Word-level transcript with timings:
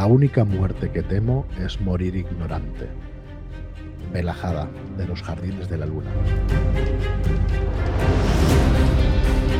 La 0.00 0.06
única 0.06 0.46
muerte 0.46 0.90
que 0.90 1.02
temo 1.02 1.44
es 1.62 1.78
morir 1.78 2.16
ignorante. 2.16 2.88
Belajada 4.10 4.66
de 4.96 5.06
los 5.06 5.22
jardines 5.22 5.68
de 5.68 5.76
la 5.76 5.84
luna. 5.84 6.10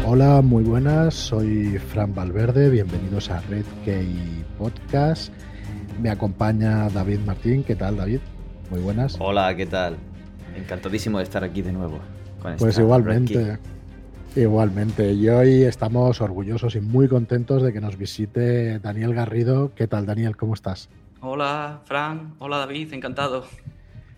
Hola, 0.07 0.41
muy 0.41 0.65
buenas, 0.65 1.13
soy 1.13 1.77
Fran 1.77 2.15
Valverde, 2.15 2.71
bienvenidos 2.71 3.31
a 3.31 3.43
Red 3.51 3.67
Key 3.85 4.43
Podcast. 4.57 5.31
Me 6.01 6.09
acompaña 6.09 6.89
David 6.89 7.19
Martín, 7.27 7.63
¿qué 7.63 7.77
tal 7.77 7.99
David? 7.99 8.21
Muy 8.71 8.81
buenas. 8.81 9.19
Hola, 9.21 9.55
¿qué 9.55 9.67
tal? 9.67 9.99
Encantadísimo 10.57 11.19
de 11.19 11.25
estar 11.25 11.45
aquí 11.45 11.61
de 11.61 11.73
nuevo. 11.73 11.99
pues 12.59 12.79
igualmente. 12.79 13.59
Igualmente, 14.37 15.13
y 15.13 15.29
hoy 15.29 15.65
estamos 15.65 16.21
orgullosos 16.21 16.77
y 16.77 16.81
muy 16.81 17.09
contentos 17.09 17.63
de 17.63 17.73
que 17.73 17.81
nos 17.81 17.97
visite 17.97 18.79
Daniel 18.79 19.13
Garrido. 19.13 19.73
¿Qué 19.75 19.89
tal, 19.89 20.07
Daniel? 20.07 20.37
¿Cómo 20.37 20.55
estás? 20.55 20.89
Hola, 21.21 21.81
Fran. 21.85 22.35
Hola, 22.39 22.59
David. 22.59 22.95
Encantado. 22.95 23.45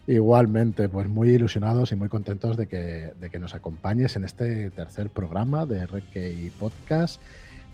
Igualmente, 0.07 0.91
pues 0.91 1.09
muy 1.09 1.30
ilusionados 1.30 1.93
y 1.93 1.97
muy 1.97 2.11
contentos 2.11 2.59
de 2.59 2.66
que, 2.66 3.12
de 3.19 3.30
que 3.30 3.38
nos 3.38 3.55
acompañes 3.55 4.15
en 4.16 4.25
este 4.25 4.71
tercer 4.71 5.09
programa 5.09 5.65
de 5.65 5.87
y 6.15 6.51
Podcast. 6.51 7.21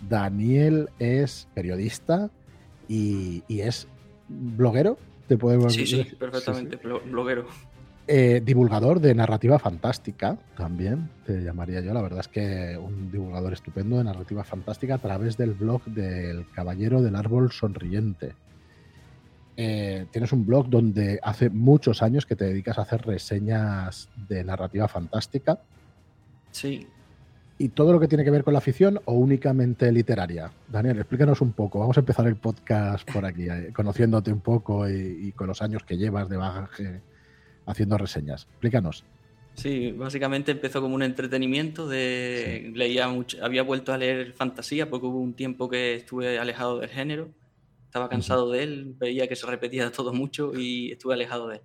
Daniel 0.09 0.91
es 1.01 1.49
periodista 1.55 2.31
y, 2.87 3.43
es 3.49 3.89
bloguero. 4.29 4.97
¿Te 5.27 5.37
podemos 5.37 5.75
sí, 5.75 5.87
sí, 5.87 6.05
perfectamente, 6.17 6.77
bloguero. 6.77 7.47
Eh, 8.11 8.41
divulgador 8.43 9.01
de 9.01 9.15
narrativa 9.15 9.59
fantástica, 9.59 10.39
también 10.57 11.11
te 11.27 11.43
llamaría 11.43 11.83
yo. 11.83 11.93
La 11.93 12.01
verdad 12.01 12.21
es 12.21 12.29
que 12.29 12.79
un 12.79 13.13
divulgador 13.13 13.53
estupendo 13.53 13.99
de 13.99 14.05
narrativa 14.05 14.45
fantástica 14.45 14.95
a 14.95 14.99
través 14.99 15.37
del 15.37 15.53
blog 15.53 15.85
del 15.85 16.51
Caballero 16.53 17.03
del 17.03 17.15
Árbol 17.15 17.53
Sonriente. 17.53 18.35
Eh, 19.59 20.07
tienes 20.11 20.33
un 20.33 20.47
blog 20.47 20.71
donde 20.71 21.21
hace 21.23 21.51
muchos 21.51 22.03
años 22.03 22.25
que 22.25 22.35
te 22.35 22.47
dedicas 22.47 22.79
a 22.79 22.83
hacer 22.83 23.03
reseñas 23.03 24.09
de 24.27 24.43
narrativa 24.43 24.89
fantástica. 24.89 25.61
Sí. 26.51 26.87
¿Y 27.59 27.69
todo 27.69 27.93
lo 27.93 28.01
que 28.01 28.09
tiene 28.09 28.25
que 28.25 28.31
ver 28.31 28.43
con 28.43 28.55
la 28.55 28.63
ficción 28.63 29.01
o 29.05 29.13
únicamente 29.13 29.93
literaria? 29.93 30.51
Daniel, 30.67 30.97
explícanos 31.01 31.43
un 31.43 31.53
poco. 31.53 31.81
Vamos 31.81 31.99
a 31.99 32.01
empezar 32.01 32.27
el 32.27 32.37
podcast 32.37 33.07
por 33.13 33.27
aquí, 33.27 33.51
eh, 33.51 33.71
conociéndote 33.75 34.33
un 34.33 34.41
poco 34.41 34.89
y, 34.89 35.33
con 35.33 35.49
los 35.49 35.61
años 35.61 35.83
que 35.83 35.99
llevas 35.99 36.31
de 36.31 36.39
bagaje 36.39 37.03
haciendo 37.69 37.99
reseñas. 37.99 38.47
Explícanos. 38.51 39.05
Sí, 39.55 39.93
básicamente 39.93 40.53
empezó 40.53 40.81
como 40.81 40.95
un 40.95 41.03
entretenimiento 41.03 41.89
de 41.89 42.71
leía 42.75 43.09
mucho, 43.09 43.45
había 43.45 43.63
vuelto 43.63 43.93
a 43.93 43.99
leer 43.99 44.33
fantasía 44.33 44.89
porque 44.89 45.07
hubo 45.07 45.19
un 45.19 45.35
tiempo 45.35 45.69
que 45.69 45.97
estuve 45.97 46.39
alejado 46.39 46.79
del 46.79 46.89
género, 46.89 47.29
estaba 47.85 48.09
cansado 48.09 48.51
de 48.53 48.63
él, 48.63 48.95
veía 48.97 49.27
que 49.27 49.35
se 49.35 49.47
repetía 49.47 49.91
todo 49.93 50.13
mucho 50.13 50.53
y 50.57 50.93
estuve 50.93 51.15
alejado 51.15 51.49
de 51.49 51.57
él. 51.57 51.63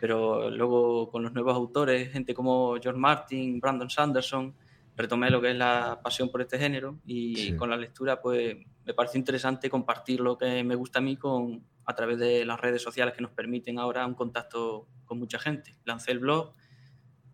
Pero 0.00 0.50
luego 0.50 1.10
con 1.10 1.22
los 1.22 1.32
nuevos 1.32 1.54
autores, 1.54 2.10
gente 2.10 2.32
como 2.34 2.76
George 2.82 2.98
Martin, 2.98 3.60
Brandon 3.60 3.90
Sanderson, 3.90 4.54
retomé 4.96 5.30
lo 5.30 5.40
que 5.40 5.50
es 5.50 5.56
la 5.56 6.00
pasión 6.02 6.30
por 6.30 6.40
este 6.40 6.58
género 6.58 6.96
y 7.06 7.52
con 7.56 7.68
la 7.68 7.76
lectura 7.76 8.20
pues 8.20 8.56
me 8.84 8.94
parece 8.94 9.18
interesante 9.18 9.68
compartir 9.68 10.20
lo 10.20 10.38
que 10.38 10.64
me 10.64 10.74
gusta 10.74 11.00
a 11.00 11.02
mí 11.02 11.16
con, 11.16 11.62
a 11.86 11.94
través 11.94 12.18
de 12.18 12.44
las 12.44 12.60
redes 12.60 12.82
sociales 12.82 13.14
que 13.14 13.22
nos 13.22 13.30
permiten 13.30 13.78
ahora 13.78 14.04
un 14.06 14.14
contacto 14.14 14.88
con 15.04 15.18
mucha 15.18 15.38
gente. 15.38 15.76
Lancé 15.84 16.12
el 16.12 16.18
blog 16.18 16.52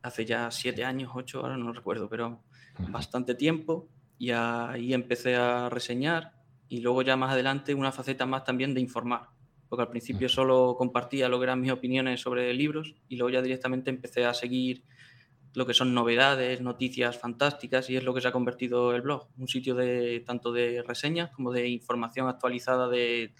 hace 0.02 0.24
ya 0.24 0.50
siete 0.50 0.84
años, 0.84 1.12
ocho, 1.14 1.40
ahora 1.40 1.56
no 1.56 1.72
recuerdo, 1.72 2.08
pero 2.08 2.42
bastante 2.88 3.34
tiempo. 3.34 3.88
Y 4.18 4.30
ahí 4.30 4.92
empecé 4.94 5.36
a 5.36 5.68
reseñar 5.68 6.34
y 6.68 6.80
luego 6.80 7.02
ya 7.02 7.16
más 7.16 7.32
adelante 7.32 7.74
una 7.74 7.92
faceta 7.92 8.24
más 8.24 8.44
también 8.44 8.72
de 8.72 8.80
informar, 8.80 9.28
porque 9.68 9.82
al 9.82 9.90
principio 9.90 10.28
solo 10.28 10.76
compartía 10.78 11.28
lo 11.28 11.38
que 11.38 11.44
eran 11.44 11.60
mis 11.60 11.72
opiniones 11.72 12.20
sobre 12.20 12.52
libros 12.54 12.94
y 13.08 13.16
luego 13.16 13.30
ya 13.30 13.42
directamente 13.42 13.90
empecé 13.90 14.24
a 14.24 14.32
seguir 14.32 14.84
lo 15.54 15.66
que 15.66 15.74
son 15.74 15.92
novedades, 15.92 16.60
noticias 16.60 17.18
fantásticas 17.18 17.90
y 17.90 17.96
es 17.96 18.04
lo 18.04 18.14
que 18.14 18.20
se 18.20 18.28
ha 18.28 18.32
convertido 18.32 18.94
el 18.94 19.02
blog, 19.02 19.28
un 19.36 19.48
sitio 19.48 19.74
de 19.74 20.20
tanto 20.20 20.52
de 20.52 20.82
reseñas 20.82 21.30
como 21.30 21.52
de 21.52 21.68
información 21.68 22.28
actualizada 22.28 22.88
de 22.88 23.34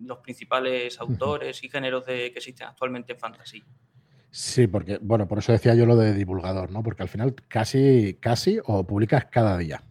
los 0.00 0.18
principales 0.18 1.00
autores 1.00 1.62
y 1.64 1.68
géneros 1.68 2.06
de, 2.06 2.32
que 2.32 2.38
existen 2.38 2.68
actualmente 2.68 3.12
en 3.12 3.18
fantasy. 3.18 3.64
Sí, 4.30 4.66
porque, 4.66 4.98
bueno, 5.00 5.26
por 5.26 5.38
eso 5.38 5.52
decía 5.52 5.74
yo 5.74 5.86
lo 5.86 5.96
de 5.96 6.12
divulgador, 6.12 6.70
¿no? 6.70 6.82
Porque 6.82 7.02
al 7.02 7.08
final 7.08 7.34
casi, 7.48 8.18
casi 8.20 8.58
o 8.64 8.86
publicas 8.86 9.26
cada 9.26 9.56
día. 9.56 9.82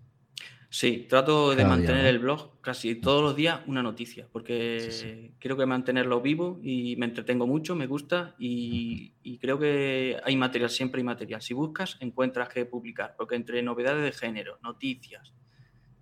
Sí, 0.69 1.07
trato 1.09 1.55
de 1.55 1.63
mantener 1.63 2.05
el 2.05 2.19
blog 2.19 2.59
casi 2.61 2.95
todos 2.95 3.23
los 3.23 3.35
días 3.37 3.61
una 3.67 3.81
noticia, 3.81 4.27
porque 4.31 5.31
quiero 5.39 5.55
que 5.55 5.65
mantenerlo 5.65 6.21
vivo 6.21 6.59
y 6.61 6.97
me 6.97 7.05
entretengo 7.05 7.47
mucho, 7.47 7.73
me 7.73 7.87
gusta 7.87 8.35
y, 8.37 9.13
y, 9.23 9.37
creo 9.37 9.57
que 9.57 10.17
hay 10.23 10.35
material, 10.35 10.69
siempre 10.69 10.99
hay 10.99 11.05
material. 11.05 11.41
Si 11.41 11.53
buscas, 11.53 11.97
encuentras 12.01 12.49
que 12.49 12.65
publicar, 12.65 13.15
porque 13.17 13.35
entre 13.35 13.63
novedades 13.63 14.03
de 14.03 14.11
género, 14.11 14.59
noticias, 14.61 15.33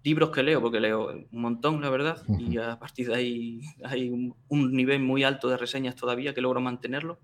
libros 0.06 0.30
que 0.30 0.44
leo, 0.44 0.62
porque 0.62 0.80
leo 0.80 1.08
un 1.10 1.42
montón, 1.42 1.82
la 1.82 1.90
verdad, 1.90 2.22
y 2.38 2.58
a 2.60 2.78
partir 2.78 3.08
de 3.08 3.16
ahí 3.16 3.62
hay 3.84 4.12
un, 4.12 4.72
nivel 4.72 5.02
muy 5.02 5.24
alto 5.24 5.50
de 5.50 5.58
reseñas 5.58 5.96
todavía 5.96 6.34
que 6.36 6.42
logro 6.42 6.62
mantenerlo. 6.62 7.20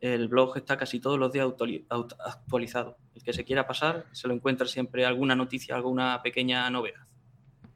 El 0.00 0.26
blog 0.26 0.56
está 0.56 0.76
casi 0.76 0.98
todos 0.98 1.18
los 1.18 1.32
días 1.32 1.46
actualizado. 2.18 2.98
El 3.14 3.22
que 3.22 3.32
se 3.32 3.44
quiera 3.44 3.66
pasar 3.66 4.06
se 4.10 4.26
lo 4.26 4.34
encuentra 4.34 4.66
siempre 4.66 5.06
alguna 5.06 5.36
noticia, 5.36 5.76
alguna 5.76 6.20
pequeña 6.22 6.68
novedad. 6.68 7.06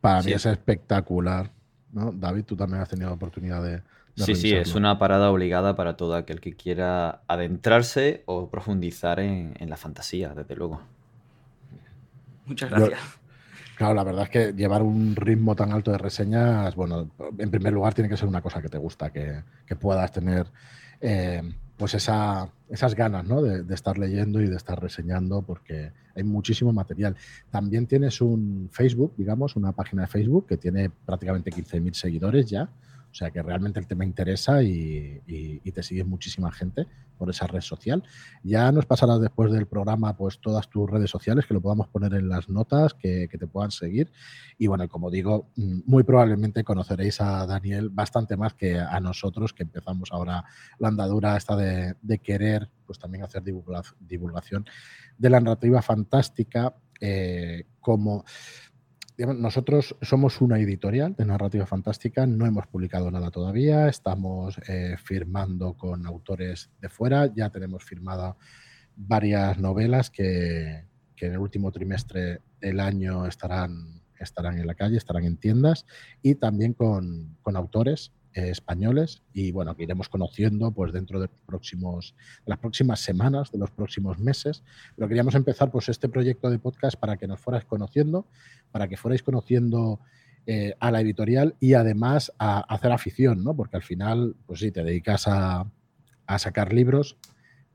Para 0.00 0.20
mí 0.22 0.32
es 0.32 0.44
espectacular. 0.44 1.52
¿no? 1.92 2.12
David, 2.12 2.44
tú 2.44 2.56
también 2.56 2.82
has 2.82 2.88
tenido 2.88 3.08
la 3.08 3.14
oportunidad 3.14 3.62
de... 3.62 3.82
sí, 4.16 4.34
sí, 4.34 4.52
es 4.52 4.74
una 4.74 4.98
parada 4.98 5.30
obligada 5.30 5.76
para 5.76 5.96
todo 5.96 6.14
aquel 6.14 6.40
que 6.40 6.54
quiera 6.54 7.22
adentrarse 7.28 8.24
o 8.26 8.50
profundizar 8.50 9.20
en, 9.20 9.54
la 9.70 9.76
fantasía, 9.76 10.34
desde 10.34 10.56
luego. 10.56 10.82
Muchas 12.46 12.68
gracias. 12.68 13.19
Claro, 13.80 13.94
la 13.94 14.04
verdad 14.04 14.24
es 14.24 14.28
que 14.28 14.52
llevar 14.52 14.82
un 14.82 15.16
ritmo 15.16 15.56
tan 15.56 15.72
alto 15.72 15.90
de 15.90 15.96
reseñas, 15.96 16.74
bueno, 16.74 17.08
en 17.38 17.50
primer 17.50 17.72
lugar 17.72 17.94
tiene 17.94 18.10
que 18.10 18.16
ser 18.18 18.28
una 18.28 18.42
cosa 18.42 18.60
que 18.60 18.68
te 18.68 18.76
gusta, 18.76 19.10
que, 19.10 19.42
puedas 19.80 20.12
tener 20.12 20.48
eh, 21.00 21.40
pues 21.78 21.94
esa, 21.94 22.46
esas 22.68 22.94
ganas 22.94 23.24
¿no? 23.24 23.40
de, 23.40 23.62
de, 23.62 23.74
estar 23.74 23.96
leyendo 23.96 24.42
y 24.42 24.48
de 24.50 24.56
estar 24.56 24.78
reseñando, 24.78 25.40
porque 25.40 25.92
hay 26.14 26.22
muchísimo 26.24 26.74
material. 26.74 27.16
También 27.48 27.86
tienes 27.86 28.20
un 28.20 28.68
Facebook, 28.70 29.14
digamos, 29.16 29.56
una 29.56 29.72
página 29.72 30.02
de 30.02 30.08
Facebook 30.08 30.46
que 30.46 30.58
tiene 30.58 30.90
prácticamente 30.90 31.50
15.000 31.50 31.94
seguidores 31.94 32.50
ya. 32.50 32.68
O 33.10 33.14
sea 33.14 33.30
que 33.30 33.42
realmente 33.42 33.80
el 33.80 33.86
tema 33.86 34.04
interesa 34.04 34.62
y, 34.62 35.20
te 35.74 35.82
sigue 35.82 36.04
muchísima 36.04 36.50
gente 36.50 36.86
por 37.16 37.30
esa 37.30 37.46
red 37.46 37.60
social. 37.60 38.02
Ya 38.42 38.72
nos 38.72 38.86
pasarás 38.86 39.20
después 39.20 39.52
del 39.52 39.66
programa 39.66 40.16
pues 40.16 40.40
todas 40.40 40.68
tus 40.68 40.88
redes 40.88 41.10
sociales, 41.10 41.46
que 41.46 41.54
lo 41.54 41.60
podamos 41.60 41.88
poner 41.88 42.14
en 42.14 42.28
las 42.28 42.48
notas, 42.48 42.94
que, 42.94 43.28
te 43.28 43.46
puedan 43.46 43.70
seguir. 43.70 44.10
Y 44.58 44.66
bueno, 44.66 44.88
como 44.88 45.10
digo, 45.10 45.50
mm, 45.56 45.80
muy 45.86 46.02
probablemente 46.02 46.64
conoceréis 46.64 47.20
a 47.20 47.46
Daniel 47.46 47.90
bastante 47.90 48.36
más 48.36 48.54
que 48.54 48.78
a 48.78 49.00
nosotros, 49.00 49.52
que 49.52 49.64
empezamos 49.64 50.10
ahora 50.12 50.44
la 50.78 50.88
andadura 50.88 51.36
esta 51.36 51.56
de, 51.56 52.18
querer 52.22 52.68
pues 52.86 52.98
también 52.98 53.24
hacer 53.24 53.42
divulgación 53.42 54.66
de 55.16 55.30
la 55.30 55.40
narrativa 55.40 55.80
fantástica 55.80 56.74
eh, 57.00 57.64
como 57.80 58.24
nosotros 59.26 59.96
somos 60.00 60.40
una 60.40 60.58
editorial 60.58 61.14
de 61.14 61.24
narrativa 61.24 61.66
fantástica, 61.66 62.26
no 62.26 62.46
hemos 62.46 62.66
publicado 62.66 63.10
nada 63.10 63.30
todavía, 63.30 63.88
estamos 63.88 64.58
eh, 64.68 64.96
firmando 65.02 65.74
con 65.74 66.06
autores 66.06 66.70
de 66.80 66.88
fuera, 66.88 67.32
ya 67.34 67.50
tenemos 67.50 67.84
firmada 67.84 68.36
varias 68.96 69.58
novelas 69.58 70.10
que, 70.10 70.84
en 71.20 71.32
el 71.32 71.38
último 71.38 71.70
trimestre 71.70 72.40
del 72.60 72.80
año 72.80 73.26
estarán, 73.26 74.02
estarán 74.18 74.58
en 74.58 74.66
la 74.66 74.74
calle, 74.74 74.96
estarán 74.96 75.24
en 75.24 75.36
tiendas 75.36 75.84
y 76.22 76.36
también 76.36 76.72
con, 76.72 77.36
con 77.42 77.56
autores 77.56 78.12
españoles 78.32 79.22
y 79.32 79.52
bueno, 79.52 79.76
que 79.76 79.84
iremos 79.84 80.08
conociendo 80.08 80.70
pues 80.72 80.92
dentro 80.92 81.20
de, 81.20 81.28
próximos, 81.46 82.14
las 82.46 82.58
próximas 82.58 83.00
semanas, 83.00 83.50
de 83.50 83.58
los 83.58 83.70
próximos 83.70 84.18
meses. 84.18 84.62
Pero 84.96 85.08
queríamos 85.08 85.34
empezar 85.34 85.70
pues 85.70 85.88
este 85.88 86.08
proyecto 86.08 86.50
de 86.50 86.58
podcast 86.58 86.96
para 86.98 87.16
que 87.16 87.26
nos 87.26 87.40
fuerais 87.40 87.64
conociendo, 87.64 88.26
para 88.70 88.88
que 88.88 88.96
fuerais 88.96 89.22
conociendo 89.22 90.00
eh, 90.46 90.74
a 90.80 90.90
la 90.90 91.00
editorial 91.00 91.56
y 91.60 91.74
además 91.74 92.32
a, 92.38 92.60
hacer 92.60 92.92
afición, 92.92 93.44
¿no? 93.44 93.54
Porque 93.54 93.76
al 93.76 93.82
final, 93.82 94.36
pues 94.46 94.60
sí, 94.60 94.70
te 94.70 94.82
dedicas 94.82 95.26
a, 95.26 95.70
a 96.26 96.38
sacar 96.38 96.72
libros, 96.72 97.16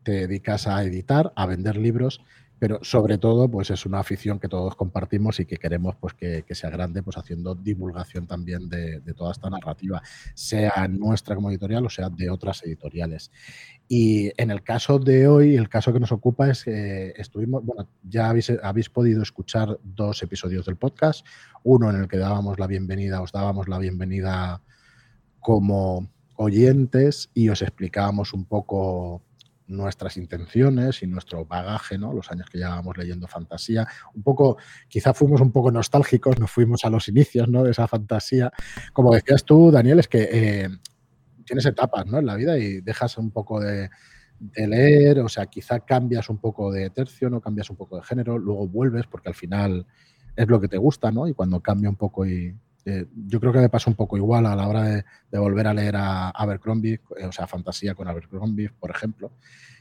te 0.04 0.12
dedicas 0.12 0.68
a 0.68 0.84
editar, 0.84 1.34
a 1.36 1.46
vender 1.46 1.78
libros 1.78 2.22
pero 2.60 2.80
sobre 2.81 3.18
todo 3.18 3.50
pues 3.50 3.69
es 3.69 3.86
una 3.86 4.00
afición 4.00 4.40
que 4.40 4.48
todos 4.48 4.75
compartimos 4.75 5.40
y 5.40 5.46
que 5.46 5.57
queremos 5.57 5.96
pues 5.96 6.13
que, 6.13 6.44
sea 6.52 6.69
grande 6.69 7.04
pues 7.04 7.18
haciendo 7.18 7.54
divulgación 7.54 8.28
también 8.28 8.69
de, 8.69 9.02
toda 9.16 9.31
esta 9.31 9.50
narrativa, 9.50 10.02
sea 10.34 10.88
nuestra 10.88 11.36
como 11.36 11.50
editorial 11.50 11.86
o 11.86 11.90
sea 11.90 12.10
de 12.10 12.30
otras 12.30 12.63
editoriales. 12.63 13.31
Y 13.88 14.31
en 14.42 14.52
el 14.52 14.63
caso 14.63 15.00
de 15.00 15.28
hoy, 15.28 15.56
el 15.56 15.69
caso 15.69 15.94
que 15.94 16.00
nos 16.00 16.12
ocupa 16.12 16.50
es 16.50 16.63
que 16.63 17.13
estuvimos, 17.18 17.63
bueno, 17.63 17.88
ya 18.04 18.30
habéis, 18.30 18.52
habéis 18.63 18.90
podido 18.90 19.22
escuchar 19.22 19.78
dos 19.84 20.24
episodios 20.24 20.66
del 20.66 20.78
podcast, 20.78 21.25
uno 21.63 21.90
en 21.90 21.98
el 21.98 22.07
que 22.07 22.18
dábamos 22.18 22.57
la 22.60 22.68
bienvenida, 22.68 23.22
os 23.22 23.31
dábamos 23.31 23.68
la 23.68 23.78
bienvenida 23.78 24.62
como 25.40 26.10
oyentes 26.38 27.30
y 27.34 27.50
os 27.50 27.62
explicábamos 27.62 28.34
un 28.34 28.46
poco 28.46 29.22
nuestras 29.67 30.17
intenciones 30.17 31.01
y 31.01 31.07
nuestro 31.07 31.45
bagaje, 31.45 31.97
¿no? 31.97 32.13
Los 32.13 32.31
años 32.31 32.50
que 32.50 32.57
llevábamos 32.57 32.97
leyendo 32.97 33.27
fantasía. 33.27 33.88
Un 34.13 34.23
poco, 34.23 34.57
quizá 34.88 35.13
fuimos 35.13 35.41
un 35.41 35.51
poco 35.51 35.71
nostálgicos, 35.71 36.39
nos 36.39 36.51
fuimos 36.51 36.85
a 36.85 36.89
los 36.89 37.07
inicios, 37.07 37.47
¿no? 37.50 37.63
De 37.63 37.71
esa 37.71 37.88
fantasía. 37.88 38.51
Como 38.94 39.13
decías 39.13 39.44
tú, 39.44 39.71
Daniel, 39.71 40.00
es 40.00 40.07
que 40.07 40.29
eh, 40.31 40.69
tienes 41.45 41.65
etapas, 41.65 42.06
¿no? 42.06 42.19
En 42.19 42.25
la 42.25 42.35
vida 42.35 42.57
y 42.57 42.81
dejas 42.81 43.17
un 43.17 43.31
poco 43.31 43.59
de, 43.59 43.89
leer, 44.56 45.19
o 45.19 45.29
sea, 45.29 45.45
quizá 45.45 45.79
cambias 45.79 46.29
un 46.29 46.38
poco 46.38 46.71
de 46.71 46.89
tercio, 46.89 47.29
no 47.29 47.41
cambias 47.41 47.69
un 47.69 47.77
poco 47.77 47.95
de 47.97 48.03
género, 48.03 48.38
luego 48.38 48.68
vuelves 48.68 49.07
porque 49.07 49.29
al 49.29 49.35
final 49.35 49.88
es 50.35 50.47
lo 50.47 50.59
que 50.59 50.68
te 50.68 50.77
gusta, 50.77 51.11
¿no? 51.11 51.27
Y 51.27 51.33
cuando 51.33 51.61
cambia 51.61 51.89
un 51.89 51.95
poco 51.95 52.25
y, 52.25 52.56
eh, 52.85 53.07
yo 53.27 53.39
creo 53.39 53.51
que 53.51 53.59
me 53.59 53.69
pasa 53.69 53.89
un 53.89 53.95
poco 53.95 54.15
igual 54.15 54.45
a 54.45 54.55
la 54.55 54.67
hora 54.67 54.83
de, 54.83 55.03
volver 55.39 55.67
a 55.67 55.73
leer 55.73 55.95
a 55.95 56.29
Abercrombie, 56.29 57.01
o 57.27 57.31
sea, 57.31 57.47
fantasía 57.47 57.95
con 57.95 58.07
Abercrombie, 58.07 58.69
por 58.69 58.91
ejemplo, 58.91 59.31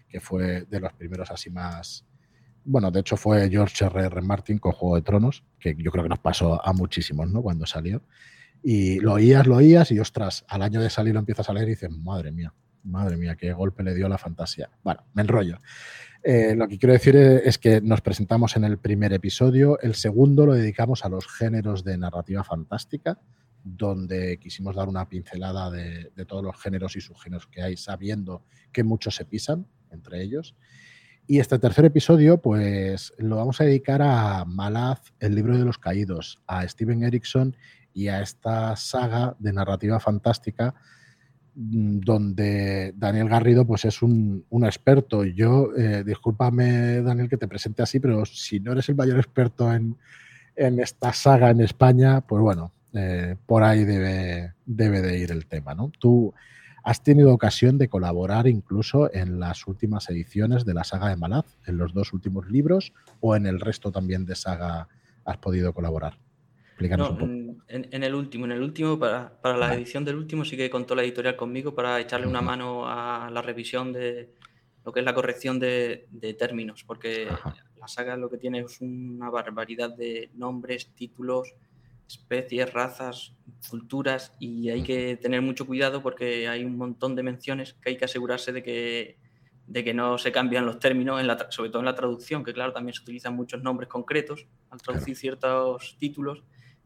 que 0.08 0.20
fue 0.20 0.62
de 0.62 0.80
los 0.80 0.92
primeros 0.94 1.30
así 1.30 1.50
más... 1.50 2.04
Bueno, 2.66 2.90
de 2.90 3.00
hecho 3.00 3.18
fue 3.18 3.50
George 3.50 3.84
R. 3.84 4.06
R. 4.06 4.22
Martin 4.22 4.58
con 4.58 4.72
Juego 4.72 4.96
de 4.96 5.02
Tronos, 5.02 5.44
que 5.60 5.76
yo 5.76 5.90
creo 5.90 6.02
que 6.02 6.08
nos 6.08 6.18
pasó 6.18 6.66
a 6.66 6.72
muchísimos, 6.72 7.30
¿no? 7.30 7.42
Cuando 7.42 7.66
salió. 7.66 8.02
Y 8.62 9.00
lo 9.00 9.12
oías, 9.12 9.46
lo 9.46 9.56
oías 9.56 9.90
y 9.90 9.98
ostras, 9.98 10.46
al 10.48 10.62
año 10.62 10.80
de 10.80 10.88
salir 10.88 11.12
lo 11.12 11.20
empiezas 11.20 11.50
a 11.50 11.52
leer 11.52 11.68
y 11.68 11.72
dices, 11.72 11.90
madre 11.90 12.32
mía, 12.32 12.54
madre 12.84 13.18
mía, 13.18 13.36
qué 13.36 13.52
golpe 13.52 13.82
le 13.82 13.94
dio 13.94 14.08
la 14.08 14.16
fantasía. 14.16 14.70
Bueno, 14.82 15.04
me 15.12 15.20
enrollo. 15.20 15.60
Eh, 16.26 16.54
lo 16.56 16.66
que 16.68 16.78
quiero 16.78 16.94
decir 16.94 17.16
es 17.16 17.58
que 17.58 17.82
nos 17.82 18.00
presentamos 18.00 18.56
en 18.56 18.64
el 18.64 18.78
primer 18.78 19.12
episodio, 19.12 19.78
el 19.80 19.94
segundo 19.94 20.46
lo 20.46 20.54
dedicamos 20.54 21.04
a 21.04 21.10
los 21.10 21.28
géneros 21.28 21.84
de 21.84 21.98
narrativa 21.98 22.42
fantástica, 22.42 23.20
donde 23.62 24.38
quisimos 24.38 24.74
dar 24.74 24.88
una 24.88 25.06
pincelada 25.06 25.70
de, 25.70 26.10
todos 26.26 26.42
los 26.42 26.58
géneros 26.58 26.96
y 26.96 27.02
subgéneros 27.02 27.46
que 27.46 27.60
hay, 27.60 27.76
sabiendo 27.76 28.42
que 28.72 28.84
muchos 28.84 29.16
se 29.16 29.26
pisan 29.26 29.66
entre 29.90 30.22
ellos. 30.22 30.56
Y 31.26 31.40
este 31.40 31.58
tercer 31.58 31.84
episodio, 31.84 32.40
pues 32.40 33.12
lo 33.18 33.36
vamos 33.36 33.60
a 33.60 33.64
dedicar 33.64 34.00
a 34.00 34.46
Malaz, 34.46 35.12
el 35.20 35.34
libro 35.34 35.58
de 35.58 35.64
los 35.66 35.76
caídos, 35.76 36.42
a 36.46 36.66
Steven 36.66 37.02
Erickson 37.02 37.54
y 37.92 38.08
a 38.08 38.22
esta 38.22 38.76
saga 38.76 39.36
de 39.38 39.52
narrativa 39.52 40.00
fantástica 40.00 40.74
donde 41.54 42.92
Daniel 42.96 43.28
Garrido 43.28 43.64
pues 43.64 43.84
es 43.84 44.02
un, 44.02 44.44
experto. 44.64 45.24
Yo, 45.24 45.70
eh, 45.76 46.02
discúlpame 46.04 47.02
Daniel 47.02 47.28
que 47.28 47.36
te 47.36 47.48
presente 47.48 47.82
así, 47.82 48.00
pero 48.00 48.24
si 48.26 48.60
no 48.60 48.72
eres 48.72 48.88
el 48.88 48.96
mayor 48.96 49.18
experto 49.18 49.72
en, 49.72 49.96
esta 50.56 51.12
saga 51.12 51.50
en 51.50 51.60
España, 51.60 52.20
pues 52.20 52.40
bueno, 52.40 52.72
eh, 52.92 53.36
por 53.46 53.64
ahí 53.64 53.84
debe, 53.84 54.54
debe 54.66 55.02
de 55.02 55.18
ir 55.18 55.32
el 55.32 55.46
tema. 55.46 55.74
¿no? 55.74 55.90
Tú 55.98 56.32
has 56.84 57.02
tenido 57.02 57.32
ocasión 57.32 57.78
de 57.78 57.88
colaborar 57.88 58.46
incluso 58.46 59.12
en 59.12 59.40
las 59.40 59.66
últimas 59.66 60.08
ediciones 60.10 60.64
de 60.64 60.74
la 60.74 60.84
saga 60.84 61.08
de 61.08 61.16
Malaz, 61.16 61.46
en 61.66 61.78
los 61.78 61.94
dos 61.94 62.12
últimos 62.12 62.48
libros, 62.48 62.92
o 63.20 63.34
en 63.36 63.46
el 63.46 63.58
resto 63.60 63.90
también 63.90 64.26
de 64.26 64.36
saga 64.36 64.88
has 65.24 65.38
podido 65.38 65.72
colaborar. 65.72 66.18
En, 66.78 68.02
el 68.02 68.14
último, 68.14 68.44
en 68.44 68.52
el 68.52 68.62
último, 68.62 68.98
para, 68.98 69.56
la 69.56 69.74
edición 69.74 70.04
del 70.04 70.16
último 70.16 70.44
sí 70.44 70.56
que 70.56 70.70
contó 70.70 70.94
la 70.94 71.02
editorial 71.02 71.36
conmigo 71.36 71.74
para 71.74 72.00
echarle 72.00 72.26
una 72.26 72.42
mano 72.42 72.86
a 72.86 73.30
la 73.32 73.42
revisión 73.42 73.92
de 73.92 74.30
lo 74.84 74.92
que 74.92 75.00
es 75.00 75.06
la 75.06 75.14
corrección 75.14 75.58
de, 75.58 76.06
términos, 76.38 76.84
porque 76.84 77.28
la 77.78 77.88
saga 77.88 78.16
lo 78.16 78.28
que 78.28 78.38
tiene 78.38 78.60
es 78.60 78.80
una 78.80 79.30
barbaridad 79.30 79.96
de 79.96 80.30
nombres, 80.34 80.90
títulos, 80.94 81.54
especies, 82.06 82.70
razas, 82.72 83.32
culturas 83.70 84.32
y 84.38 84.68
hay 84.68 84.82
que 84.82 85.16
tener 85.16 85.40
mucho 85.40 85.66
cuidado 85.66 86.02
porque 86.02 86.48
hay 86.48 86.64
un 86.64 86.76
montón 86.76 87.14
de 87.14 87.22
menciones 87.22 87.74
que 87.74 87.90
hay 87.90 87.96
que 87.96 88.04
asegurarse 88.04 88.52
de 88.52 88.62
que, 88.62 89.16
de 89.66 89.84
que 89.84 89.94
no 89.94 90.18
se 90.18 90.32
cambian 90.32 90.66
los 90.66 90.78
términos, 90.78 91.18
en 91.18 91.28
la, 91.28 91.50
sobre 91.50 91.70
todo 91.70 91.80
en 91.80 91.86
la 91.86 91.94
traducción, 91.94 92.44
que 92.44 92.52
claro, 92.52 92.74
también 92.74 92.94
se 92.94 93.02
utilizan 93.02 93.34
muchos 93.34 93.62
nombres 93.62 93.88
concretos 93.88 94.46
al 94.68 94.82
traducir 94.82 95.16
ciertos 95.16 95.96
títulos 95.98 96.42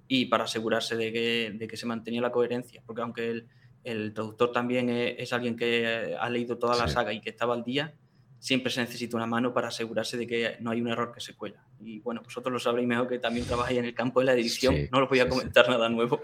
y 0.08 0.26
para 0.26 0.44
asegurarse 0.44 0.96
de 0.96 1.12
que, 1.12 1.52
de 1.54 1.68
que 1.68 1.76
se 1.76 1.86
mantenía 1.86 2.22
la 2.22 2.32
coherencia, 2.32 2.82
porque 2.84 3.02
aunque 3.02 3.30
el, 3.30 3.48
el 3.84 4.12
traductor 4.12 4.52
también 4.52 4.88
es, 4.88 5.32
alguien 5.32 5.56
que 5.56 6.16
ha 6.18 6.28
leído 6.30 6.58
toda 6.58 6.76
la 6.76 6.88
saga 6.88 7.12
y 7.12 7.20
que 7.20 7.30
estaba 7.30 7.54
al 7.54 7.62
día, 7.62 7.94
siempre 8.38 8.72
se 8.72 8.80
necesita 8.80 9.16
una 9.16 9.26
mano 9.26 9.52
para 9.52 9.68
asegurarse 9.68 10.16
de 10.16 10.26
que 10.26 10.56
no 10.60 10.70
hay 10.70 10.80
un 10.80 10.88
error 10.88 11.12
que 11.12 11.20
se 11.20 11.34
cuela. 11.34 11.64
Y 11.80 12.00
bueno, 12.00 12.22
vosotros 12.22 12.52
lo 12.52 12.58
sabréis 12.58 12.88
mejor 12.88 13.08
que 13.08 13.18
también 13.18 13.46
trabajáis 13.46 13.78
en 13.78 13.84
el 13.84 13.94
campo 13.94 14.20
de 14.20 14.26
la 14.26 14.32
edición, 14.32 14.88
no 14.90 15.02
os 15.02 15.08
voy 15.08 15.20
a 15.20 15.28
comentar 15.28 15.68
nada 15.68 15.88
nuevo. 15.88 16.20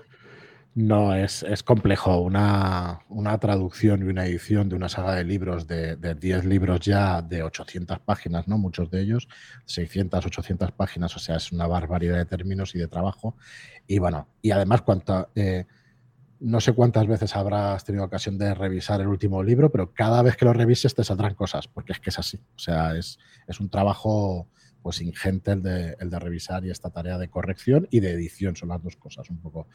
No, 0.77 1.15
es, 1.15 1.45
complejo. 1.65 2.19
Una, 2.19 3.01
traducción 3.41 4.01
y 4.01 4.05
una 4.05 4.27
edición 4.27 4.69
de 4.69 4.75
una 4.75 4.89
saga 4.89 5.15
de 5.15 5.23
libros, 5.23 5.69
de, 5.69 5.97
10 5.97 6.45
libros 6.47 6.81
ya 6.81 7.23
de 7.23 7.45
800 7.45 8.01
páginas, 8.01 8.49
¿no? 8.49 8.59
Muchos 8.59 8.91
de 8.91 9.03
ellos, 9.03 9.29
600, 9.67 10.27
800 10.27 10.73
páginas, 10.73 11.15
o 11.15 11.21
sea, 11.21 11.37
es 11.37 11.53
una 11.53 11.69
barbaridad 11.69 12.17
de 12.17 12.27
términos 12.27 12.75
y 12.75 12.79
de 12.79 12.89
trabajo. 12.89 13.37
Y 13.87 14.01
bueno, 14.01 14.27
y 14.43 14.51
además, 14.51 14.83
cuánta, 14.83 15.29
eh, 15.37 15.67
no 16.41 16.61
sé 16.61 16.73
cuántas 16.73 17.07
veces 17.07 17.37
habrás 17.37 17.85
tenido 17.85 18.05
ocasión 18.05 18.37
de 18.37 18.53
revisar 18.53 19.01
el 19.01 19.07
último 19.07 19.45
libro, 19.45 19.71
pero 19.71 19.95
cada 19.95 20.23
vez 20.23 20.37
que 20.37 20.45
lo 20.45 20.53
revises 20.53 20.93
te 20.93 21.05
saldrán 21.05 21.35
cosas, 21.35 21.69
porque 21.69 21.93
es 21.93 22.01
que 22.01 22.11
es 22.11 22.19
así. 22.19 22.39
O 22.57 22.59
sea, 22.59 22.97
es, 22.97 23.21
es 23.47 23.61
un 23.61 23.71
trabajo 23.71 24.49
pues 24.85 25.01
ingente 25.01 25.51
el 25.51 25.63
de, 25.63 25.97
el 25.99 26.11
de 26.11 26.19
revisar 26.19 26.63
y 26.67 26.71
esta 26.71 26.91
tarea 26.91 27.17
de 27.17 27.31
corrección 27.31 27.89
y 27.91 28.01
de 28.01 28.11
edición, 28.11 28.55
son 28.55 28.69
las 28.69 28.83
dos 28.83 28.97
cosas 28.97 29.31
un 29.31 29.39
poco. 29.39 29.67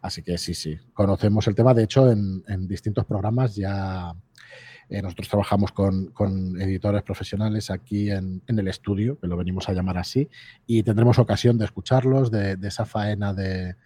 Así 0.00 0.22
que 0.22 0.38
sí, 0.38 0.54
sí, 0.54 0.78
conocemos 0.94 1.46
el 1.46 1.54
tema. 1.54 1.74
De 1.74 1.82
hecho, 1.82 2.10
en, 2.10 2.66
distintos 2.66 3.04
programas 3.04 3.54
ya 3.54 4.14
eh, 4.88 5.02
nosotros 5.02 5.28
trabajamos 5.28 5.72
con, 5.72 6.58
editores 6.58 7.02
profesionales 7.02 7.70
aquí 7.70 8.10
en, 8.10 8.42
el 8.46 8.68
estudio, 8.68 9.20
que 9.20 9.26
lo 9.26 9.36
venimos 9.36 9.68
a 9.68 9.74
llamar 9.74 9.98
así, 9.98 10.30
y 10.66 10.82
tendremos 10.82 11.18
ocasión 11.18 11.58
de 11.58 11.66
escucharlos, 11.66 12.30
de, 12.30 12.56
esa 12.62 12.86
faena 12.86 13.34
de, 13.34 13.76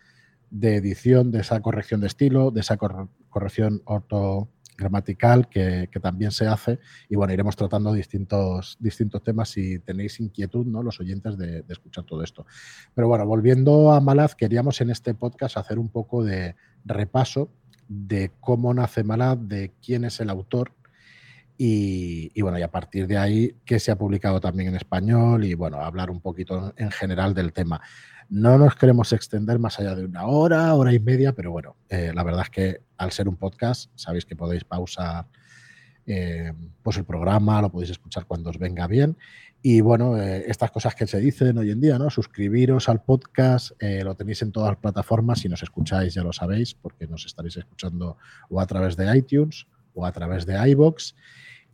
edición, 0.52 1.32
de 1.32 1.40
esa 1.40 1.58
corrección 1.58 2.00
de 2.00 2.06
estilo, 2.06 2.52
de 2.52 2.60
esa 2.60 2.76
corrección 2.76 3.82
orto 3.86 4.48
gramatical 4.80 5.48
que, 5.48 5.88
también 6.02 6.32
se 6.32 6.46
hace 6.46 6.80
y 7.08 7.14
bueno, 7.14 7.32
iremos 7.32 7.54
tratando 7.54 7.92
distintos, 7.92 8.76
distintos 8.80 9.22
temas 9.22 9.50
si 9.50 9.78
tenéis 9.80 10.18
inquietud, 10.18 10.66
¿no? 10.66 10.82
Los 10.82 10.98
oyentes 10.98 11.36
de, 11.38 11.64
escuchar 11.68 12.04
todo 12.04 12.24
esto. 12.24 12.46
Pero 12.94 13.06
bueno, 13.06 13.26
volviendo 13.26 13.92
a 13.92 14.00
Malaz, 14.00 14.34
queríamos 14.34 14.80
en 14.80 14.90
este 14.90 15.14
podcast 15.14 15.56
hacer 15.56 15.78
un 15.78 15.90
poco 15.90 16.24
de 16.24 16.56
repaso 16.84 17.50
de 17.86 18.32
cómo 18.40 18.72
nace 18.74 19.04
Malaz, 19.04 19.38
de 19.40 19.72
quién 19.84 20.04
es 20.04 20.18
el 20.20 20.30
autor 20.30 20.72
y, 21.58 22.32
y, 22.34 22.40
bueno, 22.40 22.58
y 22.58 22.62
a 22.62 22.70
partir 22.70 23.06
de 23.06 23.18
ahí, 23.18 23.56
qué 23.66 23.78
se 23.78 23.90
ha 23.90 23.98
publicado 23.98 24.40
también 24.40 24.70
en 24.70 24.76
español 24.76 25.44
y 25.44 25.52
bueno, 25.54 25.78
hablar 25.82 26.10
un 26.10 26.20
poquito 26.20 26.72
en 26.76 26.90
general 26.90 27.34
del 27.34 27.52
tema. 27.52 27.82
No 28.30 28.58
nos 28.58 28.76
queremos 28.76 29.12
extender 29.12 29.58
más 29.58 29.80
allá 29.80 29.96
de 29.96 30.04
una 30.04 30.24
hora, 30.26 30.72
hora 30.76 30.92
y 30.92 31.00
media, 31.00 31.32
pero 31.32 31.50
bueno, 31.50 31.74
eh, 31.88 32.12
la 32.14 32.22
verdad 32.22 32.42
es 32.44 32.50
que 32.50 32.80
al 32.96 33.10
ser 33.10 33.28
un 33.28 33.36
podcast, 33.36 33.90
sabéis 33.96 34.24
que 34.24 34.36
podéis 34.36 34.62
pausar 34.62 35.26
eh, 36.06 36.52
pues 36.80 36.96
el 36.96 37.04
programa, 37.04 37.60
lo 37.60 37.72
podéis 37.72 37.90
escuchar 37.90 38.26
cuando 38.26 38.50
os 38.50 38.58
venga 38.58 38.86
bien. 38.86 39.18
Y 39.62 39.80
bueno, 39.80 40.16
eh, 40.16 40.44
estas 40.46 40.70
cosas 40.70 40.94
que 40.94 41.08
se 41.08 41.18
dicen 41.18 41.58
hoy 41.58 41.72
en 41.72 41.80
día, 41.80 41.98
¿no? 41.98 42.08
Suscribiros 42.08 42.88
al 42.88 43.02
podcast, 43.02 43.72
lo 43.80 44.14
tenéis 44.14 44.42
en 44.42 44.52
todas 44.52 44.70
las 44.70 44.78
plataformas. 44.78 45.40
Si 45.40 45.48
nos 45.48 45.64
escucháis, 45.64 46.14
ya 46.14 46.22
lo 46.22 46.32
sabéis, 46.32 46.74
porque 46.74 47.08
nos 47.08 47.26
estaréis 47.26 47.56
escuchando 47.56 48.16
o 48.48 48.60
a 48.60 48.66
través 48.68 48.96
de 48.96 49.16
iTunes 49.16 49.66
o 49.92 50.06
a 50.06 50.12
través 50.12 50.46
de 50.46 50.70
iBox. 50.70 51.16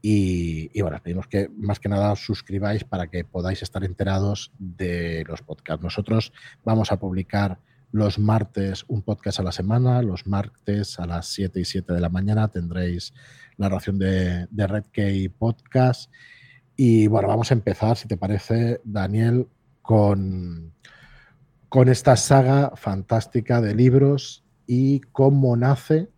Y, 0.08 0.80
bueno, 0.82 1.00
pedimos 1.02 1.26
que 1.26 1.48
más 1.48 1.80
que 1.80 1.88
nada 1.88 2.12
os 2.12 2.24
suscribáis 2.24 2.84
para 2.84 3.08
que 3.08 3.24
podáis 3.24 3.64
estar 3.64 3.82
enterados 3.82 4.52
de 4.56 5.24
los 5.26 5.42
podcasts. 5.42 5.82
Nosotros 5.82 6.32
vamos 6.64 6.92
a 6.92 7.00
publicar 7.00 7.58
los 7.90 8.20
martes 8.20 8.84
un 8.86 9.02
podcast 9.02 9.40
a 9.40 9.42
la 9.42 9.50
semana, 9.50 10.02
los 10.02 10.28
martes 10.28 11.00
a 11.00 11.06
las 11.06 11.26
7 11.30 11.58
y 11.58 11.64
7 11.64 11.92
de 11.92 12.00
la 12.00 12.08
mañana 12.08 12.46
tendréis 12.46 13.14
la 13.56 13.68
ración 13.68 13.98
de, 13.98 14.46
de 14.48 14.66
Red 14.68 14.84
Key 14.92 15.28
Podcast. 15.28 16.12
Y 16.76 17.08
bueno, 17.08 17.26
vamos 17.26 17.50
a 17.50 17.54
empezar, 17.54 17.96
si 17.96 18.06
te 18.06 18.16
parece, 18.16 18.80
Daniel, 18.84 19.48
con, 19.82 20.72
con 21.68 21.88
esta 21.88 22.14
saga 22.14 22.74
fantástica 22.76 23.60
de 23.60 23.74
libros 23.74 24.44
y 24.68 25.00
cómo 25.00 25.56
nace, 25.56 26.08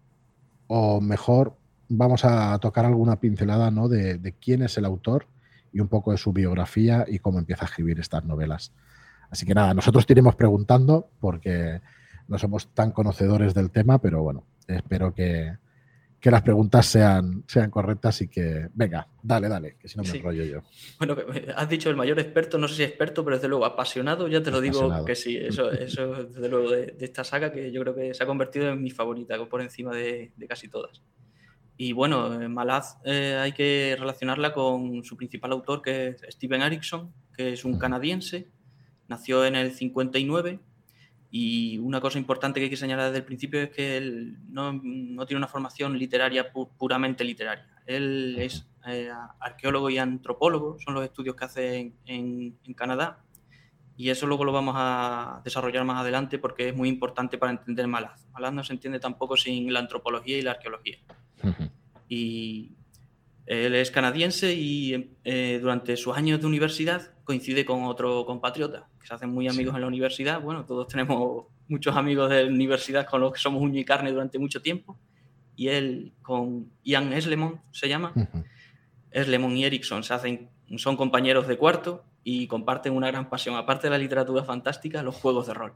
o 0.66 1.00
mejor, 1.00 1.57
vamos 1.88 2.24
a 2.24 2.58
tocar 2.58 2.84
alguna 2.84 3.20
pincelada 3.20 3.70
¿no? 3.70 3.88
de, 3.88 4.34
quién 4.40 4.62
es 4.62 4.76
el 4.78 4.84
autor 4.84 5.26
y 5.72 5.80
un 5.80 5.88
poco 5.88 6.12
de 6.12 6.18
su 6.18 6.32
biografía 6.32 7.04
y 7.06 7.18
cómo 7.18 7.38
empieza 7.38 7.64
a 7.64 7.68
escribir 7.68 7.98
estas 8.00 8.24
novelas. 8.24 8.72
Así 9.30 9.44
que 9.44 9.54
nada, 9.54 9.74
nosotros 9.74 10.06
te 10.06 10.14
iremos 10.14 10.36
preguntando 10.36 11.10
porque 11.20 11.80
no 12.28 12.38
somos 12.38 12.68
tan 12.74 12.92
conocedores 12.92 13.54
del 13.54 13.70
tema, 13.70 13.98
pero 14.00 14.22
bueno, 14.22 14.44
espero 14.66 15.14
que, 15.14 15.56
que 16.20 16.30
las 16.30 16.42
preguntas 16.42 16.86
sean, 16.86 17.44
sean 17.46 17.70
correctas 17.70 18.20
y 18.22 18.28
que, 18.28 18.68
venga, 18.74 19.06
dale, 19.22 19.48
dale, 19.48 19.76
que 19.78 19.88
si 19.88 19.96
no 19.96 20.02
me 20.02 20.10
enrollo 20.10 20.44
yo. 20.44 20.62
Bueno, 20.98 21.16
has 21.54 21.68
dicho 21.68 21.90
el 21.90 21.96
mayor 21.96 22.18
experto, 22.18 22.58
no 22.58 22.66
sé 22.66 22.74
si 22.74 22.82
experto, 22.82 23.24
pero 23.24 23.36
desde 23.36 23.48
luego 23.48 23.64
apasionado, 23.64 24.26
ya 24.26 24.42
te 24.42 24.50
lo 24.50 24.60
digo 24.60 25.04
que 25.04 25.14
sí, 25.14 25.36
eso, 25.36 25.70
eso 25.70 26.24
desde 26.24 26.48
luego 26.48 26.70
de, 26.70 26.96
esta 27.00 27.22
saga 27.22 27.52
que 27.52 27.70
yo 27.70 27.80
creo 27.82 27.94
que 27.94 28.14
se 28.14 28.22
ha 28.22 28.26
convertido 28.26 28.68
en 28.68 28.82
mi 28.82 28.90
favorita, 28.90 29.36
por 29.48 29.60
encima 29.60 29.94
de, 29.94 30.32
casi 30.48 30.68
todas. 30.68 31.02
Y 31.80 31.92
bueno, 31.92 32.42
eh, 32.42 32.48
Malaz 32.48 32.98
eh, 33.04 33.38
hay 33.40 33.52
que 33.52 33.96
relacionarla 33.96 34.52
con 34.52 35.04
su 35.04 35.16
principal 35.16 35.52
autor, 35.52 35.80
que 35.80 36.08
es 36.08 36.34
Steven 36.34 36.60
Erickson, 36.60 37.14
que 37.36 37.52
es 37.52 37.64
un 37.64 37.78
canadiense, 37.78 38.48
nació 39.06 39.46
en 39.46 39.54
el 39.54 39.72
59 39.72 40.58
y 41.30 41.78
una 41.78 42.00
cosa 42.00 42.18
importante 42.18 42.58
que 42.58 42.64
hay 42.64 42.70
que 42.70 42.76
señalar 42.76 43.06
desde 43.06 43.18
el 43.18 43.24
principio 43.24 43.60
es 43.60 43.70
que 43.70 43.96
él 43.96 44.38
no, 44.48 44.72
tiene 45.24 45.36
una 45.38 45.46
formación 45.46 45.96
literaria 45.96 46.52
puramente 46.52 47.22
literaria. 47.22 47.68
Él 47.86 48.36
es 48.40 48.66
eh, 48.88 49.10
arqueólogo 49.38 49.88
y 49.88 49.98
antropólogo, 49.98 50.80
son 50.80 50.94
los 50.94 51.04
estudios 51.04 51.36
que 51.36 51.44
hace 51.44 51.78
en, 52.06 52.58
en, 52.64 52.74
Canadá. 52.74 53.24
Y 53.96 54.10
eso 54.10 54.26
luego 54.26 54.44
lo 54.44 54.52
vamos 54.52 54.74
a 54.76 55.42
desarrollar 55.44 55.84
más 55.84 56.00
adelante 56.00 56.40
porque 56.40 56.70
es 56.70 56.76
muy 56.76 56.88
importante 56.88 57.38
para 57.38 57.52
entender 57.52 57.86
Malaz. 57.86 58.26
Malaz 58.32 58.52
no 58.52 58.64
se 58.64 58.72
entiende 58.72 58.98
tampoco 58.98 59.36
sin 59.36 59.72
la 59.72 59.78
antropología 59.78 60.38
y 60.38 60.42
la 60.42 60.52
arqueología. 60.52 60.98
Y 62.08 62.72
él 63.46 63.74
es 63.74 63.90
canadiense 63.90 64.52
y 64.54 65.16
eh, 65.24 65.58
durante 65.60 65.96
sus 65.96 66.16
años 66.16 66.40
de 66.40 66.46
universidad 66.46 67.14
coincide 67.24 67.64
con 67.64 67.84
otro 67.84 68.26
compatriota, 68.26 68.88
que 69.00 69.06
se 69.06 69.14
hacen 69.14 69.30
muy 69.30 69.48
amigos 69.48 69.74
en 69.74 69.80
la 69.80 69.86
universidad. 69.86 70.40
Bueno, 70.40 70.64
todos 70.64 70.86
tenemos 70.88 71.46
muchos 71.66 71.96
amigos 71.96 72.28
de 72.30 72.44
la 72.44 72.50
universidad 72.50 73.06
con 73.06 73.20
los 73.20 73.32
que 73.32 73.38
somos 73.38 73.62
uña 73.62 73.80
y 73.80 73.84
carne 73.84 74.12
durante 74.12 74.38
mucho 74.38 74.60
tiempo. 74.60 74.98
Y 75.56 75.68
él 75.68 76.12
con 76.22 76.70
Ian 76.84 77.12
Eslemon 77.12 77.60
se 77.72 77.88
llama. 77.88 78.12
Eslemon 79.10 79.56
y 79.56 79.64
Erickson 79.64 80.04
se 80.04 80.14
hacen, 80.14 80.50
son 80.76 80.96
compañeros 80.96 81.48
de 81.48 81.56
cuarto 81.56 82.04
y 82.22 82.46
comparten 82.46 82.94
una 82.94 83.08
gran 83.08 83.30
pasión, 83.30 83.56
aparte 83.56 83.86
de 83.86 83.90
la 83.90 83.98
literatura 83.98 84.44
fantástica, 84.44 85.02
los 85.02 85.16
juegos 85.16 85.46
de 85.46 85.54
rol. 85.54 85.72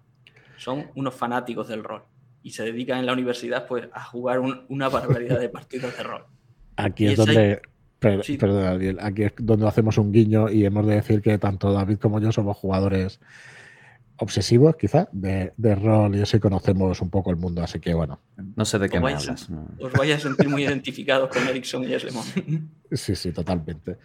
Son 0.58 0.90
unos 0.94 1.14
fanáticos 1.14 1.68
del 1.68 1.82
rol 1.82 2.04
y 2.42 2.50
se 2.50 2.64
dedican 2.64 2.98
en 2.98 3.06
la 3.06 3.12
universidad 3.12 3.66
pues, 3.66 3.88
a 3.92 4.02
jugar 4.04 4.40
una 4.68 4.88
barbaridad 4.88 5.40
de 5.40 5.48
partidos 5.48 5.96
de 5.96 6.02
rol. 6.02 6.24
Aquí 6.76 7.06
es 7.06 7.16
donde, 7.16 7.60
perdón, 7.98 8.98
aquí 9.00 9.24
es 9.24 9.32
donde 9.38 9.66
hacemos 9.68 9.98
un 9.98 10.12
guiño 10.12 10.50
y 10.50 10.64
hemos 10.64 10.86
de 10.86 10.94
decir 10.94 11.22
que 11.22 11.38
tanto 11.38 11.72
David 11.72 11.98
como 11.98 12.20
yo 12.20 12.32
somos 12.32 12.56
jugadores 12.56 13.20
obsesivos, 14.22 14.76
quizá, 14.76 15.08
de, 15.12 15.52
rol 15.74 16.14
y 16.14 16.22
y 16.22 16.38
conocemos 16.38 17.00
un 17.00 17.10
poco 17.10 17.30
el 17.30 17.36
mundo, 17.36 17.62
así 17.62 17.80
que 17.80 17.92
bueno. 17.92 18.20
No 18.56 18.64
sé 18.64 18.78
de 18.78 18.88
qué 18.88 19.00
me 19.00 19.12
hablas. 19.12 19.48
Os 19.80 19.92
vais 19.92 20.14
a 20.14 20.18
sentir 20.18 20.48
muy 20.48 20.62
identificados 20.62 21.28
con 21.28 21.46
Ericsson 21.48 21.84
y 21.84 21.94
Eslemon. 21.94 22.24
Sí, 22.92 23.16
sí, 23.16 23.32
totalmente. 23.32 23.96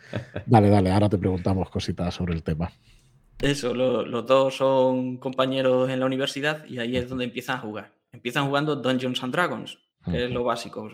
Dale, 0.46 0.70
dale, 0.70 0.92
ahora 0.92 1.10
te 1.10 1.18
preguntamos 1.18 1.70
cositas 1.70 2.14
sobre 2.16 2.34
el 2.34 2.42
tema. 2.42 2.72
Eso, 3.40 3.74
los 3.74 4.26
dos 4.26 4.56
son 4.56 5.18
compañeros 5.18 5.90
en 5.90 6.00
la 6.00 6.06
universidad 6.06 6.66
y 6.66 6.80
ahí 6.80 6.98
es 6.98 7.10
donde 7.10 7.26
empiezan 7.26 7.58
a 7.58 7.60
jugar. 7.60 7.97
Empiezan 8.18 8.48
jugando 8.48 8.76
Dungeons 8.76 9.22
and 9.22 9.32
Dragons, 9.32 9.78
que 10.04 10.26
es 10.26 10.32
lo 10.32 10.44
básico. 10.44 10.90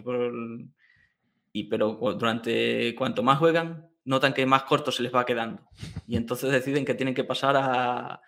Y, 1.53 1.63
pero 1.70 1.98
durante 2.20 2.94
cuanto 2.96 3.24
más 3.24 3.39
juegan, 3.39 3.88
notan 4.03 4.34
que 4.34 4.46
más 4.46 4.63
corto 4.63 4.92
se 4.92 5.03
les 5.03 5.15
va 5.15 5.25
quedando. 5.25 5.63
Y 6.06 6.18
entonces 6.18 6.51
deciden 6.51 6.84
que 6.84 6.96
tienen 6.96 7.15
que 7.15 7.24
pasar 7.24 7.56
a 7.56 8.22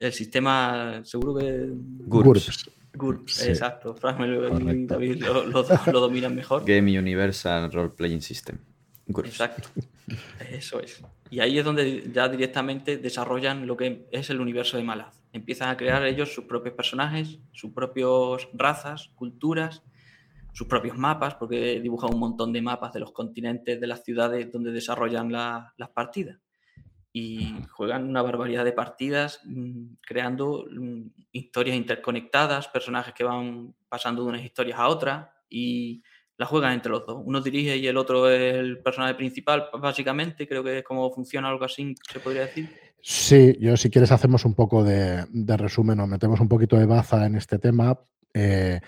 el 0.00 0.12
sistema, 0.12 1.02
seguro 1.04 1.34
que... 1.36 1.68
GURPS. 1.68 2.70
GURPS, 2.94 3.46
exacto. 3.46 3.94
y 3.94 4.86
David 4.86 5.22
lo, 5.22 5.44
lo, 5.46 6.00
dominan 6.00 6.34
mejor. 6.34 6.64
Game 6.66 6.98
Universal 6.98 7.70
Role 7.70 7.90
Playing 7.90 8.22
System. 8.22 8.56
GURPS. 9.06 9.28
Exacto. 9.28 9.68
Eso 10.50 10.80
es. 10.80 11.02
Y 11.28 11.40
ahí 11.40 11.58
es 11.58 11.64
donde 11.64 12.10
ya 12.10 12.28
directamente 12.28 12.96
desarrollan 12.96 13.66
lo 13.66 13.76
que 13.76 14.06
es 14.10 14.30
el 14.30 14.40
universo 14.40 14.78
de 14.78 14.84
Malaz. 14.84 15.23
Empiezan 15.34 15.68
a 15.68 15.76
crear 15.76 16.02
ellos 16.06 16.32
sus 16.32 16.44
propios 16.44 16.74
personajes, 16.74 17.38
sus 17.52 17.72
propias 17.72 18.48
razas, 18.54 19.10
culturas 19.14 19.82
sus 20.54 20.68
propios 20.68 20.96
mapas, 20.96 21.34
porque 21.34 21.80
dibujan 21.80 22.14
un 22.14 22.20
montón 22.20 22.52
de 22.52 22.62
mapas 22.62 22.92
de 22.92 23.00
los 23.00 23.12
continentes, 23.12 23.80
de 23.80 23.86
las 23.88 24.04
ciudades 24.04 24.50
donde 24.52 24.70
desarrollan 24.70 25.30
las 25.32 25.90
partidas. 25.92 26.38
Y 27.12 27.56
juegan 27.72 28.08
una 28.08 28.22
barbaridad 28.22 28.64
de 28.64 28.72
partidas, 28.72 29.40
mm, 29.44 29.96
creando 30.00 30.66
mm, 30.70 31.06
historias 31.32 31.76
interconectadas, 31.76 32.68
personajes 32.68 33.14
que 33.14 33.24
van 33.24 33.74
pasando 33.88 34.22
de 34.22 34.28
unas 34.28 34.44
historias 34.44 34.78
a 34.78 34.88
otras 34.88 35.28
y 35.48 36.02
las 36.36 36.48
juegan 36.48 36.72
entre 36.72 36.90
los 36.90 37.04
dos. 37.06 37.20
Uno 37.24 37.40
dirige 37.40 37.76
y 37.76 37.86
el 37.86 37.96
otro 37.96 38.28
es 38.28 38.54
el 38.54 38.80
personaje 38.80 39.14
principal, 39.14 39.68
básicamente. 39.80 40.46
Creo 40.46 40.62
que 40.62 40.78
es 40.78 40.84
como 40.84 41.12
funciona 41.12 41.48
algo 41.48 41.64
así, 41.64 41.94
se 42.10 42.20
podría 42.20 42.42
decir. 42.42 42.93
Sí, 43.06 43.54
yo 43.60 43.76
si 43.76 43.90
quieres 43.90 44.12
hacemos 44.12 44.46
un 44.46 44.54
poco 44.54 44.82
de, 44.82 45.26
resumen, 45.58 45.98
nos 45.98 46.08
metemos 46.08 46.40
un 46.40 46.48
poquito 46.48 46.78
de 46.78 46.86
baza 46.86 47.26
en 47.26 47.34
este 47.34 47.58
tema. 47.58 48.00
Eh, 48.32 48.80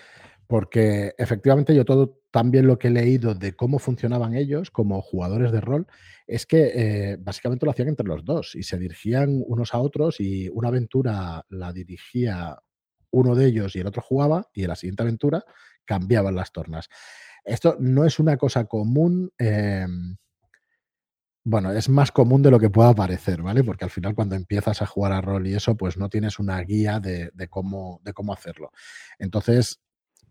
porque 0.46 1.14
efectivamente 1.18 1.74
yo 1.74 1.84
todo 1.84 2.22
también 2.30 2.66
lo 2.66 2.78
que 2.78 2.88
he 2.88 2.90
leído 2.90 3.34
de 3.34 3.54
cómo 3.54 3.78
funcionaban 3.78 4.34
ellos 4.34 4.70
como 4.70 5.02
jugadores 5.02 5.52
de 5.52 5.60
rol 5.60 5.86
es 6.26 6.46
que 6.46 6.72
eh, 6.74 7.16
básicamente 7.20 7.66
lo 7.66 7.72
hacían 7.72 7.88
entre 7.88 8.06
los 8.06 8.24
dos 8.24 8.54
y 8.54 8.62
se 8.62 8.78
dirigían 8.78 9.42
unos 9.46 9.74
a 9.74 9.80
otros 9.80 10.18
y 10.18 10.48
una 10.48 10.68
aventura 10.68 11.44
la 11.50 11.74
dirigía 11.74 12.58
uno 13.10 13.34
de 13.34 13.46
ellos 13.46 13.76
y 13.76 13.80
el 13.80 13.86
otro 13.86 14.00
jugaba 14.00 14.48
y 14.54 14.62
en 14.62 14.68
la 14.68 14.76
siguiente 14.76 15.02
aventura 15.02 15.44
cambiaban 15.84 16.34
las 16.34 16.52
tornas. 16.52 16.88
Esto 17.44 17.76
no 17.78 18.06
es 18.06 18.18
una 18.18 18.38
cosa 18.38 18.64
común. 18.64 19.30
Em, 19.36 20.16
bueno, 21.48 21.70
es 21.70 21.88
más 21.88 22.10
común 22.10 22.42
de 22.42 22.50
lo 22.50 22.58
que 22.58 22.70
pueda 22.70 22.92
parecer, 22.92 23.40
¿vale? 23.40 23.62
Porque 23.62 23.84
al 23.84 23.90
final 23.90 24.16
cuando 24.16 24.34
empiezas 24.34 24.82
a 24.82 24.86
jugar 24.86 25.12
a 25.12 25.20
rol 25.20 25.46
y 25.46 25.54
eso, 25.54 25.76
pues 25.76 25.96
no 25.96 26.08
tienes 26.08 26.40
una 26.40 26.60
guía 26.60 26.98
de, 26.98 27.30
cómo, 27.48 28.00
de 28.02 28.12
cómo 28.12 28.32
hacerlo. 28.32 28.72
Entonces, 29.18 29.80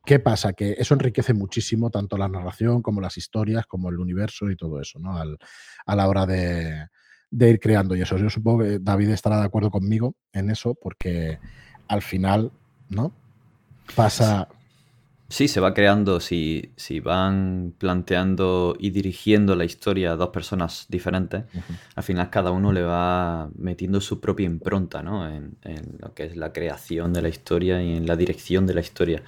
¿Qué 0.06 0.20
pasa? 0.20 0.54
Que 0.54 0.76
eso 0.78 0.94
enriquece 0.94 1.34
muchísimo 1.34 1.90
tanto 1.90 2.16
la 2.16 2.28
narración 2.28 2.84
como 2.84 3.02
las 3.02 3.18
historias, 3.18 3.66
como 3.66 3.90
el 3.90 3.98
universo 3.98 4.52
y 4.52 4.56
todo 4.56 4.80
eso, 4.80 5.00
¿no? 5.00 5.18
a 5.18 5.96
la 5.96 6.08
hora 6.08 6.28
de, 6.28 6.90
ir 7.32 7.60
creando. 7.60 7.96
Y 7.96 8.04
eso, 8.04 8.16
yo 8.16 8.30
supongo 8.30 8.60
que 8.60 8.78
David 8.78 9.10
estará 9.10 9.40
de 9.40 9.46
acuerdo 9.46 9.72
conmigo 9.72 10.16
en 10.32 10.52
eso, 10.52 10.76
porque 10.76 11.40
al 11.88 12.04
final, 12.04 12.52
¿no? 12.88 13.16
Pasa. 13.96 14.48
Sí, 15.36 15.50
se 15.50 15.60
va 15.60 15.74
creando, 15.74 16.22
si, 16.22 16.72
si 16.78 17.02
van 17.02 17.74
planteando 17.78 18.74
y 18.80 18.92
dirigiendo 18.92 19.58
la 19.58 19.66
historia 19.66 20.14
a 20.14 20.16
dos 20.16 20.30
personas 20.30 20.86
diferentes, 20.88 21.44
al 21.94 22.04
final 22.04 22.30
cada 22.30 22.52
uno 22.52 22.72
le 22.72 22.84
va 22.84 23.50
metiendo 23.58 24.00
su 24.00 24.22
propia 24.22 24.46
impronta 24.46 25.04
¿no? 25.04 25.28
en, 25.28 25.58
en, 25.64 25.98
lo 26.00 26.14
que 26.14 26.24
es 26.24 26.38
la 26.38 26.54
creación 26.54 27.12
de 27.12 27.22
la 27.22 27.28
historia 27.28 27.84
y 27.84 27.98
en 27.98 28.08
la 28.08 28.16
dirección 28.16 28.66
de 28.66 28.76
la 28.76 28.80
historia. 28.80 29.24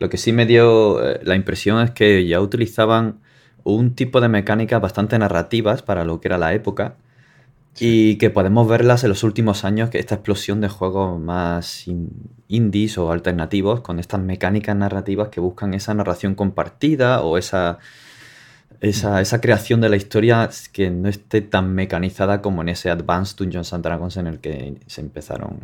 Lo 0.00 0.10
que 0.10 0.16
sí 0.16 0.32
me 0.32 0.46
dio 0.46 1.00
eh, 1.00 1.20
la 1.22 1.36
impresión 1.36 1.80
es 1.80 1.92
que 1.92 2.26
ya 2.26 2.40
utilizaban 2.40 3.20
un 3.62 3.94
tipo 3.94 4.20
de 4.20 4.28
mecánicas 4.28 4.82
bastante 4.82 5.16
narrativas 5.16 5.80
para 5.82 6.04
lo 6.04 6.20
que 6.20 6.26
era 6.26 6.38
la 6.38 6.54
época 6.54 6.96
y 7.78 8.16
que 8.16 8.30
podemos 8.30 8.68
verlas 8.68 9.02
en 9.02 9.08
los 9.08 9.22
últimos 9.22 9.64
años, 9.64 9.90
que 9.90 9.98
esta 9.98 10.16
explosión 10.16 10.60
de 10.60 10.68
juegos 10.68 11.18
más 11.18 11.86
indies 12.48 12.98
o 12.98 13.10
alternativos 13.10 13.80
con 13.80 13.98
estas 13.98 14.20
mecánicas 14.20 14.76
narrativas 14.76 15.28
que 15.28 15.40
buscan 15.40 15.72
esa 15.74 15.94
narración 15.94 16.34
compartida 16.34 17.22
o 17.22 17.38
esa, 17.38 17.78
esa, 18.80 19.40
creación 19.40 19.80
de 19.80 19.88
la 19.88 19.96
historia 19.96 20.50
que 20.72 20.90
no 20.90 21.08
esté 21.08 21.40
tan 21.40 21.74
mecanizada 21.74 22.42
como 22.42 22.62
en 22.62 22.68
ese 22.68 22.90
Advanced 22.90 23.38
Dungeons 23.38 23.72
and 23.72 23.84
Dragons 23.84 24.16
en 24.18 24.26
el 24.26 24.38
que 24.38 24.74
se 24.86 25.00
empezaron 25.00 25.58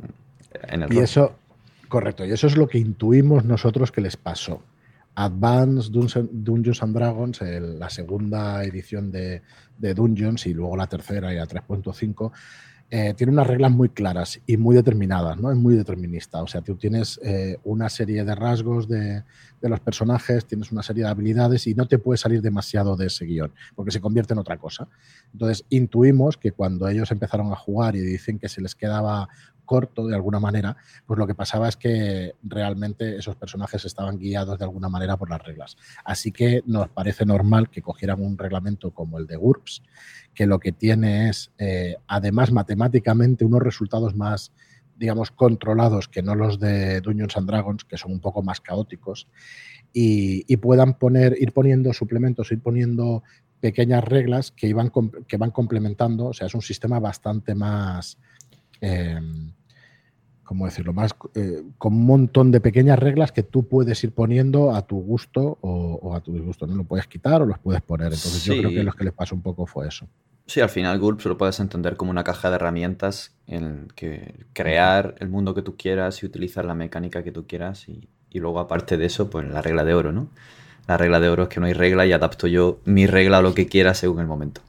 en 0.68 0.82
el 0.82 0.92
Y 0.92 0.98
eso, 0.98 1.34
correcto, 1.88 2.24
y 2.24 2.32
eso 2.32 2.46
es 2.46 2.56
lo 2.56 2.68
que 2.68 2.78
intuimos 2.78 3.44
nosotros 3.44 3.92
que 3.92 4.00
les 4.00 4.16
pasó. 4.16 4.62
Advanced 5.20 5.90
Dungeons 5.90 6.80
and 6.80 6.94
Dragons, 6.94 7.40
la 7.40 7.90
segunda 7.90 8.62
edición 8.62 9.10
de, 9.10 9.42
Dungeons 9.76 10.46
y 10.46 10.54
luego 10.54 10.76
la 10.76 10.86
tercera 10.86 11.32
y 11.32 11.36
la 11.36 11.46
3.5, 11.46 12.30
eh, 12.90 13.14
tiene 13.16 13.32
unas 13.32 13.48
reglas 13.48 13.72
muy 13.72 13.88
claras 13.88 14.40
y 14.46 14.56
muy 14.56 14.76
determinadas, 14.76 15.36
¿no? 15.36 15.50
Es 15.50 15.56
muy 15.56 15.74
determinista. 15.74 16.40
O 16.40 16.46
sea, 16.46 16.62
tú 16.62 16.76
tienes 16.76 17.18
eh, 17.24 17.58
una 17.64 17.88
serie 17.88 18.24
de 18.24 18.34
rasgos 18.34 18.88
de, 18.88 19.24
los 19.60 19.80
personajes, 19.80 20.46
tienes 20.46 20.70
una 20.70 20.84
serie 20.84 21.02
de 21.02 21.10
habilidades 21.10 21.66
y 21.66 21.74
no 21.74 21.88
te 21.88 21.98
puedes 21.98 22.20
salir 22.20 22.40
demasiado 22.40 22.96
de 22.96 23.06
ese 23.06 23.24
guion, 23.24 23.52
porque 23.74 23.90
se 23.90 24.00
convierte 24.00 24.34
en 24.34 24.38
otra 24.38 24.56
cosa. 24.56 24.88
Entonces, 25.32 25.66
intuimos 25.68 26.36
que 26.36 26.52
cuando 26.52 26.88
ellos 26.88 27.10
empezaron 27.10 27.52
a 27.52 27.56
jugar 27.56 27.96
y 27.96 28.00
dicen 28.00 28.38
que 28.38 28.48
se 28.48 28.60
les 28.60 28.76
quedaba 28.76 29.28
corto 29.68 30.06
de 30.06 30.14
alguna 30.16 30.40
manera, 30.40 30.76
pues 31.06 31.18
lo 31.18 31.26
que 31.26 31.34
pasaba 31.34 31.68
es 31.68 31.76
que 31.76 32.34
realmente 32.42 33.18
esos 33.18 33.36
personajes 33.36 33.84
estaban 33.84 34.18
guiados 34.18 34.58
de 34.58 34.64
alguna 34.64 34.88
manera 34.88 35.16
por 35.18 35.28
las 35.28 35.44
reglas. 35.44 35.76
Así 36.04 36.32
que 36.32 36.62
nos 36.66 36.88
parece 36.88 37.26
normal 37.26 37.68
que 37.68 37.82
cogieran 37.82 38.20
un 38.24 38.38
reglamento 38.38 38.92
como 38.92 39.18
el 39.18 39.26
de 39.26 39.36
GURPS, 39.36 39.82
que 40.34 40.46
lo 40.46 40.58
que 40.58 40.72
tiene 40.72 41.28
es, 41.28 41.52
eh, 41.58 41.96
además 42.06 42.50
matemáticamente, 42.50 43.44
unos 43.44 43.62
resultados 43.62 44.16
más 44.16 44.52
digamos, 44.96 45.30
controlados 45.30 46.08
que 46.08 46.22
no 46.22 46.34
los 46.34 46.58
de 46.58 47.00
Dungeons 47.00 47.36
and 47.36 47.46
Dragons, 47.48 47.84
que 47.84 47.96
son 47.96 48.10
un 48.10 48.20
poco 48.20 48.42
más 48.42 48.60
caóticos, 48.60 49.28
y, 49.92 50.56
puedan 50.56 50.98
poner, 50.98 51.36
ir 51.40 51.52
poniendo 51.52 51.92
suplementos, 51.92 52.50
ir 52.50 52.60
poniendo 52.60 53.22
pequeñas 53.60 54.04
reglas 54.04 54.50
que, 54.50 54.66
iban, 54.66 54.92
que 55.26 55.36
van 55.36 55.50
complementando. 55.50 56.26
O 56.26 56.32
sea, 56.32 56.46
es 56.46 56.54
un 56.54 56.62
sistema 56.62 56.98
bastante 57.00 57.54
más. 57.54 58.18
Eh, 58.80 59.20
¿Cómo 60.48 60.64
decirlo? 60.64 60.94
Más 60.94 61.14
eh, 61.34 61.62
con 61.76 61.92
un 61.92 62.06
montón 62.06 62.50
de 62.50 62.62
pequeñas 62.62 62.98
reglas 62.98 63.32
que 63.32 63.42
tú 63.42 63.68
puedes 63.68 64.02
ir 64.02 64.12
poniendo 64.12 64.74
a 64.74 64.86
tu 64.86 64.96
gusto 64.98 65.58
o, 65.60 66.14
a 66.14 66.22
tu 66.22 66.32
disgusto. 66.32 66.66
No 66.66 66.74
lo 66.74 66.84
puedes 66.84 67.06
quitar 67.06 67.42
o 67.42 67.44
los 67.44 67.58
puedes 67.58 67.82
poner. 67.82 68.06
Entonces, 68.06 68.46
yo 68.46 68.56
creo 68.56 68.70
que 68.70 68.82
lo 68.82 68.92
que 68.92 69.04
les 69.04 69.12
pasó 69.12 69.34
un 69.34 69.42
poco 69.42 69.66
fue 69.66 69.86
eso. 69.86 70.08
Sí, 70.46 70.62
al 70.62 70.70
final 70.70 70.98
GURPS 70.98 71.26
lo 71.26 71.36
puedes 71.36 71.60
entender 71.60 71.98
como 71.98 72.10
una 72.10 72.24
caja 72.24 72.48
de 72.48 72.54
herramientas 72.54 73.36
en 73.46 73.88
que 73.94 74.46
crear 74.54 75.16
el 75.18 75.28
mundo 75.28 75.54
que 75.54 75.60
tú 75.60 75.76
quieras 75.76 76.22
y 76.22 76.26
utilizar 76.26 76.64
la 76.64 76.74
mecánica 76.74 77.22
que 77.22 77.30
tú 77.30 77.46
quieras 77.46 77.86
y, 77.86 78.08
y 78.30 78.38
luego 78.38 78.58
aparte 78.58 78.96
de 78.96 79.04
eso, 79.04 79.28
pues 79.28 79.46
la 79.46 79.60
regla 79.60 79.84
de 79.84 79.92
oro, 79.92 80.12
¿no? 80.12 80.30
La 80.86 80.96
regla 80.96 81.20
de 81.20 81.28
oro 81.28 81.42
es 81.42 81.48
que 81.50 81.60
no 81.60 81.66
hay 81.66 81.74
regla 81.74 82.06
y 82.06 82.12
adapto 82.12 82.46
yo 82.46 82.80
mi 82.86 83.06
regla 83.06 83.36
a 83.36 83.42
lo 83.42 83.52
que 83.52 83.66
quiera 83.66 83.92
según 83.92 84.20
el 84.20 84.26
momento. 84.26 84.62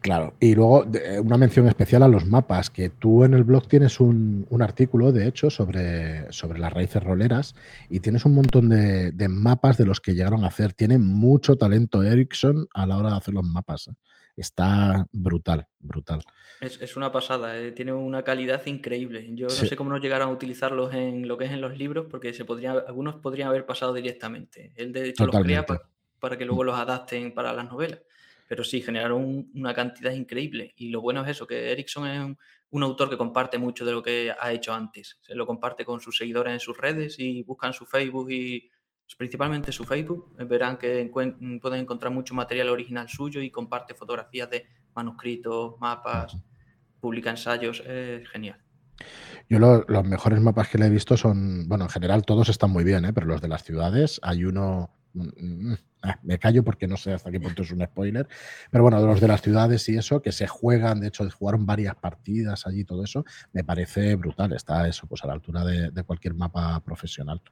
Claro, 0.00 0.32
y 0.40 0.54
luego 0.54 0.86
una 1.22 1.36
mención 1.36 1.68
especial 1.68 2.02
a 2.02 2.08
los 2.08 2.24
mapas, 2.24 2.70
que 2.70 2.88
tú 2.88 3.24
en 3.24 3.34
el 3.34 3.44
blog 3.44 3.68
tienes 3.68 4.00
un, 4.00 4.46
artículo, 4.60 5.12
de 5.12 5.26
hecho, 5.26 5.50
sobre, 5.50 6.32
sobre, 6.32 6.58
las 6.58 6.72
raíces 6.72 7.02
roleras 7.02 7.54
y 7.90 8.00
tienes 8.00 8.24
un 8.24 8.34
montón 8.34 8.70
de, 8.70 9.12
de, 9.12 9.28
mapas 9.28 9.76
de 9.76 9.84
los 9.84 10.00
que 10.00 10.14
llegaron 10.14 10.44
a 10.44 10.48
hacer. 10.48 10.72
Tiene 10.72 10.96
mucho 10.96 11.56
talento 11.56 12.02
Ericsson 12.02 12.66
a 12.72 12.86
la 12.86 12.96
hora 12.96 13.10
de 13.10 13.16
hacer 13.16 13.34
los 13.34 13.44
mapas. 13.44 13.88
¿eh? 13.88 13.92
Está 14.40 15.06
brutal, 15.12 15.66
brutal. 15.78 16.22
Es, 16.60 16.96
una 16.96 17.12
pasada, 17.12 17.58
eh, 17.58 17.72
tiene 17.72 17.92
una 17.92 18.22
calidad 18.22 18.64
increíble. 18.66 19.26
Yo 19.32 19.46
no 19.46 19.50
sé 19.50 19.76
cómo 19.76 19.90
no 19.90 19.98
llegaron 19.98 20.28
a 20.28 20.32
utilizarlos 20.32 20.94
en 20.94 21.28
lo 21.28 21.36
que 21.36 21.44
es 21.44 21.52
en 21.52 21.60
los 21.60 21.76
libros, 21.76 22.06
porque 22.10 22.32
se 22.32 22.46
podría, 22.46 22.72
algunos 22.72 23.16
podrían 23.16 23.48
haber 23.48 23.66
pasado 23.66 23.92
directamente. 23.92 24.72
Él 24.76 24.92
de 24.92 25.10
hecho 25.10 25.26
los 25.26 25.42
crea 25.42 25.66
para, 26.18 26.38
que 26.38 26.44
luego 26.44 26.64
los 26.64 26.78
adapten 26.78 27.34
para 27.34 27.52
las 27.52 27.70
novelas. 27.70 28.00
Pero 28.50 28.64
sí, 28.64 28.82
generaron 28.82 29.48
una 29.54 29.72
cantidad 29.72 30.10
increíble. 30.10 30.74
Y 30.74 30.88
lo 30.88 31.00
bueno 31.00 31.22
es 31.22 31.28
eso, 31.28 31.46
que 31.46 31.70
Erickson 31.70 32.08
es 32.08 32.36
un, 32.70 32.82
autor 32.82 33.08
que 33.08 33.16
comparte 33.16 33.58
mucho 33.58 33.84
de 33.84 33.92
lo 33.92 34.02
que 34.02 34.34
ha 34.36 34.50
hecho 34.50 34.74
antes. 34.74 35.18
Se 35.20 35.36
lo 35.36 35.46
comparte 35.46 35.84
con 35.84 36.00
sus 36.00 36.16
seguidores 36.16 36.52
en 36.52 36.58
sus 36.58 36.76
redes 36.76 37.14
y 37.20 37.44
buscan 37.44 37.72
su 37.72 37.86
Facebook 37.86 38.28
y 38.32 38.68
principalmente 39.16 39.70
su 39.70 39.84
Facebook. 39.84 40.34
Verán 40.48 40.78
que 40.78 41.08
pueden 41.12 41.80
encontrar 41.80 42.12
mucho 42.12 42.34
material 42.34 42.70
original 42.70 43.08
suyo 43.08 43.40
y 43.40 43.52
comparte 43.52 43.94
fotografías 43.94 44.50
de 44.50 44.66
manuscritos, 44.96 45.76
mapas 45.78 46.36
publica 47.00 47.30
ensayos, 47.30 47.80
es 47.86 48.28
genial. 48.28 48.58
Yo 49.48 49.58
los 49.58 50.04
mejores 50.04 50.40
mapas 50.40 50.68
que 50.68 50.78
le 50.78 50.86
he 50.86 50.90
visto 50.90 51.16
son, 51.16 51.68
bueno, 51.68 51.84
en 51.84 51.90
general 51.90 52.24
todos 52.24 52.48
están 52.48 52.70
muy 52.70 52.82
bien, 52.82 53.04
¿eh? 53.04 53.12
pero 53.12 53.26
los 53.26 53.40
de 53.40 53.48
las 53.48 53.62
ciudades, 53.62 54.18
hay 54.24 54.44
uno, 54.44 54.90
mm, 54.90 54.90
mm, 54.90 54.99
me 55.12 56.38
callo 56.38 56.62
porque 56.64 56.86
no 56.86 56.96
sé 56.96 57.12
hasta 57.12 57.30
qué 57.30 57.40
punto 57.40 57.62
es 57.62 57.72
un 57.72 57.84
spoiler, 57.84 58.28
pero 58.70 58.82
bueno, 58.82 59.00
de 59.00 59.06
los 59.06 59.20
de 59.20 59.28
las 59.28 59.42
ciudades 59.42 59.88
y 59.88 59.96
eso, 59.96 60.22
que 60.22 60.32
se 60.32 60.46
juegan, 60.46 61.00
de 61.00 61.08
hecho, 61.08 61.28
jugaron 61.30 61.66
varias 61.66 61.94
partidas 61.96 62.66
allí, 62.66 62.84
todo 62.84 63.04
eso, 63.04 63.24
me 63.52 63.64
parece 63.64 64.16
brutal, 64.16 64.52
está 64.52 64.88
eso, 64.88 65.06
pues 65.06 65.22
a 65.24 65.26
la 65.26 65.34
altura 65.34 65.64
de, 65.64 65.90
de 65.90 66.02
cualquier 66.04 66.34
mapa 66.34 66.80
profesional. 66.80 67.42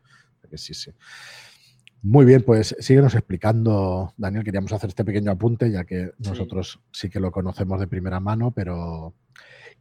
Que 0.51 0.57
sí, 0.57 0.73
sí. 0.73 0.91
Muy 2.03 2.25
bien, 2.25 2.43
pues 2.43 2.77
síguenos 2.79 3.15
explicando, 3.15 4.15
Daniel. 4.17 4.45
Queríamos 4.45 4.73
hacer 4.73 4.89
este 4.89 5.05
pequeño 5.05 5.33
apunte, 5.33 5.71
ya 5.71 5.85
que 5.85 6.13
nosotros 6.19 6.81
sí 6.93 7.11
que 7.11 7.19
lo 7.19 7.33
conocemos 7.33 7.81
de 7.81 7.89
primera 7.89 8.21
mano, 8.21 8.53
pero 8.53 9.15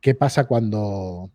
¿qué 0.01 0.15
pasa 0.15 0.45
cuando 0.45 1.31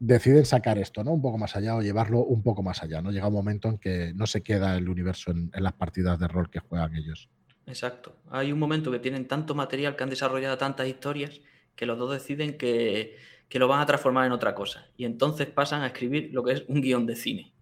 deciden 0.00 0.44
sacar 0.44 0.78
esto, 0.78 1.02
¿no? 1.04 1.12
Un 1.12 1.22
poco 1.22 1.38
más 1.38 1.56
allá 1.56 1.76
o 1.76 1.82
llevarlo 1.82 2.20
un 2.20 2.42
poco 2.42 2.62
más 2.62 2.82
allá, 2.82 3.02
¿no? 3.02 3.10
Llega 3.10 3.28
un 3.28 3.34
momento 3.34 3.68
en 3.68 3.78
que 3.78 4.12
no 4.14 4.26
se 4.26 4.42
queda 4.42 4.76
el 4.76 4.88
universo 4.88 5.30
en, 5.30 5.50
las 5.52 5.72
partidas 5.72 6.18
de 6.18 6.28
rol 6.28 6.50
que 6.50 6.60
juegan 6.60 6.94
ellos. 6.94 7.28
Exacto. 7.66 8.16
Hay 8.30 8.52
un 8.52 8.58
momento 8.58 8.90
que 8.90 8.98
tienen 8.98 9.26
tanto 9.26 9.54
material, 9.54 9.96
que 9.96 10.04
han 10.04 10.10
desarrollado 10.10 10.56
tantas 10.56 10.86
historias, 10.88 11.40
que 11.74 11.86
los 11.86 11.98
dos 11.98 12.12
deciden 12.12 12.56
que, 12.56 13.16
que 13.48 13.58
lo 13.58 13.68
van 13.68 13.80
a 13.80 13.86
transformar 13.86 14.26
en 14.26 14.32
otra 14.32 14.54
cosa. 14.54 14.86
Y 14.96 15.04
entonces 15.04 15.46
pasan 15.46 15.82
a 15.82 15.88
escribir 15.88 16.30
lo 16.32 16.42
que 16.42 16.52
es 16.52 16.64
un 16.68 16.80
guion 16.80 17.06
de 17.06 17.16
cine. 17.16 17.52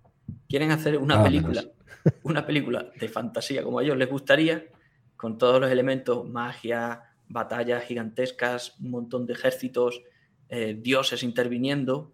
Quieren 0.48 0.70
hacer 0.70 0.98
una 0.98 1.20
ah, 1.20 1.24
película 1.24 1.64
una 2.22 2.46
película 2.46 2.90
de 2.98 3.08
fantasía 3.08 3.62
como 3.62 3.78
a 3.78 3.82
ellos 3.82 3.96
les 3.96 4.08
gustaría, 4.08 4.66
con 5.16 5.38
todos 5.38 5.60
los 5.60 5.70
elementos, 5.70 6.28
magia, 6.28 7.02
batallas 7.28 7.84
gigantescas, 7.84 8.78
un 8.80 8.90
montón 8.90 9.26
de 9.26 9.32
ejércitos, 9.32 10.02
eh, 10.48 10.76
dioses 10.78 11.22
interviniendo, 11.22 12.12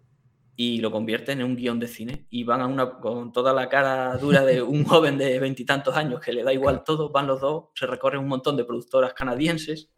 y 0.55 0.79
lo 0.79 0.91
convierten 0.91 1.39
en 1.39 1.45
un 1.45 1.55
guion 1.55 1.79
de 1.79 1.87
cine. 1.87 2.27
Y 2.29 2.43
van 2.43 2.61
a 2.61 2.67
una, 2.67 2.99
con 2.99 3.31
toda 3.31 3.53
la 3.53 3.69
cara 3.69 4.15
dura 4.17 4.45
de 4.45 4.61
un 4.61 4.83
joven 4.85 5.17
de 5.17 5.39
veintitantos 5.39 5.95
años 5.95 6.19
que 6.19 6.33
le 6.33 6.43
da 6.43 6.53
igual 6.53 6.83
todo, 6.83 7.09
van 7.09 7.27
los 7.27 7.41
dos, 7.41 7.65
se 7.75 7.87
recorren 7.87 8.21
un 8.21 8.27
montón 8.27 8.57
de 8.57 8.65
productoras 8.65 9.13
canadienses 9.13 9.91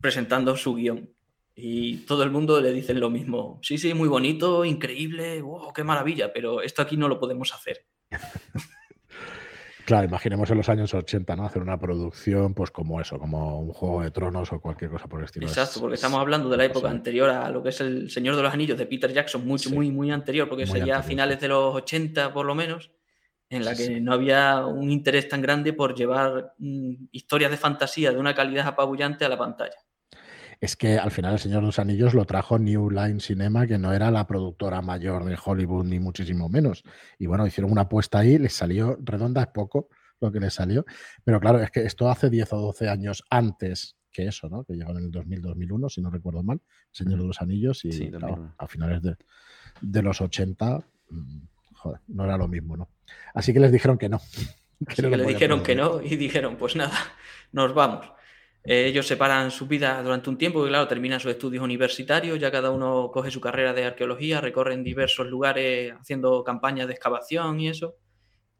presentando 0.00 0.56
su 0.56 0.74
guion. 0.74 1.10
Y 1.54 1.98
todo 2.06 2.22
el 2.22 2.30
mundo 2.30 2.60
le 2.60 2.72
dicen 2.72 2.98
lo 2.98 3.10
mismo. 3.10 3.58
Sí, 3.62 3.78
sí, 3.78 3.92
muy 3.94 4.08
bonito, 4.08 4.64
increíble, 4.64 5.40
wow, 5.42 5.72
qué 5.72 5.84
maravilla, 5.84 6.32
pero 6.32 6.62
esto 6.62 6.82
aquí 6.82 6.96
no 6.96 7.08
lo 7.08 7.18
podemos 7.18 7.52
hacer. 7.52 7.86
Claro, 9.84 10.06
imaginemos 10.06 10.50
en 10.50 10.56
los 10.58 10.68
años 10.68 10.94
80, 10.94 11.36
¿no? 11.36 11.44
Hacer 11.44 11.62
una 11.62 11.78
producción, 11.78 12.54
pues 12.54 12.70
como 12.70 13.00
eso, 13.00 13.18
como 13.18 13.60
un 13.60 13.72
juego 13.72 14.02
de 14.02 14.10
tronos 14.10 14.52
o 14.52 14.60
cualquier 14.60 14.90
cosa 14.90 15.08
por 15.08 15.20
el 15.20 15.26
estilo. 15.26 15.46
Exacto, 15.46 15.80
porque 15.80 15.94
estamos 15.94 16.20
hablando 16.20 16.48
de 16.48 16.56
la 16.56 16.64
época 16.64 16.90
anterior 16.90 17.30
a 17.30 17.50
lo 17.50 17.62
que 17.62 17.70
es 17.70 17.80
el 17.80 18.10
Señor 18.10 18.36
de 18.36 18.42
los 18.42 18.52
Anillos 18.52 18.78
de 18.78 18.86
Peter 18.86 19.12
Jackson, 19.12 19.46
mucho, 19.46 19.70
muy, 19.70 19.90
muy 19.90 20.10
anterior, 20.10 20.48
porque 20.48 20.66
sería 20.66 20.98
a 20.98 21.02
finales 21.02 21.40
de 21.40 21.48
los 21.48 21.74
80 21.74 22.32
por 22.32 22.46
lo 22.46 22.54
menos, 22.54 22.90
en 23.48 23.64
la 23.64 23.74
que 23.74 24.00
no 24.00 24.12
había 24.12 24.64
un 24.66 24.90
interés 24.90 25.28
tan 25.28 25.42
grande 25.42 25.72
por 25.72 25.94
llevar 25.94 26.54
mm, 26.58 27.08
historias 27.12 27.50
de 27.50 27.56
fantasía 27.56 28.12
de 28.12 28.18
una 28.18 28.34
calidad 28.34 28.66
apabullante 28.66 29.24
a 29.24 29.28
la 29.28 29.38
pantalla 29.38 29.76
es 30.62 30.76
que 30.76 30.96
al 30.96 31.10
final 31.10 31.32
El 31.32 31.38
Señor 31.40 31.60
de 31.62 31.66
los 31.66 31.80
Anillos 31.80 32.14
lo 32.14 32.24
trajo 32.24 32.56
New 32.56 32.88
Line 32.88 33.18
Cinema, 33.18 33.66
que 33.66 33.78
no 33.78 33.92
era 33.92 34.12
la 34.12 34.28
productora 34.28 34.80
mayor 34.80 35.24
de 35.24 35.36
Hollywood, 35.44 35.84
ni 35.86 35.98
muchísimo 35.98 36.48
menos. 36.48 36.84
Y 37.18 37.26
bueno, 37.26 37.44
hicieron 37.44 37.72
una 37.72 37.80
apuesta 37.80 38.20
ahí, 38.20 38.38
les 38.38 38.52
salió 38.52 38.96
redonda, 39.02 39.42
es 39.42 39.48
poco 39.48 39.88
lo 40.20 40.30
que 40.30 40.38
les 40.38 40.54
salió. 40.54 40.84
Pero 41.24 41.40
claro, 41.40 41.60
es 41.60 41.72
que 41.72 41.82
esto 41.82 42.08
hace 42.08 42.30
10 42.30 42.52
o 42.52 42.58
12 42.58 42.88
años 42.88 43.24
antes 43.28 43.96
que 44.12 44.28
eso, 44.28 44.48
¿no? 44.48 44.62
Que 44.62 44.74
llegó 44.74 44.92
en 44.92 44.98
el 44.98 45.10
2000-2001, 45.10 45.88
si 45.88 46.00
no 46.00 46.10
recuerdo 46.10 46.44
mal, 46.44 46.60
El 46.64 46.94
Señor 46.94 47.18
de 47.18 47.26
los 47.26 47.42
Anillos, 47.42 47.84
y 47.84 48.12
a 48.56 48.68
finales 48.68 49.02
de, 49.80 50.02
los 50.02 50.20
80, 50.20 50.78
mm, 51.10 51.38
joder, 51.72 52.00
no 52.06 52.24
era 52.24 52.36
lo 52.36 52.46
mismo, 52.46 52.76
¿no? 52.76 52.88
Así 53.34 53.52
que 53.52 53.58
les 53.58 53.72
dijeron 53.72 53.98
que 53.98 54.08
no. 54.08 54.20
que, 54.88 55.02
les 55.02 55.26
dijeron 55.26 55.60
que 55.60 55.74
no 55.74 56.00
y 56.00 56.14
dijeron, 56.14 56.54
pues 56.56 56.76
nada, 56.76 56.96
nos 57.50 57.74
vamos. 57.74 58.12
Eh, 58.64 58.86
ellos 58.86 59.06
separan 59.06 59.50
su 59.50 59.66
vida 59.66 60.00
durante 60.02 60.30
un 60.30 60.38
tiempo 60.38 60.64
y, 60.64 60.68
claro, 60.68 60.86
terminan 60.86 61.18
sus 61.18 61.32
estudios 61.32 61.64
universitarios, 61.64 62.38
ya 62.38 62.50
cada 62.50 62.70
uno 62.70 63.10
coge 63.12 63.30
su 63.30 63.40
carrera 63.40 63.72
de 63.72 63.84
arqueología, 63.84 64.40
recorren 64.40 64.84
diversos 64.84 65.26
lugares 65.26 65.92
haciendo 66.00 66.44
campañas 66.44 66.86
de 66.86 66.92
excavación 66.92 67.58
y 67.58 67.68
eso, 67.68 67.96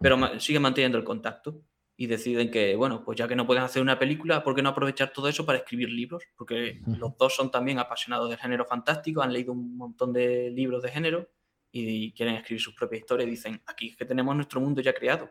pero 0.01 0.41
siguen 0.41 0.63
manteniendo 0.63 0.99
el 0.99 1.05
contacto 1.05 1.61
y 1.97 2.09
deciden 2.09 2.51
que, 2.51 2.75
bueno, 2.75 3.05
pues 3.05 3.17
ya 3.17 3.29
que 3.29 3.37
no 3.37 3.47
pueden 3.47 3.63
hacer 3.63 3.81
una 3.81 3.99
película, 3.99 4.43
¿por 4.43 4.57
qué 4.57 4.63
no 4.63 4.71
aprovechar 4.71 5.13
todo 5.13 5.29
eso 5.29 5.47
para 5.47 5.59
escribir 5.59 5.89
libros? 5.91 6.25
Porque 6.37 6.81
los 6.85 7.17
dos 7.17 7.37
son 7.37 7.53
también 7.53 7.79
apasionados 7.79 8.29
del 8.29 8.39
género 8.39 8.65
fantástico, 8.65 9.23
han 9.23 9.33
leído 9.33 9.53
un 9.53 9.77
montón 9.77 10.13
de 10.13 10.51
libros 10.51 10.83
de 10.83 10.91
género 10.91 11.31
y 11.71 12.13
quieren 12.13 12.35
escribir 12.35 12.61
sus 12.61 12.75
propias 12.75 13.03
historias. 13.03 13.29
Dicen, 13.31 13.63
aquí 13.67 13.91
es 13.91 13.97
que 13.97 14.05
tenemos 14.05 14.35
nuestro 14.35 14.61
mundo 14.61 14.81
ya 14.81 14.93
creado 14.93 15.31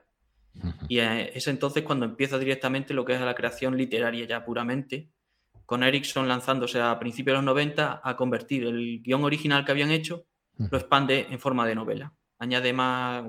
y 0.88 1.00
es 1.00 1.48
entonces 1.48 1.84
cuando 1.84 2.06
empieza 2.06 2.38
directamente 2.38 2.94
lo 2.94 3.06
que 3.06 3.14
es 3.14 3.22
la 3.22 3.36
creación 3.36 3.78
literaria 3.78 4.26
ya 4.26 4.44
puramente, 4.44 5.10
con 5.66 5.84
Erickson 5.84 6.28
lanzándose 6.28 6.82
a 6.82 7.00
principios 7.00 7.36
de 7.36 7.38
los 7.38 7.46
90 7.46 8.02
a 8.04 8.16
convertir 8.18 8.66
el 8.66 9.02
guion 9.02 9.24
original 9.24 9.64
que 9.64 9.72
habían 9.72 9.92
hecho, 9.92 10.26
lo 10.58 10.78
expande 10.78 11.28
en 11.30 11.40
forma 11.40 11.66
de 11.66 11.76
novela. 11.76 12.14
Añade 12.40 12.74
más, 12.74 13.24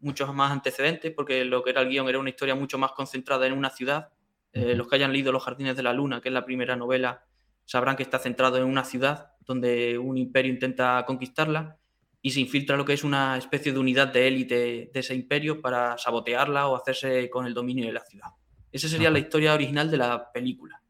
muchos 0.00 0.32
más 0.34 0.52
antecedentes 0.52 1.12
porque 1.12 1.44
lo 1.44 1.62
que 1.62 1.70
era 1.70 1.80
el 1.80 1.88
guion 1.88 2.08
era 2.08 2.18
una 2.18 2.30
historia 2.30 2.54
mucho 2.54 2.78
más 2.78 2.92
concentrada 2.92 3.46
en 3.46 3.54
una 3.54 3.70
ciudad. 3.70 4.10
Eh, 4.52 4.74
los 4.74 4.86
que 4.86 4.96
hayan 4.96 5.12
leído 5.12 5.32
Los 5.32 5.42
Jardines 5.42 5.76
de 5.76 5.82
la 5.82 5.92
Luna, 5.92 6.20
que 6.20 6.28
es 6.28 6.32
la 6.32 6.44
primera 6.44 6.76
novela, 6.76 7.24
sabrán 7.64 7.96
que 7.96 8.02
está 8.02 8.18
centrado 8.18 8.58
en 8.58 8.64
una 8.64 8.84
ciudad 8.84 9.32
donde 9.40 9.98
un 9.98 10.16
imperio 10.16 10.52
intenta 10.52 11.04
conquistarla 11.06 11.79
y 12.22 12.30
se 12.30 12.40
infiltra 12.40 12.76
lo 12.76 12.84
que 12.84 12.92
es 12.92 13.04
una 13.04 13.36
especie 13.36 13.72
de 13.72 13.78
unidad 13.78 14.08
de 14.08 14.28
élite 14.28 14.90
de 14.92 15.00
ese 15.00 15.14
imperio 15.14 15.60
para 15.60 15.96
sabotearla 15.96 16.68
o 16.68 16.76
hacerse 16.76 17.30
con 17.30 17.46
el 17.46 17.54
dominio 17.54 17.86
de 17.86 17.92
la 17.92 18.04
ciudad. 18.04 18.28
Esa 18.70 18.88
sería 18.88 19.10
la 19.10 19.18
historia 19.18 19.54
original 19.54 19.90
de 19.90 19.96
la 19.96 20.30
película, 20.32 20.80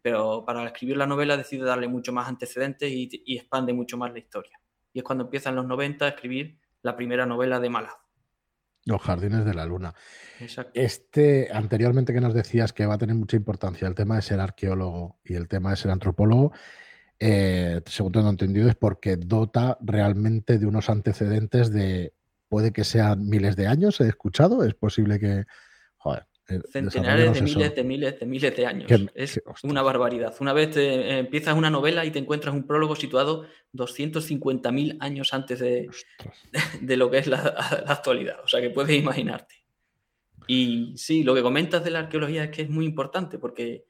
pero 0.00 0.44
para 0.46 0.64
escribir 0.64 0.96
la 0.96 1.06
novela 1.06 1.36
decide 1.36 1.64
darle 1.64 1.88
mucho 1.88 2.12
más 2.12 2.28
antecedentes 2.28 2.90
y, 2.90 3.36
expande 3.36 3.72
mucho 3.72 3.98
más 3.98 4.12
la 4.12 4.20
historia. 4.20 4.58
Y 4.92 5.00
es 5.00 5.04
cuando 5.04 5.24
empieza 5.24 5.50
en 5.50 5.56
los 5.56 5.66
90 5.66 6.04
a 6.04 6.08
escribir 6.08 6.58
la 6.82 6.96
primera 6.96 7.26
novela 7.26 7.60
de 7.60 7.68
Malaz. 7.68 7.96
Los 8.84 9.02
Jardines 9.02 9.44
de 9.44 9.52
la 9.52 9.66
Luna. 9.66 9.92
Este, 10.72 11.48
anteriormente 11.52 12.14
que 12.14 12.20
nos 12.20 12.32
decías 12.32 12.72
que 12.72 12.86
va 12.86 12.94
a 12.94 12.98
tener 12.98 13.16
mucha 13.16 13.36
importancia 13.36 13.88
el 13.88 13.96
tema 13.96 14.14
de 14.14 14.22
ser 14.22 14.38
arqueólogo 14.38 15.18
y 15.24 15.34
el 15.34 15.48
tema 15.48 15.70
de 15.70 15.76
ser 15.76 15.90
antropólogo, 15.90 16.52
eh, 17.18 17.80
según 17.86 18.12
tengo 18.12 18.28
entendido, 18.28 18.68
es 18.68 18.76
porque 18.76 19.16
dota 19.16 19.78
realmente 19.80 20.58
de 20.58 20.66
unos 20.66 20.90
antecedentes 20.90 21.72
de, 21.72 22.12
puede 22.48 22.72
que 22.72 22.84
sean 22.84 23.28
miles 23.28 23.56
de 23.56 23.66
años, 23.66 24.00
he 24.00 24.08
escuchado, 24.08 24.64
es 24.64 24.74
posible 24.74 25.18
que, 25.18 25.44
joder, 25.96 26.26
eh, 26.48 26.60
Centenares 26.70 27.34
de 27.34 27.42
miles 27.42 27.74
de 27.74 27.82
miles 27.82 28.20
de 28.20 28.26
miles 28.26 28.56
de 28.56 28.66
años. 28.66 28.90
es 29.14 29.40
una 29.64 29.82
barbaridad. 29.82 30.32
Una 30.38 30.52
vez 30.52 30.76
eh, 30.76 31.18
empiezas 31.18 31.56
una 31.56 31.70
novela 31.70 32.04
y 32.04 32.12
te 32.12 32.20
encuentras 32.20 32.54
un 32.54 32.64
prólogo 32.66 32.94
situado 32.94 33.46
250.000 33.74 34.98
años 35.00 35.34
antes 35.34 35.58
de, 35.58 35.88
de, 36.80 36.96
lo 36.96 37.10
que 37.10 37.18
es 37.18 37.26
la, 37.26 37.38
actualidad. 37.86 38.36
O 38.44 38.48
sea 38.48 38.60
que 38.60 38.70
puedes 38.70 38.96
imaginarte. 38.96 39.56
Y 40.46 40.92
sí, 40.96 41.24
lo 41.24 41.34
que 41.34 41.42
comentas 41.42 41.82
de 41.82 41.90
la 41.90 42.00
arqueología 42.00 42.44
es 42.44 42.50
que 42.50 42.62
es 42.62 42.70
muy 42.70 42.84
importante 42.84 43.38
porque 43.38 43.86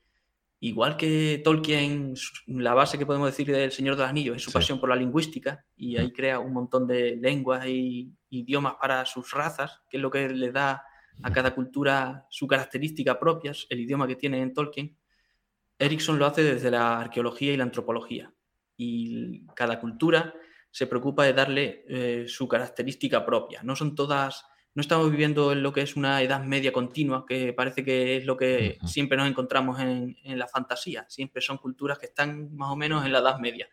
igual 0.61 0.97
que 0.97 1.41
Tolkien, 1.45 2.15
la 2.47 2.75
base 2.75 2.99
que 2.99 3.07
podemos 3.07 3.29
decir 3.29 3.47
del 3.47 3.73
Señor 3.73 3.97
de 3.97 4.03
los 4.03 4.11
Anillos 4.11 4.37
es 4.37 4.43
su 4.43 4.53
pasión 4.53 4.81
por 4.81 4.89
la 4.89 4.97
lingüística 4.97 5.65
y 5.77 5.97
ahí 5.97 6.13
crea 6.13 6.39
un 6.39 6.53
montón 6.53 6.87
de 6.87 7.17
lenguas 7.17 7.67
y 7.67 8.13
idiomas 8.31 8.75
para 8.81 9.05
sus 9.05 9.31
razas, 9.33 9.83
que 9.89 9.97
es 9.99 10.03
lo 10.03 10.11
que 10.11 10.29
le 10.29 10.53
da 10.53 10.83
a 11.23 11.33
cada 11.33 11.55
cultura 11.55 12.27
su 12.31 12.47
característica 12.47 13.19
propia, 13.19 13.53
el 13.71 13.81
idioma 13.81 14.07
que 14.07 14.17
tiene 14.17 14.41
en 14.41 14.53
Tolkien, 14.53 14.97
Erickson 15.79 16.19
lo 16.19 16.27
hace 16.27 16.43
desde 16.43 16.71
la 16.71 16.99
arqueología 16.99 17.53
y 17.53 17.57
la 17.57 17.65
antropología. 17.65 18.33
Y 18.77 19.47
cada 19.55 19.81
cultura 19.81 20.35
se 20.71 20.87
preocupa 20.87 21.25
de 21.25 21.33
darle 21.33 21.85
eh, 21.89 22.25
su 22.29 22.49
característica 22.49 23.25
propia. 23.25 23.63
No 23.63 23.77
son 23.77 23.95
todas, 23.95 24.47
no 24.77 24.83
estamos 24.83 25.11
viviendo 25.11 25.53
en 25.53 25.63
lo 25.63 25.73
que 25.73 25.81
es 25.81 25.97
una 25.97 26.21
edad 26.21 26.45
media 26.45 26.71
continua, 26.71 27.25
que 27.27 27.55
parece 27.55 27.83
que 27.83 28.19
es 28.19 28.27
lo 28.27 28.37
que 28.37 28.77
siempre 28.85 29.17
nos 29.17 29.27
encontramos 29.27 29.81
en, 29.81 30.19
en 30.23 30.39
la 30.39 30.47
fantasía. 30.47 31.07
Siempre 31.09 31.41
son 31.41 31.57
culturas 31.57 31.99
que 31.99 32.05
están 32.05 32.55
más 32.55 32.71
o 32.71 32.77
menos 32.77 33.07
en 33.07 33.13
la 33.13 33.21
edad 33.21 33.39
media. 33.39 33.71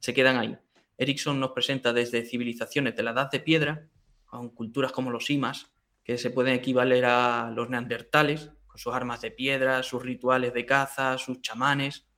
Se 0.00 0.12
quedan 0.12 0.36
ahí. 0.36 0.58
Erickson 0.98 1.38
nos 1.38 1.52
presenta 1.52 1.92
desde 1.92 2.24
civilizaciones 2.24 2.96
de 2.96 3.04
la 3.04 3.12
edad 3.12 3.30
de 3.30 3.38
piedra, 3.38 3.86
con 4.26 4.48
culturas 4.50 4.90
como 4.90 5.12
los 5.12 5.30
Imas, 5.30 5.70
que 6.02 6.18
se 6.18 6.30
pueden 6.30 6.54
equivaler 6.54 7.04
a 7.04 7.52
los 7.54 7.70
neandertales, 7.70 8.50
con 8.66 8.78
sus 8.78 8.92
armas 8.92 9.20
de 9.20 9.30
piedra, 9.30 9.84
sus 9.84 10.02
rituales 10.02 10.52
de 10.52 10.66
caza, 10.66 11.16
sus 11.16 11.42
chamanes, 11.42 12.08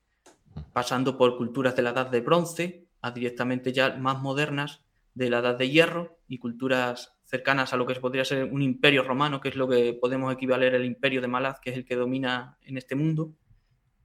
pasando 0.72 1.18
por 1.18 1.36
culturas 1.36 1.76
de 1.76 1.82
la 1.82 1.90
edad 1.90 2.06
de 2.06 2.22
bronce 2.22 2.88
a 3.02 3.10
directamente 3.10 3.74
ya 3.74 3.94
más 3.96 4.22
modernas 4.22 4.80
de 5.12 5.28
la 5.28 5.40
edad 5.40 5.56
de 5.56 5.68
hierro 5.68 6.18
y 6.26 6.38
culturas 6.38 7.15
cercanas 7.26 7.72
a 7.72 7.76
lo 7.76 7.86
que 7.86 7.94
podría 7.96 8.24
ser 8.24 8.44
un 8.44 8.62
imperio 8.62 9.02
romano, 9.02 9.40
que 9.40 9.48
es 9.48 9.56
lo 9.56 9.68
que 9.68 9.94
podemos 9.94 10.32
equivaler 10.32 10.74
al 10.74 10.84
imperio 10.84 11.20
de 11.20 11.28
Malaz, 11.28 11.60
que 11.60 11.70
es 11.70 11.76
el 11.76 11.84
que 11.84 11.96
domina 11.96 12.56
en 12.62 12.78
este 12.78 12.94
mundo, 12.94 13.34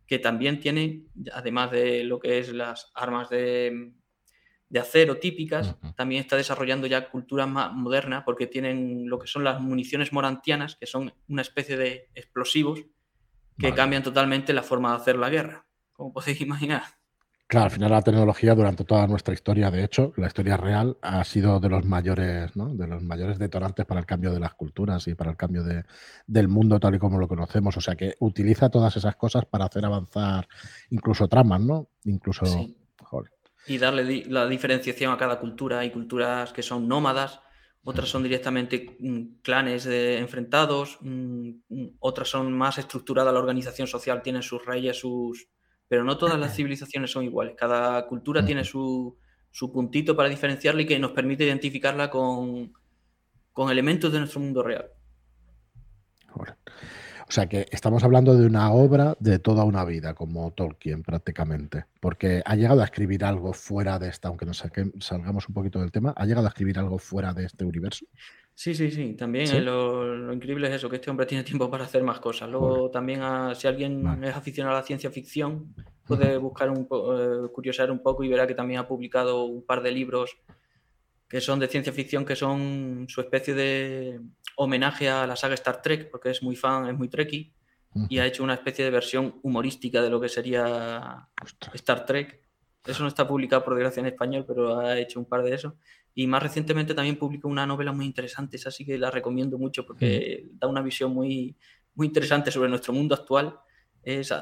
que 0.07 0.19
también 0.19 0.59
tiene, 0.59 1.03
además 1.31 1.71
de 1.71 2.03
lo 2.03 2.19
que 2.19 2.39
es 2.39 2.51
las 2.51 2.91
armas 2.95 3.29
de, 3.29 3.93
de 4.69 4.79
acero 4.79 5.17
típicas, 5.17 5.75
también 5.95 6.21
está 6.21 6.35
desarrollando 6.35 6.87
ya 6.87 7.09
culturas 7.09 7.47
más 7.47 7.73
modernas 7.73 8.23
porque 8.25 8.47
tienen 8.47 9.07
lo 9.07 9.19
que 9.19 9.27
son 9.27 9.43
las 9.43 9.61
municiones 9.61 10.11
morantianas, 10.11 10.75
que 10.75 10.85
son 10.85 11.13
una 11.27 11.41
especie 11.41 11.77
de 11.77 12.09
explosivos 12.15 12.85
que 13.57 13.73
cambian 13.73 14.01
totalmente 14.01 14.53
la 14.53 14.63
forma 14.63 14.89
de 14.89 14.95
hacer 14.95 15.17
la 15.17 15.29
guerra, 15.29 15.67
como 15.93 16.11
podéis 16.11 16.41
imaginar. 16.41 17.00
Claro, 17.51 17.65
al 17.65 17.71
final 17.71 17.91
la 17.91 18.01
tecnología 18.01 18.55
durante 18.55 18.85
toda 18.85 19.05
nuestra 19.07 19.33
historia, 19.33 19.69
de 19.69 19.83
hecho, 19.83 20.13
la 20.15 20.27
historia 20.27 20.55
real 20.55 20.95
ha 21.01 21.21
sido 21.25 21.59
de 21.59 21.67
los 21.67 21.83
mayores, 21.83 22.55
¿no? 22.55 22.73
de 22.73 22.87
los 22.87 23.03
mayores 23.03 23.37
detonantes 23.37 23.85
para 23.85 23.99
el 23.99 24.05
cambio 24.05 24.31
de 24.31 24.39
las 24.39 24.53
culturas 24.53 25.05
y 25.09 25.15
para 25.15 25.31
el 25.31 25.35
cambio 25.35 25.61
de, 25.61 25.83
del 26.25 26.47
mundo 26.47 26.79
tal 26.79 26.95
y 26.95 26.99
como 26.99 27.19
lo 27.19 27.27
conocemos. 27.27 27.75
O 27.75 27.81
sea 27.81 27.95
que 27.95 28.15
utiliza 28.19 28.69
todas 28.69 28.95
esas 28.95 29.17
cosas 29.17 29.43
para 29.45 29.65
hacer 29.65 29.83
avanzar 29.83 30.47
incluso 30.91 31.27
tramas, 31.27 31.59
¿no? 31.59 31.89
Incluso. 32.05 32.45
Joder 33.03 33.31
y 33.67 33.77
darle 33.77 34.25
la 34.27 34.47
diferenciación 34.47 35.11
a 35.11 35.17
cada 35.17 35.39
cultura. 35.39 35.79
Hay 35.79 35.91
culturas 35.91 36.51
que 36.53 36.63
son 36.63 36.87
nómadas, 36.87 37.41
otras 37.83 38.09
son 38.09 38.23
directamente 38.23 38.97
mm, 38.99 39.41
clanes 39.41 39.85
enfrentados, 39.85 40.97
mm, 41.01 41.49
mm, 41.69 41.87
otras 41.99 42.29
son 42.29 42.51
más 42.53 42.77
estructuradas 42.77 43.33
la 43.33 43.39
organización 43.39 43.87
social, 43.87 44.21
tienen 44.21 44.43
sus 44.43 44.65
reyes, 44.65 44.99
sus... 44.99 45.47
Pero 45.91 46.05
no 46.05 46.17
todas 46.17 46.39
las 46.39 46.55
civilizaciones 46.55 47.11
son 47.11 47.25
iguales. 47.25 47.53
Cada 47.57 48.07
cultura 48.07 48.45
tiene 48.45 48.63
su, 48.63 49.17
su 49.51 49.73
puntito 49.73 50.15
para 50.15 50.29
diferenciarla 50.29 50.83
y 50.83 50.85
que 50.85 50.97
nos 50.97 51.11
permite 51.11 51.43
identificarla 51.43 52.09
con, 52.09 52.71
con 53.51 53.69
elementos 53.69 54.09
de 54.13 54.19
nuestro 54.19 54.39
mundo 54.39 54.63
real. 54.63 54.85
O 57.27 57.33
sea 57.33 57.47
que 57.47 57.67
estamos 57.71 58.05
hablando 58.05 58.37
de 58.37 58.45
una 58.45 58.71
obra 58.71 59.17
de 59.19 59.39
toda 59.39 59.65
una 59.65 59.83
vida, 59.83 60.13
como 60.13 60.51
Tolkien 60.51 61.03
prácticamente, 61.03 61.87
porque 61.99 62.41
ha 62.45 62.55
llegado 62.55 62.79
a 62.79 62.85
escribir 62.85 63.25
algo 63.25 63.51
fuera 63.51 63.99
de 63.99 64.07
esta, 64.07 64.29
aunque 64.29 64.45
nos 64.45 64.63
salgamos 64.99 65.49
un 65.49 65.53
poquito 65.53 65.81
del 65.81 65.91
tema, 65.91 66.13
ha 66.15 66.25
llegado 66.25 66.47
a 66.47 66.51
escribir 66.51 66.79
algo 66.79 66.99
fuera 66.99 67.33
de 67.33 67.43
este 67.43 67.65
universo. 67.65 68.05
Sí, 68.53 68.75
sí, 68.75 68.91
sí. 68.91 69.13
También 69.13 69.65
Lo, 69.65 70.31
increíble 70.33 70.67
es 70.67 70.75
eso, 70.75 70.89
que 70.89 70.97
este 70.97 71.09
hombre 71.09 71.25
tiene 71.25 71.43
tiempo 71.43 71.69
para 71.69 71.85
hacer 71.85 72.03
más 72.03 72.19
cosas. 72.19 72.49
Luego 72.49 72.91
también, 72.91 73.21
si 73.55 73.67
alguien 73.67 74.23
es 74.23 74.35
aficionado 74.35 74.75
a 74.75 74.79
la 74.79 74.85
ciencia 74.85 75.09
ficción, 75.09 75.73
puede 76.05 76.37
buscar 76.37 76.69
un 76.69 76.83
eh, 76.83 77.49
curiosear 77.51 77.89
un 77.91 78.03
poco 78.03 78.23
y 78.23 78.29
verá 78.29 78.45
que 78.45 78.53
también 78.53 78.79
ha 78.79 78.87
publicado 78.87 79.45
un 79.45 79.65
par 79.65 79.81
de 79.81 79.91
libros 79.91 80.37
que 81.31 81.39
son 81.39 81.59
de 81.59 81.69
ciencia 81.69 81.93
ficción, 81.93 82.25
que 82.25 82.35
son 82.35 83.05
su 83.07 83.21
especie 83.21 83.53
de 83.53 84.19
homenaje 84.57 85.07
a 85.07 85.25
la 85.25 85.37
saga 85.37 85.53
Star 85.53 85.81
Trek, 85.81 86.11
porque 86.11 86.29
es 86.29 86.43
muy 86.43 86.57
fan, 86.57 86.89
es 86.89 86.97
muy 86.97 87.07
trekkie, 87.07 87.53
y 88.09 88.19
ha 88.19 88.25
hecho 88.25 88.43
una 88.43 88.55
especie 88.55 88.83
de 88.83 88.91
versión 88.91 89.39
humorística 89.41 90.01
de 90.01 90.09
lo 90.09 90.19
que 90.19 90.27
sería 90.27 91.29
Star 91.73 92.05
Trek. 92.05 92.41
Eso 92.85 93.03
no 93.03 93.07
está 93.07 93.25
publicado 93.25 93.63
por 93.63 93.75
desgracia 93.75 94.01
en 94.01 94.07
español, 94.07 94.43
pero 94.45 94.77
ha 94.77 94.99
hecho 94.99 95.19
un 95.19 95.25
par 95.25 95.41
de 95.43 95.55
eso. 95.55 95.77
Y 96.13 96.27
más 96.27 96.43
recientemente 96.43 96.93
también 96.93 97.17
publicó 97.17 97.47
una 97.47 97.65
novela 97.65 97.91
muy 97.91 98.05
interesante, 98.05 98.57
esa 98.57 98.71
sí 98.71 98.85
que 98.85 98.97
la 98.97 99.11
recomiendo 99.11 99.57
mucho 99.57 99.85
porque 99.85 100.45
da 100.53 100.67
una 100.67 100.81
visión 100.81 101.13
muy, 101.13 101.55
muy 101.95 102.07
interesante 102.07 102.51
sobre 102.51 102.69
nuestro 102.69 102.93
mundo 102.93 103.15
actual. 103.15 103.57
Es 104.03 104.33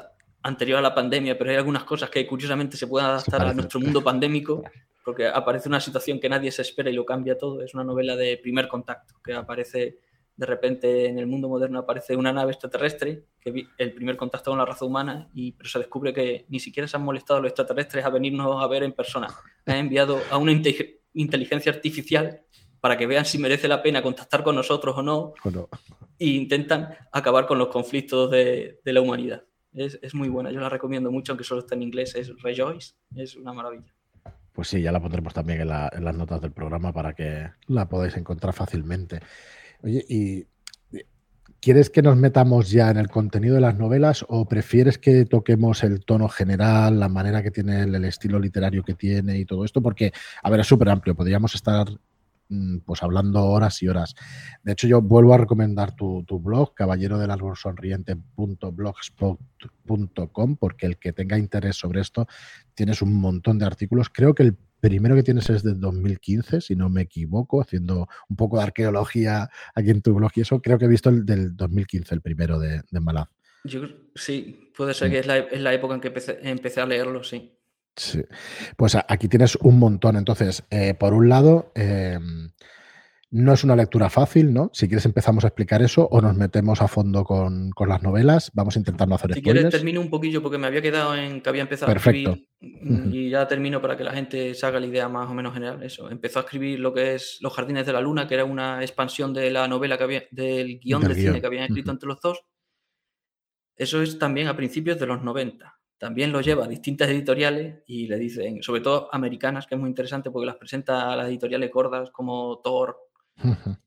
anterior 0.42 0.78
a 0.78 0.82
la 0.82 0.94
pandemia, 0.94 1.38
pero 1.38 1.50
hay 1.50 1.56
algunas 1.56 1.84
cosas 1.84 2.10
que 2.10 2.26
curiosamente 2.26 2.76
se 2.76 2.86
pueden 2.86 3.08
adaptar 3.08 3.42
a 3.42 3.54
nuestro 3.54 3.78
mundo 3.80 4.02
pandémico 4.02 4.62
porque 5.04 5.26
aparece 5.26 5.68
una 5.68 5.80
situación 5.80 6.20
que 6.20 6.28
nadie 6.28 6.50
se 6.50 6.62
espera 6.62 6.90
y 6.90 6.94
lo 6.94 7.04
cambia 7.04 7.38
todo. 7.38 7.62
Es 7.62 7.74
una 7.74 7.84
novela 7.84 8.16
de 8.16 8.38
primer 8.38 8.68
contacto, 8.68 9.14
que 9.22 9.34
aparece 9.34 9.98
de 10.36 10.46
repente 10.46 11.06
en 11.06 11.18
el 11.18 11.26
mundo 11.26 11.50
moderno 11.50 11.80
aparece 11.80 12.16
una 12.16 12.32
nave 12.32 12.52
extraterrestre, 12.52 13.24
que 13.38 13.66
el 13.76 13.92
primer 13.92 14.16
contacto 14.16 14.50
con 14.50 14.58
la 14.58 14.64
raza 14.64 14.86
humana, 14.86 15.28
y 15.34 15.52
pero 15.52 15.68
se 15.68 15.78
descubre 15.78 16.14
que 16.14 16.46
ni 16.48 16.58
siquiera 16.58 16.88
se 16.88 16.96
han 16.96 17.02
molestado 17.02 17.42
los 17.42 17.50
extraterrestres 17.50 18.04
a 18.06 18.08
venirnos 18.08 18.62
a 18.62 18.66
ver 18.66 18.82
en 18.82 18.92
persona. 18.92 19.28
Han 19.66 19.76
enviado 19.76 20.18
a 20.30 20.38
una 20.38 20.52
inteligencia 21.14 21.72
artificial 21.72 22.42
para 22.80 22.96
que 22.96 23.06
vean 23.06 23.24
si 23.24 23.38
merece 23.38 23.68
la 23.68 23.82
pena 23.82 24.02
contactar 24.02 24.42
con 24.42 24.54
nosotros 24.54 24.96
o 24.96 25.02
no, 25.02 25.34
e 26.18 26.26
intentan 26.26 26.94
acabar 27.12 27.46
con 27.46 27.58
los 27.58 27.68
conflictos 27.68 28.30
de, 28.30 28.80
la 28.84 29.00
humanidad. 29.00 29.44
Es, 29.72 29.98
es, 30.02 30.14
muy 30.14 30.28
buena, 30.28 30.50
yo 30.50 30.60
la 30.60 30.68
recomiendo 30.68 31.12
mucho, 31.12 31.32
aunque 31.32 31.44
solo 31.44 31.60
está 31.60 31.74
en 31.74 31.82
inglés, 31.82 32.14
es 32.14 32.32
Rejoice, 32.42 32.94
es 33.14 33.36
una 33.36 33.52
maravilla. 33.52 33.94
Pues 34.52 34.68
sí, 34.68 34.82
ya 34.82 34.92
la 34.92 35.00
pondremos 35.00 35.32
también 35.32 35.60
en, 35.60 35.68
las 35.68 36.16
notas 36.16 36.40
del 36.40 36.52
programa 36.52 36.92
para 36.92 37.14
que 37.14 37.50
la 37.68 37.88
podáis 37.88 38.16
encontrar 38.16 38.52
fácilmente. 38.52 39.20
Oye, 39.82 40.04
¿y 40.08 40.46
quieres 41.60 41.90
que 41.90 42.02
nos 42.02 42.16
metamos 42.16 42.70
ya 42.70 42.90
en 42.90 42.96
el 42.96 43.08
contenido 43.08 43.54
de 43.54 43.60
las 43.60 43.78
novelas 43.78 44.24
o 44.28 44.48
prefieres 44.48 44.98
que 44.98 45.26
toquemos 45.26 45.84
el 45.84 46.04
tono 46.04 46.28
general, 46.28 46.98
la 46.98 47.08
manera 47.08 47.42
que 47.42 47.50
tiene, 47.50 47.82
el, 47.82 48.04
estilo 48.04 48.38
literario 48.38 48.82
que 48.82 48.94
tiene 48.94 49.38
y 49.38 49.44
todo 49.44 49.64
esto? 49.64 49.82
Porque, 49.82 50.12
a 50.42 50.50
ver, 50.50 50.60
es 50.60 50.66
súper 50.66 50.88
amplio, 50.88 51.14
podríamos 51.14 51.54
estar 51.54 51.86
mm, 52.48 52.78
pues 52.78 53.02
hablando 53.02 53.44
horas 53.44 53.82
y 53.82 53.88
horas. 53.88 54.14
De 54.62 54.72
hecho, 54.72 54.86
yo 54.86 55.02
vuelvo 55.02 55.34
a 55.34 55.38
recomendar 55.38 55.94
tu, 55.94 56.24
blog, 56.42 56.74
caballero 56.74 57.18
del 57.18 57.30
árbol 57.30 57.56
sonriente.blogspot.com, 57.56 60.56
porque 60.56 60.86
el 60.86 60.98
que 60.98 61.12
tenga 61.12 61.38
interés 61.38 61.76
sobre 61.76 62.00
esto 62.00 62.26
tienes 62.74 63.02
un 63.02 63.14
montón 63.14 63.58
de 63.58 63.66
artículos. 63.66 64.08
Creo 64.08 64.34
que 64.34 64.44
el 64.44 64.56
primero 64.80 65.14
que 65.14 65.22
tienes 65.22 65.48
es 65.50 65.62
del 65.62 65.80
2015, 65.80 66.60
si 66.60 66.76
no 66.76 66.88
me 66.88 67.02
equivoco, 67.02 67.60
haciendo 67.60 68.08
un 68.28 68.36
poco 68.36 68.56
de 68.56 68.64
arqueología 68.64 69.48
aquí 69.74 69.90
en 69.90 70.02
tu 70.02 70.14
blog 70.14 70.32
y 70.34 70.40
eso. 70.40 70.60
Creo 70.60 70.78
que 70.78 70.86
he 70.86 70.88
visto 70.88 71.10
el 71.10 71.24
del 71.24 71.56
2015, 71.56 72.14
el 72.14 72.20
primero 72.20 72.58
de, 72.58 72.82
de 72.90 73.00
Malaz. 73.00 73.28
Yo, 73.64 73.82
sí, 74.14 74.72
puede 74.76 74.94
ser 74.94 75.10
que 75.10 75.18
es 75.18 75.26
la, 75.26 75.74
época 75.74 75.94
en 75.94 76.00
que 76.00 76.08
empecé, 76.42 76.80
a 76.80 76.86
leerlo, 76.86 77.22
sí. 77.22 77.52
Sí, 77.96 78.22
pues 78.76 78.96
aquí 78.96 79.28
tienes 79.28 79.56
un 79.56 79.78
montón. 79.78 80.16
Entonces, 80.16 80.64
eh, 80.70 80.94
por 80.94 81.12
un 81.12 81.28
lado, 81.28 81.72
em, 81.74 82.50
no 83.32 83.52
es 83.52 83.62
una 83.62 83.76
lectura 83.76 84.10
fácil, 84.10 84.52
¿no? 84.52 84.70
Si 84.72 84.88
quieres 84.88 85.06
empezamos 85.06 85.44
a 85.44 85.48
explicar 85.48 85.82
eso 85.82 86.08
o 86.10 86.20
nos 86.20 86.36
metemos 86.36 86.82
a 86.82 86.88
fondo 86.88 87.22
con, 87.24 87.70
las 87.86 88.02
novelas. 88.02 88.50
Vamos 88.54 88.74
a 88.74 88.80
intentar 88.80 89.06
no 89.06 89.14
hacer 89.14 89.34
Si 89.34 89.42
quieres 89.42 89.68
termino 89.68 90.00
un 90.00 90.10
poquillo 90.10 90.42
porque 90.42 90.58
me 90.58 90.66
había 90.66 90.82
quedado 90.82 91.14
en 91.14 91.40
que 91.40 91.48
había 91.48 91.62
empezado 91.62 91.92
a 91.92 91.94
escribir 91.94 92.48
y 92.60 93.30
ya 93.30 93.46
termino 93.46 93.80
para 93.80 93.96
que 93.96 94.04
la 94.04 94.12
gente 94.12 94.54
se 94.54 94.66
haga 94.66 94.80
la 94.80 94.86
idea 94.86 95.08
más 95.08 95.30
o 95.30 95.34
menos 95.34 95.54
general. 95.54 95.80
Eso, 95.82 96.10
empezó 96.10 96.40
a 96.40 96.42
escribir 96.42 96.80
lo 96.80 96.92
que 96.92 97.14
es 97.14 97.38
Los 97.40 97.54
Jardines 97.54 97.86
de 97.86 97.92
la 97.92 98.00
Luna, 98.00 98.26
que 98.26 98.34
era 98.34 98.44
una 98.44 98.82
expansión 98.82 99.32
de 99.32 99.50
la 99.50 99.68
novela 99.68 99.96
que 99.96 100.04
había, 100.04 100.22
del 100.32 100.80
guion 100.80 101.02
de 101.02 101.14
cine 101.14 101.40
que 101.40 101.46
habían 101.46 101.64
escrito 101.64 101.92
entre 101.92 102.08
los 102.08 102.20
dos. 102.20 102.40
Eso 103.76 104.02
es 104.02 104.18
también 104.18 104.48
a 104.48 104.56
principios 104.56 104.98
de 104.98 105.06
los 105.06 105.22
90. 105.22 105.76
también 105.98 106.32
lo 106.32 106.40
lleva 106.40 106.64
a 106.64 106.68
distintas 106.68 107.10
editoriales 107.10 107.82
y 107.86 108.06
le 108.06 108.18
dicen, 108.18 108.62
sobre 108.62 108.80
todo 108.80 109.08
americanas, 109.12 109.66
que 109.66 109.74
es 109.74 109.80
muy 109.80 109.88
interesante 109.88 110.30
porque 110.30 110.46
las 110.46 110.56
presenta 110.56 111.12
a 111.12 111.16
las 111.16 111.28
editoriales 111.28 111.70
gordas 111.70 112.10
como 112.10 112.60
Thor, 112.64 112.96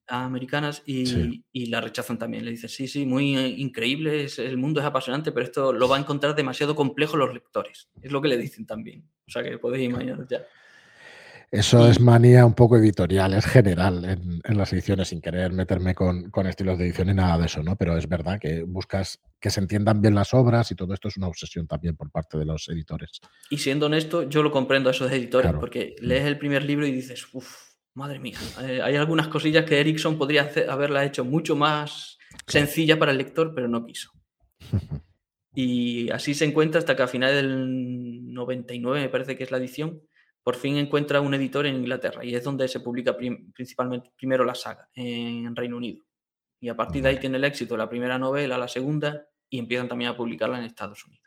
americanas, 0.08 0.84
y, 0.86 1.44
y, 1.52 1.66
la 1.68 1.82
rechazan 1.82 2.18
también. 2.18 2.46
Le 2.46 2.52
dicen, 2.52 2.70
sí, 2.70 2.88
sí, 2.88 3.06
muy 3.06 3.36
increíble, 3.36 4.28
el 4.38 4.58
mundo 4.58 4.80
es 4.80 4.86
apasionante, 4.86 5.32
pero 5.32 5.46
esto 5.46 5.74
lo 5.74 5.88
va 5.88 5.98
a 5.98 6.00
encontrar 6.00 6.36
demasiado 6.36 6.76
complejo 6.76 7.18
los 7.18 7.34
lectores. 7.34 7.90
Es 8.02 8.12
lo 8.12 8.22
que 8.22 8.28
le 8.28 8.38
dicen 8.38 8.66
también. 8.66 9.08
O 9.28 9.32
sea 9.32 9.44
que 9.44 9.58
podéis 9.58 9.90
imaginar 9.90 10.28
ya. 10.30 10.42
Eso 11.54 11.88
es 11.88 12.00
manía 12.00 12.48
un 12.48 12.56
poco 12.56 12.78
editorial, 12.78 13.32
es 13.36 13.46
general 13.46 14.04
en, 14.06 14.58
las 14.58 14.74
ediciones, 14.74 15.10
sin 15.10 15.22
querer 15.22 15.54
meterme 15.54 15.94
con, 15.94 16.32
estilos 16.48 16.80
de 16.80 16.86
edición 16.86 17.10
y 17.10 17.14
nada 17.14 17.38
de 17.38 17.46
eso, 17.46 17.62
¿no? 17.62 17.76
Pero 17.76 17.96
es 17.96 18.10
verdad 18.10 18.40
que 18.40 18.64
buscas 18.64 19.22
que 19.40 19.52
se 19.52 19.60
entiendan 19.60 20.02
bien 20.02 20.16
las 20.16 20.34
obras 20.34 20.72
y 20.72 20.76
todo 20.76 20.96
esto 20.96 21.10
es 21.10 21.18
una 21.18 21.28
obsesión 21.28 21.68
también 21.68 21.96
por 21.96 22.10
parte 22.10 22.40
de 22.40 22.46
los 22.46 22.68
editores. 22.70 23.22
Y 23.52 23.60
siendo 23.60 23.86
honesto, 23.86 24.28
yo 24.28 24.42
lo 24.42 24.50
comprendo 24.50 24.90
a 24.90 24.94
esos 24.94 25.12
editores, 25.12 25.54
porque 25.60 25.96
mm. 26.02 26.06
lees 26.06 26.26
el 26.26 26.40
primer 26.40 26.64
libro 26.64 26.88
y 26.88 26.92
dices, 26.92 27.28
uff, 27.34 27.73
madre 27.94 28.20
mía, 28.20 28.38
eh, 28.62 28.82
hay 28.82 28.96
algunas 28.96 29.28
cosillas 29.28 29.66
que 29.66 29.80
Erickson 29.80 30.18
podría 30.18 30.50
haberla 30.70 31.06
hecho 31.06 31.24
mucho 31.24 31.56
más 31.56 32.18
sencilla 32.48 32.98
para 32.98 33.12
el 33.12 33.18
lector, 33.18 33.54
pero 33.54 33.68
no 33.68 33.86
quiso. 33.86 34.12
y 35.56 36.10
así 36.10 36.34
se 36.34 36.46
encuentra 36.46 36.80
hasta 36.80 36.96
que 36.96 37.04
a 37.04 37.08
final 37.08 37.34
del 37.34 38.34
99, 38.34 39.02
me 39.02 39.10
parece 39.10 39.38
que 39.38 39.44
es 39.44 39.52
la 39.52 39.58
edición, 39.58 40.02
por 40.44 40.56
fin 40.56 40.78
encuentra 40.78 41.22
un 41.22 41.34
editor 41.34 41.66
en 41.66 41.76
Inglaterra 41.76 42.26
y 42.26 42.36
es 42.36 42.44
donde 42.44 42.68
se 42.68 42.82
publica 42.82 43.16
principalmente 43.16 44.12
primero 44.18 44.44
la 44.44 44.56
saga, 44.56 44.90
en 44.94 45.56
Reino 45.56 45.78
Unido. 45.78 46.04
Y 46.60 46.70
a 46.70 46.76
partir 46.76 47.04
de 47.04 47.10
ahí 47.10 47.20
tiene 47.20 47.38
el 47.38 47.44
éxito 47.44 47.78
la 47.78 47.90
primera 47.90 48.18
novela, 48.18 48.58
la 48.58 48.68
segunda, 48.68 49.28
y 49.50 49.60
empiezan 49.60 49.88
también 49.88 50.12
a 50.12 50.18
publicarla 50.18 50.58
en 50.58 50.66
Estados 50.66 51.06
Unidos. 51.06 51.24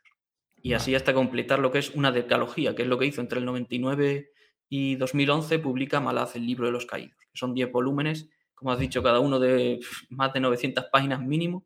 Y 0.57 0.73
así 0.73 0.95
hasta 0.95 1.15
completar 1.15 1.61
lo 1.61 1.71
que 1.71 1.79
es 1.79 1.91
una 1.91 2.11
decalogía, 2.11 2.75
que 2.75 2.83
es 2.83 2.89
lo 2.89 2.99
que 2.99 3.07
hizo 3.07 3.21
entre 3.21 3.39
el 3.39 3.45
99 3.45 4.31
y 4.69 4.97
2011, 4.97 5.59
publica 5.59 6.01
Malaz, 6.01 6.37
el 6.37 6.47
libro 6.47 6.67
de 6.67 6.73
los 6.73 6.87
caídos, 6.87 7.17
que 7.19 7.39
son 7.39 7.55
10 7.55 7.71
volúmenes, 7.73 8.29
como 8.55 8.73
has 8.73 8.79
dicho, 8.79 9.03
cada 9.03 9.21
uno 9.21 9.39
de 9.39 9.81
más 10.09 10.33
de 10.33 10.41
900 10.41 10.87
páginas 10.91 11.21
mínimo, 11.21 11.65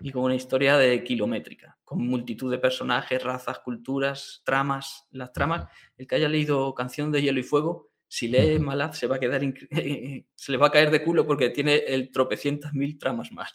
y 0.00 0.10
con 0.10 0.22
una 0.24 0.34
historia 0.34 0.78
de 0.78 1.04
kilométrica, 1.04 1.78
con 1.84 2.06
multitud 2.06 2.50
de 2.50 2.58
personajes, 2.58 3.22
razas, 3.22 3.58
culturas, 3.58 4.40
tramas. 4.44 5.06
Las 5.10 5.32
tramas, 5.32 5.66
el 5.98 6.06
que 6.06 6.14
haya 6.14 6.28
leído 6.28 6.74
Canción 6.74 7.12
de 7.12 7.20
Hielo 7.20 7.40
y 7.40 7.42
Fuego, 7.42 7.90
si 8.08 8.28
lee 8.28 8.58
Malaz 8.58 8.98
se 8.98 9.06
va 9.06 9.16
a 9.16 9.20
quedar, 9.20 9.42
se 10.34 10.52
le 10.52 10.58
va 10.58 10.68
a 10.68 10.70
caer 10.70 10.90
de 10.90 11.02
culo 11.04 11.26
porque 11.26 11.50
tiene 11.50 11.76
el 11.76 12.10
tropecientas 12.10 12.72
mil 12.72 12.98
tramas 12.98 13.32
más. 13.32 13.54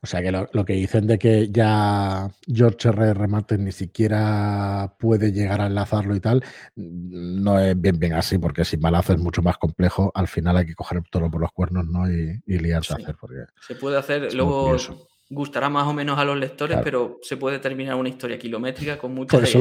O 0.00 0.06
sea 0.06 0.22
que 0.22 0.30
lo, 0.30 0.64
que 0.64 0.74
dicen 0.74 1.06
de 1.06 1.18
que 1.18 1.50
ya 1.50 2.30
George 2.46 2.88
R. 2.88 3.10
R. 3.10 3.26
Martin 3.26 3.64
ni 3.64 3.72
siquiera 3.72 4.94
puede 4.98 5.32
llegar 5.32 5.60
a 5.60 5.66
enlazarlo 5.66 6.14
y 6.14 6.20
tal, 6.20 6.44
no 6.76 7.58
es 7.58 7.80
bien 7.80 7.98
bien 7.98 8.12
así, 8.14 8.38
porque 8.38 8.64
si 8.64 8.76
Malaz 8.76 9.10
es 9.10 9.18
mucho 9.18 9.42
más 9.42 9.58
complejo, 9.58 10.12
al 10.14 10.28
final 10.28 10.56
hay 10.56 10.66
que 10.66 10.74
coger 10.74 11.02
todo 11.10 11.28
por 11.30 11.40
los 11.40 11.50
cuernos 11.52 11.86
¿no? 11.86 12.10
y, 12.10 12.40
liarse 12.46 12.92
a 12.92 12.96
hacer. 12.96 13.16
Porque 13.20 13.44
se 13.66 13.74
puede 13.74 13.98
hacer, 13.98 14.32
luego 14.34 14.76
gustará 15.30 15.68
más 15.68 15.86
o 15.86 15.92
menos 15.92 16.18
a 16.18 16.24
los 16.24 16.38
lectores, 16.38 16.78
pero 16.82 17.18
se 17.22 17.36
puede 17.36 17.58
terminar 17.58 17.96
una 17.96 18.08
historia 18.08 18.38
kilométrica 18.38 18.98
con 18.98 19.14
muchas, 19.14 19.52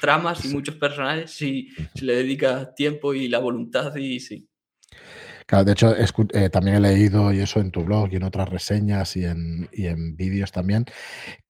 tramas 0.00 0.44
y 0.44 0.48
muchos 0.48 0.76
personajes 0.76 1.30
si, 1.30 1.70
si 1.94 2.04
le 2.04 2.16
dedicas 2.16 2.74
tiempo 2.74 3.14
y 3.14 3.28
la 3.28 3.38
voluntad 3.38 3.94
y 3.96 4.20
sí. 4.20 4.46
De 5.46 5.72
hecho, 5.72 5.94
eh, 5.94 6.48
también 6.48 6.76
he 6.76 6.80
leído, 6.80 7.32
y 7.32 7.40
eso 7.40 7.60
en 7.60 7.70
tu 7.70 7.84
blog 7.84 8.08
y 8.10 8.16
en 8.16 8.22
otras 8.22 8.48
reseñas 8.48 9.14
y 9.16 9.24
en, 9.26 9.68
vídeos 10.16 10.52
también, 10.52 10.86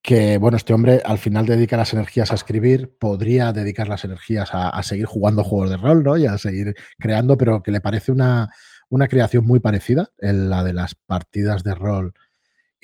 que 0.03 0.37
bueno, 0.39 0.57
este 0.57 0.75
hombre 0.75 1.01
al 1.05 1.19
final 1.19 1.47
dedica 1.47 1.77
las 1.77 1.93
energías 1.95 2.33
a 2.33 2.35
escribir, 2.35 2.97
podría 2.99 3.53
dedicar 3.53 3.89
las 3.89 4.05
energías 4.05 4.51
a, 4.53 4.83
seguir 4.83 5.07
jugando 5.07 5.45
juegos 5.45 5.71
de 5.71 5.77
rol, 5.77 6.03
¿no? 6.03 6.17
Y 6.19 6.27
a 6.27 6.37
seguir 6.39 6.75
creando, 6.99 7.39
pero 7.39 7.63
que 7.63 7.71
le 7.71 7.81
parece 7.81 8.13
una, 8.13 8.51
una 8.89 9.09
creación 9.09 9.47
muy 9.47 9.61
parecida 9.61 10.11
en 10.19 10.51
la 10.51 10.65
de 10.65 10.73
las 10.73 10.95
partidas 10.95 11.63
de 11.63 11.75
rol 11.75 12.15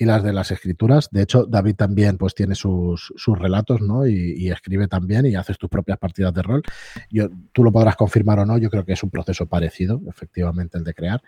y 0.01 0.05
las 0.05 0.23
de 0.23 0.33
las 0.33 0.49
escrituras. 0.49 1.09
De 1.11 1.21
hecho, 1.21 1.45
David 1.45 1.75
también 1.75 2.17
pues 2.17 2.33
tiene 2.33 2.55
sus, 2.55 3.13
relatos, 3.37 3.81
¿no? 3.81 4.07
Y, 4.07 4.49
escribe 4.49 4.87
también 4.87 5.27
y 5.27 5.35
haces 5.35 5.59
tus 5.59 5.69
propias 5.69 5.99
partidas 5.99 6.33
de 6.33 6.41
rol. 6.41 6.63
Yo, 7.11 7.29
tú 7.51 7.63
lo 7.63 7.71
podrás 7.71 7.95
confirmar 7.95 8.39
o 8.39 8.45
no, 8.47 8.57
yo 8.57 8.71
creo 8.71 8.83
que 8.83 8.93
es 8.93 9.03
un 9.03 9.11
proceso 9.11 9.45
parecido, 9.45 10.01
efectivamente, 10.07 10.79
el 10.79 10.83
de 10.83 10.95
crear. 10.95 11.21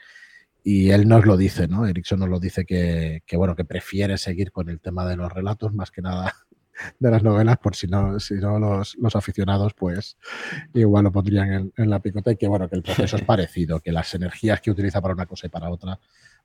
Y 0.63 0.89
él 0.89 1.07
nos 1.07 1.23
lo 1.23 1.37
dice, 1.37 1.67
¿no? 1.67 1.85
Erickson 1.85 2.17
nos 2.17 2.29
lo 2.29 2.39
dice 2.39 2.65
que, 2.65 3.21
bueno, 3.35 3.55
que 3.55 3.63
prefiere 3.63 4.17
seguir 4.17 4.51
con 4.51 4.67
el 4.69 4.79
tema 4.79 5.05
de 5.05 5.17
los 5.17 5.31
relatos 5.31 5.71
más 5.75 5.91
que 5.91 6.01
nada 6.01 6.33
de 6.99 7.11
las 7.11 7.21
novelas, 7.21 7.59
por 7.59 7.75
si 7.75 7.85
no, 7.85 8.19
si 8.19 8.33
no 8.33 8.57
los, 8.57 9.15
aficionados, 9.15 9.75
pues 9.75 10.17
igual 10.73 11.03
lo 11.03 11.11
pondrían 11.11 11.53
en, 11.53 11.73
en, 11.77 11.89
la 11.91 11.99
picota 11.99 12.31
y 12.31 12.37
que 12.37 12.47
bueno, 12.47 12.67
que 12.67 12.77
el 12.77 12.81
proceso 12.81 13.17
es 13.17 13.21
parecido, 13.23 13.81
que 13.81 13.91
las 13.91 14.15
energías 14.15 14.61
que 14.61 14.71
utiliza 14.71 14.99
para 14.99 15.13
una 15.13 15.27
cosa 15.27 15.45
y 15.45 15.51
para 15.51 15.69
otra 15.69 15.99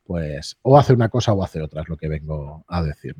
pues 0.09 0.59
o 0.63 0.79
hace 0.79 0.95
una 0.95 1.11
cosa 1.11 1.35
o 1.35 1.45
hace 1.45 1.61
otra, 1.61 1.83
es 1.83 1.89
lo 1.91 1.99
que 1.99 2.09
vengo 2.09 2.65
a 2.67 2.83
decir. 2.83 3.15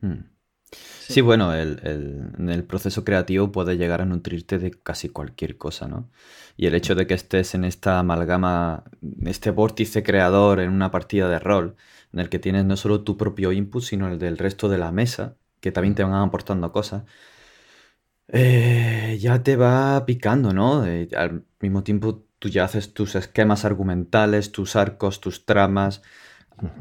Hmm. 0.00 0.24
Sí, 0.72 1.20
bueno, 1.20 1.54
en 1.54 2.48
el 2.50 2.64
proceso 2.64 3.04
creativo 3.04 3.52
puede 3.52 3.76
llegar 3.76 4.02
a 4.02 4.04
nutrirte 4.04 4.58
de 4.58 4.72
casi 4.72 5.08
cualquier 5.08 5.56
cosa, 5.56 5.86
¿no? 5.86 6.10
Y 6.56 6.66
el 6.66 6.74
hecho 6.74 6.96
de 6.96 7.06
que 7.06 7.14
estés 7.14 7.54
en 7.54 7.64
esta 7.64 8.00
amalgama, 8.00 8.82
este 9.24 9.52
vórtice 9.52 10.02
creador 10.02 10.58
en 10.58 10.70
una 10.70 10.90
partida 10.90 11.28
de 11.28 11.38
rol, 11.38 11.76
en 12.12 12.18
el 12.18 12.28
que 12.28 12.40
tienes 12.40 12.64
no 12.64 12.76
solo 12.76 13.04
tu 13.04 13.16
propio 13.16 13.52
input, 13.52 13.84
sino 13.84 14.08
el 14.08 14.18
del 14.18 14.38
resto 14.38 14.68
de 14.68 14.78
la 14.78 14.90
mesa, 14.90 15.36
que 15.60 15.70
también 15.70 15.94
te 15.94 16.02
van 16.02 16.14
aportando 16.14 16.72
cosas, 16.72 17.04
eh, 18.28 19.16
ya 19.20 19.42
te 19.42 19.56
va 19.56 20.04
picando, 20.04 20.52
¿no? 20.52 20.82
al 20.82 21.44
mismo 21.60 21.84
tiempo 21.84 22.25
tú 22.46 22.52
ya 22.52 22.64
haces 22.64 22.94
tus 22.94 23.16
esquemas 23.16 23.64
argumentales, 23.64 24.52
tus 24.52 24.76
arcos, 24.76 25.20
tus 25.20 25.44
tramas. 25.44 26.02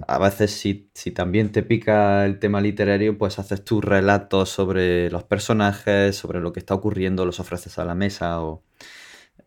A 0.08 0.20
veces 0.20 0.52
si, 0.52 0.92
si, 0.94 1.10
también 1.12 1.52
te 1.52 1.64
pica 1.64 2.24
el 2.26 2.38
tema 2.38 2.62
literario, 2.62 3.18
pues 3.18 3.40
haces 3.40 3.64
tus 3.66 3.84
relatos 3.84 4.50
sobre 4.50 5.10
los 5.10 5.24
personajes, 5.24 6.16
sobre 6.16 6.40
lo 6.40 6.54
que 6.54 6.60
está 6.60 6.76
ocurriendo, 6.76 7.26
los 7.26 7.40
ofreces 7.40 7.80
a 7.80 7.86
la 7.86 7.96
mesa 7.96 8.42
o... 8.42 8.64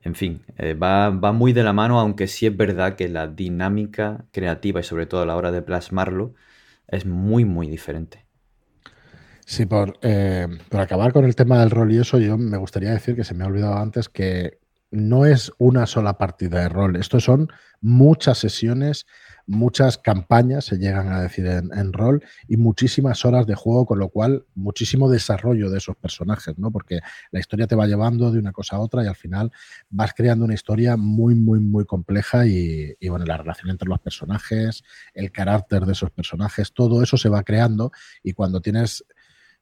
En 0.02 0.14
fin, 0.14 0.42
eh, 0.58 0.74
va, 0.74 1.10
muy 1.32 1.52
de 1.52 1.62
la 1.64 1.72
mano, 1.72 1.98
aunque 2.00 2.26
sí 2.28 2.46
es 2.46 2.56
verdad 2.56 2.94
que 2.94 3.08
la 3.08 3.26
dinámica 3.26 4.24
creativa 4.32 4.80
y 4.80 4.84
sobre 4.84 5.06
todo 5.06 5.22
a 5.22 5.26
la 5.26 5.36
hora 5.36 5.50
de 5.50 5.62
plasmarlo 5.62 6.34
es 6.88 7.04
muy, 7.04 7.44
muy 7.44 7.68
diferente. 7.68 8.24
Sí, 9.44 9.66
por, 9.66 9.98
eh, 10.02 10.46
por 10.68 10.80
acabar 10.80 11.12
con 11.12 11.24
el 11.24 11.34
tema 11.34 11.60
del 11.60 11.70
rol 11.70 11.92
y 11.92 11.98
eso, 11.98 12.18
yo 12.18 12.38
me 12.38 12.58
gustaría 12.58 12.90
decir 12.90 13.16
que 13.16 13.24
se 13.24 13.34
me 13.34 13.44
ha 13.44 13.48
olvidado 13.48 13.76
antes 13.76 14.08
que 14.08 14.58
no 14.90 15.26
es 15.26 15.52
una 15.58 15.86
sola 15.86 16.16
partida 16.16 16.60
de 16.60 16.68
rol, 16.68 16.96
esto 16.96 17.20
son 17.20 17.48
muchas 17.80 18.38
sesiones, 18.38 19.06
muchas 19.46 19.98
campañas, 19.98 20.64
se 20.66 20.78
llegan 20.78 21.12
a 21.12 21.22
decir 21.22 21.46
en, 21.46 21.92
rol, 21.92 22.22
y 22.48 22.56
muchísimas 22.56 23.24
horas 23.24 23.46
de 23.46 23.54
juego, 23.54 23.86
con 23.86 23.98
lo 23.98 24.08
cual 24.08 24.46
muchísimo 24.54 25.10
desarrollo 25.10 25.70
de 25.70 25.78
esos 25.78 25.96
personajes, 25.96 26.58
¿no? 26.58 26.70
Porque 26.70 27.00
la 27.30 27.40
historia 27.40 27.66
te 27.66 27.74
va 27.76 27.86
llevando 27.86 28.30
de 28.30 28.38
una 28.38 28.52
cosa 28.52 28.76
a 28.76 28.80
otra 28.80 29.04
y 29.04 29.06
al 29.06 29.16
final 29.16 29.52
vas 29.90 30.12
creando 30.14 30.44
una 30.44 30.54
historia 30.54 30.96
muy, 30.96 31.34
muy, 31.34 31.60
muy 31.60 31.84
compleja 31.84 32.46
y, 32.46 32.94
y 32.98 33.08
bueno, 33.08 33.24
la 33.26 33.36
relación 33.36 33.70
entre 33.70 33.88
los 33.88 34.00
personajes, 34.00 34.82
el 35.14 35.30
carácter 35.32 35.86
de 35.86 35.92
esos 35.92 36.10
personajes, 36.10 36.72
todo 36.72 37.02
eso 37.02 37.16
se 37.16 37.28
va 37.28 37.42
creando 37.42 37.92
y 38.22 38.32
cuando 38.32 38.60
tienes, 38.60 39.04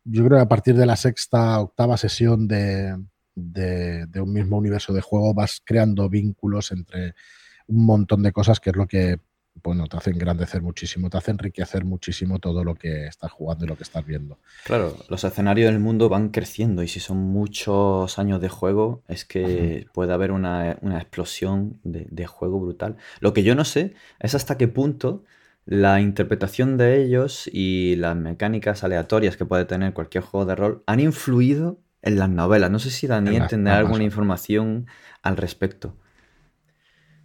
yo 0.04 0.24
creo 0.24 0.38
que 0.38 0.44
a 0.44 0.48
partir 0.48 0.76
de 0.76 0.86
la 0.86 0.96
sexta, 0.96 1.60
octava 1.60 1.96
sesión 1.96 2.48
de 2.48 2.96
de, 3.36 4.08
un 4.20 4.32
mismo 4.32 4.56
universo 4.56 4.92
de 4.92 5.02
juego 5.02 5.34
vas 5.34 5.62
creando 5.64 6.08
vínculos 6.08 6.72
entre 6.72 7.14
un 7.68 7.84
montón 7.84 8.22
de 8.22 8.32
cosas 8.32 8.58
que 8.58 8.70
es 8.70 8.76
lo 8.76 8.86
que 8.88 9.20
bueno, 9.62 9.86
te 9.86 9.96
hace 9.96 10.10
engrandecer 10.10 10.60
muchísimo, 10.60 11.08
te 11.08 11.16
hace 11.16 11.30
enriquecer 11.30 11.86
muchísimo 11.86 12.38
todo 12.38 12.62
lo 12.62 12.74
que 12.74 13.06
estás 13.06 13.32
jugando 13.32 13.64
y 13.64 13.68
lo 13.68 13.74
que 13.74 13.84
estás 13.84 14.04
viendo. 14.04 14.38
Claro, 14.64 14.94
los 15.08 15.24
escenarios 15.24 15.70
del 15.70 15.80
mundo 15.80 16.10
van 16.10 16.28
creciendo 16.28 16.82
y 16.82 16.88
si 16.88 17.00
son 17.00 17.16
muchos 17.16 18.18
años 18.18 18.42
de 18.42 18.50
juego, 18.50 19.02
es 19.08 19.24
que 19.24 19.86
puede 19.94 20.12
haber 20.12 20.32
una, 20.32 20.72
explosión 20.72 21.80
de, 21.84 22.06
de, 22.10 22.26
juego 22.26 22.60
brutal. 22.60 22.96
Lo 23.20 23.32
que 23.32 23.44
yo 23.44 23.54
no 23.54 23.64
sé 23.64 23.94
es 24.20 24.34
hasta 24.34 24.58
qué 24.58 24.68
punto 24.68 25.24
la 25.64 26.02
interpretación 26.02 26.76
de 26.76 27.02
ellos 27.02 27.48
y 27.50 27.96
las 27.96 28.14
mecánicas 28.14 28.84
aleatorias 28.84 29.38
que 29.38 29.46
puede 29.46 29.64
tener 29.64 29.94
cualquier 29.94 30.22
juego 30.22 30.44
de 30.44 30.54
rol 30.54 30.82
han 30.86 31.00
influido 31.00 31.80
en 32.06 32.18
las 32.18 32.30
novelas. 32.30 32.70
No 32.70 32.78
sé 32.78 32.90
si 32.90 33.06
Daniel 33.06 33.46
tendrá 33.48 33.78
alguna 33.78 34.04
información 34.04 34.86
al 35.22 35.36
respecto. 35.36 35.96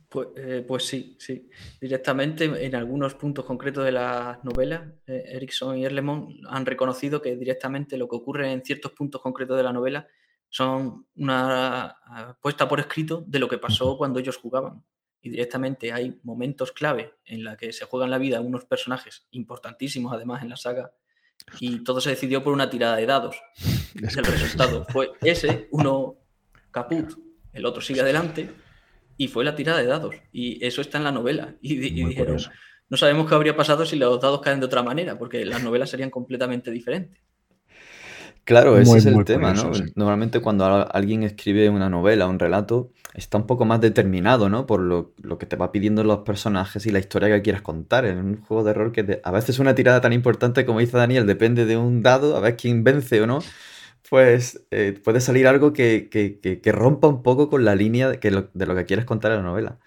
Pues, 0.10 0.30
eh, 0.36 0.66
pues, 0.68 0.86
sí, 0.86 1.16
sí. 1.20 1.50
Directamente 1.80 2.46
en 2.66 2.76
algunos 2.76 3.14
puntos 3.14 3.46
concretos 3.46 3.86
de 3.86 3.94
las 3.94 4.44
novelas, 4.44 4.82
eh, 5.08 5.24
Erickson 5.28 5.78
y 5.78 5.86
Erlemont 5.86 6.36
han 6.50 6.66
reconocido 6.66 7.22
que 7.22 7.38
directamente 7.38 7.96
lo 7.96 8.10
que 8.10 8.16
ocurre 8.16 8.52
en 8.52 8.66
ciertos 8.66 8.92
puntos 8.92 9.22
concretos 9.22 9.56
de 9.56 9.64
la 9.64 9.72
novela 9.72 10.08
son 10.50 11.06
una 11.16 11.96
puesta 12.42 12.68
por 12.68 12.82
escrito 12.82 13.24
de 13.26 13.40
lo 13.40 13.48
que 13.48 13.58
pasó 13.58 13.98
cuando 13.98 14.20
ellos 14.20 14.36
jugaban. 14.36 14.84
Y 15.22 15.30
directamente 15.30 15.94
hay 15.94 16.20
momentos 16.24 16.72
clave 16.72 17.14
en 17.24 17.44
la 17.44 17.56
que 17.56 17.72
se 17.72 17.86
juegan 17.86 18.10
la 18.10 18.18
vida 18.18 18.42
unos 18.42 18.66
personajes 18.66 19.28
importantísimos 19.32 20.12
además 20.12 20.42
en 20.42 20.50
la 20.50 20.58
saga 20.58 20.92
Y 21.60 21.84
todo 21.84 22.02
se 22.02 22.12
decidió 22.12 22.44
por 22.44 22.54
una 22.54 22.70
tirada 22.70 22.96
de 22.96 23.06
dados. 23.06 23.36
El 23.96 24.26
resultado 24.26 24.86
fue 24.90 25.12
ese, 25.22 25.68
uno 25.72 26.16
caput, 26.72 27.14
el 27.54 27.66
otro 27.66 27.82
sigue 27.82 28.02
adelante, 28.02 28.50
y 29.18 29.28
fue 29.28 29.44
la 29.44 29.56
tirada 29.56 29.80
de 29.80 29.86
dados. 29.86 30.16
Y 30.32 30.66
eso 30.66 30.82
está 30.82 30.98
en 30.98 31.04
la 31.04 31.12
novela. 31.12 31.56
Y, 31.62 31.76
dijeron, 31.78 32.38
no 32.90 32.98
sabemos 32.98 33.28
qué 33.28 33.36
habría 33.36 33.56
pasado 33.56 33.86
si 33.86 33.96
los 33.96 34.20
dados 34.20 34.42
caen 34.42 34.60
de 34.60 34.66
otra 34.66 34.84
manera, 34.84 35.18
porque 35.18 35.46
las 35.46 35.62
novelas 35.64 35.90
serían 35.90 36.10
completamente 36.10 36.72
diferentes. 36.72 37.22
Claro, 38.44 38.78
ese 38.78 38.98
es 38.98 39.06
el 39.06 39.24
tema, 39.24 39.54
¿no? 39.54 39.72
Normalmente 39.96 40.40
cuando 40.40 40.66
alguien 40.92 41.24
escribe 41.24 41.70
una 41.70 41.90
novela, 41.90 42.28
un 42.28 42.40
relato, 42.40 42.92
está 43.14 43.38
un 43.38 43.46
poco 43.46 43.66
más 43.66 43.82
determinado, 43.82 44.50
¿no? 44.50 44.66
Por 44.66 44.82
lo, 44.82 45.14
que 45.38 45.46
te 45.46 45.56
va 45.56 45.72
pidiendo 45.72 46.04
los 46.04 46.20
personajes 46.20 46.86
y 46.86 46.92
la 46.92 47.00
historia 47.00 47.30
que 47.30 47.42
quieras 47.42 47.62
contar. 47.62 48.06
En 48.06 48.18
un 48.18 48.42
juego 48.42 48.64
de 48.64 48.74
rol 48.74 48.92
que 48.92 49.22
a 49.24 49.32
veces 49.32 49.60
una 49.60 49.76
tirada 49.76 50.02
tan 50.02 50.14
importante 50.14 50.66
como 50.66 50.80
dice 50.80 50.98
Daniel 50.98 51.28
depende 51.28 51.66
de 51.66 51.78
un 51.78 52.02
dado, 52.02 52.36
a 52.36 52.40
ver 52.40 52.58
quién 52.58 52.84
vence 52.84 53.22
o 53.22 53.28
no, 53.28 53.40
pues 54.10 54.66
eh, 54.72 55.00
puede 55.04 55.22
salir 55.22 55.48
algo 55.48 55.72
que, 55.72 56.62
rompa 56.74 57.08
un 57.08 57.22
poco 57.22 57.50
con 57.50 57.64
la 57.64 57.76
línea 57.76 58.10
de, 58.10 58.48
de 58.54 58.66
lo 58.66 58.76
que 58.76 58.86
quieres 58.86 59.06
contar 59.06 59.32
en 59.32 59.38
la 59.38 59.44
novela 59.44 59.78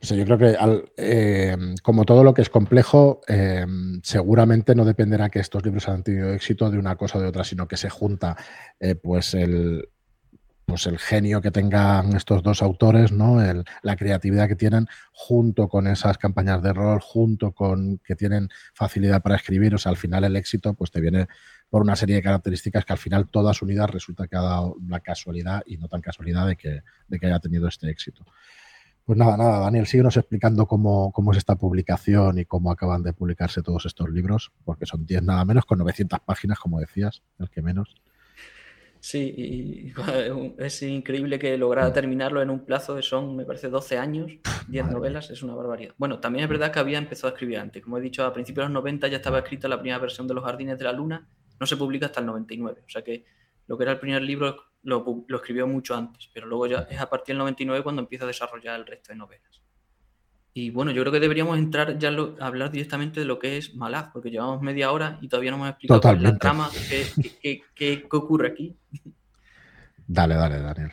yo 0.00 0.24
creo 0.24 0.38
que 0.38 0.56
eh, 0.96 1.56
como 1.82 2.04
todo 2.04 2.22
lo 2.22 2.34
que 2.34 2.42
es 2.42 2.50
complejo, 2.50 3.20
eh, 3.28 3.66
seguramente 4.02 4.74
no 4.74 4.84
dependerá 4.84 5.28
que 5.30 5.40
estos 5.40 5.64
libros 5.64 5.88
hayan 5.88 6.02
tenido 6.02 6.32
éxito 6.32 6.70
de 6.70 6.78
una 6.78 6.96
cosa 6.96 7.18
o 7.18 7.20
de 7.20 7.28
otra, 7.28 7.44
sino 7.44 7.66
que 7.66 7.76
se 7.76 7.90
junta 7.90 8.36
eh, 8.78 8.94
pues 8.94 9.34
el 9.34 9.88
pues 10.66 10.86
el 10.86 10.98
genio 10.98 11.40
que 11.40 11.52
tengan 11.52 12.16
estos 12.16 12.42
dos 12.42 12.60
autores, 12.60 13.12
¿no? 13.12 13.38
la 13.82 13.96
creatividad 13.96 14.48
que 14.48 14.56
tienen 14.56 14.88
junto 15.12 15.68
con 15.68 15.86
esas 15.86 16.18
campañas 16.18 16.60
de 16.60 16.72
rol, 16.72 16.98
junto 17.00 17.52
con 17.52 17.98
que 17.98 18.16
tienen 18.16 18.48
facilidad 18.74 19.22
para 19.22 19.36
escribir, 19.36 19.76
o 19.76 19.78
sea, 19.78 19.90
al 19.90 19.96
final 19.96 20.24
el 20.24 20.34
éxito 20.34 20.74
pues 20.74 20.90
te 20.90 21.00
viene 21.00 21.28
por 21.70 21.82
una 21.82 21.94
serie 21.94 22.16
de 22.16 22.22
características 22.22 22.84
que 22.84 22.92
al 22.92 22.98
final 22.98 23.28
todas 23.28 23.62
unidas 23.62 23.90
resulta 23.90 24.26
que 24.26 24.36
ha 24.36 24.42
dado 24.42 24.76
la 24.88 24.98
casualidad 24.98 25.62
y 25.66 25.76
no 25.76 25.86
tan 25.86 26.00
casualidad 26.00 26.48
de 26.48 26.56
que, 26.56 26.82
de 27.06 27.18
que 27.20 27.26
haya 27.26 27.38
tenido 27.38 27.68
este 27.68 27.88
éxito. 27.88 28.24
Pues 29.06 29.16
nada, 29.16 29.36
nada, 29.36 29.60
Daniel, 29.60 29.86
síguenos 29.86 30.16
explicando 30.16 30.66
cómo, 30.66 31.12
cómo, 31.12 31.30
es 31.30 31.38
esta 31.38 31.54
publicación 31.54 32.40
y 32.40 32.44
cómo 32.44 32.72
acaban 32.72 33.04
de 33.04 33.12
publicarse 33.12 33.62
todos 33.62 33.86
estos 33.86 34.10
libros, 34.10 34.50
porque 34.64 34.84
son 34.84 35.06
10 35.06 35.22
nada 35.22 35.44
menos, 35.44 35.64
con 35.64 35.78
900 35.78 36.18
páginas, 36.26 36.58
como 36.58 36.80
decías, 36.80 37.22
el 37.38 37.48
que 37.48 37.62
menos. 37.62 37.94
Sí, 38.98 39.32
y 39.38 39.92
es 40.58 40.82
increíble 40.82 41.38
que 41.38 41.56
lograra 41.56 41.90
mm. 41.90 41.92
terminarlo 41.92 42.42
en 42.42 42.50
un 42.50 42.64
plazo 42.64 42.96
de 42.96 43.02
son, 43.02 43.36
me 43.36 43.44
parece, 43.44 43.68
12 43.68 43.96
años, 43.96 44.32
10 44.66 44.90
novelas, 44.90 45.30
es 45.30 45.44
una 45.44 45.54
barbaridad. 45.54 45.94
Bueno, 45.98 46.18
también 46.18 46.42
es 46.42 46.50
verdad 46.50 46.72
que 46.72 46.80
había 46.80 46.98
empezado 46.98 47.28
a 47.28 47.34
escribir 47.34 47.60
antes. 47.60 47.84
Como 47.84 47.98
he 47.98 48.00
dicho, 48.00 48.24
a 48.24 48.32
principios 48.32 48.64
de 48.64 48.72
los 48.72 48.82
90 48.82 49.06
ya 49.06 49.18
estaba 49.18 49.38
escrita 49.38 49.68
la 49.68 49.78
primera 49.78 50.00
versión 50.00 50.26
de 50.26 50.34
Los 50.34 50.44
Jardines 50.44 50.78
de 50.78 50.84
la 50.84 50.92
Luna, 50.92 51.28
no 51.60 51.66
se 51.66 51.76
publica 51.76 52.06
hasta 52.06 52.18
el 52.18 52.26
99, 52.26 52.82
o 52.84 52.90
sea 52.90 53.04
que 53.04 53.24
lo 53.68 53.78
que 53.78 53.84
era 53.84 53.92
el 53.92 54.00
primer 54.00 54.22
libro 54.22 54.56
lo, 54.86 55.26
escribió 55.28 55.66
mucho 55.66 55.94
antes, 55.94 56.30
pero 56.32 56.46
luego 56.46 56.66
ya 56.66 56.86
es 56.88 57.00
a 57.00 57.10
partir 57.10 57.34
del 57.34 57.38
99 57.38 57.82
cuando 57.82 58.02
empieza 58.02 58.24
a 58.24 58.28
desarrollar 58.28 58.78
el 58.78 58.86
resto 58.86 59.12
de 59.12 59.18
novelas. 59.18 59.62
Y 60.54 60.70
bueno, 60.70 60.90
yo 60.90 61.02
creo 61.02 61.12
que 61.12 61.20
deberíamos 61.20 61.58
entrar 61.58 61.98
ya 61.98 62.08
a 62.08 62.46
hablar 62.46 62.70
directamente 62.70 63.20
de 63.20 63.26
lo 63.26 63.38
que 63.38 63.58
es 63.58 63.74
Malaz, 63.74 64.08
porque 64.12 64.30
llevamos 64.30 64.62
media 64.62 64.90
hora 64.90 65.18
y 65.20 65.28
todavía 65.28 65.50
no 65.50 65.58
hemos 65.58 65.70
explicado 65.70 66.14
la 66.14 66.38
trama, 66.38 66.70
qué, 67.42 67.62
qué, 67.74 68.06
ocurre 68.10 68.48
aquí. 68.48 68.74
Dale, 70.06 70.36
dale, 70.36 70.60
Daniel. 70.60 70.92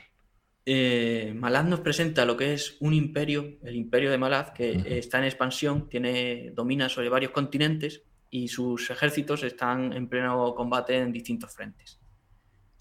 Eh, 0.66 1.34
Malaz 1.38 1.66
nos 1.66 1.80
presenta 1.80 2.26
lo 2.26 2.36
que 2.36 2.54
es 2.54 2.78
un 2.82 2.94
imperio, 2.94 3.58
el 3.64 3.76
imperio 3.76 4.12
de 4.12 4.18
Malaz, 4.18 4.52
que 4.52 4.98
está 4.98 5.20
en 5.20 5.26
expansión, 5.26 5.88
tiene, 5.88 6.52
domina 6.54 6.90
sobre 6.90 7.10
varios 7.10 7.32
continentes 7.32 8.04
y 8.30 8.48
sus 8.48 8.90
ejércitos 8.90 9.44
están 9.44 9.94
en 9.94 10.10
pleno 10.10 10.56
combate 10.56 10.98
en 10.98 11.14
distintos 11.14 11.54
frentes 11.54 12.03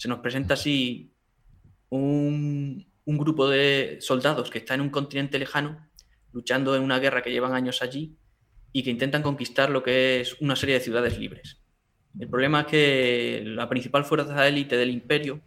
se 0.03 0.09
nos 0.09 0.19
presenta 0.19 0.55
así 0.55 1.15
un, 1.88 2.85
grupo 3.07 3.49
de 3.49 3.99
soldados 4.01 4.51
que 4.51 4.59
está 4.59 4.75
en 4.75 4.81
un 4.81 4.91
continente 4.91 5.38
lejano, 5.38 5.88
luchando 6.33 6.75
en 6.75 6.83
una 6.83 6.99
guerra 6.99 7.23
que 7.23 7.31
llevan 7.31 7.55
años 7.55 7.83
allí 7.83 8.17
y 8.73 8.83
que 8.83 8.91
intentan 8.91 9.23
conquistar 9.23 9.71
lo 9.71 9.85
que 9.85 10.21
es 10.21 10.41
una 10.41 10.57
serie 10.57 10.75
de 10.75 10.81
ciudades 10.81 11.21
libres. 11.21 11.62
El 12.19 12.29
problema 12.29 12.62
es 12.62 12.67
que 12.67 13.43
la 13.47 13.69
principal 13.69 14.05
fuerza 14.05 14.49
élite 14.49 14.77
del 14.77 14.91
imperio 14.91 15.41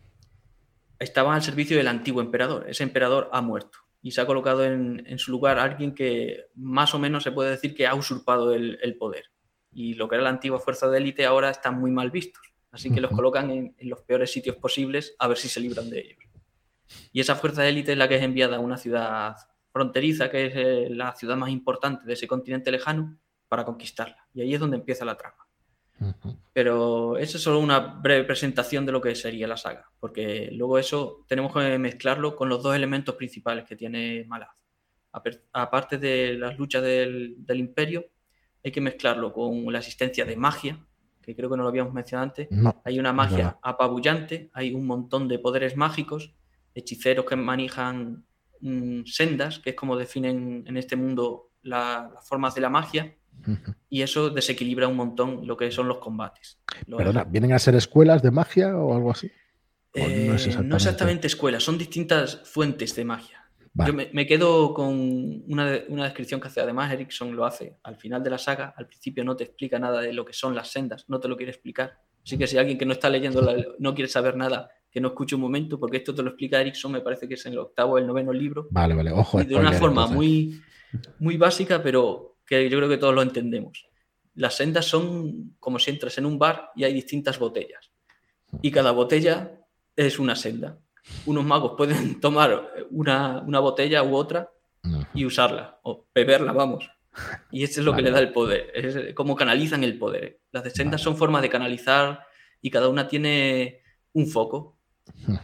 estaba 1.00 1.36
al 1.36 1.44
servicio 1.44 1.76
del 1.76 1.90
antiguo 1.90 2.22
emperador. 2.22 2.70
Ese 2.70 2.84
emperador 2.84 3.30
ha 3.34 3.42
muerto 3.42 3.80
y 4.02 4.12
se 4.12 4.22
ha 4.22 4.26
colocado 4.26 4.64
en, 4.64 5.20
su 5.20 5.32
lugar 5.32 5.60
alguien 5.60 5.94
que 5.94 6.46
más 6.56 6.94
o 6.94 7.00
menos 7.00 7.24
se 7.24 7.34
puede 7.34 7.50
decir 7.50 7.76
que 7.76 7.88
ha 7.88 7.94
usurpado 7.94 8.54
el, 8.54 8.80
el 8.82 8.96
poder. 8.96 9.26
Y 9.74 9.96
lo 9.96 10.08
que 10.08 10.16
era 10.16 10.24
la 10.24 10.30
antigua 10.30 10.62
fuerza 10.62 10.90
de 10.90 11.00
élite 11.00 11.26
ahora 11.26 11.50
está 11.50 11.72
muy 11.72 11.92
mal 11.92 12.10
visto. 12.10 12.40
Así 12.76 12.92
que 12.92 13.00
los 13.00 13.12
colocan 13.12 13.50
en, 13.52 13.74
los 13.80 14.02
peores 14.02 14.30
sitios 14.30 14.58
posibles 14.58 15.16
a 15.18 15.30
ver 15.30 15.38
si 15.38 15.48
se 15.48 15.62
libran 15.62 15.90
de 15.90 16.00
ellos. 16.00 16.20
Y 17.14 17.22
esa 17.22 17.36
fuerza 17.36 17.62
de 17.62 17.70
élite 17.70 17.94
es 17.94 17.98
la 17.98 18.10
que 18.10 18.18
es 18.18 18.22
enviada 18.22 18.58
a 18.58 18.60
una 18.60 18.76
ciudad 18.76 19.38
fronteriza, 19.72 20.30
que 20.30 20.48
es 20.48 20.54
eh, 20.58 20.88
la 20.90 21.16
ciudad 21.16 21.38
más 21.38 21.52
importante 21.52 22.06
de 22.06 22.12
ese 22.12 22.28
continente 22.28 22.72
lejano, 22.72 23.18
para 23.48 23.64
conquistarla. 23.64 24.28
Y 24.34 24.42
ahí 24.42 24.54
es 24.54 24.60
donde 24.60 24.76
empieza 24.76 25.06
la 25.06 25.16
trama. 25.16 25.48
Pero 26.52 27.18
eso 27.18 27.38
es 27.38 27.44
solo 27.44 27.60
una 27.60 27.80
breve 27.80 28.26
presentación 28.26 28.86
de 28.86 28.92
lo 28.92 29.00
que 29.00 29.16
sería 29.16 29.48
la 29.48 29.56
saga, 29.56 29.90
porque 30.02 30.50
luego 30.52 30.78
eso 30.78 31.24
tenemos 31.30 31.54
que 31.54 31.78
mezclarlo 31.78 32.36
con 32.36 32.50
los 32.50 32.62
dos 32.62 32.76
elementos 32.76 33.16
principales 33.16 33.64
que 33.64 33.78
tiene 33.78 34.26
Malaz. 34.28 34.50
Aparte 35.54 35.98
de 35.98 36.34
las 36.34 36.58
luchas 36.58 36.84
del, 36.84 37.36
del 37.38 37.58
imperio, 37.58 38.06
hay 38.62 38.72
que 38.74 38.82
mezclarlo 38.82 39.32
con 39.32 39.72
la 39.72 39.80
existencia 39.80 40.26
de 40.26 40.36
magia, 40.36 40.86
que 41.26 41.36
creo 41.36 41.50
que 41.50 41.58
no 41.58 41.64
lo 41.64 41.70
habíamos 41.70 41.94
mencionado 41.94 42.30
antes. 42.30 42.48
hay 42.84 43.00
una 43.00 43.12
magia 43.12 43.58
apabullante, 43.62 44.50
hay 44.54 44.74
un 44.74 44.86
montón 44.86 45.28
de 45.28 45.40
poderes 45.40 45.76
mágicos, 45.76 46.34
hechiceros 46.74 47.26
que 47.26 47.36
manejan 47.36 48.26
mm, 48.62 49.06
sendas, 49.06 49.60
que 49.60 49.72
es 49.72 49.76
como 49.76 49.98
definen 49.98 50.64
en 50.68 50.78
este 50.78 50.96
mundo 50.96 51.52
las 51.64 52.28
formas 52.28 52.54
de 52.54 52.62
la 52.62 52.70
magia, 52.70 53.16
y 53.90 54.02
eso 54.02 54.30
desequilibra 54.30 54.88
un 54.88 54.96
montón 54.96 55.46
lo 55.46 55.58
que 55.58 55.70
son 55.72 55.88
los 55.88 55.98
combates. 55.98 56.60
Perdona, 56.88 57.24
¿vienen 57.24 57.54
a 57.54 57.60
ser 57.60 57.76
escuelas 57.76 58.22
de 58.22 58.32
magia 58.32 58.76
o 58.78 58.96
algo 58.96 59.12
así? 59.12 59.32
no, 59.96 60.04
es 60.04 60.48
exactamente... 60.48 60.68
no 60.68 60.76
exactamente 60.76 61.28
escuelas, 61.28 61.64
son 61.64 61.78
distintas 61.78 62.42
fuentes 62.46 62.96
de 62.96 63.06
magia. 63.06 63.45
Yo 63.86 63.94
me, 63.94 64.26
quedo 64.26 64.74
con 64.74 65.44
una, 65.50 65.70
descripción 65.70 66.40
que 66.40 66.48
hace, 66.48 66.62
además 66.62 66.94
Erickson 66.94 67.36
lo 67.36 67.46
hace 67.46 67.78
al 67.84 67.98
final 67.98 68.24
de 68.24 68.30
la 68.30 68.38
saga, 68.38 68.74
al 68.78 68.88
principio 68.88 69.26
no 69.26 69.36
te 69.36 69.44
explica 69.44 69.78
nada 69.78 70.00
de 70.00 70.14
lo 70.14 70.24
que 70.24 70.32
son 70.32 70.56
las 70.56 70.70
sendas, 70.70 71.04
no 71.10 71.20
te 71.20 71.28
lo 71.28 71.36
quiere 71.36 71.52
explicar. 71.52 72.00
Así 72.24 72.38
que 72.38 72.48
si 72.48 72.58
alguien 72.58 72.78
que 72.78 72.86
no 72.86 72.94
está 72.94 73.10
leyendo 73.10 73.46
no 73.78 73.94
quiere 73.94 74.08
saber 74.08 74.38
nada, 74.38 74.70
que 74.90 75.02
no 75.02 75.10
escuche 75.10 75.36
un 75.36 75.42
momento, 75.42 75.78
porque 75.78 75.98
esto 75.98 76.16
te 76.16 76.24
lo 76.24 76.30
explica 76.30 76.62
Erickson, 76.62 76.94
me 76.94 77.02
parece 77.02 77.28
que 77.28 77.34
es 77.34 77.46
en 77.48 77.52
el 77.52 77.60
octavo 77.60 77.94
o 77.94 77.98
el 77.98 78.08
noveno 78.08 78.32
libro. 78.32 78.68
Vale, 78.72 78.96
vale, 78.96 79.12
ojo. 79.12 79.44
de 79.44 79.56
una 79.56 79.74
forma 79.74 80.08
muy, 80.08 80.62
muy 81.20 81.36
básica, 81.36 81.84
pero 81.84 82.38
que 82.46 82.70
yo 82.70 82.78
creo 82.78 82.88
que 82.88 82.98
todos 82.98 83.14
lo 83.14 83.22
entendemos. 83.22 83.90
Las 84.36 84.56
sendas 84.56 84.86
son 84.86 85.58
como 85.60 85.80
si 85.80 85.92
entras 85.92 86.18
en 86.18 86.26
un 86.26 86.40
bar 86.40 86.70
y 86.78 86.86
hay 86.86 86.94
distintas 86.94 87.38
botellas. 87.38 87.92
Y 88.62 88.72
cada 88.72 88.92
botella 88.92 89.60
es 89.98 90.18
una 90.18 90.36
senda 90.38 90.80
unos 91.26 91.46
magos 91.46 91.74
pueden 91.78 92.20
tomar 92.22 92.70
una, 92.92 93.60
botella 93.60 94.04
u 94.04 94.16
otra 94.16 94.52
y 95.14 95.26
usarla, 95.26 95.80
o 95.84 96.06
beberla, 96.14 96.52
vamos. 96.52 96.90
Y 97.50 97.64
eso 97.64 97.80
es 97.80 97.86
lo 97.86 97.96
que 97.96 98.02
le 98.02 98.12
da 98.12 98.20
el 98.20 98.32
poder, 98.32 98.72
es 98.76 99.14
cómo 99.16 99.36
canalizan 99.36 99.84
el 99.84 99.98
poder. 99.98 100.42
Las 100.52 100.64
descendas 100.64 101.02
son 101.02 101.18
formas 101.18 101.42
de 101.42 101.50
canalizar 101.50 102.26
y 102.62 102.70
cada 102.70 102.90
una 102.90 103.08
tiene 103.08 103.82
un 104.14 104.28
foco. 104.28 104.78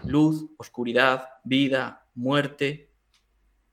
Luz, 0.06 0.48
oscuridad, 0.58 1.28
vida, 1.44 2.06
muerte, 2.14 2.92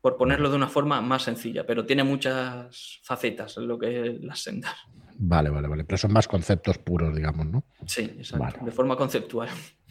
por 0.00 0.16
ponerlo 0.16 0.48
de 0.48 0.56
una 0.56 0.68
forma 0.68 1.00
más 1.00 1.24
sencilla, 1.24 1.66
pero 1.66 1.84
tiene 1.84 2.04
muchas 2.04 3.00
facetas 3.02 3.56
en 3.56 3.66
lo 3.66 3.78
que 3.78 4.06
es 4.06 4.20
las 4.22 4.38
sendas. 4.40 4.74
Vale, 5.16 5.50
vale, 5.50 5.66
vale. 5.66 5.84
Pero 5.84 5.98
son 5.98 6.12
más 6.12 6.28
conceptos 6.28 6.78
puros, 6.78 7.14
digamos, 7.14 7.46
¿no? 7.46 7.64
Sí, 7.84 8.02
exacto. 8.02 8.64
De 8.64 8.70
forma 8.70 8.96
conceptual. 8.96 9.48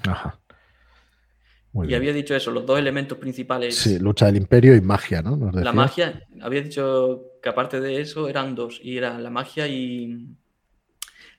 Ajá 0.07 0.39
y 1.73 1.93
había 1.93 2.13
dicho 2.13 2.35
eso, 2.35 2.51
los 2.51 2.65
dos 2.65 2.79
elementos 2.79 3.17
principales. 3.17 3.75
Sí, 3.75 3.99
lucha 3.99 4.25
del 4.25 4.37
imperio 4.37 4.75
y 4.75 4.81
magia, 4.81 5.21
¿no? 5.21 5.51
La 5.53 5.73
magia, 5.73 6.27
había 6.41 6.61
dicho 6.61 7.33
que 7.41 7.49
aparte 7.49 7.79
de 7.79 8.01
eso 8.01 8.27
eran 8.27 8.55
dos, 8.55 8.79
y 8.81 8.97
eran 8.97 9.21
la 9.21 9.29
magia 9.29 9.67
y 9.67 10.27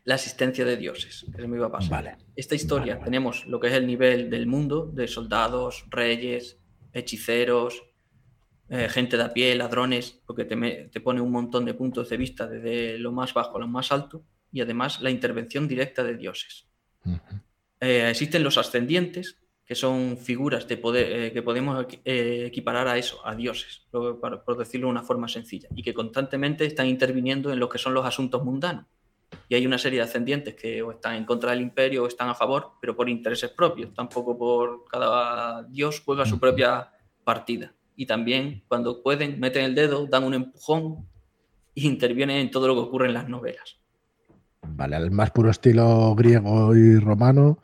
la 0.05 0.15
asistencia 0.15 0.65
de 0.65 0.77
dioses, 0.77 1.27
que 1.35 1.43
se 1.43 1.49
me 1.49 1.57
iba 1.57 1.67
a 1.67 1.73
pasar. 1.73 1.91
Vale. 1.91 2.17
Esta 2.35 2.55
historia 2.55 2.99
tenemos 2.99 3.47
lo 3.47 3.61
que 3.61 3.67
es 3.69 3.75
el 3.75 3.87
nivel 3.87 4.31
del 4.31 4.47
mundo, 4.47 4.91
de 4.93 5.07
soldados, 5.09 5.85
reyes, 5.91 6.59
hechiceros, 6.93 7.83
eh, 8.71 8.89
gente 8.89 9.17
de 9.17 9.23
a 9.23 9.33
pie, 9.33 9.55
ladrones, 9.55 10.21
porque 10.27 10.45
te, 10.45 11.01
pone 11.01 11.21
un 11.21 11.31
montón 11.31 11.65
de 11.65 11.75
puntos 11.75 12.09
de 12.11 12.17
vista 12.17 12.47
desde 12.47 12.99
lo 12.99 13.13
más 13.13 13.33
bajo 13.35 13.57
a 13.57 13.61
lo 13.61 13.69
más 13.69 13.93
alto, 13.93 14.25
y 14.53 14.61
además 14.61 15.01
la 15.01 15.11
intervención 15.11 15.67
directa 15.67 16.05
de 16.05 16.17
dioses. 16.17 16.67
Eh, 17.81 18.09
existen 18.11 18.43
los 18.43 18.59
ascendientes, 18.59 19.39
que 19.69 19.75
son 19.75 20.17
figuras 20.17 20.67
eh, 20.71 21.31
que 21.31 21.43
podemos 21.43 21.87
eh, 22.03 22.45
equiparar 22.47 22.89
a 22.89 22.97
eso, 22.97 23.21
a 23.27 23.35
dioses, 23.35 23.87
por, 23.91 24.57
decirlo 24.57 24.87
de 24.87 24.93
una 24.93 25.03
forma 25.03 25.29
sencilla, 25.29 25.69
y 25.77 25.83
que 25.83 25.93
constantemente 25.93 26.65
están 26.65 26.87
interviniendo 26.87 27.53
en 27.53 27.61
lo 27.61 27.69
que 27.69 27.77
son 27.77 27.93
los 27.93 28.07
asuntos 28.07 28.43
mundanos. 28.43 28.87
y 29.47 29.57
hay 29.57 29.67
una 29.67 29.77
serie 29.77 29.99
de 29.99 30.07
ascendientes 30.07 30.55
que 30.55 30.81
o 30.81 30.91
están 30.91 31.17
en 31.17 31.27
contra 31.27 31.51
del 31.51 31.61
imperio 31.61 32.05
o 32.05 32.07
están 32.07 32.31
a 32.31 32.35
favor, 32.35 32.73
pero 32.81 32.97
por 32.97 33.11
intereses 33.11 33.51
propios, 33.51 33.93
tampoco 33.93 34.39
por 34.39 34.87
cada 34.89 35.65
dios 35.65 36.01
juega 36.03 36.25
su 36.25 36.41
propia 36.41 36.91
partida. 37.23 37.75
Y 37.95 38.07
también 38.07 38.65
cuando 38.69 39.03
pueden, 39.03 39.39
meten 39.39 39.65
el 39.65 39.75
dedo, 39.75 40.07
dan 40.07 40.25
un 40.25 40.33
empujón 40.33 41.07
e 41.75 41.83
intervienen 41.83 42.39
en 42.39 42.51
todo 42.51 42.69
lo 42.69 42.75
que 42.75 42.81
ocurre 42.81 43.09
en 43.09 43.15
las 43.15 43.29
novelas. 43.29 43.77
Vale, 44.63 44.97
al 44.97 45.11
más 45.11 45.31
puro 45.31 45.51
estilo 45.51 46.15
griego 46.15 46.75
y 46.75 46.99
romano, 46.99 47.59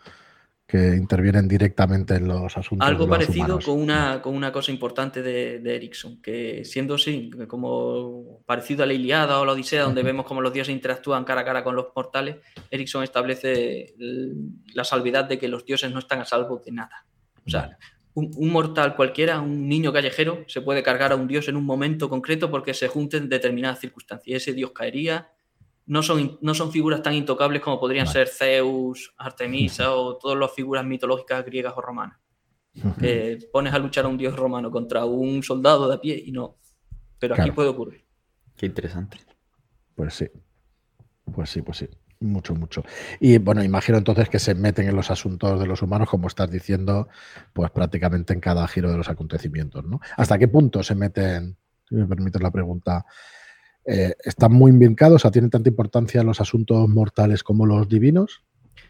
que 0.74 0.96
intervienen 0.96 1.46
directamente 1.46 2.16
en 2.16 2.26
los 2.26 2.56
asuntos. 2.56 2.88
Algo 2.88 3.04
de 3.04 3.08
los 3.08 3.18
parecido 3.18 3.44
humanos. 3.44 3.64
con 3.64 3.80
una, 3.80 4.20
con 4.20 4.34
una 4.34 4.50
cosa 4.50 4.72
importante 4.72 5.22
de, 5.22 5.60
de 5.60 5.76
Erickson, 5.76 6.20
que 6.20 6.64
siendo 6.64 6.96
así, 6.96 7.30
como 7.46 8.40
parecido 8.44 8.82
a 8.82 8.86
la 8.86 8.92
Iliada 8.92 9.38
o 9.38 9.44
la 9.44 9.52
Odisea, 9.52 9.84
donde 9.84 10.02
vemos 10.02 10.26
cómo 10.26 10.40
los 10.40 10.52
dioses 10.52 10.74
interactúan 10.74 11.22
cara 11.22 11.42
a 11.42 11.44
cara 11.44 11.62
con 11.62 11.76
los 11.76 11.86
mortales, 11.94 12.38
Erickson 12.72 13.04
establece 13.04 13.94
la 14.74 14.82
salvedad 14.82 15.26
de 15.26 15.38
que 15.38 15.46
los 15.46 15.64
dioses 15.64 15.92
no 15.92 16.00
están 16.00 16.18
a 16.18 16.24
salvo 16.24 16.60
de 16.64 16.72
nada. 16.72 17.06
O 17.46 17.50
sea, 17.50 17.78
un, 18.14 18.32
un 18.36 18.50
mortal 18.50 18.96
cualquiera, 18.96 19.40
un 19.40 19.68
niño 19.68 19.92
callejero, 19.92 20.42
se 20.48 20.60
puede 20.60 20.82
cargar 20.82 21.12
a 21.12 21.14
un 21.14 21.28
dios 21.28 21.46
en 21.46 21.54
un 21.54 21.64
momento 21.64 22.08
concreto 22.08 22.50
porque 22.50 22.74
se 22.74 22.88
junten 22.88 23.28
determinadas 23.28 23.78
circunstancias. 23.78 24.26
Y 24.26 24.34
ese 24.34 24.52
dios 24.54 24.72
caería. 24.72 25.34
No 25.87 26.03
son, 26.03 26.39
no 26.41 26.55
son 26.55 26.72
figuras 26.72 27.03
tan 27.03 27.14
intocables 27.14 27.61
como 27.61 27.78
podrían 27.78 28.07
Vale. 28.07 28.26
ser 28.26 28.28
Zeus, 28.28 29.12
Artemisa 29.18 29.95
o 29.95 30.16
todas 30.16 30.39
las 30.39 30.53
figuras 30.53 30.85
mitológicas 30.85 31.45
griegas 31.45 31.74
o 31.76 31.80
romanas 31.80 32.18
que 32.99 33.39
pones 33.53 33.72
a 33.72 33.78
luchar 33.78 34.05
a 34.05 34.09
un 34.09 34.18
dios 34.18 34.35
romano 34.35 34.70
contra 34.70 35.05
un 35.05 35.43
soldado 35.43 35.89
de 35.89 35.95
a 35.95 36.01
pie 36.01 36.22
y 36.24 36.32
no. 36.32 36.57
Pero 37.18 37.35
aquí 37.35 37.51
puede 37.53 37.68
ocurrir. 37.68 38.05
Qué 38.57 38.66
interesante. 38.66 39.18
Pues 39.95 40.14
sí. 40.14 40.28
Pues 41.32 41.51
sí, 41.51 41.62
pues 41.62 41.78
sí. 41.78 41.89
Mucho, 42.20 42.55
mucho. 42.55 42.82
Y 43.20 43.39
bueno, 43.39 43.62
imagino 43.62 43.99
entonces 43.99 44.28
que 44.28 44.39
se 44.39 44.55
meten 44.55 44.89
en 44.89 44.97
los 44.97 45.11
asuntos 45.11 45.61
de 45.61 45.66
los 45.66 45.82
humanos, 45.82 46.09
como 46.09 46.28
estás 46.28 46.51
diciendo, 46.51 47.09
pues 47.53 47.70
prácticamente 47.70 48.32
en 48.32 48.41
cada 48.41 48.66
giro 48.66 48.91
de 48.91 48.97
los 48.97 49.09
acontecimientos, 49.09 49.85
¿no? 49.85 50.01
¿Hasta 50.16 50.39
qué 50.39 50.49
punto 50.49 50.82
se 50.82 50.95
meten, 50.95 51.57
si 51.89 51.95
me 51.95 52.07
permites 52.07 52.41
la 52.41 52.51
pregunta, 52.51 53.05
eh, 53.87 54.14
están 54.24 54.53
muy 54.53 54.72
vincados, 54.72 55.16
o 55.16 55.18
sea, 55.20 55.30
tienen 55.30 55.51
tanta 55.51 55.68
importancia 55.68 56.22
los 56.22 56.41
asuntos 56.41 56.89
mortales 56.89 57.43
como 57.43 57.66
los 57.66 57.89
divinos? 57.89 58.43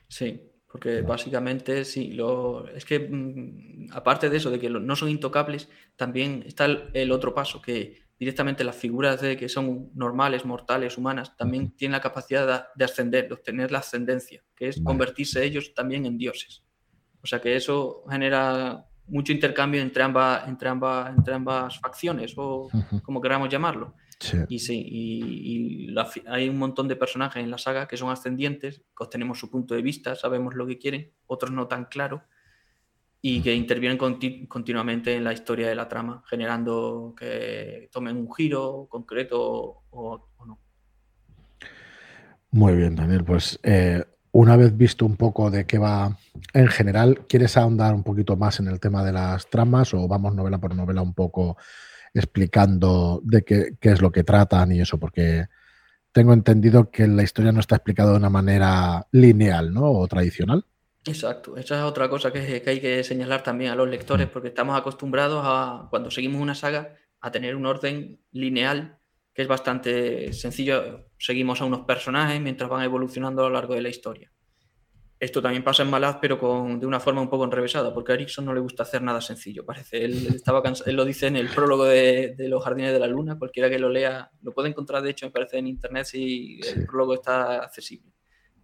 Sí, 0.08 0.40
porque 0.70 1.02
básicamente 1.02 1.84
sí. 1.84 2.12
Lo, 2.12 2.68
es 2.68 2.84
que 2.84 2.98
mm, 3.00 3.88
aparte 3.92 4.28
de 4.30 4.36
eso, 4.36 4.50
de 4.50 4.58
que 4.58 4.70
lo- 4.70 4.80
no 4.80 4.96
son 4.96 5.08
intocables, 5.08 5.68
también 5.96 6.44
está 6.46 6.64
el, 6.66 6.90
el 6.94 7.12
otro 7.12 7.34
paso, 7.34 7.60
que 7.60 8.02
directamente 8.18 8.62
las 8.64 8.76
figuras 8.76 9.20
de 9.20 9.36
que 9.36 9.48
son 9.48 9.90
normales, 9.94 10.44
mortales, 10.44 10.96
humanas, 10.96 11.36
también 11.36 11.72
tienen 11.76 11.92
la 11.92 12.00
capacidad 12.00 12.46
de, 12.46 12.64
de 12.76 12.84
ascender, 12.84 13.28
de 13.28 13.34
obtener 13.34 13.72
la 13.72 13.78
ascendencia, 13.80 14.42
que 14.54 14.68
es 14.68 14.76
Vale. 14.76 14.84
convertirse 14.84 15.44
ellos 15.44 15.74
también 15.74 16.06
en 16.06 16.16
dioses. 16.16 16.62
O 17.22 17.26
sea 17.26 17.40
que 17.40 17.56
eso 17.56 18.04
genera 18.08 18.86
mucho 19.08 19.32
intercambio 19.32 19.80
entre 19.82 20.02
ambas, 20.02 20.46
entre 20.48 20.68
ambas, 20.68 21.14
entre 21.16 21.34
ambas 21.34 21.78
facciones, 21.80 22.34
o 22.36 22.68
como 23.02 23.20
queramos 23.20 23.48
llamarlo. 23.48 23.94
Sí. 24.24 24.38
Y 24.48 24.58
sí, 24.58 24.82
y, 24.86 25.22
y 25.24 25.86
la 25.88 26.06
fi- 26.06 26.22
hay 26.26 26.48
un 26.48 26.56
montón 26.56 26.88
de 26.88 26.96
personajes 26.96 27.42
en 27.42 27.50
la 27.50 27.58
saga 27.58 27.86
que 27.86 27.98
son 27.98 28.10
ascendientes, 28.10 28.78
que 28.96 29.04
obtenemos 29.04 29.38
su 29.38 29.50
punto 29.50 29.74
de 29.74 29.82
vista, 29.82 30.14
sabemos 30.14 30.54
lo 30.54 30.66
que 30.66 30.78
quieren, 30.78 31.12
otros 31.26 31.52
no 31.52 31.66
tan 31.68 31.84
claro, 31.84 32.22
y 33.20 33.42
que 33.42 33.54
intervienen 33.54 33.98
conti- 33.98 34.48
continuamente 34.48 35.14
en 35.14 35.24
la 35.24 35.34
historia 35.34 35.68
de 35.68 35.74
la 35.74 35.88
trama, 35.88 36.22
generando 36.26 37.14
que 37.18 37.88
tomen 37.92 38.16
un 38.16 38.32
giro 38.32 38.86
concreto 38.88 39.40
o, 39.90 40.28
o 40.36 40.46
no. 40.46 40.58
Muy 42.50 42.74
bien, 42.76 42.96
Daniel. 42.96 43.24
Pues 43.24 43.58
eh, 43.62 44.04
una 44.32 44.56
vez 44.56 44.76
visto 44.76 45.04
un 45.04 45.16
poco 45.16 45.50
de 45.50 45.66
qué 45.66 45.76
va 45.78 46.16
en 46.52 46.68
general, 46.68 47.26
¿quieres 47.28 47.56
ahondar 47.56 47.94
un 47.94 48.04
poquito 48.04 48.36
más 48.36 48.58
en 48.60 48.68
el 48.68 48.80
tema 48.80 49.04
de 49.04 49.12
las 49.12 49.50
tramas 49.50 49.92
o 49.92 50.08
vamos 50.08 50.34
novela 50.34 50.58
por 50.58 50.74
novela 50.74 51.02
un 51.02 51.14
poco 51.14 51.56
explicando 52.14 53.20
de 53.24 53.42
qué, 53.42 53.76
qué 53.80 53.90
es 53.90 54.00
lo 54.00 54.10
que 54.10 54.24
tratan 54.24 54.72
y 54.72 54.80
eso? 54.80 54.98
Porque 54.98 55.46
tengo 56.12 56.32
entendido 56.32 56.90
que 56.90 57.08
la 57.08 57.24
historia 57.24 57.52
no 57.52 57.60
está 57.60 57.76
explicada 57.76 58.12
de 58.12 58.18
una 58.18 58.30
manera 58.30 59.06
lineal, 59.10 59.74
¿no? 59.74 59.90
O 59.90 60.06
tradicional. 60.06 60.64
Exacto, 61.06 61.56
esa 61.56 61.76
es 61.76 61.82
otra 61.82 62.08
cosa 62.08 62.32
que, 62.32 62.62
que 62.62 62.70
hay 62.70 62.80
que 62.80 63.04
señalar 63.04 63.42
también 63.42 63.72
a 63.72 63.74
los 63.74 63.88
lectores, 63.88 64.28
porque 64.28 64.48
estamos 64.48 64.78
acostumbrados 64.78 65.42
a, 65.44 65.88
cuando 65.90 66.10
seguimos 66.10 66.40
una 66.40 66.54
saga, 66.54 66.94
a 67.20 67.30
tener 67.30 67.56
un 67.56 67.66
orden 67.66 68.20
lineal 68.30 68.98
que 69.34 69.42
es 69.42 69.48
bastante 69.48 70.32
sencillo. 70.32 71.08
Seguimos 71.18 71.60
a 71.60 71.64
unos 71.64 71.80
personajes 71.80 72.40
mientras 72.40 72.70
van 72.70 72.84
evolucionando 72.84 73.42
a 73.44 73.48
lo 73.48 73.54
largo 73.54 73.74
de 73.74 73.82
la 73.82 73.88
historia. 73.88 74.32
Esto 75.24 75.40
también 75.40 75.64
pasa 75.64 75.82
en 75.82 75.90
Malaz, 75.90 76.18
pero 76.20 76.38
con, 76.38 76.78
de 76.78 76.86
una 76.86 77.00
forma 77.00 77.22
un 77.22 77.30
poco 77.30 77.44
enrevesada, 77.44 77.94
porque 77.94 78.12
a 78.12 78.14
Erickson 78.16 78.44
no 78.44 78.52
le 78.52 78.60
gusta 78.60 78.82
hacer 78.82 79.00
nada 79.02 79.20
sencillo, 79.20 79.64
parece. 79.64 80.04
Él, 80.04 80.26
estaba 80.34 80.62
cansa- 80.62 80.84
él 80.86 80.96
lo 80.96 81.04
dice 81.04 81.26
en 81.28 81.36
el 81.36 81.48
prólogo 81.48 81.84
de, 81.84 82.34
de 82.36 82.48
Los 82.48 82.62
Jardines 82.62 82.92
de 82.92 82.98
la 83.00 83.06
Luna, 83.06 83.38
cualquiera 83.38 83.70
que 83.70 83.78
lo 83.78 83.88
lea 83.88 84.30
lo 84.42 84.52
puede 84.52 84.68
encontrar, 84.68 85.02
de 85.02 85.10
hecho, 85.10 85.24
me 85.26 85.32
parece 85.32 85.56
en 85.58 85.66
internet 85.66 86.04
si 86.04 86.60
Sí. 86.62 86.68
el 86.80 86.86
prólogo 86.86 87.14
está 87.14 87.62
accesible. 87.62 88.12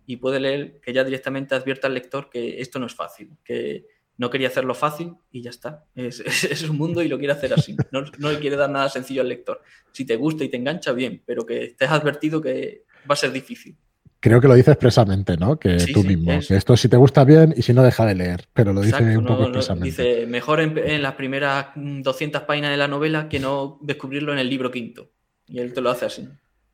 Y 0.07 0.17
puede 0.17 0.39
leer 0.41 0.81
que 0.81 0.93
ya 0.93 1.03
directamente 1.05 1.55
advierta 1.55 1.87
al 1.87 1.95
lector 1.95 2.29
que 2.29 2.61
esto 2.61 2.79
no 2.79 2.87
es 2.87 2.95
fácil, 2.95 3.31
que 3.45 3.87
no 4.19 4.29
quería 4.29 4.49
hacerlo 4.49 4.75
fácil 4.75 5.15
y 5.31 5.41
ya 5.41 5.51
está. 5.51 5.87
Es, 5.95 6.21
es, 6.21 6.45
es 6.45 6.69
un 6.69 6.77
mundo 6.77 7.01
y 7.03 7.09
lo 7.09 7.17
quiere 7.19 7.33
hacer 7.33 7.55
así. 7.55 7.75
No, 7.91 8.03
no 8.19 8.31
le 8.33 8.39
quiere 8.39 8.57
dar 8.57 8.69
nada 8.69 8.89
sencillo 8.91 9.23
al 9.23 9.29
lector. 9.29 9.63
Si 9.93 10.05
te 10.05 10.17
gusta 10.17 10.45
y 10.45 10.49
te 10.51 10.59
engancha, 10.59 10.93
bien, 10.93 11.23
pero 11.25 11.47
que 11.47 11.65
estés 11.65 11.89
advertido 11.91 12.41
que 12.43 12.85
va 13.11 13.15
a 13.15 13.17
ser 13.17 13.33
difícil. 13.33 13.79
Creo 14.21 14.41
que 14.41 14.49
lo 14.49 14.55
dice 14.55 14.71
expresamente, 14.73 15.37
¿no? 15.39 15.59
Que 15.59 15.81
Sí, 15.81 15.93
tú 15.95 16.03
sí, 16.03 16.09
mismo. 16.09 16.33
es- 16.33 16.49
Que 16.49 16.57
esto 16.57 16.77
si 16.77 16.89
te 16.89 16.97
gusta 16.99 17.25
bien 17.25 17.55
y 17.57 17.63
si 17.63 17.73
no, 17.73 17.83
deja 17.83 18.05
de 18.05 18.15
leer. 18.15 18.45
Pero 18.53 18.73
lo 18.73 18.81
dice 18.83 18.97
Exacto, 18.99 19.19
un 19.19 19.25
no- 19.25 19.31
poco 19.31 19.43
expresamente. 19.45 19.87
dice 19.87 20.27
mejor 20.27 20.61
en, 20.61 20.77
en 20.77 21.03
las 21.03 21.15
primeras 21.15 21.69
mm, 21.75 22.03
200 22.03 22.43
páginas 22.43 22.71
de 22.71 22.77
la 22.77 22.87
novela 22.89 23.29
que 23.29 23.39
no 23.41 23.79
descubrirlo 23.81 24.33
en 24.33 24.39
el 24.39 24.51
libro 24.51 24.71
quinto. 24.71 25.11
Y 25.47 25.59
él 25.59 25.73
te 25.73 25.81
lo 25.81 25.91
hace 25.91 26.05
así. 26.07 26.29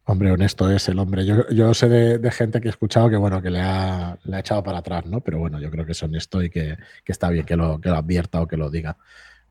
Hombre, 0.09 0.31
honesto 0.31 0.71
es 0.71 0.89
el 0.89 0.99
hombre. 1.01 1.25
Yo, 1.27 1.49
yo 1.51 1.73
sé 1.75 1.89
de, 1.89 2.19
de 2.19 2.31
gente 2.31 2.61
que 2.61 2.69
he 2.69 2.71
escuchado 2.71 3.09
que, 3.11 3.17
bueno, 3.17 3.43
que 3.43 3.51
le 3.51 3.61
ha, 3.61 4.17
le 4.25 4.37
ha 4.37 4.41
echado 4.41 4.63
para 4.63 4.79
atrás, 4.79 5.05
¿no? 5.07 5.21
Pero 5.21 5.39
bueno, 5.39 5.61
yo 5.61 5.69
creo 5.71 5.85
que 5.87 5.93
es 5.93 6.03
honesto 6.03 6.43
y 6.43 6.51
que, 6.51 6.77
que 7.05 7.13
está 7.13 7.29
bien 7.31 7.45
que 7.45 7.57
lo, 7.57 7.81
que 7.81 7.89
lo 7.89 7.97
advierta 7.97 8.41
o 8.41 8.47
que 8.47 8.57
lo 8.57 8.71
diga 8.71 8.97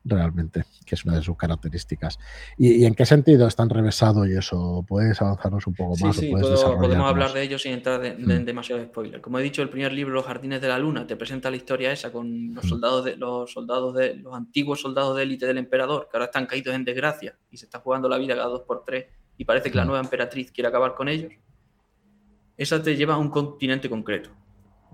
realmente, 0.08 0.64
que 0.84 0.94
es 0.94 1.04
una 1.04 1.16
de 1.16 1.22
sus 1.22 1.36
características. 1.36 2.18
¿Y, 2.56 2.82
y 2.82 2.84
en 2.86 2.94
qué 2.94 3.04
sentido 3.04 3.46
está 3.48 3.62
enrevesado 3.64 4.26
y 4.26 4.36
eso? 4.36 4.84
¿Puedes 4.88 5.20
avanzarnos 5.20 5.66
un 5.66 5.74
poco 5.74 5.96
más 6.04 6.16
sí, 6.16 6.30
puedo- 6.30 6.78
podemos 6.78 7.08
hablar 7.10 7.32
de 7.32 7.42
ello 7.42 7.58
sin 7.58 7.72
entrar 7.72 8.00
de- 8.00 8.14
de- 8.14 8.34
en 8.36 8.42
Mm. 8.42 8.44
demasiado 8.46 8.82
spoiler. 8.84 9.20
Como 9.20 9.38
he 9.38 9.42
dicho, 9.42 9.62
el 9.62 9.68
primer 9.68 9.92
libro, 9.92 10.14
Los 10.14 10.24
Jardines 10.26 10.60
de 10.60 10.68
la 10.68 10.78
Luna, 10.78 11.06
te 11.06 11.16
presenta 11.16 11.50
la 11.50 11.56
historia 11.56 11.90
esa 11.92 12.12
con 12.12 12.54
los 12.54 12.64
Mm. 12.64 12.68
soldados 12.68 13.04
de 13.04 13.16
los 13.16 13.52
soldados 13.52 13.94
de 13.94 14.14
los 14.16 14.34
antiguos 14.34 14.80
soldados 14.80 15.16
de 15.16 15.24
élite 15.24 15.46
del 15.46 15.58
emperador, 15.58 16.08
que 16.10 16.16
ahora 16.16 16.26
están 16.26 16.46
caídos 16.46 16.74
en 16.74 16.84
desgracia 16.84 17.36
y 17.50 17.56
se 17.56 17.64
está 17.66 17.80
jugando 17.80 18.08
la 18.08 18.18
vida 18.18 18.34
cada 18.34 18.48
dos 18.48 18.62
por 18.62 18.84
tres 18.84 19.06
y 19.36 19.44
parece 19.44 19.70
que 19.70 19.76
la 19.76 19.84
Mm. 19.84 19.88
nueva 19.88 20.00
emperatriz 20.02 20.50
quiere 20.52 20.68
acabar 20.68 20.94
con 20.94 21.08
ellos. 21.08 21.32
Esa 22.56 22.82
te 22.82 22.96
lleva 22.96 23.14
a 23.14 23.18
un 23.18 23.28
continente 23.30 23.90
concreto, 23.90 24.30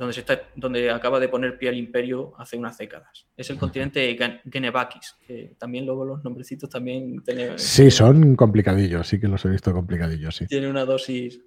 donde, 0.02 0.14
se 0.14 0.20
está, 0.20 0.42
donde 0.56 0.90
acaba 0.90 1.20
de 1.20 1.28
poner 1.28 1.56
pie 1.56 1.68
el 1.68 1.76
imperio 1.76 2.34
hace 2.36 2.56
unas 2.56 2.76
décadas. 2.76 3.26
Es 3.36 3.48
el 3.50 3.56
continente 3.56 4.16
Genevakis, 4.50 5.16
que 5.26 5.54
también 5.58 5.86
luego 5.86 6.04
los 6.04 6.24
nombrecitos 6.24 6.68
también 6.68 7.22
tienen, 7.22 7.58
Sí, 7.58 7.90
son 7.90 8.34
complicadillos, 8.34 9.06
sí 9.06 9.20
que 9.20 9.28
los 9.28 9.44
he 9.44 9.48
visto 9.48 9.72
complicadillos, 9.72 10.34
sí. 10.34 10.46
tiene 10.46 10.68
una 10.68 10.84
dosis. 10.84 11.40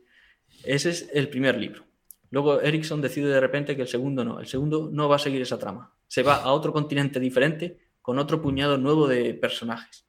Ese 0.63 0.89
es 0.89 1.09
el 1.13 1.27
primer 1.27 1.57
libro. 1.57 1.83
Luego 2.31 2.61
Erickson 2.61 3.01
decide 3.01 3.27
de 3.27 3.39
repente 3.39 3.75
que 3.75 3.81
el 3.81 3.87
segundo 3.87 4.23
no. 4.23 4.39
El 4.39 4.47
segundo 4.47 4.89
no 4.91 5.09
va 5.09 5.17
a 5.17 5.19
seguir 5.19 5.41
esa 5.41 5.59
trama. 5.59 5.93
Se 6.07 6.23
va 6.23 6.35
a 6.35 6.51
otro 6.53 6.71
continente 6.71 7.19
diferente 7.19 7.77
con 8.01 8.19
otro 8.19 8.41
puñado 8.41 8.77
nuevo 8.77 9.07
de 9.07 9.33
personajes. 9.33 10.07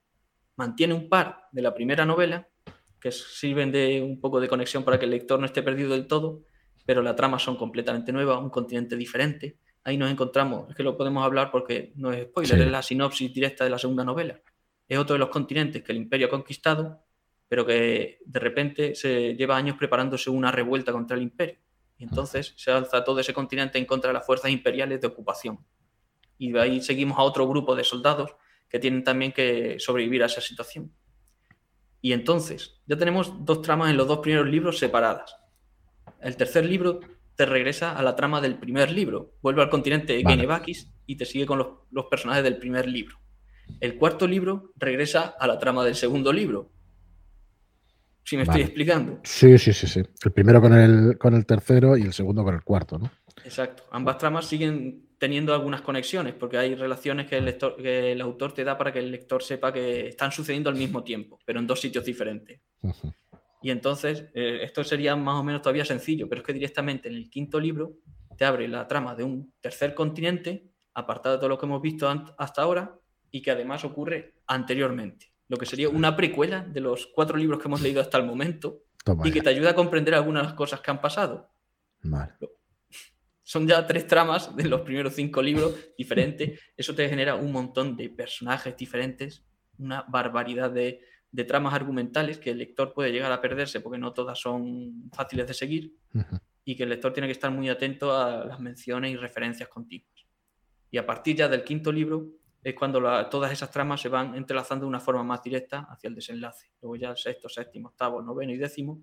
Mantiene 0.57 0.95
un 0.95 1.09
par 1.09 1.49
de 1.51 1.63
la 1.63 1.75
primera 1.75 2.07
novela 2.07 2.49
que 3.01 3.11
sirven 3.11 3.73
de 3.73 4.03
un 4.03 4.21
poco 4.21 4.41
de 4.41 4.49
conexión 4.49 4.85
para 4.85 4.99
que 4.99 5.05
el 5.05 5.11
lector 5.11 5.39
no 5.39 5.47
esté 5.47 5.63
perdido 5.63 5.91
del 5.91 6.07
todo, 6.07 6.45
pero 6.87 7.03
la 7.03 7.15
trama 7.15 7.39
son 7.39 7.57
completamente 7.57 8.13
nuevas, 8.13 8.41
un 8.41 8.49
continente 8.49 8.97
diferente. 8.97 9.59
Ahí 9.85 9.99
nos 9.99 10.11
encontramos, 10.11 10.71
es 10.71 10.77
que 10.77 10.83
lo 10.83 10.97
podemos 10.97 11.25
hablar 11.25 11.51
porque 11.51 11.93
no 11.97 12.13
es 12.13 12.25
spoiler, 12.25 12.57
Sí. 12.57 12.63
es 12.63 12.71
la 12.71 12.83
sinopsis 12.83 13.35
directa 13.35 13.65
de 13.65 13.71
la 13.71 13.79
segunda 13.79 14.05
novela. 14.05 14.41
Es 14.89 14.99
otro 14.99 15.15
de 15.15 15.19
los 15.19 15.29
continentes 15.29 15.83
que 15.83 15.93
el 15.93 15.99
imperio 15.99 16.29
ha 16.29 16.31
conquistado, 16.31 17.03
pero 17.49 17.67
que 17.67 18.21
de 18.25 18.41
repente 18.41 18.95
se 18.95 19.35
lleva 19.35 19.57
años 19.57 19.77
preparándose 19.77 20.31
una 20.31 20.51
revuelta 20.51 20.93
contra 20.93 21.17
el 21.17 21.23
imperio. 21.25 21.59
Y 21.99 22.05
entonces 22.05 22.53
se 22.57 22.71
alza 22.71 23.03
todo 23.05 23.21
ese 23.21 23.33
continente 23.33 23.79
en 23.79 23.85
contra 23.85 24.09
de 24.09 24.15
las 24.15 24.27
fuerzas 24.27 24.51
imperiales 24.51 25.01
de 25.01 25.07
ocupación. 25.07 25.59
Y 26.39 26.53
de 26.53 26.61
ahí 26.61 26.81
seguimos 26.81 27.19
a 27.19 27.23
otro 27.23 27.49
grupo 27.49 27.75
de 27.75 27.85
soldados 27.85 28.35
que 28.69 28.79
tienen 28.79 29.03
también 29.05 29.33
que 29.33 29.77
sobrevivir 29.79 30.23
a 30.23 30.27
esa 30.27 30.41
situación. 30.41 30.93
Y 32.01 32.13
entonces, 32.13 32.81
ya 32.87 32.97
tenemos 32.97 33.45
dos 33.45 33.63
tramas 33.63 33.91
en 33.91 33.97
los 33.97 34.07
dos 34.07 34.19
primeros 34.19 34.47
libros 34.49 34.79
separadas. 34.79 35.35
El 36.21 36.37
tercer 36.37 36.65
libro 36.65 37.01
te 37.35 37.47
regresa 37.47 37.97
a 37.97 38.03
la 38.03 38.17
trama 38.17 38.41
del 38.41 38.59
primer 38.59 38.91
libro, 38.91 39.35
vuelve 39.43 39.63
al 39.63 39.71
continente 39.71 40.23
Vale. 40.23 40.37
Genevakis 40.37 40.91
y 41.07 41.17
te 41.17 41.25
sigue 41.25 41.47
con 41.47 41.59
los, 41.59 41.69
los 41.91 42.07
personajes 42.07 42.43
del 42.43 42.57
primer 42.57 42.89
libro. 42.89 43.19
El 43.81 43.97
cuarto 43.97 44.27
libro 44.27 44.73
regresa 44.77 45.35
a 45.39 45.47
la 45.47 45.59
trama 45.59 45.85
del 45.85 45.95
segundo 45.95 46.33
libro. 46.33 46.71
Si 48.25 48.37
me 48.37 48.43
estoy 48.43 48.63
explicando. 48.63 49.21
Sí, 49.23 49.57
sí, 49.59 49.73
sí, 49.73 49.87
sí. 49.87 50.03
El 50.25 50.33
primero 50.33 50.61
con 50.61 50.75
el, 50.75 51.17
con 51.17 51.35
el 51.35 51.47
tercero 51.47 51.97
y 51.97 52.03
el 52.03 52.13
segundo 52.13 52.43
con 52.43 52.55
el 52.55 52.63
cuarto, 52.65 52.99
¿no? 52.99 53.11
Exacto. 53.45 53.85
Ambas 53.93 54.19
tramas 54.19 54.47
siguen 54.47 55.07
teniendo 55.19 55.55
algunas 55.55 55.81
conexiones, 55.83 56.35
porque 56.35 56.59
hay 56.59 56.75
relaciones 56.75 57.27
que 57.27 57.39
el, 57.39 57.45
lector, 57.45 57.77
que 57.77 58.13
el 58.13 58.21
autor 58.21 58.53
te 58.53 58.65
da 58.65 58.77
para 58.77 58.93
que 58.93 58.99
el 58.99 59.11
lector 59.11 59.43
sepa 59.43 59.73
que 59.73 60.09
están 60.09 60.33
sucediendo 60.33 60.69
al 60.69 60.77
mismo 60.77 61.05
tiempo, 61.05 61.39
pero 61.45 61.61
en 61.61 61.67
dos 61.67 61.81
sitios 61.81 62.05
diferentes. 62.05 62.61
Y 63.63 63.71
entonces, 63.71 64.29
eh, 64.35 64.61
esto 64.63 64.85
sería 64.85 65.17
más 65.17 65.41
o 65.41 65.45
menos 65.45 65.63
todavía 65.63 65.85
sencillo, 65.85 66.29
pero 66.29 66.41
es 66.41 66.47
que 66.47 66.53
directamente 66.53 67.09
en 67.09 67.15
el 67.15 67.31
quinto 67.31 67.59
libro 67.59 67.95
te 68.37 68.45
abre 68.45 68.69
la 68.69 68.87
trama 68.87 69.15
de 69.15 69.25
un 69.25 69.55
tercer 69.61 69.95
continente, 69.95 70.71
apartado 70.95 71.37
de 71.37 71.39
todo 71.41 71.49
lo 71.49 71.59
que 71.59 71.67
hemos 71.67 71.83
visto 71.83 72.09
hasta 72.39 72.63
ahora, 72.63 72.99
y 73.31 73.43
que 73.43 73.51
además 73.51 73.85
ocurre 73.85 74.37
anteriormente 74.47 75.37
lo 75.49 75.57
que 75.57 75.67
sería 75.67 75.89
una 75.89 76.17
precuela 76.17 76.63
de 76.63 76.81
los 76.81 77.07
cuatro 77.07 77.37
libros 77.37 77.61
que 77.61 77.69
hemos 77.69 77.81
leído 77.81 78.01
hasta 78.01 78.19
el 78.19 78.25
momento 78.25 78.83
y 79.25 79.31
que 79.31 79.41
te 79.41 79.51
ayuda 79.51 79.71
a 79.71 79.75
comprender 79.75 80.15
algunas 80.15 80.53
cosas 80.55 80.81
que 80.81 80.91
han 80.91 81.01
pasado. 81.01 81.51
Son 83.43 83.67
ya 83.69 83.87
tres 83.87 84.09
tramas 84.09 84.55
de 84.57 84.65
los 84.65 84.81
primeros 84.81 85.15
cinco 85.15 85.41
libros 85.41 85.75
diferentes. 85.97 86.61
Eso 86.77 86.95
te 86.95 87.09
genera 87.09 87.37
un 87.37 87.53
montón 87.53 87.97
de 87.97 88.09
personajes 88.09 88.77
diferentes, 88.77 89.47
una 89.79 90.03
barbaridad 90.09 90.71
de, 90.71 91.01
tramas 91.45 91.75
argumentales 91.75 92.39
que 92.39 92.51
el 92.51 92.59
lector 92.59 92.93
puede 92.93 93.13
llegar 93.13 93.31
a 93.33 93.41
perderse 93.41 93.81
porque 93.81 93.99
no 93.99 94.13
todas 94.13 94.39
son 94.39 95.11
fáciles 95.13 95.47
de 95.47 95.55
seguir 95.55 95.95
y 96.65 96.77
que 96.77 96.85
el 96.85 96.89
lector 96.89 97.13
tiene 97.13 97.29
que 97.29 97.33
estar 97.33 97.51
muy 97.51 97.69
atento 97.69 98.17
a 98.17 98.45
las 98.45 98.61
menciones 98.61 99.13
y 99.13 99.17
referencias 99.17 99.69
continuas. 99.69 100.27
Y 100.91 100.99
a 100.99 101.07
partir 101.07 101.37
ya 101.37 101.49
del 101.49 101.65
quinto 101.65 101.93
libro 101.93 102.27
es 102.63 102.75
cuando 102.75 103.01
todas 103.29 103.53
esas 103.53 103.71
tramas 103.71 104.01
se 104.01 104.09
van 104.09 104.35
entrelazando 104.35 104.85
de 104.85 104.89
una 104.89 105.01
forma 105.01 105.23
más 105.23 105.43
directa 105.43 105.87
hacia 105.91 106.09
el 106.09 106.15
desenlace. 106.15 106.71
Luego 106.81 106.97
ya 106.97 107.11
el 107.11 107.17
sexto, 107.17 107.49
séptimo, 107.49 107.89
octavo, 107.89 108.23
noveno 108.23 108.53
y 108.53 108.57
décimo 108.57 109.03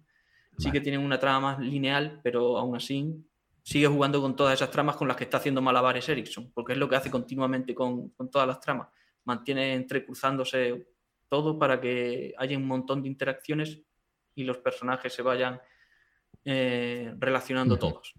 sí 0.57 0.71
que 0.71 0.81
tienen 0.81 1.01
una 1.01 1.19
trama 1.19 1.39
más 1.39 1.59
lineal, 1.59 2.19
pero 2.23 2.57
aún 2.57 2.75
así 2.75 3.25
sigue 3.61 3.87
jugando 3.87 4.21
con 4.21 4.35
todas 4.35 4.53
esas 4.53 4.69
tramas 4.69 4.95
con 4.95 5.07
las 5.07 5.17
que 5.17 5.23
está 5.23 5.37
haciendo 5.37 5.61
malabares 5.61 6.07
Erickson, 6.09 6.51
porque 6.53 6.73
es 6.73 6.77
lo 6.77 6.89
que 6.89 6.95
hace 6.95 7.09
continuamente 7.09 7.73
con, 7.73 8.13
todas 8.31 8.47
las 8.47 8.59
tramas. 8.59 8.89
Mantiene 9.25 9.73
entrecruzándose 9.73 10.92
todo 11.33 11.57
para 11.57 11.81
que 11.81 12.35
haya 12.37 12.55
un 12.55 12.67
montón 12.67 13.01
de 13.01 13.07
interacciones 13.07 13.81
y 14.35 14.43
los 14.43 14.59
personajes 14.59 15.11
se 15.11 15.23
vayan 15.23 15.59
eh, 16.45 17.11
relacionando 17.17 17.79
todos. 17.79 18.13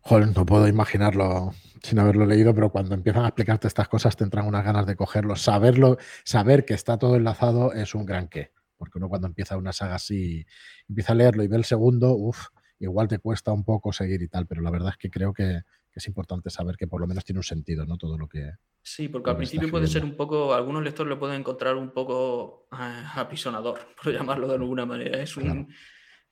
Joder, 0.00 0.34
no 0.34 0.44
puedo 0.44 0.66
imaginarlo 0.66 1.54
sin 1.84 2.00
haberlo 2.00 2.26
leído, 2.26 2.52
pero 2.52 2.72
cuando 2.72 2.96
empiezan 2.96 3.24
a 3.24 3.28
explicarte 3.28 3.68
estas 3.68 3.86
cosas 3.86 4.16
te 4.16 4.24
entran 4.24 4.48
unas 4.48 4.64
ganas 4.64 4.86
de 4.86 4.96
cogerlo. 4.96 5.36
Saberlo, 5.36 5.98
saber 6.24 6.64
que 6.64 6.74
está 6.74 6.98
todo 6.98 7.14
enlazado 7.14 7.72
es 7.74 7.94
un 7.94 8.04
gran 8.04 8.26
qué. 8.26 8.50
Porque 8.76 8.98
uno 8.98 9.08
cuando 9.08 9.28
empieza 9.28 9.56
una 9.56 9.72
saga 9.72 9.94
así, 9.94 10.44
empieza 10.88 11.12
a 11.12 11.14
leerlo 11.14 11.44
y 11.44 11.46
ve 11.46 11.58
el 11.58 11.64
segundo, 11.64 12.16
uff, 12.16 12.48
igual 12.78 13.08
te 13.08 13.18
cuesta 13.18 13.52
un 13.52 13.64
poco 13.64 13.92
seguir 13.92 14.22
y 14.22 14.28
tal, 14.28 14.46
pero 14.46 14.62
la 14.62 14.70
verdad 14.70 14.90
es 14.90 14.96
que 14.96 15.10
creo 15.10 15.32
que, 15.32 15.62
es 15.94 16.06
importante 16.06 16.48
saber 16.48 16.76
que 16.76 16.86
por 16.86 17.00
lo 17.00 17.08
menos 17.08 17.24
tiene 17.24 17.40
un 17.40 17.44
sentido, 17.44 17.84
¿no? 17.84 17.96
Todo 17.96 18.16
lo 18.16 18.28
que... 18.28 18.52
Sí, 18.80 19.08
porque 19.08 19.30
al 19.30 19.36
principio 19.36 19.68
puede 19.68 19.88
ser 19.88 20.04
un 20.04 20.14
poco, 20.14 20.54
algunos 20.54 20.84
lectores 20.84 21.08
lo 21.08 21.18
pueden 21.18 21.40
encontrar 21.40 21.74
un 21.74 21.90
poco 21.90 22.68
eh, 22.70 23.02
apisonador, 23.16 23.80
por 24.00 24.12
llamarlo 24.12 24.46
de 24.46 24.54
alguna 24.54 24.86
manera. 24.86 25.20
Es 25.20 25.36
un 25.36 25.66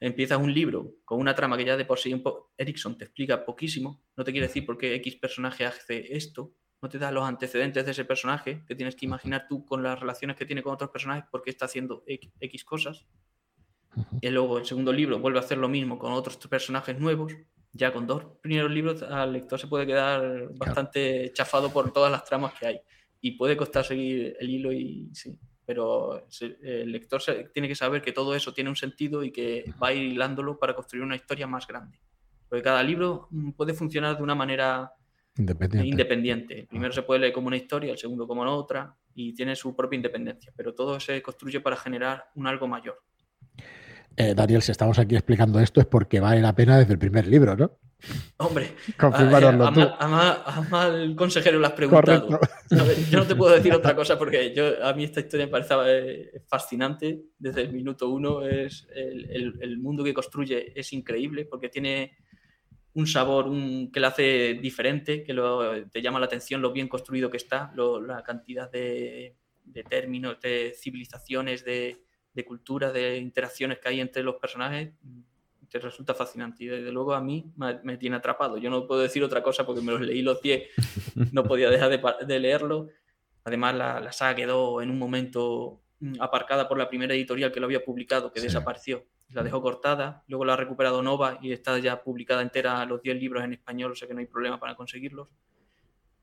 empiezas 0.01 0.39
un 0.39 0.53
libro 0.53 0.97
con 1.05 1.19
una 1.19 1.35
trama 1.35 1.57
que 1.57 1.65
ya 1.65 1.77
de 1.77 1.85
por 1.85 1.99
sí 1.99 2.23
Erickson 2.57 2.99
te 2.99 3.05
explica 3.05 3.45
poquísimo, 3.45 4.03
no 4.17 4.25
te 4.25 4.33
quiere 4.33 4.47
decir 4.47 4.67
por 4.67 4.77
qué 4.77 4.95
X 4.97 5.17
personaje 5.17 5.65
hace 5.65 6.17
esto, 6.17 6.55
no 6.83 6.89
te 6.89 6.99
da 6.99 7.11
los 7.11 7.25
antecedentes 7.25 7.85
de 7.85 7.91
ese 7.93 8.05
personaje, 8.05 8.63
te 8.67 8.75
tienes 8.75 8.95
que 8.95 9.07
imaginar 9.07 9.47
tú 9.49 9.65
con 9.65 9.83
las 9.83 9.99
relaciones 9.99 10.37
que 10.37 10.45
tiene 10.45 10.63
con 10.63 10.75
otros 10.75 10.91
personajes 10.91 11.25
por 11.31 11.43
qué 11.43 11.51
está 11.51 11.65
haciendo 11.65 12.05
X 12.07 12.65
cosas. 12.65 13.07
Y 14.21 14.29
luego 14.29 14.59
el 14.59 14.67
segundo 14.67 14.93
libro 14.93 15.19
vuelve 15.19 15.39
a 15.39 15.43
hacer 15.43 15.59
lo 15.59 15.69
mismo 15.69 15.99
con 15.99 16.13
otros 16.13 16.37
personajes 16.37 16.99
nuevos. 16.99 17.33
Ya 17.73 17.93
con 17.93 18.07
dos 18.07 18.25
primeros 18.41 18.71
libros 18.71 19.03
al 19.03 19.33
lector 19.33 19.59
se 19.59 19.67
puede 19.67 19.87
quedar 19.87 20.49
bastante 20.55 21.33
chafado 21.35 21.71
por 21.71 21.93
todas 21.93 22.11
las 22.11 22.25
tramas 22.25 22.55
que 22.59 22.67
hay. 22.67 22.81
Y 23.21 23.33
puede 23.33 23.57
costar 23.57 23.85
seguir 23.85 24.37
el 24.41 24.51
hilo 24.51 24.73
y 24.73 25.11
sí 25.13 25.39
pero 25.67 26.25
el 26.63 26.93
lector 26.93 27.21
tiene 27.53 27.67
que 27.67 27.75
saber 27.75 28.01
que 28.01 28.13
todo 28.13 28.35
eso 28.37 28.55
tiene 28.55 28.71
un 28.71 28.77
sentido 28.77 29.25
y 29.25 29.33
que 29.33 29.65
va 29.83 29.89
a 29.89 29.93
ir 29.93 30.13
hilándolo 30.13 30.59
para 30.59 30.75
construir 30.75 31.05
una 31.05 31.17
historia 31.17 31.49
más 31.49 31.67
grande. 31.67 31.99
Porque 32.49 32.63
cada 32.63 32.83
libro 32.85 33.27
mm, 33.33 33.51
puede 33.51 33.75
funcionar 33.75 34.17
de 34.17 34.23
una 34.23 34.37
manera 34.37 34.93
independiente. 35.37 36.61
El 36.61 36.67
primero 36.69 36.93
se 36.93 37.03
puede 37.03 37.21
leer 37.21 37.33
como 37.33 37.49
una 37.49 37.57
historia, 37.57 37.93
el 37.93 37.99
segundo 37.99 38.29
como 38.29 38.43
otra, 38.45 38.97
y 39.13 39.35
tiene 39.35 39.57
su 39.57 39.75
propia 39.75 39.97
independencia, 39.97 40.53
pero 40.57 40.73
todo 40.73 41.01
se 41.01 41.21
construye 41.21 41.61
para 41.61 41.77
generar 41.77 42.27
un 42.37 42.47
algo 42.47 42.69
mayor. 42.69 43.03
Eh, 44.19 44.35
Daniel, 44.35 44.63
si 44.63 44.73
estamos 44.73 44.99
aquí 44.99 45.15
explicando 45.15 45.61
esto 45.61 45.81
es 45.81 45.87
porque 45.87 46.21
vale 46.21 46.41
la 46.41 46.55
pena 46.55 46.79
desde 46.79 46.95
el 46.95 46.99
primer 46.99 47.27
libro, 47.27 47.55
¿no? 47.55 47.79
Hombre, 48.39 48.73
a, 48.99 50.67
mal 50.71 51.15
consejero 51.17 51.59
lo 51.59 51.67
has 51.67 51.73
preguntado. 51.73 52.41
yo 53.11 53.19
no 53.19 53.27
te 53.27 53.35
puedo 53.35 53.55
decir 53.55 53.75
otra 53.75 53.95
cosa 53.95 54.19
porque 54.19 54.55
yo, 54.55 54.85
a 54.85 54.95
mí 54.95 55.05
esta 55.05 55.21
historia 55.21 55.47
me 55.47 55.53
parece 55.53 55.75
eh, 55.87 56.43
fascinante. 56.49 57.25
Desde 57.39 57.63
el 57.63 57.73
minuto 57.73 58.09
uno 58.09 58.47
es 58.47 58.87
el, 58.95 59.79
mundo 59.79 60.03
que 60.03 60.15
construye 60.15 60.73
es 60.79 60.93
increíble 60.95 61.45
porque 61.45 61.69
tiene 61.69 62.17
un 62.95 63.07
sabor 63.07 63.49
un, 63.49 63.91
que 63.93 64.01
lo 64.01 64.07
hace 64.07 64.55
diferente, 64.55 65.23
que 65.23 65.35
lo, 65.35 65.87
te 65.89 66.01
llama 66.01 66.21
la 66.21 66.27
atención 66.27 66.63
lo 66.63 66.73
bien 66.73 66.89
construido 66.89 67.31
que 67.31 67.37
está, 67.37 67.73
la 67.77 68.23
cantidad 68.23 68.71
de, 68.71 69.37
de 69.65 69.85
términos, 69.85 70.41
de 70.41 70.75
civilizaciones, 70.75 71.65
de, 71.65 72.06
de 72.37 72.45
cultura, 72.45 72.93
de 72.93 73.17
interacciones 73.17 73.79
que 73.79 73.89
hay 73.89 73.99
entre 73.99 74.23
los 74.23 74.37
personajes, 74.37 74.93
te 75.71 75.79
resulta 75.79 76.15
fascinante. 76.15 76.65
Y 76.65 76.67
desde 76.67 76.93
luego 76.93 77.15
a 77.15 77.21
mí 77.21 77.51
me, 77.57 77.97
tiene 77.97 78.17
atrapado. 78.17 78.59
Yo 78.59 78.69
no 78.69 78.87
puedo 78.87 79.01
decir 79.01 79.25
otra 79.25 79.43
cosa 79.43 79.65
porque 79.65 79.81
me 79.81 79.93
los 79.93 80.03
leí 80.03 80.21
los 80.21 80.43
10, 80.43 80.69
no 81.33 81.45
podía 81.45 81.71
dejar 81.71 82.27
de, 82.27 82.39
leerlo. 82.39 82.89
Además, 83.43 83.75
la, 83.75 84.13
saga 84.13 84.35
quedó 84.35 84.83
en 84.83 84.91
un 84.91 84.99
momento 84.99 85.81
mm, 86.01 86.21
aparcada 86.21 86.69
por 86.69 86.77
la 86.77 86.91
primera 86.91 87.15
editorial 87.15 87.51
que 87.51 87.59
lo 87.59 87.67
había 87.67 87.83
publicado, 87.83 88.31
que 88.31 88.43
desapareció. 88.43 89.07
La 89.33 89.43
dejó 89.43 89.63
cortada, 89.63 90.23
luego 90.29 90.45
la 90.45 90.53
ha 90.53 90.57
recuperado 90.57 91.03
Nova 91.03 91.39
y 91.43 91.53
está 91.53 91.79
ya 91.79 92.03
publicada 92.03 92.43
entera 92.43 92.85
los 92.85 93.03
10 93.03 93.17
libros 93.17 93.43
en 93.43 93.55
español, 93.55 93.93
o 93.93 93.95
sea 93.97 94.07
que 94.07 94.15
no 94.15 94.21
hay 94.21 94.27
problema 94.27 94.61
para 94.61 94.77
conseguirlos. 94.77 95.29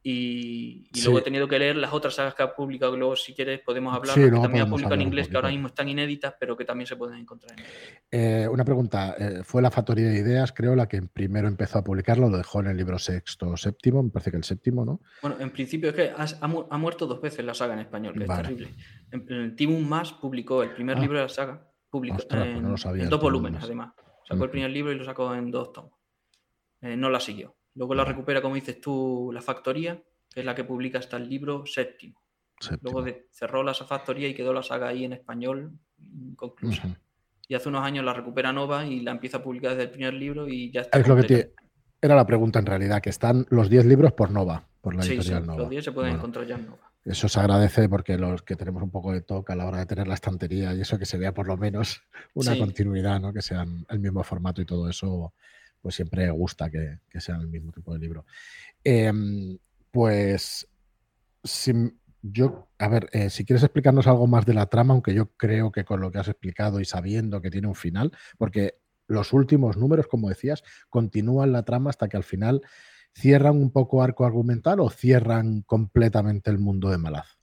Y, 0.06 0.84
luego 1.02 1.20
he 1.20 1.22
tenido 1.22 1.48
que 1.48 1.58
leer 1.58 1.78
las 1.78 1.94
otras 1.94 2.16
sagas 2.16 2.36
que 2.36 2.44
ha 2.44 2.54
publicado, 2.54 2.98
luego 2.98 3.16
si 3.16 3.34
quieres 3.34 3.62
podemos 3.62 3.96
hablar, 3.96 4.16
que 4.16 4.30
también 4.30 4.66
ha 4.66 4.70
publicado 4.70 4.96
en 4.96 5.02
inglés, 5.02 5.30
que 5.30 5.38
ahora 5.38 5.48
mismo 5.48 5.68
están 5.68 5.88
inéditas, 5.88 6.36
pero 6.38 6.58
que 6.58 6.66
también 6.66 6.88
se 6.88 6.98
pueden 6.98 7.20
encontrar 7.20 7.58
en 7.58 7.66
eh, 8.12 8.48
una 8.50 8.66
pregunta, 8.66 9.16
eh, 9.18 9.42
fue 9.46 9.62
la 9.62 9.72
Factoría 9.72 10.10
de 10.10 10.20
Ideas, 10.20 10.52
creo, 10.52 10.76
la 10.76 10.90
que 10.90 11.02
primero 11.02 11.48
empezó 11.48 11.80
a 11.80 11.84
publicarlo, 11.86 12.30
lo 12.30 12.38
dejó 12.38 12.60
en 12.60 12.68
el 12.68 12.78
libro 12.78 13.00
sexto 13.00 13.52
o 13.52 13.58
séptimo, 13.58 14.04
me 14.04 14.10
parece 14.10 14.32
que 14.32 14.38
el 14.38 14.44
séptimo, 14.44 14.84
¿no? 14.84 15.00
Bueno, 15.22 15.38
en 15.40 15.52
principio 15.52 15.90
es 15.90 15.96
que 15.96 16.12
ha, 16.14 16.78
muerto 16.78 17.08
dos 17.08 17.22
veces 17.22 17.46
la 17.46 17.54
saga 17.54 17.74
en 17.74 17.80
español, 17.80 18.14
que 18.14 18.26
es 18.26 18.30
terrible. 18.30 18.76
En, 19.10 19.56
Timum 19.56 19.88
Más 19.88 20.12
publicó 20.12 20.64
el 20.64 20.72
primer 20.72 20.98
ah. 20.98 21.00
libro 21.00 21.18
de 21.18 21.24
la 21.24 21.30
saga, 21.30 21.66
publicó 21.90 22.18
pues 22.18 22.46
en, 22.46 23.10
dos 23.10 23.22
volúmenes, 23.22 23.64
además. 23.64 23.94
Sacó 24.28 24.44
el 24.44 24.50
primer 24.50 24.72
libro 24.72 24.92
y 24.92 24.96
lo 24.96 25.06
sacó 25.06 25.34
en 25.34 25.50
dos 25.50 25.72
tomos. 25.72 25.94
Eh, 26.82 26.98
no 26.98 27.10
la 27.10 27.22
siguió. 27.22 27.56
Luego 27.76 27.96
la 27.96 28.06
recupera, 28.06 28.42
como 28.42 28.56
dices 28.56 28.80
tú, 28.80 29.32
la 29.34 29.42
factoría, 29.42 30.02
que 30.30 30.42
es 30.42 30.46
la 30.46 30.56
que 30.56 30.64
publica 30.64 31.00
hasta 31.00 31.18
el 31.18 31.30
libro 31.30 31.66
séptimo. 31.66 32.22
Luego 32.82 33.06
cerró 33.32 33.64
la 33.64 33.74
factoría 33.74 34.28
y 34.28 34.34
quedó 34.34 34.54
la 34.54 34.64
saga 34.64 34.88
ahí 34.88 35.04
en 35.04 35.14
español 35.14 35.74
inconclusa. 35.98 36.88
Y 37.48 37.56
hace 37.56 37.70
unos 37.70 37.84
años 37.84 38.06
la 38.06 38.14
recupera 38.14 38.54
Nova 38.54 38.86
y 38.86 39.02
la 39.02 39.12
empieza 39.12 39.38
a 39.38 39.44
publicar 39.44 39.72
desde 39.72 39.84
el 39.84 39.92
primer 39.92 40.14
libro 40.14 40.48
y 40.48 40.72
ya 40.72 40.82
está. 40.82 40.98
Es 40.98 41.08
lo 41.08 41.18
que 41.18 41.54
Era 42.02 42.16
la 42.16 42.26
pregunta 42.26 42.60
en 42.60 42.66
realidad, 42.66 43.02
que 43.02 43.10
están 43.10 43.46
los 43.50 43.70
10 43.70 43.86
libros 43.86 44.14
por 44.14 44.32
Nova, 44.32 44.66
por 44.82 44.96
la 44.96 45.04
editorial 45.04 45.42
sí, 45.42 45.48
Nova. 45.48 45.60
Los 45.60 45.70
10 45.70 45.84
se 45.84 45.92
pueden 45.92 46.16
encontrar 46.16 46.48
ya 46.48 46.56
en 46.56 46.68
Nova. 46.68 46.92
Eso 47.06 47.28
se 47.28 47.40
agradece 47.40 47.90
porque 47.90 48.18
los 48.18 48.44
que 48.44 48.56
tenemos 48.56 48.82
un 48.82 48.90
poco 48.90 49.12
de 49.12 49.22
toque 49.22 49.52
a 49.52 49.56
la 49.58 49.66
hora 49.66 49.80
de 49.80 49.86
tener 49.86 50.08
la 50.08 50.14
estantería 50.14 50.74
y 50.74 50.82
eso 50.82 50.98
que 50.98 51.06
se 51.06 51.18
vea 51.18 51.34
por 51.34 51.48
lo 51.48 51.58
menos 51.58 52.02
una 52.34 52.58
continuidad, 52.58 53.20
¿no? 53.20 53.34
Que 53.34 53.42
sean 53.42 53.86
el 53.90 54.00
mismo 54.00 54.24
formato 54.24 54.62
y 54.62 54.66
todo 54.66 54.90
eso 54.90 55.34
pues 55.84 55.96
siempre 55.96 56.32
gusta 56.32 56.72
que, 56.72 57.00
sean 57.20 57.42
el 57.42 57.48
mismo 57.48 57.74
tipo 57.74 57.94
de 57.94 58.00
libro. 58.00 58.26
Em, 58.84 59.60
pues 59.92 60.66
yo, 62.22 62.70
a 62.80 62.88
ver, 62.88 63.10
eh, 63.12 63.30
si 63.30 63.44
quieres 63.44 63.64
explicarnos 63.64 64.08
algo 64.08 64.26
más 64.26 64.46
de 64.46 64.54
la 64.54 64.68
trama, 64.68 64.94
aunque 64.94 65.14
yo 65.14 65.34
creo 65.36 65.74
que 65.74 65.84
con 65.84 66.00
lo 66.00 66.10
que 66.10 66.20
has 66.20 66.30
explicado 66.30 66.80
y 66.80 66.86
sabiendo 66.86 67.42
que 67.42 67.52
tiene 67.52 67.68
un 67.68 67.76
final, 67.76 68.14
porque 68.38 68.80
los 69.08 69.34
últimos 69.34 69.76
números, 69.76 70.08
como 70.08 70.30
decías, 70.30 70.64
continúan 70.90 71.52
la 71.52 71.64
trama 71.64 71.90
hasta 71.90 72.08
que 72.08 72.16
al 72.16 72.24
final 72.24 72.62
cierran 73.14 73.58
un 73.58 73.70
poco 73.70 74.02
arco 74.02 74.26
argumental 74.26 74.80
o 74.80 74.90
cierran 74.90 75.64
completamente 75.64 76.50
el 76.50 76.60
mundo 76.60 76.90
de 76.90 76.98
Malaz. 76.98 77.38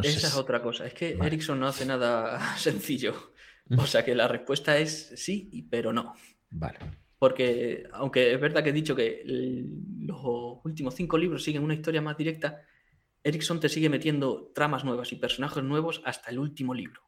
Esa 0.00 0.28
es 0.28 0.36
otra 0.36 0.62
cosa. 0.62 0.86
Es 0.86 0.94
que 0.94 1.18
Erickson 1.20 1.58
no 1.58 1.66
hace 1.66 1.84
nada 1.84 2.38
sencillo. 2.56 3.32
O 3.76 3.86
sea 3.86 4.04
que 4.04 4.14
la 4.14 4.28
respuesta 4.28 4.78
es 4.78 5.12
sí, 5.16 5.66
pero 5.68 5.92
no. 5.92 6.14
Vale 6.50 7.01
porque 7.22 7.84
aunque 7.92 8.34
es 8.34 8.40
verdad 8.40 8.64
que 8.64 8.70
he 8.70 8.72
dicho 8.72 8.96
que 8.96 9.22
los 9.24 10.58
últimos 10.64 10.92
cinco 10.96 11.16
libros 11.16 11.44
siguen 11.44 11.62
una 11.62 11.74
historia 11.74 12.02
más 12.02 12.16
directa, 12.16 12.62
Erickson 13.22 13.60
te 13.60 13.68
sigue 13.68 13.88
metiendo 13.88 14.50
tramas 14.52 14.84
nuevas 14.84 15.12
y 15.12 15.14
personajes 15.14 15.62
nuevos 15.62 16.02
hasta 16.04 16.32
el 16.32 16.40
último 16.40 16.74
libro. 16.74 17.00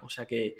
O 0.00 0.08
sea 0.08 0.24
que 0.24 0.56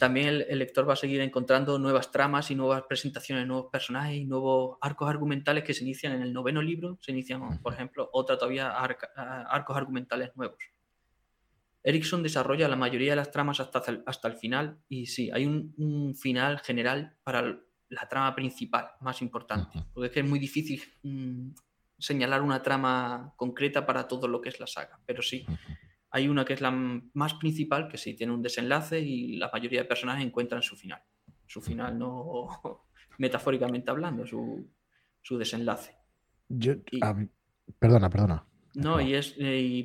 también 0.00 0.44
el, 0.48 0.58
lector 0.58 0.88
va 0.88 0.94
a 0.94 0.96
seguir 0.96 1.20
encontrando 1.20 1.78
nuevas 1.78 2.10
tramas 2.10 2.50
y 2.50 2.56
nuevas 2.56 2.82
presentaciones, 2.88 3.46
nuevos 3.46 3.70
personajes 3.70 4.16
y 4.16 4.24
nuevos 4.24 4.78
arcos 4.80 5.08
argumentales 5.08 5.62
que 5.62 5.72
se 5.72 5.84
inician 5.84 6.12
en 6.14 6.22
el 6.22 6.32
noveno 6.32 6.60
libro. 6.60 6.98
Se 7.02 7.12
inician, 7.12 7.62
por 7.62 7.74
ejemplo, 7.74 8.10
otra 8.12 8.36
todavía 8.36 8.72
arcos 8.72 9.76
argumentales 9.76 10.32
nuevos. 10.34 10.58
Erickson 11.84 12.24
desarrolla 12.24 12.66
la 12.66 12.74
mayoría 12.74 13.12
de 13.12 13.16
las 13.16 13.30
tramas 13.30 13.60
hasta, 13.60 13.80
hasta 14.06 14.26
el 14.26 14.34
final 14.34 14.80
y 14.88 15.06
sí, 15.06 15.30
hay 15.32 15.46
un, 15.46 16.16
final 16.16 16.58
general 16.58 17.16
para 17.22 17.60
la 17.88 18.08
trama 18.08 18.34
principal, 18.34 18.90
más 19.00 19.22
importante, 19.22 19.84
porque 19.92 20.06
es 20.06 20.12
que 20.12 20.20
es 20.20 20.28
muy 20.28 20.38
difícil 20.38 20.82
mm, 21.02 21.50
señalar 21.98 22.42
una 22.42 22.62
trama 22.62 23.34
concreta 23.36 23.86
para 23.86 24.08
todo 24.08 24.28
lo 24.28 24.40
que 24.40 24.48
es 24.48 24.60
la 24.60 24.66
saga, 24.66 25.00
pero 25.06 25.22
sí, 25.22 25.46
hay 26.14 26.28
una 26.28 26.44
que 26.44 26.52
es 26.52 26.60
la 26.60 26.70
más 26.70 27.34
principal, 27.34 27.88
que 27.88 27.98
sí 27.98 28.14
tiene 28.14 28.32
un 28.32 28.40
desenlace 28.40 29.00
y 29.00 29.36
la 29.36 29.50
mayoría 29.52 29.80
de 29.80 29.88
personajes 29.88 30.24
encuentran 30.24 30.62
su 30.62 30.76
final. 30.76 31.02
Su 31.44 31.60
final, 31.60 31.98
no 31.98 32.48
metafóricamente 33.18 33.90
hablando, 33.90 34.24
su, 34.24 34.70
desenlace. 35.36 35.96
perdona, 37.80 38.08
perdona. 38.08 38.46
No, 38.74 39.00
y 39.00 39.14
es, 39.14 39.34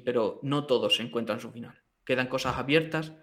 pero 0.06 0.40
no 0.44 0.68
todos 0.68 1.00
encuentran 1.00 1.40
su 1.40 1.52
final. 1.52 1.82
Quedan 2.06 2.28
cosas 2.28 2.58
abiertas 2.58 3.16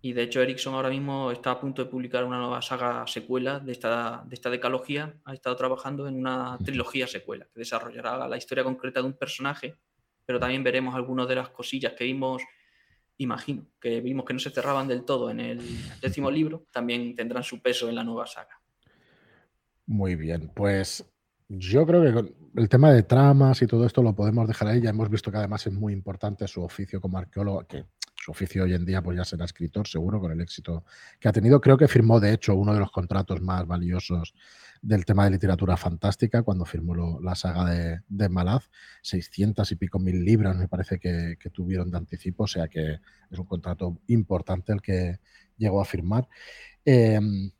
y 0.00 0.12
de 0.12 0.22
hecho 0.22 0.42
Erickson 0.42 0.74
ahora 0.74 0.90
mismo 0.90 1.30
está 1.30 1.52
a 1.52 1.60
punto 1.60 1.84
de 1.84 1.90
publicar 1.90 2.24
una 2.24 2.38
nueva 2.38 2.62
saga 2.62 3.06
secuela 3.06 3.58
de 3.58 3.72
esta, 3.72 4.22
de 4.26 4.34
esta 4.34 4.50
decalogía. 4.50 5.14
Ha 5.24 5.34
estado 5.34 5.56
trabajando 5.56 6.06
en 6.06 6.16
una 6.16 6.56
trilogía 6.64 7.06
secuela 7.06 7.46
que 7.52 7.60
desarrollará 7.60 8.28
la 8.28 8.36
historia 8.36 8.64
concreta 8.64 9.00
de 9.00 9.06
un 9.06 9.14
personaje 9.14 9.76
pero 10.28 10.38
también 10.38 10.62
veremos 10.62 10.94
algunas 10.94 11.26
de 11.26 11.36
las 11.36 11.48
cosillas 11.48 11.94
que 11.94 12.04
vimos, 12.04 12.42
imagino, 13.16 13.64
que 13.80 14.02
vimos 14.02 14.26
que 14.26 14.34
no 14.34 14.38
se 14.38 14.50
cerraban 14.50 14.86
del 14.86 15.06
todo 15.06 15.30
en 15.30 15.40
el 15.40 15.58
décimo 16.02 16.30
libro, 16.30 16.66
también 16.70 17.14
tendrán 17.16 17.42
su 17.42 17.62
peso 17.62 17.88
en 17.88 17.94
la 17.94 18.04
nueva 18.04 18.26
saga. 18.26 18.60
Muy 19.86 20.16
bien, 20.16 20.52
pues 20.54 21.02
yo 21.48 21.86
creo 21.86 22.02
que 22.02 22.34
el 22.56 22.68
tema 22.68 22.92
de 22.92 23.04
tramas 23.04 23.62
y 23.62 23.66
todo 23.66 23.86
esto 23.86 24.02
lo 24.02 24.14
podemos 24.14 24.46
dejar 24.46 24.68
ahí. 24.68 24.82
Ya 24.82 24.90
hemos 24.90 25.08
visto 25.08 25.30
que 25.30 25.38
además 25.38 25.66
es 25.66 25.72
muy 25.72 25.94
importante 25.94 26.46
su 26.46 26.62
oficio 26.62 27.00
como 27.00 27.16
arqueólogo, 27.16 27.66
que 27.66 27.86
oficio 28.28 28.64
hoy 28.64 28.74
en 28.74 28.84
día 28.84 29.02
pues 29.02 29.16
ya 29.16 29.24
será 29.24 29.44
escritor, 29.44 29.86
seguro, 29.86 30.20
con 30.20 30.32
el 30.32 30.40
éxito 30.40 30.84
que 31.18 31.28
ha 31.28 31.32
tenido. 31.32 31.60
Creo 31.60 31.76
que 31.76 31.88
firmó, 31.88 32.20
de 32.20 32.32
hecho, 32.32 32.54
uno 32.54 32.74
de 32.74 32.80
los 32.80 32.90
contratos 32.90 33.40
más 33.40 33.66
valiosos 33.66 34.34
del 34.82 35.04
tema 35.04 35.24
de 35.24 35.32
literatura 35.32 35.76
fantástica 35.76 36.42
cuando 36.42 36.64
firmó 36.64 37.20
la 37.20 37.34
saga 37.34 37.64
de, 37.64 38.00
de, 38.08 38.28
Malaz. 38.28 38.70
600 39.02 39.70
y 39.72 39.76
pico 39.76 39.98
mil 39.98 40.24
libras 40.24 40.56
me 40.56 40.68
parece 40.68 40.98
que, 40.98 41.36
tuvieron 41.52 41.90
de 41.90 41.96
anticipo, 41.96 42.44
o 42.44 42.46
sea 42.46 42.68
que 42.68 43.00
es 43.30 43.38
un 43.38 43.46
contrato 43.46 43.98
importante 44.08 44.72
el 44.72 44.80
que 44.80 45.18
llegó 45.56 45.80
a 45.80 45.84
firmar. 45.84 46.28
Em, 46.84 47.50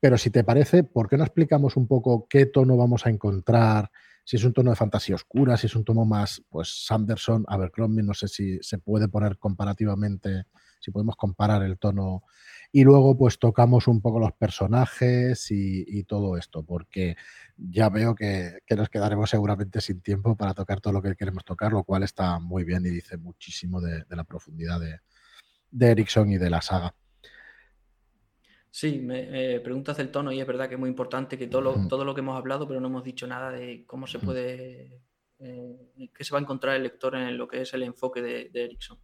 pero 0.00 0.18
si 0.18 0.30
te 0.30 0.44
parece, 0.44 0.84
¿por 0.84 1.08
qué 1.08 1.16
no 1.16 1.24
explicamos 1.24 1.76
un 1.76 1.86
poco 1.86 2.26
qué 2.28 2.46
tono 2.46 2.76
vamos 2.76 3.06
a 3.06 3.10
encontrar? 3.10 3.90
Si 4.26 4.34
es 4.34 4.42
un 4.42 4.52
tono 4.52 4.70
de 4.70 4.76
fantasía 4.76 5.14
oscura, 5.14 5.56
si 5.56 5.68
es 5.68 5.76
un 5.76 5.84
tono 5.84 6.04
más, 6.04 6.42
pues 6.48 6.84
Sanderson, 6.84 7.44
Abercrombie, 7.46 8.02
no 8.02 8.12
sé 8.12 8.26
si 8.26 8.58
se 8.60 8.78
puede 8.78 9.06
poner 9.06 9.38
comparativamente, 9.38 10.46
si 10.80 10.90
podemos 10.90 11.14
comparar 11.14 11.62
el 11.62 11.78
tono 11.78 12.24
y 12.72 12.82
luego 12.82 13.16
pues 13.16 13.38
tocamos 13.38 13.86
un 13.86 14.00
poco 14.00 14.18
los 14.18 14.32
personajes 14.32 15.46
y, 15.52 16.02
todo 16.08 16.36
esto, 16.36 16.64
porque 16.64 17.16
ya 17.56 17.88
veo 17.88 18.16
que, 18.16 18.58
nos 18.76 18.88
quedaremos 18.88 19.30
seguramente 19.30 19.80
sin 19.80 20.00
tiempo 20.00 20.36
para 20.36 20.54
tocar 20.54 20.80
todo 20.80 20.94
lo 20.94 21.02
que 21.02 21.14
queremos 21.14 21.44
tocar, 21.44 21.72
lo 21.72 21.84
cual 21.84 22.02
está 22.02 22.40
muy 22.40 22.64
bien 22.64 22.84
y 22.84 22.90
dice 22.90 23.18
muchísimo 23.18 23.80
de, 23.80 24.04
la 24.08 24.24
profundidad 24.24 24.80
de, 24.80 24.98
de 25.70 25.86
Erickson 25.92 26.32
y 26.32 26.38
de 26.38 26.50
la 26.50 26.62
saga. 26.62 26.96
Sí, 28.76 28.98
me 28.98 29.54
eh, 29.54 29.60
preguntas 29.60 29.96
del 29.96 30.10
tono 30.10 30.30
y 30.30 30.38
es 30.38 30.46
verdad 30.46 30.68
que 30.68 30.74
es 30.74 30.78
muy 30.78 30.90
importante 30.90 31.38
que 31.38 31.46
todo 31.46 31.62
lo, 31.62 31.88
todo 31.88 32.04
lo 32.04 32.14
que 32.14 32.20
hemos 32.20 32.36
hablado, 32.36 32.68
pero 32.68 32.78
no 32.78 32.88
hemos 32.88 33.02
dicho 33.02 33.26
nada 33.26 33.50
de 33.50 33.86
cómo 33.86 34.06
se 34.06 34.18
puede, 34.18 35.00
eh, 35.38 36.10
qué 36.14 36.24
se 36.24 36.34
va 36.34 36.40
a 36.40 36.42
encontrar 36.42 36.76
el 36.76 36.82
lector 36.82 37.16
en 37.16 37.38
lo 37.38 37.48
que 37.48 37.62
es 37.62 37.72
el 37.72 37.84
enfoque 37.84 38.20
de, 38.20 38.50
de 38.50 38.64
Erickson. 38.64 38.98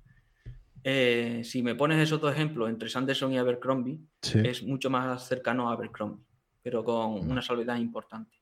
Eh, 0.85 1.41
si 1.43 1.63
me 1.63 1.75
pones 1.75 1.99
esos 2.03 2.21
dos 2.21 2.35
ejemplos 2.35 2.69
entre 2.69 2.91
Sanderson 2.91 3.33
y 3.33 3.39
Abercrombie, 3.39 3.99
es 4.45 4.63
mucho 4.63 4.91
más 4.91 5.27
cercano 5.27 5.71
a 5.71 5.73
Abercrombie, 5.73 6.23
pero 6.61 6.85
con 6.85 7.31
una 7.31 7.41
salvedad 7.41 7.79
importante. 7.79 8.37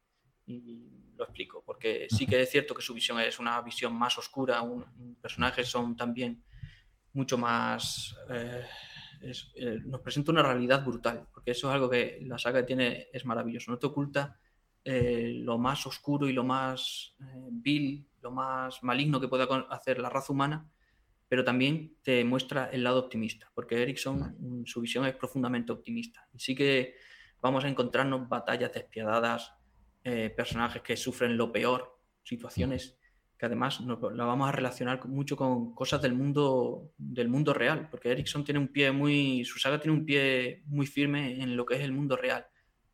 Y 0.46 1.14
lo 1.16 1.22
explico, 1.22 1.62
porque 1.64 2.08
sí 2.10 2.26
que 2.26 2.40
es 2.40 2.50
cierto 2.50 2.74
que 2.74 2.82
su 2.82 2.92
visión 2.92 3.20
es 3.20 3.38
una 3.38 3.62
visión 3.62 3.94
más 3.94 4.18
oscura, 4.18 4.62
un, 4.62 5.14
personajes 5.22 5.68
son 5.68 5.96
también 5.96 6.42
mucho 7.12 7.38
más... 7.38 8.16
Eh, 9.20 9.32
eh, 9.54 9.78
nos 9.84 10.00
presenta 10.00 10.32
una 10.32 10.42
realidad 10.42 10.84
brutal, 10.84 11.26
porque 11.32 11.52
eso 11.52 11.68
es 11.68 11.74
algo 11.74 11.90
que 11.90 12.18
la 12.22 12.38
saga 12.38 12.64
tiene, 12.64 13.08
es 13.12 13.24
maravilloso, 13.24 13.70
no 13.70 13.78
te 13.78 13.86
oculta 13.86 14.38
lo 14.82 15.58
más 15.58 15.86
oscuro 15.86 16.26
y 16.26 16.32
lo 16.32 16.42
más 16.42 17.14
vil, 17.50 18.08
lo 18.22 18.30
más 18.30 18.82
maligno 18.82 19.20
que 19.20 19.28
pueda 19.28 19.44
hacer 19.68 19.98
la 19.98 20.08
raza 20.08 20.32
humana, 20.32 20.70
pero 21.30 21.44
también 21.44 21.96
te 22.02 22.24
muestra 22.24 22.70
el 22.72 22.82
lado 22.82 22.98
optimista, 22.98 23.52
porque 23.54 23.80
Erickson, 23.80 24.34
mm, 24.36 24.64
su 24.66 24.80
visión 24.80 25.06
es 25.06 25.14
profundamente 25.14 25.70
optimista. 25.70 26.26
Y 26.32 26.40
sí 26.40 26.56
que 26.56 26.96
vamos 27.40 27.62
a 27.62 27.68
encontrarnos 27.68 28.28
batallas 28.28 28.72
despiadadas, 28.72 29.52
eh, 30.02 30.30
personajes 30.36 30.82
que 30.82 30.96
sufren 30.96 31.36
lo 31.36 31.52
peor, 31.52 32.00
situaciones 32.24 32.98
que 33.40 33.46
además 33.46 33.80
la 33.80 34.24
vamos 34.26 34.50
a 34.50 34.52
relacionar 34.52 35.08
mucho 35.08 35.34
con 35.34 35.74
cosas 35.74 36.02
del 36.02 36.12
mundo, 36.12 36.92
del 36.98 37.30
mundo 37.30 37.54
real, 37.54 37.88
porque 37.90 38.12
Erickson 38.12 38.44
tiene 38.44 38.60
un 38.60 38.68
pie 38.68 38.92
muy, 38.92 39.46
su 39.46 39.58
saga 39.58 39.80
tiene 39.80 39.96
un 39.96 40.04
pie 40.04 40.62
muy 40.66 40.86
firme 40.86 41.42
en 41.42 41.56
lo 41.56 41.64
que 41.64 41.76
es 41.76 41.80
el 41.80 41.92
mundo 41.92 42.16
real. 42.16 42.46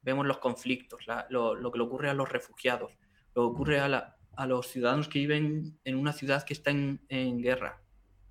Vemos 0.02 0.24
los 0.24 0.38
conflictos, 0.38 1.04
lo, 1.30 1.72
que 1.72 1.78
le 1.78 1.84
ocurre 1.84 2.10
a 2.10 2.14
los 2.14 2.30
refugiados, 2.30 2.92
lo 3.34 3.42
que 3.42 3.54
ocurre 3.54 3.80
a, 3.80 4.16
los 4.46 4.68
ciudadanos 4.68 5.08
que 5.08 5.18
viven 5.18 5.80
en 5.82 5.96
una 5.96 6.12
ciudad 6.12 6.44
que 6.44 6.54
está 6.54 6.70
en 6.70 7.42
guerra, 7.42 7.82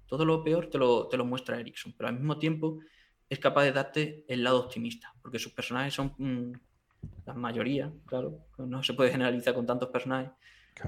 todo 0.07 0.25
lo 0.25 0.43
peor 0.43 0.69
te 0.69 0.77
lo, 0.77 1.07
te 1.07 1.17
lo 1.17 1.25
muestra 1.25 1.59
Erickson, 1.59 1.93
pero 1.97 2.09
al 2.09 2.15
mismo 2.15 2.37
tiempo 2.37 2.79
es 3.27 3.39
capaz 3.39 3.63
de 3.63 3.71
darte 3.71 4.25
el 4.27 4.43
lado 4.43 4.61
optimista, 4.61 5.13
porque 5.21 5.39
sus 5.39 5.51
personajes 5.51 5.93
son 5.93 6.13
mm, 6.17 6.53
la 7.25 7.33
mayoría, 7.33 7.91
claro, 8.05 8.45
no 8.57 8.83
se 8.83 8.93
puede 8.93 9.11
generalizar 9.11 9.53
con 9.53 9.65
tantos 9.65 9.89
personajes, 9.89 10.31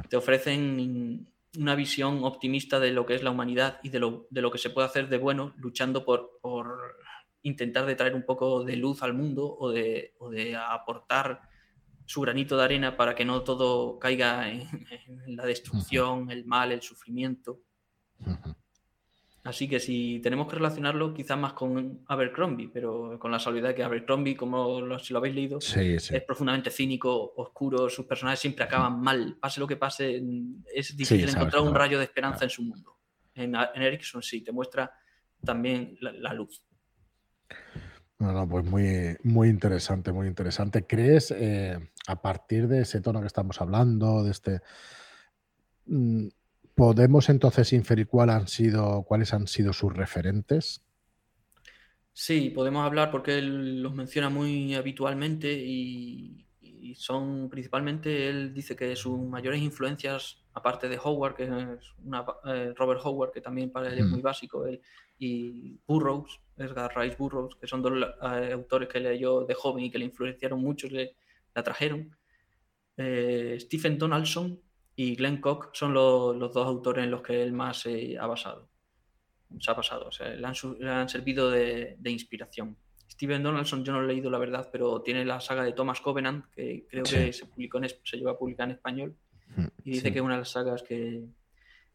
te 0.09 0.17
ofrecen 0.17 1.27
una 1.57 1.75
visión 1.75 2.23
optimista 2.23 2.79
de 2.79 2.91
lo 2.91 3.05
que 3.05 3.15
es 3.15 3.23
la 3.23 3.31
humanidad 3.31 3.79
y 3.83 3.89
de 3.89 3.99
lo, 3.99 4.27
de 4.29 4.41
lo 4.41 4.51
que 4.51 4.57
se 4.57 4.69
puede 4.69 4.87
hacer 4.87 5.09
de 5.09 5.17
bueno 5.17 5.53
luchando 5.57 6.05
por, 6.05 6.39
por 6.41 6.97
intentar 7.41 7.85
de 7.85 7.95
traer 7.95 8.13
un 8.13 8.23
poco 8.23 8.63
de 8.63 8.75
luz 8.75 9.01
al 9.03 9.13
mundo 9.13 9.55
o 9.57 9.71
de, 9.71 10.13
o 10.19 10.29
de 10.29 10.55
aportar 10.55 11.41
su 12.05 12.21
granito 12.21 12.57
de 12.57 12.63
arena 12.63 12.95
para 12.95 13.15
que 13.15 13.25
no 13.25 13.43
todo 13.43 13.99
caiga 13.99 14.49
en, 14.49 14.67
la 15.35 15.45
destrucción, 15.45 16.31
el 16.31 16.45
mal, 16.45 16.71
el 16.71 16.81
sufrimiento. 16.81 17.59
Así 19.47 19.69
que 19.69 19.79
si 19.79 20.19
tenemos 20.21 20.45
que 20.45 20.57
relacionarlo 20.57 21.13
quizás 21.13 21.39
más 21.39 21.53
con 21.53 22.03
Abercrombie, 22.07 22.67
pero 22.67 23.17
con 23.17 23.31
la 23.31 23.39
salvedad 23.39 23.73
que 23.73 23.81
Abercrombie, 23.81 24.35
como 24.35 24.99
si 24.99 25.13
lo 25.13 25.19
habéis 25.19 25.35
leído, 25.35 25.59
es 25.59 26.23
profundamente 26.27 26.69
cínico, 26.69 27.31
oscuro, 27.37 27.89
sus 27.89 28.05
personajes 28.05 28.41
siempre 28.41 28.65
acaban 28.65 28.99
mal. 28.99 29.37
Pase 29.39 29.61
lo 29.61 29.67
que 29.67 29.77
pase, 29.77 30.21
es 30.75 30.97
difícil 30.97 31.29
encontrar 31.29 31.63
un 31.63 31.73
rayo 31.73 31.97
de 31.97 32.03
esperanza 32.03 32.43
en 32.43 32.49
su 32.49 32.61
mundo. 32.61 32.97
En, 33.35 33.55
en, 33.55 33.81
Erickson 33.81 34.21
sí, 34.21 34.41
te 34.41 34.51
muestra 34.51 34.91
también 35.41 35.97
la, 36.01 36.33
luz. 36.33 36.61
No, 38.19 38.33
no, 38.33 38.49
pues 38.49 38.65
muy, 38.65 39.15
muy 39.23 39.47
interesante, 39.47 40.11
muy 40.11 40.27
interesante. 40.27 40.85
¿Crees, 40.85 41.31
eh, 41.31 41.79
a 42.07 42.21
partir 42.21 42.67
de 42.67 42.81
ese 42.81 42.99
tono 42.99 43.21
que 43.21 43.27
estamos 43.27 43.61
hablando, 43.61 44.23
de 44.25 44.31
este... 44.31 44.59
Mm, 45.85 46.27
¿Podemos 46.77 47.27
entonces 47.29 47.73
inferir 47.73 48.05
cuál 48.05 48.29
han 48.29 48.47
sido, 48.47 49.01
cuáles 49.01 49.33
han 49.33 49.47
sido 49.47 49.73
sus 49.73 49.91
referentes? 49.91 50.85
Sí, 52.13 52.51
podemos 52.51 52.85
hablar 52.85 53.09
porque 53.09 53.39
él 53.39 53.81
los 53.81 53.95
menciona 53.95 54.29
muy 54.29 54.75
habitualmente 54.75 55.51
y, 55.51 56.45
son 56.93 57.49
principalmente, 57.49 58.29
él 58.29 58.53
dice 58.53 58.75
que 58.75 58.95
sus 58.95 59.19
mayores 59.19 59.59
influencias, 59.59 60.45
aparte 60.53 60.87
de 60.87 60.99
Howard, 61.03 61.33
que 61.33 61.45
es 61.45 61.49
una, 62.03 62.23
eh, 62.45 62.73
Robert 62.75 63.01
Howard, 63.03 63.31
que 63.31 63.41
también 63.41 63.71
para 63.71 63.87
él 63.87 63.97
es 63.97 64.05
muy 64.05 64.19
mm. 64.19 64.23
básico, 64.23 64.63
y 65.17 65.79
Burroughs, 65.87 66.39
Edgar 66.57 66.95
Rice 66.95 67.15
Burroughs, 67.17 67.55
que 67.55 67.65
son 67.65 67.81
dos 67.81 67.93
eh, 68.21 68.51
autores 68.53 68.87
que 68.87 68.99
leyó 68.99 69.45
de 69.45 69.55
joven 69.55 69.85
y 69.85 69.89
que 69.89 69.97
le 69.97 70.05
influenciaron 70.05 70.61
mucho, 70.61 70.87
le, 70.89 71.15
la 71.55 71.63
trajeron. 71.63 72.15
Eh, 72.97 73.57
Stephen 73.59 73.97
Donaldson, 73.97 74.59
y 74.99 75.15
Glenn 75.15 75.39
Cock 75.39 75.69
son 75.73 75.93
los 75.93 76.53
dos 76.53 76.65
autores 76.65 77.05
en 77.05 77.11
los 77.11 77.21
que 77.21 77.43
él 77.43 77.53
más 77.53 77.81
se 77.81 78.17
ha 78.17 78.25
basado. 78.25 78.67
Se 79.59 79.69
ha 79.69 79.75
pasado, 79.75 80.07
o 80.07 80.11
sea, 80.11 80.29
le 80.29 80.45
han, 80.89 81.07
servido 81.07 81.51
de, 81.51 81.97
inspiración. 82.05 82.75
Steven 83.07 83.43
Donaldson 83.43 83.85
yo 83.85 83.93
no 83.93 84.01
he 84.01 84.07
leído 84.07 84.31
la 84.31 84.39
verdad, 84.39 84.69
pero 84.71 85.03
tiene 85.03 85.23
la 85.23 85.39
saga 85.39 85.63
de 85.63 85.73
Thomas 85.73 86.01
Covenant, 86.01 86.45
que 86.49 86.87
creo 86.89 87.03
que 87.03 87.31
se, 87.31 87.45
publicó 87.45 87.77
en, 87.77 87.87
se 88.03 88.17
lleva 88.17 88.31
a 88.31 88.37
publicar 88.37 88.67
en 88.67 88.75
español, 88.75 89.15
y 89.83 89.91
dice 89.91 90.11
que 90.11 90.17
es 90.17 90.25
una 90.25 90.33
de 90.33 90.39
las 90.39 90.49
sagas 90.49 90.81
que, 90.81 91.25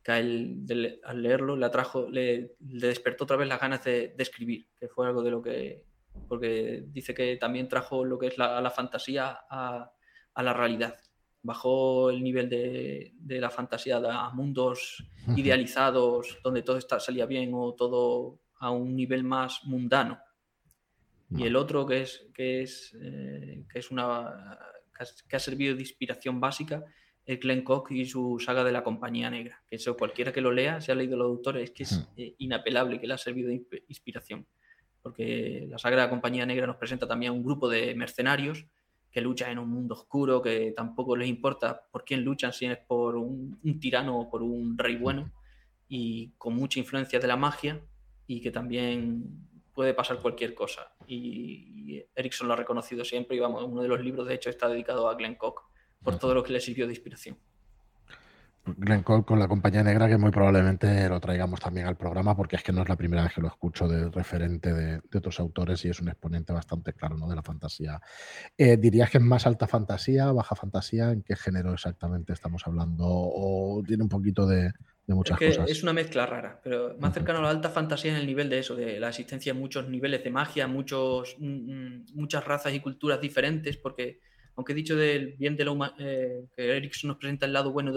que 0.05 0.12
a 0.12 0.20
él, 0.20 1.00
al 1.03 1.22
leerlo 1.22 1.57
le 1.57 1.66
atrajo, 1.66 2.09
le, 2.09 2.55
despertó 2.61 3.24
otra 3.24 3.36
vez 3.36 3.48
las 3.48 3.61
ganas 3.61 3.82
de, 3.82 4.14
escribir, 4.16 4.68
que 4.78 4.86
fue 4.86 5.09
algo 5.09 5.24
de 5.24 5.30
lo 5.32 5.42
que, 5.42 5.84
porque 6.28 6.84
dice 6.86 7.14
que 7.14 7.36
también 7.36 7.68
trajo 7.68 8.05
lo 8.05 8.16
que 8.16 8.28
es 8.28 8.38
la, 8.38 8.61
la 8.61 8.70
fantasía 8.70 9.40
a, 9.50 9.90
a, 10.34 10.42
la 10.44 10.53
realidad. 10.53 10.96
Bajó 11.43 12.11
el 12.11 12.22
nivel 12.22 12.49
de, 12.49 13.12
de 13.16 13.40
la 13.40 13.51
fantasía 13.51 13.97
a 13.97 14.30
mundos 14.30 15.05
idealizados, 15.36 16.38
donde 16.43 16.62
todo 16.62 16.76
está, 16.76 17.01
salía 17.01 17.26
bien 17.26 17.51
o 17.55 17.74
todo 17.74 18.38
a 18.59 18.70
un 18.70 18.95
nivel 18.95 19.24
más 19.24 19.64
mundano. 19.64 20.18
Y 21.30 21.45
el 21.45 21.57
otro 21.57 21.86
que 21.86 22.03
es, 22.03 22.26
que 22.34 22.62
es, 22.62 22.97
eh, 23.01 23.64
que 23.70 23.78
es 23.78 23.90
una 23.90 24.59
que 25.28 25.36
ha 25.36 25.40
servido 25.40 25.74
de 25.74 25.82
inspiración 25.82 26.38
básica 26.40 26.84
el 27.24 27.38
Glenn 27.38 27.62
Cock 27.62 27.90
y 27.93 28.05
su 28.05 28.38
saga 28.38 28.64
de 28.64 28.72
la 28.72 28.82
Compañía 28.82 29.30
Negra. 29.30 29.62
Que 29.68 29.76
eso 29.76 29.97
cualquiera 29.97 30.32
que 30.32 30.40
lo 30.40 30.53
lea, 30.53 30.80
se 30.80 30.93
ha 30.93 30.95
leído 30.95 31.16
los 31.16 31.26
autores, 31.26 31.64
es 31.64 31.70
que 31.70 31.82
es 31.84 32.09
eh, 32.16 32.34
inapelable 32.38 33.01
que 33.01 33.07
le 33.07 33.14
ha 33.14 33.18
servido 33.18 33.49
de 33.49 33.64
inspiración. 33.88 34.47
Porque 35.03 35.66
la 35.68 35.78
saga 35.78 35.97
de 35.97 36.03
la 36.03 36.11
Compañía 36.11 36.47
Negra 36.47 36.66
nos 36.66 36.76
presenta 36.76 37.07
también 37.07 37.32
un 37.32 37.43
grupo 37.43 37.68
de 37.68 37.95
mercenarios 37.95 38.66
que 39.13 39.21
luchan 39.21 39.51
en 39.51 39.59
un 39.59 39.69
mundo 39.69 39.95
oscuro, 39.95 40.41
que 40.41 40.73
tampoco 40.73 41.15
les 41.17 41.29
importa 41.29 41.83
por 41.93 42.05
quién 42.05 42.25
luchan, 42.25 42.53
si 42.53 42.67
es 42.67 42.79
por 42.79 43.17
un, 43.17 43.61
tirano 43.79 44.19
o 44.19 44.31
por 44.31 44.43
un 44.43 44.77
rey 44.79 44.97
bueno, 44.97 45.31
y 45.87 46.31
con 46.39 46.55
mucha 46.57 46.81
influencia 46.81 47.21
de 47.21 47.27
la 47.27 47.37
magia, 47.37 47.81
y 48.27 48.41
que 48.41 48.51
también 48.51 49.25
puede 49.75 49.93
pasar 49.93 50.19
cualquier 50.19 50.55
cosa. 50.55 50.95
Y, 51.07 51.95
y 51.95 52.05
Erickson 52.15 52.49
lo 52.49 52.55
ha 52.55 52.57
reconocido 52.57 53.05
siempre, 53.05 53.37
y 53.37 53.41
vamos, 53.41 53.63
uno 53.65 53.83
de 53.83 53.89
los 53.89 54.01
libros, 54.01 54.27
de 54.27 54.35
hecho, 54.35 54.49
está 54.49 54.69
dedicado 54.69 55.09
a 55.09 55.15
Glenn 55.15 55.35
Cock 55.35 55.63
por 56.03 56.19
todo 56.19 56.35
lo 56.35 56.43
que 56.43 56.55
le 56.55 56.61
sirvió 56.61 56.87
de 56.87 56.93
inspiración. 56.93 57.37
Glenn 58.65 59.03
Cole 59.03 59.25
con 59.25 59.41
la 59.41 59.49
compañía 59.49 59.83
negra, 59.83 60.09
que 60.09 60.17
muy 60.17 60.31
probablemente 60.31 61.09
lo 61.09 61.21
traigamos 61.21 61.59
también 61.59 61.87
al 61.87 61.97
programa, 61.97 62.37
porque 62.37 62.57
es 62.57 62.63
que 62.63 62.73
no 62.73 62.83
es 62.83 62.89
la 62.89 62.97
primera 62.97 63.25
vez 63.25 63.35
que 63.35 63.41
lo 63.41 63.49
escucho 63.49 63.89
de 63.89 64.09
referente 64.09 64.73
de, 64.73 65.01
otros 65.17 65.41
autores 65.41 65.85
y 65.85 65.89
es 65.89 66.01
un 66.01 66.09
exponente 66.09 66.53
bastante 66.53 66.93
claro 66.93 67.17
¿no? 67.17 67.29
de 67.29 67.35
la 67.35 67.43
fantasía. 67.43 68.01
Eh, 68.57 68.77
¿Dirías 68.77 69.11
que 69.11 69.19
es 69.19 69.25
más 69.25 69.47
alta 69.47 69.67
fantasía, 69.67 70.31
baja 70.31 70.55
fantasía? 70.55 71.11
¿En 71.11 71.23
qué 71.23 71.35
género 71.35 71.73
exactamente 71.73 72.33
estamos 72.33 72.63
hablando? 72.67 73.05
¿O 73.07 73.83
tiene 73.85 74.05
un 74.05 74.09
poquito 74.09 74.47
de, 74.47 74.71
muchas 75.09 75.39
cosas? 75.39 75.69
Es 75.69 75.83
una 75.83 75.93
mezcla 75.93 76.25
rara, 76.25 76.61
pero 76.63 76.97
más 77.01 77.13
cercano 77.13 77.41
a 77.41 77.43
la 77.43 77.51
alta 77.51 77.69
fantasía 77.69 78.13
en 78.13 78.19
el 78.19 78.27
nivel 78.27 78.49
de 78.49 78.61
eso, 78.61 78.77
de 78.77 79.01
la 79.01 79.09
existencia 79.09 79.53
de 79.53 79.59
muchos 79.59 79.89
niveles 79.89 80.23
de 80.23 80.31
magia, 80.31 80.69
muchos, 80.69 81.37
mm, 81.41 81.47
mm, 81.47 82.05
muchas 82.15 82.45
razas 82.45 82.73
y 82.73 82.81
culturas 82.81 83.21
diferentes, 83.21 83.77
porque 83.77 84.21
aunque 84.57 84.72
he 84.72 84.76
dicho 84.76 84.96
del 84.96 85.34
bien 85.34 85.57
de 85.57 85.64
la 85.64 85.94
eh, 85.98 86.46
que 86.55 86.76
Erickson 86.76 87.09
nos 87.09 87.16
presenta 87.16 87.46
el 87.46 87.53
lado 87.53 87.72
bueno 87.72 87.92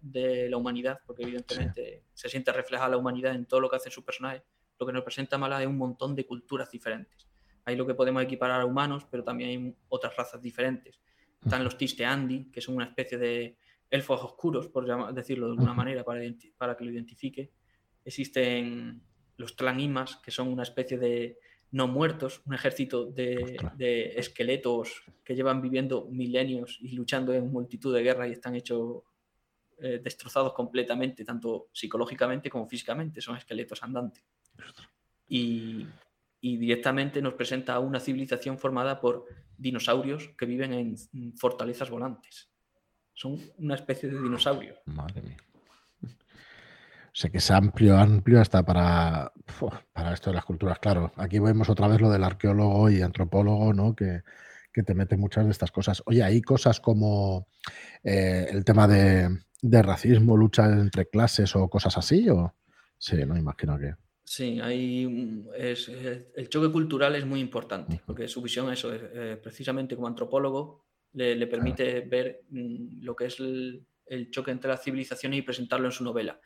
de, 0.00 0.48
la 0.48 0.56
humanidad, 0.56 1.00
porque 1.06 1.22
evidentemente 1.22 2.04
se 2.14 2.28
siente 2.28 2.52
reflejada 2.52 2.90
la 2.90 2.96
humanidad 2.96 3.34
en 3.34 3.46
todo 3.46 3.60
lo 3.60 3.68
que 3.68 3.76
hace 3.76 3.90
su 3.90 4.04
personaje, 4.04 4.42
lo 4.78 4.86
que 4.86 4.92
nos 4.92 5.02
presenta 5.02 5.36
Mala 5.38 5.60
es 5.60 5.68
un 5.68 5.76
montón 5.76 6.14
de 6.14 6.24
culturas 6.24 6.70
diferentes. 6.70 7.28
Hay 7.64 7.76
lo 7.76 7.86
que 7.86 7.94
podemos 7.94 8.22
equiparar 8.22 8.60
a 8.62 8.64
humanos, 8.64 9.06
pero 9.10 9.22
también 9.22 9.50
hay 9.50 9.76
otras 9.88 10.16
razas 10.16 10.40
diferentes. 10.40 11.00
Están 11.42 11.62
los 11.64 11.76
Tisteandi, 11.76 12.50
que 12.50 12.60
son 12.60 12.76
una 12.76 12.86
especie 12.86 13.18
de 13.18 13.58
elfos 13.90 14.22
oscuros, 14.22 14.68
por 14.68 15.12
decirlo 15.12 15.46
de 15.46 15.52
alguna 15.52 15.74
manera, 15.74 16.04
para, 16.04 16.22
para 16.56 16.76
que 16.76 16.84
lo 16.84 16.90
identifique. 16.90 17.52
Existen 18.04 19.02
los 19.36 19.54
Tlanimas, 19.54 20.16
que 20.16 20.30
son 20.30 20.48
una 20.48 20.62
especie 20.62 20.96
de 20.98 21.38
no 21.70 21.86
muertos, 21.86 22.42
un 22.46 22.54
ejército 22.54 23.06
de, 23.06 24.14
esqueletos 24.16 25.02
que 25.24 25.34
llevan 25.34 25.60
viviendo 25.60 26.06
milenios 26.10 26.78
y 26.80 26.92
luchando 26.92 27.32
en 27.32 27.50
multitud 27.50 27.94
de 27.94 28.02
guerras 28.02 28.28
y 28.28 28.32
están 28.32 28.54
hechos 28.54 29.02
eh, 29.78 30.00
destrozados 30.02 30.54
completamente, 30.54 31.24
tanto 31.24 31.68
psicológicamente 31.72 32.48
como 32.48 32.66
físicamente, 32.66 33.20
son 33.20 33.36
esqueletos 33.36 33.82
andantes. 33.82 34.24
Y, 35.28 35.86
directamente 36.40 37.20
nos 37.20 37.34
presenta 37.34 37.78
una 37.80 38.00
civilización 38.00 38.58
formada 38.58 39.00
por 39.00 39.26
dinosaurios 39.56 40.28
que 40.38 40.46
viven 40.46 40.72
en 40.72 41.36
fortalezas 41.36 41.90
volantes. 41.90 42.48
Son 43.12 43.36
una 43.58 43.74
especie 43.74 44.08
de 44.08 44.22
dinosaurios. 44.22 44.78
Madre 44.86 45.20
mía. 45.22 45.36
Sea 47.18 47.30
que 47.30 47.38
es 47.38 47.50
amplio, 47.50 47.98
amplio 47.98 48.40
hasta 48.40 48.64
para, 48.64 49.32
para 49.92 50.14
esto 50.14 50.30
de 50.30 50.36
las 50.36 50.44
culturas. 50.44 50.78
Claro, 50.78 51.12
aquí 51.16 51.40
vemos 51.40 51.68
otra 51.68 51.88
vez 51.88 52.00
lo 52.00 52.10
del 52.10 52.22
arqueólogo 52.22 52.88
y 52.90 53.02
antropólogo, 53.02 53.74
¿no? 53.74 53.96
Que, 53.96 54.22
te 54.86 54.94
mete 54.94 55.16
muchas 55.16 55.44
de 55.44 55.50
estas 55.50 55.72
cosas. 55.72 56.00
Oye, 56.06 56.22
hay 56.22 56.40
cosas 56.40 56.78
como 56.78 57.48
eh, 58.04 58.46
el 58.48 58.64
tema 58.64 58.86
de, 58.86 59.36
racismo, 59.82 60.36
lucha 60.36 60.66
entre 60.66 61.06
clases 61.08 61.56
o 61.56 61.68
cosas 61.68 61.98
así, 61.98 62.28
o 62.28 62.54
sí, 62.96 63.16
no 63.26 63.36
imagino 63.36 63.76
que. 63.76 63.94
Sí, 64.22 64.60
hay 64.60 65.44
es, 65.56 65.88
el 65.88 66.48
choque 66.48 66.70
cultural 66.70 67.16
es 67.16 67.26
muy 67.26 67.40
importante, 67.40 68.00
porque 68.06 68.28
su 68.28 68.40
visión, 68.40 68.72
eso, 68.72 68.94
es, 68.94 69.02
eh, 69.12 69.40
precisamente 69.42 69.96
como 69.96 70.06
antropólogo, 70.06 70.84
le, 71.14 71.44
permite 71.48 72.02
ver 72.02 72.44
mm, 72.50 73.02
lo 73.02 73.16
que 73.16 73.24
es 73.24 73.40
el, 73.40 73.84
el, 74.06 74.30
choque 74.30 74.52
entre 74.52 74.70
las 74.70 74.84
civilizaciones 74.84 75.40
y 75.40 75.42
presentarlo 75.42 75.86
en 75.86 75.92
su 75.92 76.04
novela 76.04 76.40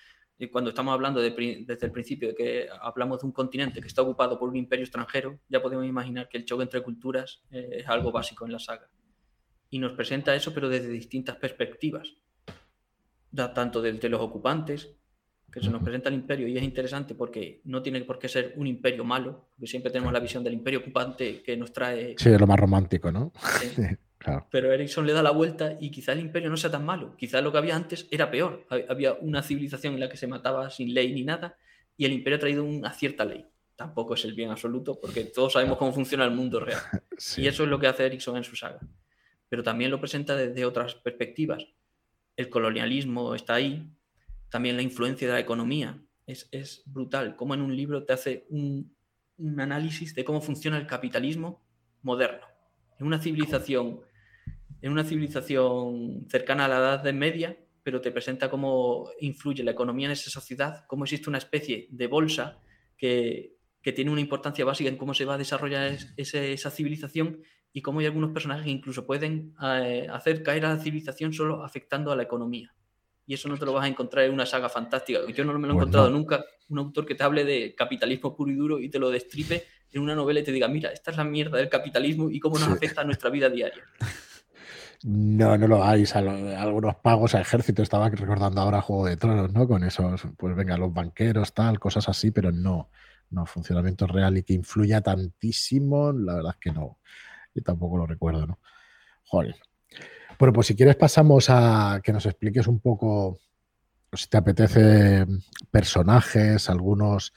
cuando 0.50 0.70
estamos 0.70 0.92
hablando 0.92 1.20
desde 1.20 1.86
el 1.86 1.92
principio 1.92 2.28
de 2.28 2.34
que 2.34 2.68
hablamos 2.80 3.20
de 3.20 3.26
un 3.26 3.32
continente 3.32 3.80
que 3.80 3.86
está 3.86 4.02
ocupado 4.02 4.38
por 4.38 4.48
un 4.48 4.56
imperio 4.56 4.84
extranjero, 4.84 5.38
ya 5.48 5.62
podemos 5.62 5.86
imaginar 5.86 6.28
que 6.28 6.38
el 6.38 6.44
choque 6.44 6.64
entre 6.64 6.82
culturas 6.82 7.42
eh, 7.50 7.68
es 7.78 7.88
algo 7.88 8.10
básico 8.10 8.44
en 8.44 8.52
la 8.52 8.58
saga. 8.58 8.88
Y 9.70 9.78
nos 9.78 9.92
presenta 9.92 10.34
eso, 10.34 10.52
pero 10.52 10.68
desde 10.68 10.88
distintas 10.88 11.36
perspectivas. 11.36 12.14
tanto 13.54 13.80
desde 13.80 14.08
los 14.08 14.20
ocupantes, 14.20 14.94
que 15.50 15.60
se 15.60 15.70
nos 15.70 15.82
presenta 15.82 16.08
el 16.08 16.14
imperio, 16.14 16.48
y 16.48 16.56
es 16.56 16.62
interesante 16.62 17.14
porque 17.14 17.60
no 17.64 17.82
tiene 17.82 18.00
por 18.02 18.18
qué 18.18 18.28
ser 18.28 18.54
un 18.56 18.66
imperio 18.66 19.04
malo, 19.04 19.48
porque 19.50 19.66
siempre 19.66 19.92
tenemos 19.92 20.12
la 20.12 20.20
visión 20.20 20.42
del 20.42 20.54
imperio 20.54 20.80
ocupante 20.80 21.42
que 21.42 21.56
nos 21.56 21.72
trae... 21.72 22.14
Sí, 22.18 22.30
lo 22.30 22.46
más 22.46 22.58
romántico, 22.58 23.12
¿no? 23.12 23.32
Pero 24.50 24.72
Erickson 24.72 25.06
le 25.06 25.12
da 25.12 25.22
la 25.22 25.30
vuelta 25.30 25.76
y 25.80 25.90
quizá 25.90 26.12
el 26.12 26.20
imperio 26.20 26.50
no 26.50 26.56
sea 26.56 26.70
tan 26.70 26.84
malo. 26.84 27.16
Quizá 27.16 27.40
lo 27.40 27.52
que 27.52 27.58
había 27.58 27.76
antes 27.76 28.06
era 28.10 28.30
peor. 28.30 28.66
Había 28.88 29.14
una 29.14 29.42
civilización 29.42 29.94
en 29.94 30.00
la 30.00 30.08
que 30.08 30.16
se 30.16 30.26
mataba 30.26 30.70
sin 30.70 30.94
ley 30.94 31.12
ni 31.12 31.24
nada 31.24 31.56
y 31.96 32.04
el 32.04 32.12
imperio 32.12 32.36
ha 32.36 32.40
traído 32.40 32.64
una 32.64 32.92
cierta 32.92 33.24
ley. 33.24 33.46
Tampoco 33.76 34.14
es 34.14 34.24
el 34.24 34.34
bien 34.34 34.50
absoluto 34.50 34.98
porque 35.00 35.24
todos 35.24 35.54
sabemos 35.54 35.78
cómo 35.78 35.92
funciona 35.92 36.24
el 36.24 36.30
mundo 36.30 36.60
real. 36.60 36.80
Y 37.36 37.46
eso 37.46 37.64
es 37.64 37.68
lo 37.68 37.78
que 37.78 37.86
hace 37.86 38.06
Erickson 38.06 38.36
en 38.36 38.44
su 38.44 38.56
saga. 38.56 38.80
Pero 39.48 39.62
también 39.62 39.90
lo 39.90 40.00
presenta 40.00 40.34
desde 40.34 40.64
otras 40.64 40.94
perspectivas. 40.94 41.66
El 42.36 42.48
colonialismo 42.48 43.34
está 43.34 43.54
ahí, 43.54 43.88
también 44.48 44.76
la 44.76 44.82
influencia 44.82 45.28
de 45.28 45.34
la 45.34 45.40
economía. 45.40 46.02
Es, 46.26 46.48
es 46.50 46.82
brutal. 46.86 47.36
Como 47.36 47.54
en 47.54 47.60
un 47.60 47.76
libro 47.76 48.04
te 48.04 48.12
hace 48.12 48.46
un, 48.50 48.94
un 49.38 49.60
análisis 49.60 50.14
de 50.14 50.24
cómo 50.24 50.40
funciona 50.40 50.78
el 50.78 50.86
capitalismo 50.86 51.64
moderno. 52.02 52.46
En 52.98 53.06
una 53.06 53.20
civilización 53.20 54.00
en 54.82 54.92
una 54.92 55.04
civilización 55.04 56.26
cercana 56.28 56.66
a 56.66 56.68
la 56.68 56.78
Edad 56.78 57.12
Media, 57.14 57.56
pero 57.82 58.00
te 58.00 58.10
presenta 58.10 58.50
cómo 58.50 59.10
influye 59.20 59.62
la 59.62 59.70
economía 59.70 60.06
en 60.06 60.12
esa 60.12 60.28
sociedad, 60.28 60.84
cómo 60.86 61.04
existe 61.04 61.28
una 61.28 61.38
especie 61.38 61.86
de 61.90 62.06
bolsa 62.08 62.60
que, 62.96 63.56
tiene 63.82 64.12
una 64.12 64.20
importancia 64.20 64.64
básica 64.64 64.88
en 64.88 64.96
cómo 64.96 65.12
se 65.12 65.24
va 65.24 65.34
a 65.34 65.38
desarrollar 65.38 65.96
esa 66.16 66.70
civilización 66.70 67.42
y 67.72 67.82
cómo 67.82 67.98
hay 67.98 68.06
algunos 68.06 68.30
personajes 68.30 68.64
que 68.64 68.70
incluso 68.70 69.04
pueden 69.04 69.54
eh, 69.60 70.06
hacer 70.08 70.44
caer 70.44 70.66
a 70.66 70.74
la 70.74 70.78
civilización 70.78 71.32
solo 71.32 71.64
afectando 71.64 72.12
a 72.12 72.16
la 72.16 72.22
economía. 72.22 72.72
Y 73.26 73.34
eso 73.34 73.48
no 73.48 73.56
te 73.56 73.64
lo 73.64 73.72
vas 73.72 73.84
a 73.84 73.88
encontrar 73.88 74.26
en 74.26 74.32
una 74.32 74.46
saga 74.46 74.68
fantástica. 74.68 75.20
Yo 75.32 75.44
no 75.44 75.58
me 75.58 75.66
lo 75.66 75.74
he 75.74 75.76
encontrado 75.76 76.10
nunca. 76.10 76.44
Un 76.68 76.78
autor 76.78 77.06
que 77.06 77.16
te 77.16 77.24
hable 77.24 77.44
de 77.44 77.74
capitalismo 77.74 78.36
puro 78.36 78.52
y 78.52 78.54
duro 78.54 78.78
y 78.78 78.88
te 78.88 79.00
lo 79.00 79.10
destripe 79.10 79.64
en 79.90 80.02
una 80.02 80.14
novela 80.14 80.40
y 80.40 80.44
te 80.44 80.52
diga, 80.52 80.68
mira, 80.68 80.90
esta 80.90 81.10
es 81.10 81.16
la 81.16 81.24
mierda 81.24 81.58
del 81.58 81.68
capitalismo 81.68 82.30
y 82.30 82.38
cómo 82.38 82.58
nos 82.58 82.68
afecta 82.68 83.00
a 83.00 83.04
nuestra 83.04 83.30
vida 83.30 83.48
diaria. 83.48 83.82
No, 85.04 85.58
no 85.58 85.66
lo 85.66 85.84
hay. 85.84 86.04
algunos 86.14 86.96
pagos 86.96 87.34
a 87.34 87.40
ejército, 87.40 87.82
estaba 87.82 88.08
recordando 88.08 88.60
ahora 88.60 88.80
Juego 88.80 89.06
de 89.06 89.16
Tronos, 89.16 89.52
¿no? 89.52 89.66
Con 89.66 89.82
esos, 89.82 90.22
pues 90.36 90.54
venga, 90.54 90.76
los 90.76 90.92
banqueros, 90.92 91.52
tal, 91.52 91.80
cosas 91.80 92.08
así, 92.08 92.30
pero 92.30 92.52
no, 92.52 92.90
no, 93.30 93.46
funcionamiento 93.46 94.06
real 94.06 94.38
y 94.38 94.42
que 94.44 94.52
influya 94.52 95.00
tantísimo, 95.00 96.12
la 96.12 96.34
verdad 96.36 96.52
es 96.52 96.60
que 96.60 96.72
no. 96.72 96.98
Yo 97.54 97.62
tampoco 97.62 97.98
lo 97.98 98.06
recuerdo, 98.06 98.46
¿no? 98.46 98.58
Joder. 99.24 99.56
Bueno, 100.38 100.52
pues 100.52 100.68
si 100.68 100.76
quieres 100.76 100.96
pasamos 100.96 101.46
a 101.50 102.00
que 102.02 102.12
nos 102.12 102.26
expliques 102.26 102.66
un 102.66 102.80
poco, 102.80 103.38
si 104.12 104.28
te 104.28 104.36
apetece, 104.36 105.26
personajes, 105.70 106.70
algunos 106.70 107.32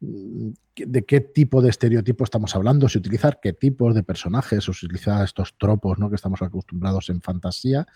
de 0.00 1.04
qué 1.04 1.20
tipo 1.20 1.62
de 1.62 1.70
estereotipo 1.70 2.24
estamos 2.24 2.54
hablando, 2.54 2.88
si 2.88 2.98
utilizar 2.98 3.40
qué 3.40 3.52
tipos 3.52 3.94
de 3.94 4.02
personajes, 4.02 4.68
o 4.68 4.72
si 4.72 4.86
utilizar 4.86 5.24
estos 5.24 5.56
tropos 5.58 5.98
¿no? 5.98 6.10
que 6.10 6.16
estamos 6.16 6.42
acostumbrados 6.42 7.08
en 7.08 7.22
fantasía, 7.22 7.86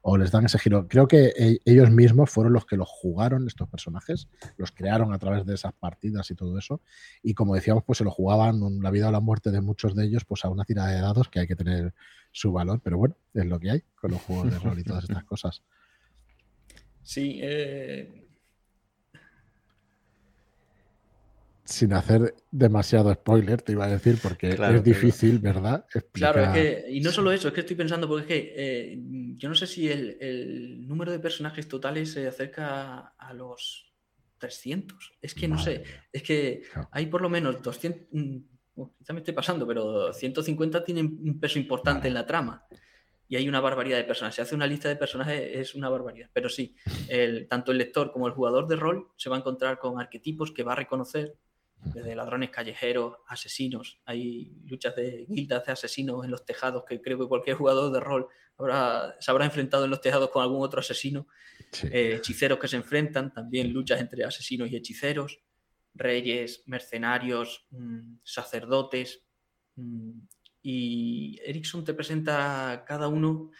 o 0.00 0.16
les 0.16 0.30
dan 0.30 0.44
ese 0.44 0.58
giro. 0.58 0.86
Creo 0.88 1.08
que 1.08 1.32
e, 1.36 1.58
ellos 1.64 1.90
mismos 1.90 2.30
fueron 2.30 2.52
los 2.52 2.64
que 2.64 2.76
los 2.76 2.88
jugaron, 2.88 3.46
estos 3.46 3.68
personajes, 3.68 4.28
los 4.56 4.70
crearon 4.70 5.12
a 5.12 5.18
través 5.18 5.44
de 5.44 5.54
esas 5.54 5.72
partidas 5.72 6.30
y 6.30 6.34
todo 6.34 6.56
eso, 6.58 6.80
y 7.22 7.34
como 7.34 7.54
decíamos, 7.54 7.82
pues 7.84 7.98
se 7.98 8.04
lo 8.04 8.10
jugaban 8.10 8.60
la 8.80 8.90
vida 8.90 9.08
o 9.08 9.12
la 9.12 9.20
muerte 9.20 9.50
de 9.50 9.60
muchos 9.60 9.94
de 9.94 10.04
ellos, 10.04 10.24
pues 10.24 10.44
a 10.44 10.50
una 10.50 10.64
tira 10.64 10.86
de 10.86 11.00
dados 11.00 11.28
que 11.28 11.40
hay 11.40 11.46
que 11.46 11.56
tener 11.56 11.94
su 12.30 12.52
valor, 12.52 12.80
pero 12.82 12.98
bueno, 12.98 13.16
es 13.34 13.46
lo 13.46 13.58
que 13.58 13.70
hay 13.70 13.82
con 13.96 14.12
los 14.12 14.22
juegos 14.22 14.50
de 14.50 14.58
rol 14.58 14.78
y 14.78 14.84
todas 14.84 15.04
estas 15.04 15.24
cosas. 15.24 15.62
Sí, 17.02 17.40
eh, 17.42 18.27
sin 21.68 21.92
hacer 21.92 22.34
demasiado 22.50 23.12
spoiler, 23.12 23.60
te 23.60 23.72
iba 23.72 23.84
a 23.84 23.88
decir, 23.88 24.18
porque 24.22 24.48
es 24.48 24.82
difícil, 24.82 25.38
¿verdad? 25.38 25.84
Claro, 26.12 26.42
es 26.42 26.48
que, 26.48 26.86
y 26.88 27.00
no 27.00 27.12
solo 27.12 27.30
eso, 27.30 27.48
es 27.48 27.54
que 27.54 27.60
estoy 27.60 27.76
pensando, 27.76 28.08
porque 28.08 28.22
es 28.22 28.28
que 28.28 28.54
eh, 28.56 28.98
yo 29.36 29.50
no 29.50 29.54
sé 29.54 29.66
si 29.66 29.86
el, 29.90 30.88
número 30.88 31.12
de 31.12 31.18
personajes 31.18 31.68
totales 31.68 32.10
se 32.10 32.26
acerca 32.26 33.12
a 33.18 33.34
los 33.34 33.92
300. 34.38 35.18
Es 35.20 35.34
que 35.34 35.46
no 35.46 35.58
sé, 35.58 35.84
es 36.10 36.22
que 36.22 36.62
hay 36.90 37.04
por 37.04 37.20
lo 37.20 37.28
menos 37.28 37.62
200, 37.62 38.08
mm, 38.12 38.36
quizá 38.98 39.12
me 39.12 39.18
estoy 39.18 39.34
pasando, 39.34 39.66
pero 39.66 40.14
150 40.14 40.82
tienen 40.82 41.18
un 41.22 41.38
peso 41.38 41.58
importante 41.58 42.08
en 42.08 42.14
la 42.14 42.24
trama. 42.24 42.66
Y 43.30 43.36
hay 43.36 43.46
una 43.46 43.60
barbaridad 43.60 43.98
de 43.98 44.04
personajes. 44.04 44.36
Si 44.36 44.40
hace 44.40 44.54
una 44.54 44.66
lista 44.66 44.88
de 44.88 44.96
personajes 44.96 45.50
es 45.52 45.74
una 45.74 45.90
barbaridad. 45.90 46.30
Pero 46.32 46.48
sí, 46.48 46.74
el, 47.08 47.46
tanto 47.46 47.72
el 47.72 47.78
lector 47.78 48.10
como 48.10 48.26
el 48.26 48.32
jugador 48.32 48.66
de 48.68 48.76
rol 48.76 49.08
se 49.18 49.28
va 49.28 49.36
a 49.36 49.40
encontrar 49.40 49.78
con 49.78 50.00
arquetipos 50.00 50.50
que 50.50 50.62
va 50.62 50.72
a 50.72 50.76
reconocer 50.76 51.36
desde 51.82 52.14
ladrones 52.14 52.50
callejeros, 52.50 53.16
asesinos. 53.26 54.00
Hay 54.04 54.52
luchas 54.64 54.96
de 54.96 55.26
guildas 55.28 55.64
de 55.66 55.72
asesinos 55.72 56.24
en 56.24 56.30
los 56.30 56.44
tejados 56.44 56.84
que 56.86 57.00
creo 57.00 57.18
que 57.18 57.26
cualquier 57.26 57.56
jugador 57.56 57.92
de 57.92 58.00
rol 58.00 58.28
se 59.20 59.30
habrá 59.30 59.44
enfrentado 59.44 59.84
en 59.84 59.90
los 59.90 60.00
tejados 60.00 60.30
con 60.30 60.42
algún 60.42 60.62
otro 60.62 60.80
asesino. 60.80 61.28
Eh, 61.90 62.16
hechiceros 62.16 62.58
que 62.58 62.68
se 62.68 62.76
enfrentan, 62.76 63.32
también 63.32 63.72
luchas 63.72 64.00
entre 64.00 64.24
asesinos 64.24 64.70
y 64.70 64.76
hechiceros. 64.76 65.40
Reyes, 65.94 66.64
mercenarios, 66.66 67.66
mm, 67.70 68.18
sacerdotes. 68.24 69.24
Mm, 69.76 70.20
y 70.62 71.38
Erickson 71.44 71.84
te 71.84 71.94
presenta 71.94 72.84
cada 72.86 73.08
uno 73.08 73.50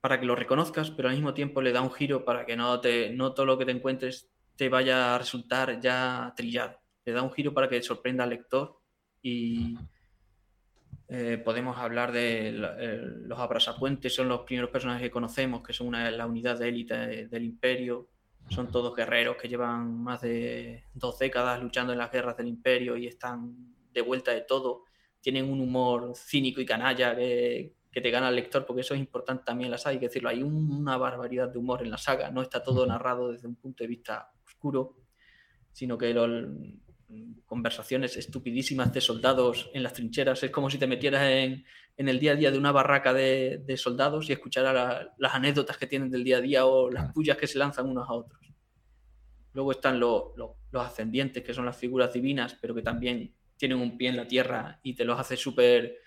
para 0.00 0.18
que 0.18 0.26
lo 0.26 0.34
reconozcas, 0.34 0.90
pero 0.90 1.08
al 1.08 1.14
mismo 1.14 1.34
tiempo 1.34 1.62
le 1.62 1.72
da 1.72 1.82
un 1.82 1.92
giro 1.92 2.24
para 2.24 2.44
que 2.44 2.56
no, 2.56 2.80
te, 2.80 3.10
no 3.10 3.34
todo 3.34 3.46
lo 3.46 3.58
que 3.58 3.66
te 3.66 3.72
encuentres 3.72 4.30
te 4.56 4.68
vaya 4.68 5.14
a 5.14 5.18
resultar 5.18 5.80
ya 5.80 6.32
trillado 6.36 6.80
le 7.04 7.12
da 7.12 7.22
un 7.22 7.32
giro 7.32 7.52
para 7.54 7.68
que 7.68 7.82
sorprenda 7.82 8.24
al 8.24 8.30
lector 8.30 8.80
y 9.22 9.76
eh, 11.08 11.38
podemos 11.44 11.76
hablar 11.76 12.12
de 12.12 12.50
eh, 12.50 13.00
los 13.26 13.38
abrasapuentes, 13.38 14.14
son 14.14 14.28
los 14.28 14.42
primeros 14.42 14.70
personajes 14.70 15.02
que 15.02 15.10
conocemos, 15.10 15.62
que 15.62 15.72
son 15.72 15.88
una, 15.88 16.08
la 16.10 16.26
unidad 16.26 16.58
de 16.58 16.68
élite 16.68 17.26
del 17.26 17.44
imperio, 17.44 18.08
son 18.48 18.70
todos 18.70 18.94
guerreros 18.94 19.36
que 19.36 19.48
llevan 19.48 20.02
más 20.02 20.20
de 20.20 20.84
dos 20.94 21.18
décadas 21.18 21.60
luchando 21.60 21.92
en 21.92 21.98
las 21.98 22.12
guerras 22.12 22.36
del 22.36 22.48
imperio 22.48 22.96
y 22.96 23.06
están 23.06 23.74
de 23.92 24.00
vuelta 24.02 24.30
de 24.32 24.42
todo, 24.42 24.84
tienen 25.20 25.50
un 25.50 25.60
humor 25.60 26.12
cínico 26.14 26.60
y 26.60 26.66
canalla 26.66 27.16
que, 27.16 27.74
te 27.92 28.10
gana 28.10 28.28
el 28.28 28.36
lector, 28.36 28.64
porque 28.64 28.82
eso 28.82 28.94
es 28.94 29.00
importante 29.00 29.42
también 29.44 29.66
en 29.66 29.72
la 29.72 29.78
saga, 29.78 29.94
hay 29.94 29.98
que 29.98 30.06
decirlo, 30.06 30.28
hay 30.28 30.44
una 30.44 30.96
barbaridad 30.96 31.48
de 31.48 31.58
humor 31.58 31.82
en 31.82 31.90
la 31.90 31.98
saga, 31.98 32.30
no 32.30 32.40
está 32.40 32.62
todo 32.62 32.86
narrado 32.86 33.32
desde 33.32 33.48
un 33.48 33.56
punto 33.56 33.82
de 33.82 33.88
vista 33.88 34.30
oscuro, 34.44 34.94
sino 35.72 35.98
que 35.98 36.14
lo, 36.14 36.24
conversaciones 37.44 38.16
estupidísimas 38.16 38.92
de 38.92 39.00
soldados 39.00 39.70
en 39.74 39.82
las 39.82 39.92
trincheras. 39.92 40.42
Es 40.42 40.50
como 40.50 40.70
si 40.70 40.78
te 40.78 40.86
metieras 40.86 41.22
en, 41.22 41.64
el 41.96 42.18
día 42.18 42.32
a 42.32 42.36
día 42.36 42.50
de 42.50 42.58
una 42.58 42.72
barraca 42.72 43.12
de, 43.12 43.74
soldados 43.76 44.28
y 44.28 44.32
escucharas 44.32 45.08
las 45.18 45.34
anécdotas 45.34 45.76
que 45.76 45.86
tienen 45.86 46.10
del 46.10 46.24
día 46.24 46.38
a 46.38 46.40
día 46.40 46.66
o 46.66 46.90
las 46.90 47.12
pullas 47.12 47.36
que 47.36 47.46
se 47.46 47.58
lanzan 47.58 47.88
unos 47.88 48.08
a 48.08 48.12
otros. 48.12 48.40
Luego 49.52 49.72
están 49.72 49.98
los 49.98 50.56
ascendientes, 50.74 51.42
que 51.42 51.52
son 51.52 51.66
las 51.66 51.76
figuras 51.76 52.12
divinas, 52.12 52.56
pero 52.60 52.74
que 52.74 52.82
también 52.82 53.34
tienen 53.56 53.78
un 53.78 53.98
pie 53.98 54.08
en 54.08 54.16
la 54.16 54.26
tierra 54.26 54.78
y 54.82 54.94
te 54.94 55.04
los 55.04 55.18
hace 55.18 55.36
súper 55.36 55.98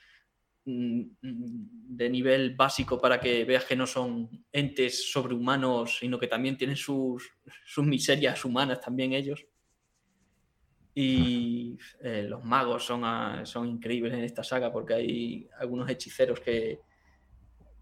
mm, 0.66 1.02
de 1.22 2.10
nivel 2.10 2.56
básico 2.56 3.00
para 3.00 3.20
que 3.20 3.44
veas 3.44 3.66
que 3.66 3.76
no 3.76 3.86
son 3.86 4.46
entes 4.52 5.12
sobrehumanos, 5.12 5.98
sino 6.00 6.18
que 6.18 6.28
también 6.28 6.58
tienen 6.58 6.78
sus, 6.78 7.30
sus 7.66 7.86
miserias 7.86 8.44
humanas 8.46 8.80
también 8.80 9.14
ellos. 9.14 9.46
Y 10.96 11.78
eh, 12.02 12.26
los 12.30 12.44
magos 12.44 12.86
son, 12.86 13.04
son 13.46 13.68
increíbles 13.68 14.14
en 14.14 14.24
esta 14.24 14.44
saga 14.44 14.72
porque 14.72 14.94
hay 14.94 15.50
algunos 15.60 15.90
hechiceros 15.90 16.40
que, 16.40 16.80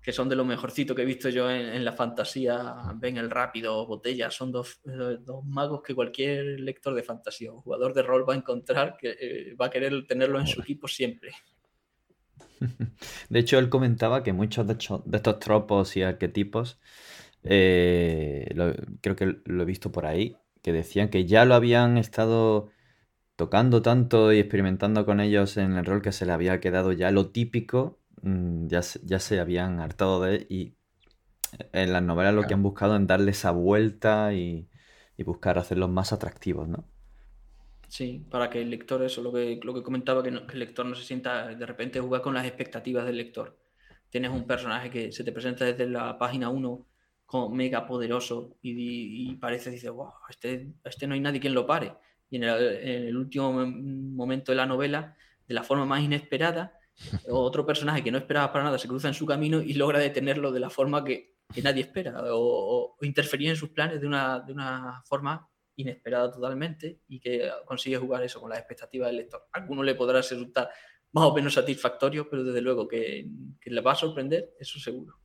que 0.02 0.12
son 0.12 0.28
de 0.28 0.36
lo 0.36 0.44
mejorcito 0.44 0.96
que 0.96 1.04
he 1.04 1.06
visto 1.06 1.30
yo 1.30 1.50
en, 1.50 1.86
la 1.86 1.92
fantasía. 1.94 2.76
Ven 2.96 3.18
el 3.18 3.30
rápido, 3.30 3.86
botella, 3.86 4.32
son 4.32 4.52
dos, 4.52 4.82
dos, 4.84 5.46
magos 5.46 5.84
que 5.84 5.94
cualquier 5.94 6.60
lector 6.60 6.96
de 6.96 7.04
fantasía 7.04 7.52
o 7.52 7.62
jugador 7.62 7.94
de 7.94 8.02
rol 8.02 8.28
va 8.28 8.34
a 8.34 8.38
encontrar 8.38 8.98
que 8.98 9.10
eh, 9.20 9.56
va 9.56 9.68
a 9.68 9.70
querer 9.70 10.08
tenerlo 10.08 10.40
en 10.40 10.48
su 10.48 10.62
equipo 10.62 10.88
siempre. 10.88 11.32
De 13.30 13.40
hecho, 13.40 13.60
él 13.60 13.70
comentaba 13.70 14.24
que 14.24 14.34
muchos 14.34 14.66
de, 14.66 14.74
estos 14.74 15.40
tropos 15.40 15.96
y 15.96 16.02
arquetipos, 16.02 16.80
eh, 17.44 18.50
creo 19.02 19.16
que 19.16 19.38
lo 19.46 19.64
he 19.64 19.66
visto 19.66 19.92
por 19.92 20.08
ahí, 20.08 20.36
que 20.64 20.74
decían 20.74 21.10
que 21.10 21.26
ya 21.26 21.46
lo 21.46 21.54
habían 21.54 21.98
estado 22.00 22.70
tocando 23.42 23.82
tanto 23.82 24.32
y 24.32 24.38
experimentando 24.38 25.04
con 25.04 25.20
ellos 25.20 25.58
en 25.58 25.76
el 25.76 25.84
rol 25.84 26.04
que 26.04 26.12
se 26.12 26.28
le 26.28 26.32
había 26.32 26.60
quedado 26.60 26.92
ya 26.92 27.10
lo 27.10 27.32
típico, 27.32 27.98
mm, 28.22 28.68
ya, 28.68 28.82
ya 29.04 29.18
se 29.18 29.40
habían 29.40 29.80
hartado 29.80 30.22
de 30.22 30.46
y 30.48 30.76
en 31.74 31.92
las 31.92 32.04
novelas 32.04 32.36
lo 32.36 32.44
que 32.44 32.54
han 32.54 32.62
buscado 32.62 32.96
en 32.96 33.08
darle 33.08 33.32
esa 33.32 33.50
vuelta 33.50 34.32
y, 34.32 34.68
buscar 35.26 35.58
hacerlos 35.58 35.90
más 35.90 36.14
atractivos, 36.14 36.68
¿no? 36.68 36.84
Sí, 37.88 38.26
para 38.30 38.50
que 38.50 38.62
el 38.62 38.70
lector, 38.70 39.04
eso 39.04 39.24
lo 39.24 39.32
que, 39.32 39.60
lo 39.64 39.74
que 39.74 39.82
comentaba, 39.82 40.22
que, 40.22 40.30
el 40.30 40.60
lector 40.60 40.86
no 40.86 40.94
se 40.94 41.04
sienta 41.04 41.48
de 41.48 41.66
repente 41.66 42.00
jugar 42.00 42.22
con 42.22 42.36
las 42.36 42.46
expectativas 42.46 43.06
del 43.06 43.18
lector. 43.18 43.58
Tienes 44.12 44.32
un 44.32 44.46
personaje 44.46 44.92
que 44.92 45.12
se 45.12 45.24
te 45.24 45.32
presenta 45.32 45.66
desde 45.66 45.88
la 45.88 46.18
página 46.20 46.50
1 46.50 46.88
como 47.26 47.50
mega 47.50 47.88
poderoso 47.88 48.56
y, 48.62 49.36
parece, 49.38 49.72
dice, 49.72 49.90
wow, 49.90 50.12
este, 50.30 50.74
este 50.84 51.08
no 51.08 51.16
hay 51.16 51.22
nadie 51.22 51.40
quien 51.40 51.56
lo 51.56 51.66
pare 51.66 51.94
y 52.32 52.38
en 52.38 52.44
el, 52.44 53.16
último 53.18 53.52
momento 53.54 54.52
de 54.52 54.56
la 54.56 54.66
novela, 54.66 55.16
de 55.48 55.54
la 55.54 55.64
forma 55.64 55.86
más 55.86 56.02
inesperada, 56.02 56.80
otro 57.30 57.66
personaje 57.66 58.04
que 58.04 58.12
no 58.12 58.18
esperaba 58.18 58.52
para 58.52 58.64
nada 58.64 58.80
se 58.80 58.88
cruza 58.88 59.10
en 59.10 59.14
su 59.14 59.26
camino 59.26 59.62
y 59.62 59.74
logra 59.74 60.00
detenerlo 60.00 60.52
de 60.52 60.60
la 60.60 60.70
forma 60.70 61.04
que, 61.04 61.36
nadie 61.62 61.82
espera 61.82 62.16
o, 62.34 62.96
interferir 63.02 63.50
en 63.50 63.58
sus 63.58 63.70
planes 63.70 64.00
de 64.00 64.08
una, 64.08 64.40
de 64.40 64.54
una 64.54 65.04
forma 65.06 65.50
inesperada 65.76 66.32
totalmente 66.32 67.02
y 67.10 67.20
que 67.20 67.52
consigue 67.66 67.98
jugar 67.98 68.24
eso 68.24 68.40
con 68.40 68.50
las 68.50 68.60
expectativas 68.60 69.10
del 69.10 69.18
lector. 69.18 69.48
A 69.52 69.60
alguno 69.60 69.84
le 69.84 69.96
podrá 69.96 70.20
resultar 70.20 70.70
más 71.12 71.26
o 71.26 71.36
menos 71.36 71.54
satisfactorio, 71.54 72.30
pero 72.30 72.44
desde 72.44 72.62
luego 72.62 72.88
que, 72.88 73.28
le 73.66 73.82
va 73.82 73.92
a 73.92 73.96
sorprender, 73.96 74.54
eso 74.58 74.80
seguro. 74.80 75.20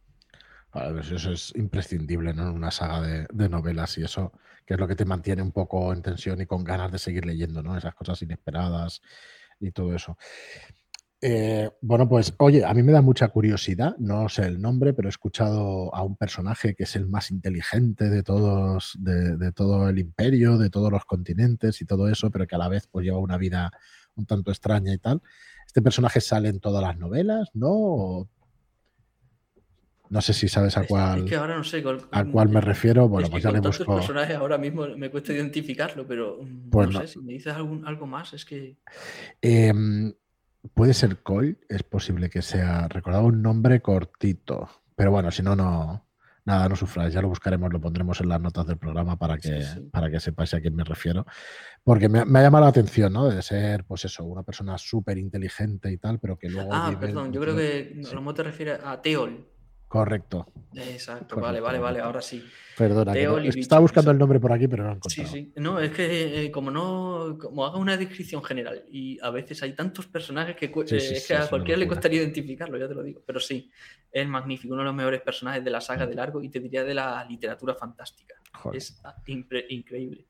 Eso 1.01 1.33
es 1.33 1.53
imprescindible 1.57 2.31
en 2.31 2.41
una 2.41 2.71
saga 2.71 3.01
de, 3.01 3.27
de, 3.33 3.49
novelas 3.49 3.99
y 3.99 4.05
eso 4.05 4.33
que 4.65 4.75
es 4.75 4.81
lo 4.81 4.89
que 4.89 4.97
te 4.97 5.05
mantiene 5.05 5.43
un 5.43 5.53
poco 5.53 5.93
en 5.93 6.03
tensión 6.03 6.41
y 6.41 6.47
con 6.47 6.65
ganas 6.65 6.91
de 6.91 6.99
seguir 6.99 7.25
leyendo, 7.25 7.63
¿no? 7.63 7.77
Esas 7.77 7.95
cosas 7.95 8.21
inesperadas 8.23 9.01
y 9.61 9.71
todo 9.71 9.95
eso. 9.95 10.17
Eh, 11.23 11.71
bueno, 11.81 12.09
pues 12.09 12.35
oye, 12.39 12.65
a 12.65 12.75
mí 12.75 12.83
me 12.83 12.93
da 12.93 13.01
mucha 13.01 13.29
curiosidad, 13.29 13.97
no 13.99 14.29
sé 14.29 14.47
el 14.47 14.61
nombre, 14.61 14.93
pero 14.93 15.09
he 15.09 15.11
escuchado 15.11 15.95
a 15.95 16.03
un 16.03 16.15
personaje 16.17 16.75
que 16.75 16.83
es 16.85 16.95
el 16.95 17.09
más 17.09 17.31
inteligente 17.31 18.11
de 18.11 18.23
todos, 18.23 18.97
de, 18.99 19.51
todo 19.53 19.89
el 19.89 19.99
imperio, 19.99 20.59
de 20.59 20.69
todos 20.69 20.93
los 20.93 21.05
continentes 21.07 21.81
y 21.81 21.87
todo 21.87 22.09
eso, 22.09 22.31
pero 22.31 22.47
que 22.47 22.55
a 22.55 22.59
la 22.59 22.69
vez 22.69 22.87
pues 22.87 23.05
lleva 23.05 23.19
una 23.19 23.39
vida 23.39 23.73
un 24.15 24.27
tanto 24.27 24.51
extraña 24.51 24.93
y 24.93 24.99
tal. 24.99 25.23
¿Este 25.67 25.81
personaje 25.81 26.21
sale 26.21 26.49
en 26.51 26.61
todas 26.61 26.83
las 26.83 26.99
novelas, 26.99 27.49
no? 27.55 28.29
No 30.09 30.21
sé 30.21 30.33
si 30.33 30.49
sabes 30.49 30.77
a 30.77 30.87
cuál. 30.87 31.21
Es 31.21 31.31
que 31.31 31.37
ahora 31.37 31.57
no 31.57 31.65
sé 31.65 31.83
a 32.13 32.25
cuál 32.25 32.49
me 32.49 32.61
refiero. 32.61 33.09
Bueno, 33.09 33.29
pues 33.29 33.43
ya 33.43 33.51
le 33.51 33.61
busco. 33.61 33.97
personajes 33.97 34.37
ahora 34.37 34.59
mismo 34.59 34.87
me 34.97 35.11
cuesta 35.11 35.33
identificarlo, 35.33 36.07
pero 36.07 36.39
mm, 36.43 36.71
pues 36.71 36.91
no, 36.91 37.01
sé 37.01 37.09
si 37.09 37.19
me 37.21 37.33
dices 37.33 37.55
algo 37.55 38.07
más, 38.07 38.33
es 38.33 38.45
que. 38.45 38.77
Em, 39.41 40.13
puede 40.75 40.95
ser 40.95 41.23
Cole, 41.23 41.57
es 41.69 41.83
posible 41.83 42.31
que 42.31 42.43
sea. 42.43 42.89
Recordaba 42.89 43.25
un 43.25 43.43
nombre 43.43 43.81
cortito, 43.81 44.69
pero 44.95 45.11
bueno, 45.11 45.31
si 45.31 45.43
no, 45.43 45.57
no. 45.57 46.03
Nada, 46.45 46.69
no 46.69 46.77
sufráis, 46.77 47.13
ya 47.13 47.21
lo 47.21 47.29
buscaremos, 47.29 47.73
lo 47.73 47.81
pondremos 47.81 48.21
en 48.21 48.29
las 48.29 48.41
notas 48.41 48.69
del 48.69 48.79
programa 48.79 49.19
para 49.19 49.37
que, 49.37 49.65
para 49.91 50.09
que 50.09 50.21
sepáis 50.21 50.55
a 50.55 50.61
quién 50.61 50.77
me 50.77 50.85
refiero. 50.85 51.27
Porque 51.83 52.09
me, 52.09 52.21
ha 52.21 52.43
llamado 52.43 52.65
la 52.65 52.71
atención, 52.71 53.13
¿no? 53.13 53.29
De 53.29 53.43
ser, 53.43 53.83
pues 53.85 54.05
eso, 54.05 54.23
una 54.23 54.45
persona 54.45 54.79
súper 54.79 55.19
inteligente 55.19 55.91
y 55.91 55.99
tal, 55.99 56.21
pero 56.21 56.39
que 56.39 56.49
luego. 56.49 56.71
Ah, 56.73 56.97
perdón, 57.01 57.33
yo 57.33 57.41
creo 57.41 57.57
que 57.57 58.01
lo 58.13 58.21
mejor 58.21 58.35
te 58.35 58.43
refieres 58.45 58.79
a 58.85 59.03
Teol. 59.03 59.56
Correcto. 59.89 60.47
Exacto, 60.75 61.37
vale, 61.41 61.61
vale, 61.61 61.79
vale, 61.79 62.01
ahora 62.01 62.21
sí. 62.21 62.45
Perdona, 62.77 63.15
estaba 63.15 63.81
buscando 63.81 64.11
el 64.11 64.19
nombre 64.19 64.39
por 64.39 64.53
aquí, 64.53 64.69
pero 64.69 64.83
no 64.83 64.91
lo 64.91 64.97
encontrado. 64.97 65.31
Sí, 65.31 65.45
sí. 65.45 65.53
No, 65.57 65.81
es 65.81 65.91
que 65.93 66.45
eh, 66.45 66.51
como 66.51 66.71
no, 66.71 67.39
como 67.41 67.65
haga 67.65 67.79
una 67.79 67.97
descripción 67.97 68.43
general 68.45 68.85
y 68.91 69.19
a 69.23 69.31
veces 69.31 69.63
hay 69.63 69.73
tantos 69.75 70.07
personajes 70.07 70.57
que, 70.57 70.73
es 70.91 71.27
que 71.27 71.35
a 71.35 71.49
cualquiera 71.49 71.79
le 71.79 71.87
costaría 71.87 72.21
identificarlo, 72.21 72.77
ya 72.77 72.89
te 72.89 72.95
lo 72.95 73.03
digo. 73.03 73.23
Pero 73.25 73.41
sí, 73.41 73.71
es 74.11 74.29
magnífico, 74.29 74.75
uno 74.75 74.83
de 74.83 74.87
los 74.87 74.95
mejores 74.95 75.23
personajes 75.23 75.65
de 75.65 75.71
la 75.71 75.81
saga 75.81 76.07
de 76.07 76.15
largo 76.15 76.43
y 76.43 76.51
te 76.51 76.61
diría 76.61 76.85
de 76.85 76.95
la 76.95 77.25
literatura 77.25 77.75
fantástica. 77.75 78.35
Es 78.73 79.01
increíble. 79.27 80.27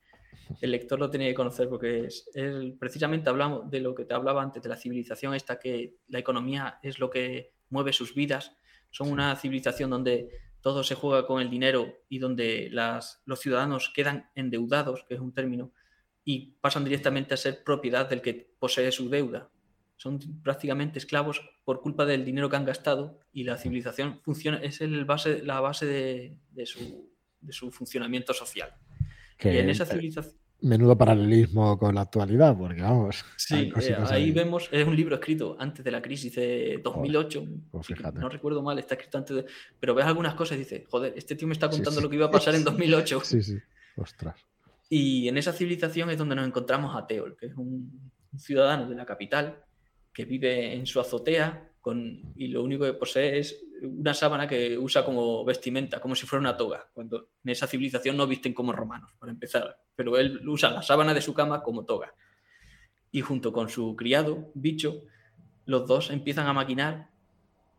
El 0.61 0.71
lector 0.71 1.01
lo 1.01 1.11
tiene 1.11 1.29
que 1.29 1.35
conocer 1.35 1.69
porque 1.69 2.07
es, 2.07 2.31
precisamente 2.79 3.31
hablamos 3.31 3.69
de 3.71 3.81
lo 3.81 3.95
que 3.95 4.05
te 4.05 4.15
hablaba 4.15 4.43
antes, 4.43 4.63
de 4.63 4.69
la 4.69 4.77
civilización 4.77 5.35
esta, 5.35 5.59
que 5.59 5.97
la 6.09 6.21
economía 6.21 6.79
es 6.83 7.01
lo 7.01 7.11
que 7.11 7.55
mueve 7.71 7.93
sus 7.93 8.15
vidas 8.15 8.57
son 8.91 9.11
una 9.11 9.35
civilización 9.37 9.91
donde 9.91 10.29
todo 10.61 10.83
se 10.83 10.95
juega 10.95 11.27
con 11.27 11.41
el 11.41 11.51
dinero 11.51 11.95
y 12.09 12.19
donde 12.19 12.69
las, 12.73 13.23
los 13.25 13.41
ciudadanos 13.41 13.93
quedan 13.95 14.31
endeudados, 14.35 15.05
que 15.09 15.15
es 15.15 15.21
un 15.21 15.33
término 15.33 15.73
y 16.25 16.57
pasan 16.61 16.85
directamente 16.85 17.35
a 17.35 17.37
ser 17.37 17.63
propiedad 17.63 18.11
del 18.11 18.21
que 18.21 18.53
posee 18.59 18.91
su 18.91 19.09
deuda. 19.09 19.49
Son 19.97 20.19
prácticamente 20.43 20.99
esclavos 20.99 21.41
por 21.65 21.81
culpa 21.81 22.05
del 22.05 22.25
dinero 22.25 22.51
que 22.51 22.57
han 22.57 22.65
gastado 22.65 23.21
y 23.33 23.45
la 23.45 23.57
civilización 23.57 24.21
funciona, 24.23 24.59
es 24.59 24.81
el 24.81 25.05
base, 25.05 25.43
la 25.45 25.61
base 25.61 25.87
de, 25.87 26.67
su, 26.67 27.71
funcionamiento 27.71 28.35
social. 28.35 28.75
Que 29.39 29.61
en 29.61 29.71
esa 29.71 29.87
civilización... 29.87 30.35
Menudo 30.63 30.97
paralelismo 30.97 31.79
con 31.79 31.95
la 31.95 32.03
actualidad, 32.03 32.57
porque 32.57 32.81
vamos. 32.81 33.25
Sí, 33.37 33.71
eh, 33.81 33.97
ahí, 34.09 34.33
vemos, 34.33 34.69
es 34.73 34.87
un 34.87 34.97
libro 34.97 35.17
escrito 35.17 35.57
antes 35.59 35.85
de 35.85 35.91
la 35.91 36.01
crisis 36.01 36.35
de 36.35 36.81
2008. 36.83 37.47
Pues 37.71 37.89
no 38.15 38.29
recuerdo 38.29 38.63
mal, 38.63 38.79
está 38.79 38.95
escrito 38.95 39.19
antes 39.19 39.37
de. 39.37 39.45
Pero 39.79 39.95
ves 39.95 40.07
algunas 40.07 40.35
cosas 40.35 40.57
y 40.57 40.61
dices, 40.61 40.83
joder, 40.89 41.13
este 41.17 41.37
tío 41.37 41.47
me 41.47 41.53
está 41.53 41.69
contando 41.69 42.01
lo 42.01 42.09
que 42.09 42.17
iba 42.17 42.27
a 42.27 42.31
pasar 42.31 42.55
en 42.55 42.65
2008. 42.65 43.21
Sí, 43.25 43.43
sí, 43.43 43.59
ostras. 43.97 44.37
Y 44.89 45.29
en 45.29 45.37
esa 45.37 45.53
civilización 45.53 46.11
es 46.11 46.19
donde 46.19 46.37
nos 46.37 46.47
encontramos 46.47 46.97
a 46.97 47.07
Teol, 47.07 47.37
que 47.37 47.47
es 47.47 47.55
un, 47.57 48.11
ciudadano 48.39 48.89
de 48.89 48.95
la 48.95 49.07
capital 49.07 49.63
que 50.13 50.25
vive 50.25 50.75
en 50.75 50.87
su 50.87 51.01
azotea 51.01 51.71
y 51.95 52.49
lo 52.49 52.63
único 52.63 52.85
que 52.85 52.95
posee 52.95 53.39
es 53.39 53.63
una 53.83 54.15
sábana 54.15 54.49
que 54.49 54.77
usa 54.77 55.05
como 55.05 55.45
vestimenta, 55.45 56.01
como 56.01 56.15
si 56.15 56.27
fuera 56.27 56.41
una 56.41 56.57
toga, 56.57 56.89
cuando 56.93 57.29
en 57.45 57.51
esa 57.51 57.67
civilización 57.67 58.17
no 58.17 58.27
visten 58.27 58.55
como 58.55 58.73
romanos, 58.73 59.13
para 59.19 59.31
empezar, 59.31 59.79
pero 59.95 60.19
él 60.19 60.47
usa 60.49 60.71
la 60.71 60.83
sábana 60.83 61.15
de 61.15 61.21
su 61.21 61.35
cama 61.35 61.63
como 61.63 61.85
toga. 61.85 62.15
Y 63.13 63.21
junto 63.21 63.53
con 63.53 63.69
su 63.69 63.95
criado, 63.95 64.51
bicho, 64.55 65.03
los 65.65 65.87
dos 65.87 66.11
empiezan 66.11 66.47
a 66.47 66.53
maquinar 66.53 67.11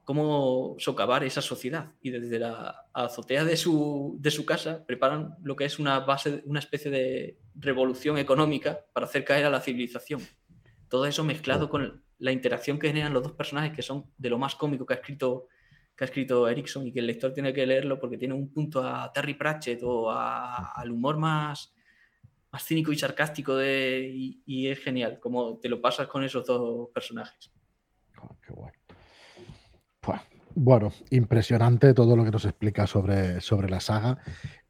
cómo 0.08 0.78
socavar 0.80 1.26
esa 1.26 1.42
sociedad. 1.42 1.92
Y 2.02 2.12
desde 2.12 2.40
la 2.40 2.88
azotea 2.94 3.44
de 3.44 3.58
su, 3.58 4.16
de 4.22 4.32
su 4.32 4.46
casa 4.46 4.86
preparan 4.86 5.36
lo 5.44 5.58
que 5.58 5.66
es 5.66 5.80
una 5.80 6.00
base, 6.00 6.44
una 6.46 6.60
especie 6.60 6.90
de 6.90 7.38
revolución 7.56 8.18
económica 8.18 8.86
para 8.94 9.06
hacer 9.06 9.26
caer 9.26 9.46
a 9.46 9.50
la 9.50 9.60
civilización. 9.60 10.22
Todo 10.88 11.06
eso 11.08 11.26
mezclado 11.26 11.70
con 11.70 12.04
la 12.20 12.32
interacción 12.32 12.80
que 12.80 12.88
generan 12.88 13.14
los 13.14 13.24
dos 13.24 13.34
personajes, 13.34 13.74
que 13.74 13.82
son 13.82 14.06
de 14.18 14.30
lo 14.30 14.38
más 14.38 14.56
cómico 14.56 14.86
que 14.86 14.94
ha 14.94 14.98
escrito 14.98 15.48
que 15.98 16.04
ha 16.04 16.06
escrito 16.06 16.48
y 16.52 16.92
que 16.92 17.00
el 17.00 17.08
lector 17.08 17.34
tiene 17.34 17.52
que 17.52 17.66
leerlo 17.66 18.00
porque 18.00 18.20
tiene 18.20 18.36
un 18.36 18.54
punto 18.54 18.84
a 18.84 19.12
Terry 19.12 19.34
Pratchett 19.34 19.82
o 19.82 20.12
al 20.12 20.92
humor 20.92 21.18
más, 21.18 21.74
más 22.52 22.64
cínico 22.64 22.92
y 22.92 22.98
sarcástico 23.00 23.56
de, 23.56 24.08
y, 24.46 24.68
es 24.68 24.78
genial, 24.78 25.20
como 25.20 25.58
te 25.58 25.68
lo 25.68 25.82
pasas 25.82 26.08
con 26.08 26.24
esos 26.24 26.46
dos 26.46 26.90
personajes. 26.94 27.52
Oh, 28.22 28.38
qué 28.46 28.54
guay. 28.54 28.72
Bueno, 30.60 30.92
impresionante 31.12 31.94
todo 31.94 32.16
lo 32.16 32.24
que 32.24 32.32
nos 32.32 32.46
explica 32.46 32.88
sobre, 32.88 33.42
sobre 33.42 33.70
la 33.70 33.80
saga. 33.80 34.18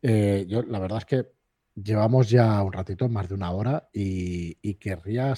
Eh, 0.02 0.46
yo, 0.48 0.62
la 0.64 0.80
verdad 0.80 0.98
es 0.98 1.06
que 1.06 1.26
llevamos 1.76 2.30
ya 2.30 2.62
un 2.62 2.74
ratito, 2.74 3.08
más 3.08 3.30
de 3.30 3.36
una 3.36 3.52
hora, 3.52 3.88
y, 3.94 4.58
y 4.62 4.76
querría 4.76 5.34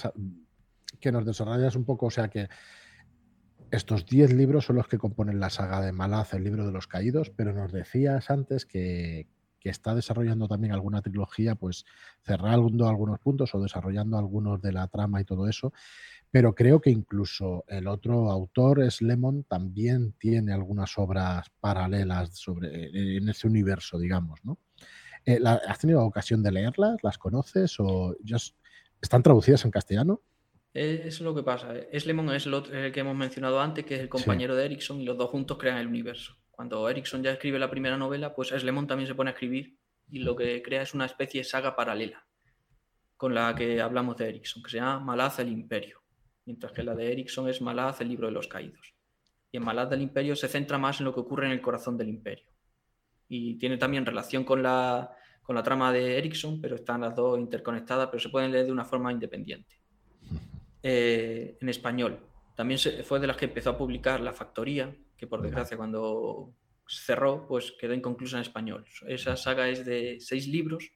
que 0.99 1.11
nos 1.11 1.25
desarrollas 1.25 1.75
un 1.75 1.85
poco, 1.85 2.07
o 2.07 2.11
sea, 2.11 2.27
que 2.29 2.49
estos 3.71 4.05
10 4.05 4.33
libros 4.33 4.65
son 4.65 4.77
los 4.77 4.87
que 4.87 4.97
componen 4.97 5.39
la 5.39 5.49
saga 5.49 5.81
de 5.81 5.91
Malaz, 5.91 6.33
el 6.33 6.43
libro 6.43 6.65
de 6.65 6.71
los 6.71 6.87
caídos, 6.87 7.29
pero 7.29 7.53
nos 7.53 7.71
decías 7.71 8.29
antes 8.29 8.65
que, 8.65 9.27
que 9.59 9.69
está 9.69 9.93
desarrollando 9.93 10.47
también 10.47 10.73
alguna 10.73 11.01
trilogía, 11.01 11.55
pues 11.55 11.85
cerrando 12.25 12.87
algunos 12.87 13.19
puntos 13.19 13.53
o 13.53 13.61
desarrollando 13.61 14.17
algunos 14.17 14.61
de 14.61 14.71
la 14.71 14.87
trama 14.87 15.21
y 15.21 15.25
todo 15.25 15.47
eso. 15.47 15.73
Pero 16.31 16.53
creo 16.53 16.79
que 16.79 16.91
incluso 16.91 17.65
el 17.67 17.87
otro 17.87 18.31
autor, 18.31 18.81
es 18.81 19.01
Lemon, 19.01 19.43
también 19.43 20.13
tiene 20.13 20.53
algunas 20.53 20.97
obras 20.97 21.47
paralelas 21.59 22.45
eh, 22.63 23.17
en 23.17 23.29
ese 23.29 23.47
universo, 23.47 23.97
digamos, 23.97 24.39
¿no? 24.43 24.57
Eh, 25.25 25.39
¿Has 25.43 25.79
tenido 25.79 26.03
ocasión 26.05 26.41
de 26.41 26.51
leerlas? 26.51 26.97
¿Las 27.03 27.17
conoces? 27.17 27.79
¿O 27.79 28.15
están 29.01 29.23
traducidas 29.23 29.65
en 29.65 29.71
castellano? 29.71 30.21
Eso 30.73 31.07
es 31.07 31.21
lo 31.21 31.33
que 31.33 31.43
pasa. 31.43 31.75
Es 31.91 32.05
Lemon 32.05 32.33
es 32.33 32.45
el, 32.45 32.91
que 32.91 32.99
hemos 32.99 33.15
mencionado 33.15 33.59
antes, 33.59 33.85
que 33.85 33.95
es 33.95 34.01
el 34.01 34.09
compañero 34.09 34.55
de 34.55 34.65
Erickson, 34.65 35.01
y 35.01 35.05
los 35.05 35.17
dos 35.17 35.29
juntos 35.29 35.57
crean 35.57 35.77
el 35.77 35.87
universo. 35.87 36.35
Cuando 36.51 36.87
Erickson 36.89 37.23
ya 37.23 37.31
escribe 37.31 37.57
la 37.57 37.69
primera 37.69 37.97
novela, 37.97 38.35
pues 38.35 38.51
Lemon 38.63 38.87
también 38.87 39.07
se 39.07 39.15
pone 39.15 39.31
a 39.31 39.33
escribir 39.33 39.77
y 40.11 40.19
lo 40.19 40.35
que 40.35 40.61
crea 40.61 40.81
es 40.81 40.93
una 40.93 41.05
especie 41.05 41.41
de 41.41 41.45
saga 41.45 41.75
paralela 41.75 42.25
con 43.15 43.33
la 43.33 43.53
que 43.55 43.81
hablamos 43.81 44.17
de 44.17 44.29
Erickson, 44.29 44.63
que 44.63 44.71
se 44.71 44.77
llama 44.77 44.99
Malaz 44.99 45.39
el 45.39 45.49
Imperio 45.49 45.99
mientras 46.49 46.71
que 46.71 46.81
la 46.81 46.95
de 46.95 47.11
Erickson 47.11 47.47
es 47.47 47.61
Malaz, 47.61 48.01
el 48.01 48.09
libro 48.09 48.25
de 48.25 48.33
los 48.33 48.47
caídos. 48.47 48.95
Y 49.51 49.57
en 49.57 49.63
Malaz 49.63 49.87
del 49.87 50.01
Imperio 50.01 50.35
se 50.35 50.47
centra 50.47 50.79
más 50.79 50.99
en 50.99 51.05
lo 51.05 51.13
que 51.13 51.19
ocurre 51.19 51.45
en 51.45 51.51
el 51.51 51.61
corazón 51.61 51.95
del 51.95 52.09
imperio. 52.09 52.47
Y 53.27 53.59
tiene 53.59 53.77
también 53.77 54.03
relación 54.03 54.43
con 54.43 54.63
la, 54.63 55.15
con 55.43 55.55
la 55.55 55.61
trama 55.61 55.93
de 55.93 56.17
Erickson, 56.17 56.59
pero 56.59 56.77
están 56.77 57.01
las 57.01 57.15
dos 57.15 57.37
interconectadas, 57.37 58.07
pero 58.07 58.19
se 58.19 58.29
pueden 58.29 58.51
leer 58.51 58.65
de 58.65 58.71
una 58.71 58.83
forma 58.83 59.11
independiente. 59.11 59.75
Eh, 60.81 61.57
en 61.59 61.69
español. 61.69 62.19
También 62.55 62.79
fue 63.03 63.19
de 63.19 63.27
las 63.27 63.37
que 63.37 63.45
empezó 63.45 63.71
a 63.71 63.77
publicar 63.77 64.19
La 64.21 64.33
Factoría, 64.33 64.95
que 65.17 65.27
por 65.27 65.41
desgracia 65.41 65.77
cuando 65.77 66.53
cerró, 66.87 67.47
pues 67.47 67.73
quedó 67.79 67.93
inconclusa 67.93 68.37
en 68.37 68.43
español. 68.43 68.85
Esa 69.07 69.35
saga 69.35 69.69
es 69.69 69.85
de 69.85 70.17
seis 70.19 70.47
libros 70.47 70.91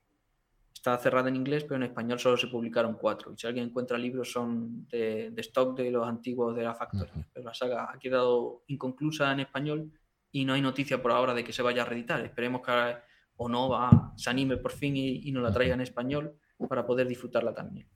Está 0.84 0.98
cerrada 0.98 1.30
en 1.30 1.38
inglés, 1.38 1.64
pero 1.64 1.78
en 1.78 1.84
español 1.84 2.20
solo 2.20 2.36
se 2.36 2.48
publicaron 2.48 2.96
cuatro. 2.96 3.32
Y 3.32 3.38
si 3.38 3.48
alguien 3.48 3.68
encuentra 3.68 3.98
libros 3.98 4.30
son 4.30 4.86
de, 4.90 5.34
stock 5.38 5.78
de 5.78 5.90
los 5.90 6.06
antiguos 6.06 6.54
de 6.54 6.64
la 6.64 6.76
factoría. 6.76 7.26
Pero 7.32 7.46
la 7.46 7.54
saga 7.54 7.90
ha 7.90 7.98
quedado 7.98 8.64
inconclusa 8.68 9.32
en 9.32 9.40
español 9.40 9.94
y 10.30 10.44
no 10.44 10.52
hay 10.52 10.62
noticia 10.62 11.02
por 11.02 11.14
ahora 11.14 11.34
de 11.34 11.46
que 11.46 11.54
se 11.54 11.62
vaya 11.62 11.84
a 11.84 11.86
reeditar. 11.86 12.20
Esperemos 12.26 12.62
que 12.62 12.98
o 13.38 13.48
no 13.48 13.70
va, 13.70 14.12
se 14.18 14.30
anime 14.30 14.58
por 14.58 14.74
fin 14.74 14.98
y, 14.98 15.32
nos 15.32 15.44
la 15.44 15.54
traiga 15.54 15.74
en 15.74 15.80
español 15.80 16.36
para 16.68 16.86
poder 16.86 17.08
disfrutarla 17.08 17.54
también. 17.54 17.88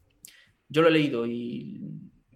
Yo 0.69 0.81
lo 0.81 0.87
he 0.87 0.91
leído 0.91 1.25
y 1.25 1.81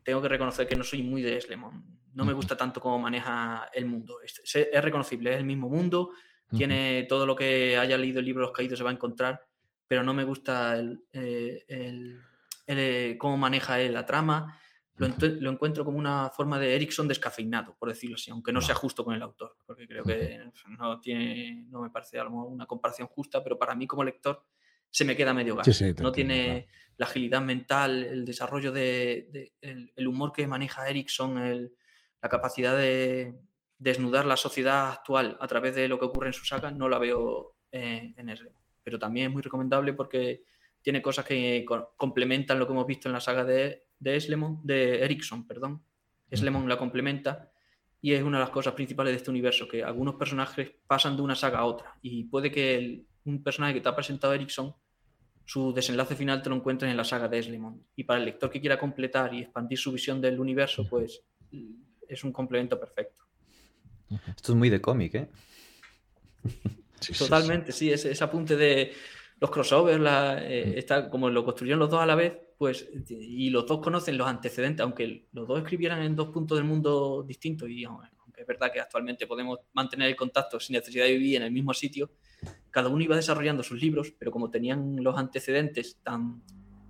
tengo 0.04 0.22
que 0.22 0.30
reconocer 0.30 0.68
que 0.68 0.76
no 0.76 0.84
soy 0.84 1.04
muy 1.04 1.22
de 1.22 1.38
Eslemon. 1.38 1.84
No 2.14 2.26
me 2.26 2.34
gusta 2.34 2.58
tanto 2.58 2.82
cómo 2.82 3.00
maneja 3.00 3.70
el 3.74 3.86
mundo. 3.86 4.22
Es, 4.22 4.42
es 4.54 4.84
reconocible, 4.84 5.32
es 5.32 5.38
el 5.38 5.46
mismo 5.46 5.70
mundo, 5.70 6.12
tiene 6.58 7.06
todo 7.08 7.26
lo 7.26 7.36
que 7.36 7.78
haya 7.78 7.98
leído 7.98 8.20
el 8.20 8.26
libro 8.26 8.42
Los 8.42 8.52
Caídos 8.52 8.78
se 8.78 8.84
va 8.84 8.90
a 8.90 8.94
encontrar, 8.94 9.42
pero 9.88 10.04
no 10.04 10.14
me 10.14 10.24
gusta 10.24 10.76
el, 10.76 11.04
eh, 11.14 11.64
eh, 12.68 13.16
cómo 13.18 13.38
maneja 13.38 13.80
él 13.80 13.94
la 13.94 14.06
trama. 14.06 14.58
Lo, 14.98 15.50
encuentro 15.50 15.84
como 15.84 15.98
una 15.98 16.30
forma 16.30 16.60
de 16.60 16.76
Erickson 16.76 17.08
descafeinado, 17.08 17.76
por 17.80 17.90
decirlo 17.90 18.16
así, 18.16 18.30
aunque 18.30 18.52
no 18.52 18.62
sea 18.62 18.76
justo 18.76 19.04
con 19.04 19.16
el 19.16 19.22
autor, 19.24 19.58
porque 19.66 19.88
creo 19.88 20.04
que 20.04 20.40
no, 20.78 21.00
tiene, 21.00 21.66
no 21.70 21.82
me 21.82 21.90
parece 21.90 22.22
una 22.22 22.68
comparación 22.68 23.08
justa, 23.08 23.44
pero 23.44 23.58
para 23.58 23.74
mí 23.74 23.88
como 23.88 24.04
lector 24.04 24.44
se 24.92 25.04
me 25.06 25.16
queda 25.16 25.34
medio 25.34 25.56
gasto. 25.56 26.04
no 26.04 26.12
tiene 26.12 26.68
la 27.02 27.08
agilidad 27.08 27.41
mental, 27.41 28.04
el 28.04 28.26
desarrollo 28.26 28.72
de, 28.72 29.54
el, 29.60 30.08
humor 30.08 30.32
que 30.32 30.45
maneja 30.45 30.88
Erickson, 30.88 31.72
la 32.22 32.30
capacidad 32.30 32.78
de 32.78 33.39
desnudar 33.80 34.28
la 34.28 34.38
sociedad 34.38 34.91
actual 34.91 35.36
a 35.41 35.47
través 35.47 35.74
de 35.74 35.88
lo 35.88 35.97
que 35.97 36.06
ocurre 36.06 36.28
en 36.28 36.34
su 36.34 36.45
saga, 36.45 36.70
no 36.70 36.88
la 36.88 36.99
veo 36.99 37.56
eh, 37.72 38.14
en 38.16 38.30
ese 38.30 38.54
pero 38.84 38.99
también 38.99 39.28
es 39.28 39.34
muy 39.34 39.41
recomendable 39.41 39.93
porque 39.93 40.43
tiene 40.84 41.02
cosas 41.02 41.26
que 41.26 41.66
complementan 41.97 42.60
lo 42.60 42.68
que 42.68 42.74
hemos 42.74 42.86
visto 42.86 43.10
en 43.10 43.14
la 43.14 43.20
saga 43.20 43.45
de, 43.45 43.88
de 43.97 44.16
Eslemon, 44.16 44.60
de 44.64 45.04
Erickson, 45.04 45.47
perdón. 45.47 45.84
Eslemon 46.30 46.70
la 46.70 46.78
complementa 46.78 47.52
y 47.99 48.14
es 48.14 48.22
una 48.22 48.38
de 48.38 48.43
las 48.43 48.52
cosas 48.52 48.76
principales 48.76 49.14
de 49.14 49.18
este 49.18 49.32
universo, 49.32 49.68
que 49.68 49.84
algunos 49.84 50.16
personajes 50.16 50.72
pasan 50.86 51.16
de 51.16 51.24
una 51.24 51.36
saga 51.36 51.60
a 51.60 51.66
otra 51.66 51.97
y 52.04 52.26
puede 52.26 52.52
que 52.52 53.06
un 53.26 53.43
personaje 53.43 53.74
que 53.74 53.82
te 53.82 53.89
ha 53.89 53.95
presentado 53.95 54.36
Erickson, 54.36 54.76
su 55.46 55.74
desenlace 55.74 56.16
final 56.16 56.42
te 56.42 56.50
lo 56.50 56.56
encuentres 56.56 56.89
en 56.89 56.98
la 56.98 57.04
saga 57.04 57.28
de 57.28 57.39
Eslemon. 57.39 57.84
Y 57.96 58.04
para 58.04 58.20
el 58.20 58.26
lector 58.26 58.50
que 58.50 58.62
quiera 58.62 58.80
completar 58.80 59.34
y 59.34 59.42
expandir 59.42 59.78
su 59.78 59.92
visión 59.92 60.22
del 60.22 60.39
universo, 60.39 60.88
pues 60.89 61.24
es 62.08 62.24
un 62.24 62.32
complemento 62.32 62.80
perfecto. 62.80 63.26
Esto 64.36 64.52
es 64.52 64.58
muy 64.58 64.70
de 64.70 64.82
cómic, 64.82 65.16
¿eh? 65.16 65.30
Totalmente, 67.18 67.72
sí, 67.72 67.92
ese, 67.92 68.24
apunte 68.24 68.56
de 68.56 68.94
los 69.39 69.50
crossovers, 69.50 70.04
eh, 70.42 70.74
está, 70.78 71.10
como 71.10 71.30
lo 71.30 71.44
construyeron 71.44 71.80
los 71.80 71.89
dos 71.89 72.02
a 72.02 72.06
la 72.06 72.16
vez, 72.16 72.34
pues, 72.58 72.88
y 73.10 73.50
los 73.50 73.66
dos 73.66 73.80
conocen 73.80 74.18
los 74.18 74.28
antecedentes, 74.28 74.84
aunque 74.84 75.28
los 75.32 75.48
dos 75.48 75.60
escribieran 75.60 76.04
en 76.04 76.16
dos 76.16 76.30
puntos 76.30 76.58
del 76.58 76.66
mundo 76.68 77.24
distintos, 77.28 77.70
y 77.70 77.84
aunque 77.86 78.08
es 78.42 78.48
verdad 78.48 78.72
que 78.72 78.80
actualmente 78.80 79.28
podemos 79.28 79.60
mantener 79.74 80.10
el 80.10 80.16
contacto 80.16 80.60
sin 80.60 80.74
necesidad 80.74 81.06
de 81.06 81.14
vivir 81.14 81.38
en 81.38 81.44
el 81.44 81.52
mismo 81.52 81.74
sitio, 81.74 82.12
cada 82.70 82.89
uno 82.89 83.04
iba 83.04 83.16
desarrollando 83.16 83.64
sus 83.64 83.82
libros, 83.82 84.14
pero 84.18 84.32
como 84.32 84.50
tenían 84.50 85.04
los 85.04 85.18
antecedentes 85.18 86.00
tan 86.04 86.42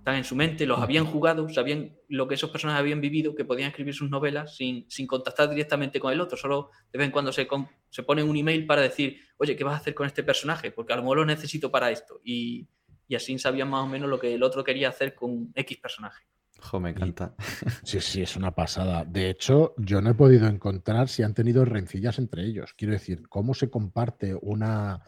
están 0.02 0.16
en 0.16 0.24
su 0.24 0.34
mente, 0.34 0.66
los 0.66 0.80
habían 0.80 1.06
jugado, 1.06 1.48
sabían 1.48 1.96
lo 2.08 2.26
que 2.26 2.34
esos 2.34 2.50
personajes 2.50 2.80
habían 2.80 3.00
vivido, 3.00 3.36
que 3.36 3.44
podían 3.44 3.68
escribir 3.68 3.94
sus 3.94 4.10
novelas 4.10 4.56
sin, 4.56 4.84
sin 4.90 5.06
contactar 5.06 5.48
directamente 5.48 6.00
con 6.00 6.12
el 6.12 6.20
otro, 6.20 6.36
solo 6.36 6.70
de 6.92 6.98
vez 6.98 7.06
en 7.06 7.12
cuando 7.12 7.30
se, 7.30 7.46
se 7.88 8.02
ponen 8.02 8.28
un 8.28 8.36
email 8.36 8.66
para 8.66 8.82
decir, 8.82 9.20
oye, 9.36 9.54
¿qué 9.54 9.62
vas 9.62 9.74
a 9.74 9.76
hacer 9.76 9.94
con 9.94 10.08
este 10.08 10.24
personaje? 10.24 10.72
Porque 10.72 10.92
a 10.92 10.96
lo 10.96 11.02
mejor 11.02 11.18
lo 11.18 11.24
necesito 11.24 11.70
para 11.70 11.92
esto. 11.92 12.20
Y, 12.24 12.66
y 13.06 13.14
así 13.14 13.38
sabían 13.38 13.70
más 13.70 13.84
o 13.84 13.86
menos 13.86 14.10
lo 14.10 14.18
que 14.18 14.34
el 14.34 14.42
otro 14.42 14.64
quería 14.64 14.88
hacer 14.88 15.14
con 15.14 15.52
X 15.54 15.78
personaje. 15.78 16.24
Jo, 16.62 16.80
me 16.80 16.90
encanta. 16.90 17.34
Sí, 17.84 18.00
sí, 18.00 18.22
es 18.22 18.36
una 18.36 18.52
pasada. 18.54 19.04
De 19.04 19.30
hecho, 19.30 19.74
yo 19.76 20.00
no 20.00 20.10
he 20.10 20.14
podido 20.14 20.46
encontrar 20.46 21.08
si 21.08 21.22
han 21.22 21.34
tenido 21.34 21.64
rencillas 21.64 22.18
entre 22.18 22.44
ellos. 22.44 22.74
Quiero 22.74 22.94
decir, 22.94 23.28
cómo 23.28 23.54
se 23.54 23.68
comparte 23.68 24.34
una 24.40 25.02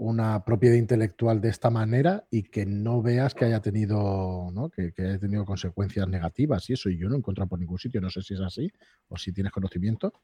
una 0.00 0.42
propiedad 0.46 0.76
intelectual 0.76 1.42
de 1.42 1.50
esta 1.50 1.68
manera 1.68 2.24
y 2.30 2.44
que 2.44 2.64
no 2.64 3.02
veas 3.02 3.34
que 3.34 3.44
haya 3.44 3.60
tenido, 3.60 4.50
¿no? 4.50 4.70
que, 4.70 4.94
haya 4.96 5.18
tenido 5.18 5.44
consecuencias 5.44 6.08
negativas 6.08 6.70
y 6.70 6.72
eso. 6.72 6.88
Y 6.88 6.96
yo 6.96 7.06
no 7.10 7.16
he 7.16 7.18
encontrado 7.18 7.50
por 7.50 7.58
ningún 7.58 7.78
sitio, 7.78 8.00
no 8.00 8.08
sé 8.08 8.22
si 8.22 8.32
es 8.32 8.40
así 8.40 8.72
o 9.08 9.18
si 9.18 9.30
tienes 9.30 9.52
conocimiento. 9.52 10.14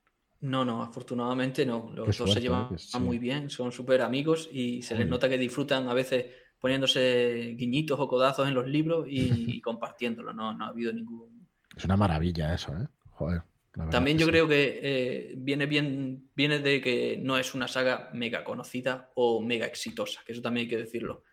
No, 0.41 0.65
no, 0.65 0.83
afortunadamente 0.83 1.67
no. 1.67 1.91
Los 1.95 2.17
dos 2.17 2.33
se 2.33 2.41
llevan 2.41 2.75
muy 3.01 3.19
bien, 3.19 3.51
son 3.51 3.71
súper 3.71 4.01
amigos 4.01 4.49
y 4.51 4.81
se 4.81 4.95
les 4.95 5.07
nota 5.07 5.29
que 5.29 5.37
disfrutan 5.37 5.89
a 5.89 5.95
veces 5.95 6.25
poniéndose 6.67 7.55
guiñitos 7.57 8.01
o 8.01 8.09
codazos 8.09 8.49
en 8.49 8.55
los 8.55 8.67
libros 8.67 9.07
y, 9.09 9.61
compartiéndolo. 9.61 10.33
No, 10.33 10.53
no 10.53 10.65
ha 10.65 10.69
habido 10.69 10.93
ningún. 10.93 11.47
Es 11.77 11.85
una 11.85 11.97
maravilla 11.97 12.53
eso, 12.53 12.73
¿eh? 12.77 12.89
Joder. 13.11 13.43
También 13.91 14.19
yo 14.19 14.27
creo 14.27 14.49
que 14.49 14.81
eh, 14.83 15.35
viene 15.37 15.67
bien, 15.67 16.31
viene 16.35 16.61
de 16.61 16.81
que 16.81 17.21
no 17.23 17.37
es 17.37 17.55
una 17.55 17.69
saga 17.69 18.09
mega 18.15 18.43
conocida 18.43 19.11
o 19.15 19.43
mega 19.43 19.67
exitosa, 19.67 20.23
que 20.25 20.33
eso 20.33 20.41
también 20.41 20.65
hay 20.65 20.71
que 20.71 20.79
decirlo. 20.79 21.25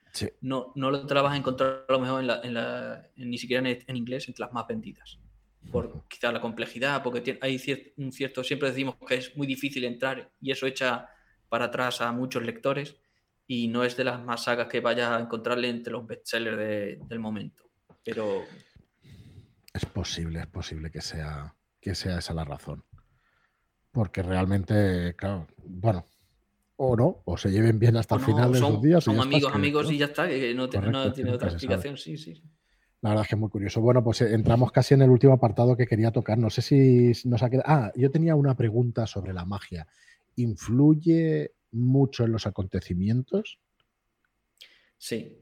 No, 0.41 0.73
no 0.75 0.91
lo 0.91 1.07
te 1.07 1.13
la 1.15 1.21
vas 1.21 1.33
a 1.33 1.37
encontrar 1.37 1.85
a 1.87 1.91
lo 1.93 1.99
mejor 1.99 2.19
en 2.19 2.53
la, 2.53 3.09
ni 3.15 3.37
siquiera 3.37 3.67
en, 3.67 3.95
inglés 3.95 4.27
entre 4.27 4.43
las 4.43 4.53
más 4.53 4.67
vendidas. 4.67 5.19
Por 5.71 6.03
quizá 6.09 6.33
la 6.33 6.41
complejidad, 6.41 7.01
porque 7.01 7.39
hay 7.41 7.59
un 7.95 8.11
cierto, 8.11 8.43
siempre 8.43 8.69
decimos 8.69 8.97
que 9.07 9.15
es 9.15 9.35
muy 9.37 9.47
difícil 9.47 9.85
entrar 9.85 10.29
y 10.41 10.51
eso 10.51 10.67
echa 10.67 11.09
para 11.47 11.65
atrás 11.65 12.01
a 12.01 12.11
muchos 12.11 12.43
lectores 12.43 12.97
y 13.47 13.67
no 13.67 13.83
es 13.83 13.97
de 13.97 14.03
las 14.03 14.23
más 14.23 14.43
sagas 14.43 14.67
que 14.67 14.79
vaya 14.79 15.15
a 15.15 15.19
encontrarle 15.19 15.69
entre 15.69 15.93
los 15.93 16.05
bestsellers 16.05 17.07
del 17.07 17.19
momento. 17.19 17.63
Pero 18.03 18.43
es 19.73 19.85
posible, 19.85 20.39
es 20.39 20.47
posible 20.47 20.91
que 20.91 21.01
sea 21.01 21.55
que 21.83 21.95
sea 21.95 22.19
esa 22.19 22.33
la 22.33 22.45
razón. 22.45 22.83
Porque 23.91 24.23
realmente, 24.23 25.15
claro, 25.15 25.47
bueno, 25.65 26.05
o 26.77 26.95
no, 26.95 27.21
o 27.25 27.37
se 27.37 27.51
lleven 27.51 27.77
bien 27.77 27.97
hasta 27.97 28.15
el 28.15 28.21
final 28.21 28.53
de 28.53 28.59
sus 28.59 28.81
días. 28.81 29.03
Son 29.03 29.19
amigos, 29.19 29.53
amigos 29.53 29.91
y 29.91 29.97
ya 29.97 30.05
está, 30.05 30.27
que 30.27 30.53
no, 30.55 30.69
tiene 30.69 31.31
otra 31.31 31.49
explicación, 31.49 31.97
sí, 31.97 32.17
sí. 32.17 32.41
La 33.01 33.09
verdad 33.09 33.23
es 33.23 33.29
que 33.29 33.35
es 33.35 33.39
muy 33.39 33.49
curioso. 33.49 33.81
Bueno, 33.81 34.01
pues 34.01 34.21
eh, 34.21 34.33
entramos 34.33 34.71
casi 34.71 34.93
en 34.93 35.01
el 35.01 35.09
último 35.09 35.33
apartado 35.33 35.75
que 35.75 35.85
quería 35.85 36.11
tocar. 36.11 36.37
No 36.37 36.49
sé 36.49 36.61
si 36.61 37.11
nos 37.27 37.43
ha 37.43 37.49
quedado. 37.49 37.65
Ah, 37.67 37.91
yo 37.95 38.09
tenía 38.09 38.33
una 38.33 38.55
pregunta 38.55 39.05
sobre 39.05 39.33
la 39.33 39.43
magia. 39.43 39.85
¿Influye 40.37 41.51
mucho 41.73 42.23
en 42.23 42.31
los 42.31 42.47
acontecimientos? 42.47 43.59
Sí, 44.97 45.37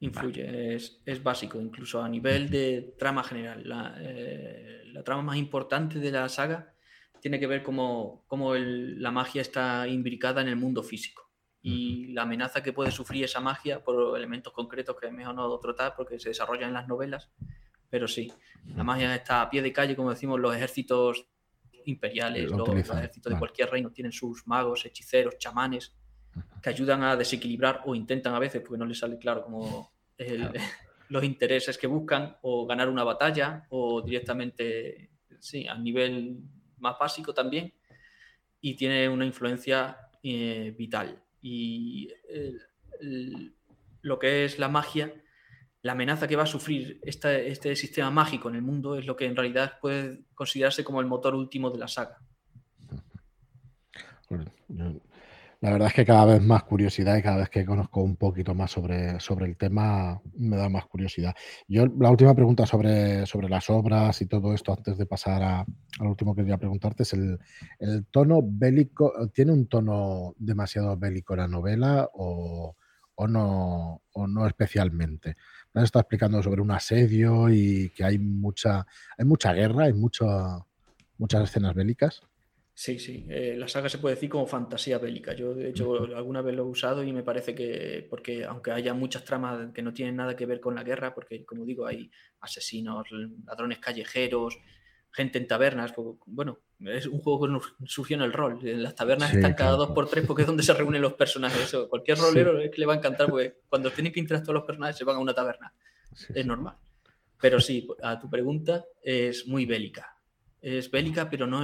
influye, 0.00 0.74
es, 0.74 1.22
básico, 1.22 1.60
incluso 1.60 2.02
a 2.02 2.08
nivel 2.08 2.48
de 2.50 2.94
trama 2.98 3.24
general. 3.24 3.64
Eh, 4.00 4.82
la, 4.86 5.02
trama 5.02 5.22
más 5.22 5.36
importante 5.36 5.98
de 5.98 6.10
la 6.10 6.28
saga 6.28 6.74
tiene 7.20 7.40
que 7.40 7.46
ver 7.46 7.62
cómo, 7.62 8.24
cómo 8.26 8.54
la 8.54 9.10
magia 9.10 9.42
está 9.42 9.86
imbricada 9.88 10.42
en 10.42 10.48
el 10.48 10.56
mundo 10.56 10.82
físico 10.82 11.30
y 11.62 12.08
la 12.12 12.22
amenaza 12.22 12.62
que 12.62 12.72
puede 12.72 12.90
sufrir 12.90 13.24
esa 13.24 13.40
magia 13.40 13.84
por 13.84 14.16
elementos 14.16 14.52
concretos 14.52 14.96
que 15.00 15.06
es 15.06 15.12
mejor 15.12 15.34
no 15.34 15.58
tratar 15.58 15.94
porque 15.96 16.18
se 16.18 16.30
desarrollan 16.30 16.68
en 16.68 16.74
las 16.74 16.88
novelas. 16.88 17.30
Pero 17.88 18.08
sí, 18.08 18.32
la 18.74 18.82
magia 18.82 19.14
está 19.14 19.42
a 19.42 19.50
pie 19.50 19.62
de 19.62 19.72
calle, 19.72 19.94
como 19.94 20.10
decimos, 20.10 20.40
los 20.40 20.54
ejércitos 20.56 21.26
imperiales, 21.86 22.50
los, 22.50 22.68
ejércitos 22.68 23.32
de 23.32 23.38
cualquier 23.38 23.70
reino 23.70 23.90
tienen 23.90 24.12
sus 24.12 24.46
magos, 24.46 24.84
hechiceros, 24.84 25.38
chamanes, 25.38 25.94
que 26.62 26.70
ayudan 26.70 27.02
a 27.02 27.16
desequilibrar 27.16 27.82
o 27.84 27.94
intentan 27.94 28.34
a 28.34 28.38
veces, 28.38 28.60
porque 28.60 28.78
no 28.78 28.86
les 28.86 28.98
sale 28.98 29.18
claro 29.18 29.44
como 29.44 29.92
los 31.08 31.24
intereses 31.24 31.76
que 31.78 31.86
buscan, 31.86 32.36
o 32.42 32.66
ganar 32.66 32.88
una 32.88 33.04
batalla, 33.04 33.66
o 33.70 34.02
directamente, 34.02 35.10
sí, 35.38 35.66
a 35.66 35.76
nivel 35.76 36.38
más 36.78 36.98
básico 36.98 37.34
también, 37.34 37.72
y 38.60 38.74
tiene 38.74 39.08
una 39.08 39.26
influencia 39.26 39.96
eh, 40.22 40.74
vital. 40.76 41.22
Y 41.42 42.08
lo 44.02 44.18
que 44.18 44.44
es 44.44 44.58
la 44.58 44.68
magia, 44.68 45.12
la 45.82 45.92
amenaza 45.92 46.28
que 46.28 46.36
va 46.36 46.44
a 46.44 46.46
sufrir 46.46 47.00
este 47.02 47.76
sistema 47.76 48.10
mágico 48.10 48.48
en 48.48 48.54
el 48.54 48.62
mundo 48.62 48.96
es 48.96 49.04
lo 49.04 49.16
que 49.16 49.26
en 49.26 49.36
realidad 49.36 49.78
puede 49.80 50.20
considerarse 50.34 50.84
como 50.84 51.00
el 51.00 51.06
motor 51.06 51.34
último 51.34 51.70
de 51.70 51.78
la 51.78 51.88
saga. 51.88 52.18
La 55.60 55.70
verdad 55.70 55.88
es 55.88 55.94
que 55.94 56.04
cada 56.04 56.24
vez 56.24 56.42
más 56.42 56.64
curiosidad 56.64 57.16
y 57.16 57.22
cada 57.22 57.36
vez 57.36 57.48
que 57.48 57.64
conozco 57.64 58.02
un 58.02 58.16
poquito 58.16 58.52
más 58.52 58.72
sobre, 58.72 59.20
sobre 59.20 59.46
el 59.46 59.56
tema 59.56 60.20
me 60.34 60.56
da 60.56 60.68
más 60.68 60.86
curiosidad. 60.86 61.34
Yo 61.68 61.86
la 61.86 62.10
última 62.10 62.34
pregunta 62.34 62.66
sobre, 62.66 63.26
sobre 63.26 63.48
las 63.48 63.70
obras 63.70 64.20
y 64.22 64.26
todo 64.26 64.54
esto 64.54 64.72
antes 64.72 64.98
de 64.98 65.06
pasar 65.06 65.42
a, 65.42 65.64
lo 66.00 66.10
último 66.10 66.34
que 66.34 66.42
quería 66.42 66.58
preguntarte 66.58 67.04
es 67.04 67.12
el, 67.12 67.38
tono 68.10 68.40
bélico, 68.42 69.12
¿tiene 69.32 69.52
un 69.52 69.68
tono 69.68 70.34
demasiado 70.36 70.96
bélico 70.96 71.36
la 71.36 71.46
novela 71.46 72.08
o, 72.14 72.74
no, 73.28 74.02
o 74.12 74.26
no 74.26 74.46
especialmente? 74.48 75.36
Has 75.74 75.84
estado 75.84 76.02
explicando 76.02 76.42
sobre 76.42 76.60
un 76.60 76.70
asedio 76.70 77.48
y 77.48 77.90
que 77.90 78.04
hay 78.04 78.18
mucha, 78.18 78.86
hay 79.16 79.24
mucha 79.24 79.52
guerra, 79.52 79.84
hay 79.84 79.94
muchas 79.94 80.62
escenas 81.42 81.74
bélicas. 81.74 82.22
Sí, 82.74 82.98
sí. 82.98 83.26
Eh, 83.28 83.54
la 83.56 83.68
saga 83.68 83.88
se 83.88 83.98
puede 83.98 84.14
decir 84.14 84.30
como 84.30 84.46
fantasía 84.46 84.98
bélica. 84.98 85.34
Yo, 85.34 85.54
de 85.54 85.68
hecho, 85.68 86.04
alguna 86.16 86.40
vez 86.40 86.54
lo 86.54 86.62
he 86.62 86.66
usado 86.66 87.04
y 87.04 87.12
me 87.12 87.22
parece 87.22 87.54
que, 87.54 88.06
porque 88.08 88.44
aunque 88.44 88.70
haya 88.70 88.94
muchas 88.94 89.24
tramas 89.24 89.72
que 89.72 89.82
no 89.82 89.92
tienen 89.92 90.16
nada 90.16 90.34
que 90.34 90.46
ver 90.46 90.58
con 90.58 90.74
la 90.74 90.82
guerra, 90.82 91.14
porque, 91.14 91.44
como 91.44 91.64
digo, 91.64 91.86
hay 91.86 92.10
asesinos, 92.40 93.06
ladrones 93.44 93.78
callejeros, 93.78 94.58
gente 95.12 95.38
en 95.38 95.46
tabernas, 95.46 95.92
bueno, 96.26 96.58
es 96.80 97.06
un 97.06 97.20
juego 97.20 97.46
que 97.46 97.86
surgió 97.86 98.16
en 98.16 98.22
el 98.22 98.32
rol. 98.32 98.58
En 98.66 98.82
las 98.82 98.94
tabernas 98.94 99.32
están 99.32 99.54
cada 99.54 99.72
dos 99.72 99.90
por 99.90 100.08
tres 100.08 100.26
porque 100.26 100.42
es 100.42 100.48
donde 100.48 100.62
se 100.62 100.74
reúnen 100.74 101.02
los 101.02 101.14
personajes. 101.14 101.76
cualquier 101.88 102.18
rolero 102.18 102.58
es 102.58 102.70
que 102.70 102.80
le 102.80 102.86
va 102.86 102.94
a 102.94 102.96
encantar 102.96 103.28
porque 103.28 103.60
cuando 103.68 103.90
tienen 103.90 104.12
que 104.12 104.20
interactuar 104.20 104.54
los 104.54 104.64
personajes 104.64 104.96
se 104.96 105.04
van 105.04 105.16
a 105.16 105.18
una 105.20 105.34
taberna. 105.34 105.72
es 106.34 106.46
normal. 106.46 106.76
Pero 107.40 107.60
sí, 107.60 107.86
a 108.02 108.18
tu 108.18 108.30
pregunta, 108.30 108.84
es 109.02 109.46
muy 109.46 109.66
bélica 109.66 110.12
es 110.62 110.88
bélica, 110.88 111.28
pero 111.28 111.44
no 111.44 111.60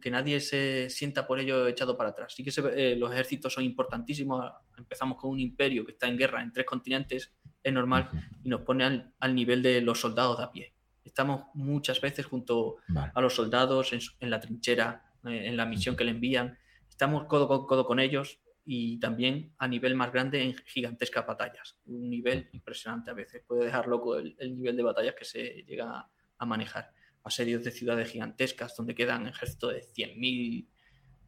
que 0.00 0.10
nadie 0.10 0.40
se 0.40 0.90
sienta 0.90 1.24
por 1.24 1.38
ello 1.38 1.68
echado 1.68 1.96
para 1.96 2.10
atrás. 2.10 2.34
Sí 2.34 2.42
que 2.42 2.52
eh, 2.74 2.96
los 2.96 3.12
ejércitos 3.12 3.54
son 3.54 3.62
importantísimos. 3.62 4.52
Empezamos 4.76 5.18
con 5.18 5.30
un 5.30 5.38
imperio 5.38 5.86
que 5.86 5.92
está 5.92 6.08
en 6.08 6.18
guerra 6.18 6.42
en 6.42 6.52
tres 6.52 6.66
continentes, 6.66 7.32
es 7.62 7.72
normal, 7.72 8.10
y 8.42 8.48
nos 8.48 8.62
pone 8.62 9.12
al, 9.18 9.34
nivel 9.34 9.62
de 9.62 9.80
los 9.80 10.00
soldados 10.00 10.36
de 10.38 10.44
a 10.44 10.50
pie. 10.50 10.73
Estamos 11.14 11.44
muchas 11.54 12.00
veces 12.00 12.26
junto 12.26 12.78
a 13.14 13.20
los 13.20 13.36
soldados 13.36 13.92
en, 13.92 14.30
la 14.30 14.40
trinchera, 14.40 15.12
eh, 15.24 15.46
en 15.46 15.56
la 15.56 15.64
misión 15.64 15.94
que 15.94 16.02
le 16.02 16.10
envían. 16.10 16.58
Estamos 16.90 17.26
codo 17.26 17.46
con 17.46 17.66
codo 17.66 17.86
con 17.86 18.00
ellos 18.00 18.40
y 18.64 18.98
también 18.98 19.54
a 19.58 19.68
nivel 19.68 19.94
más 19.94 20.10
grande 20.12 20.42
en 20.42 20.56
gigantescas 20.66 21.24
batallas. 21.24 21.78
Un 21.86 22.10
nivel 22.10 22.48
impresionante 22.50 23.12
a 23.12 23.14
veces. 23.14 23.44
Puede 23.46 23.66
dejar 23.66 23.86
loco 23.86 24.16
el, 24.16 24.34
nivel 24.56 24.76
de 24.76 24.82
batallas 24.82 25.14
que 25.16 25.24
se 25.24 25.62
llega 25.68 26.10
a 26.36 26.46
manejar 26.46 26.90
asedios 27.22 27.62
de 27.62 27.70
ciudades 27.70 28.10
gigantescas 28.10 28.76
donde 28.76 28.96
quedan 28.96 29.28
ejércitos 29.28 29.72
de 29.72 29.82
100.000. 29.82 30.66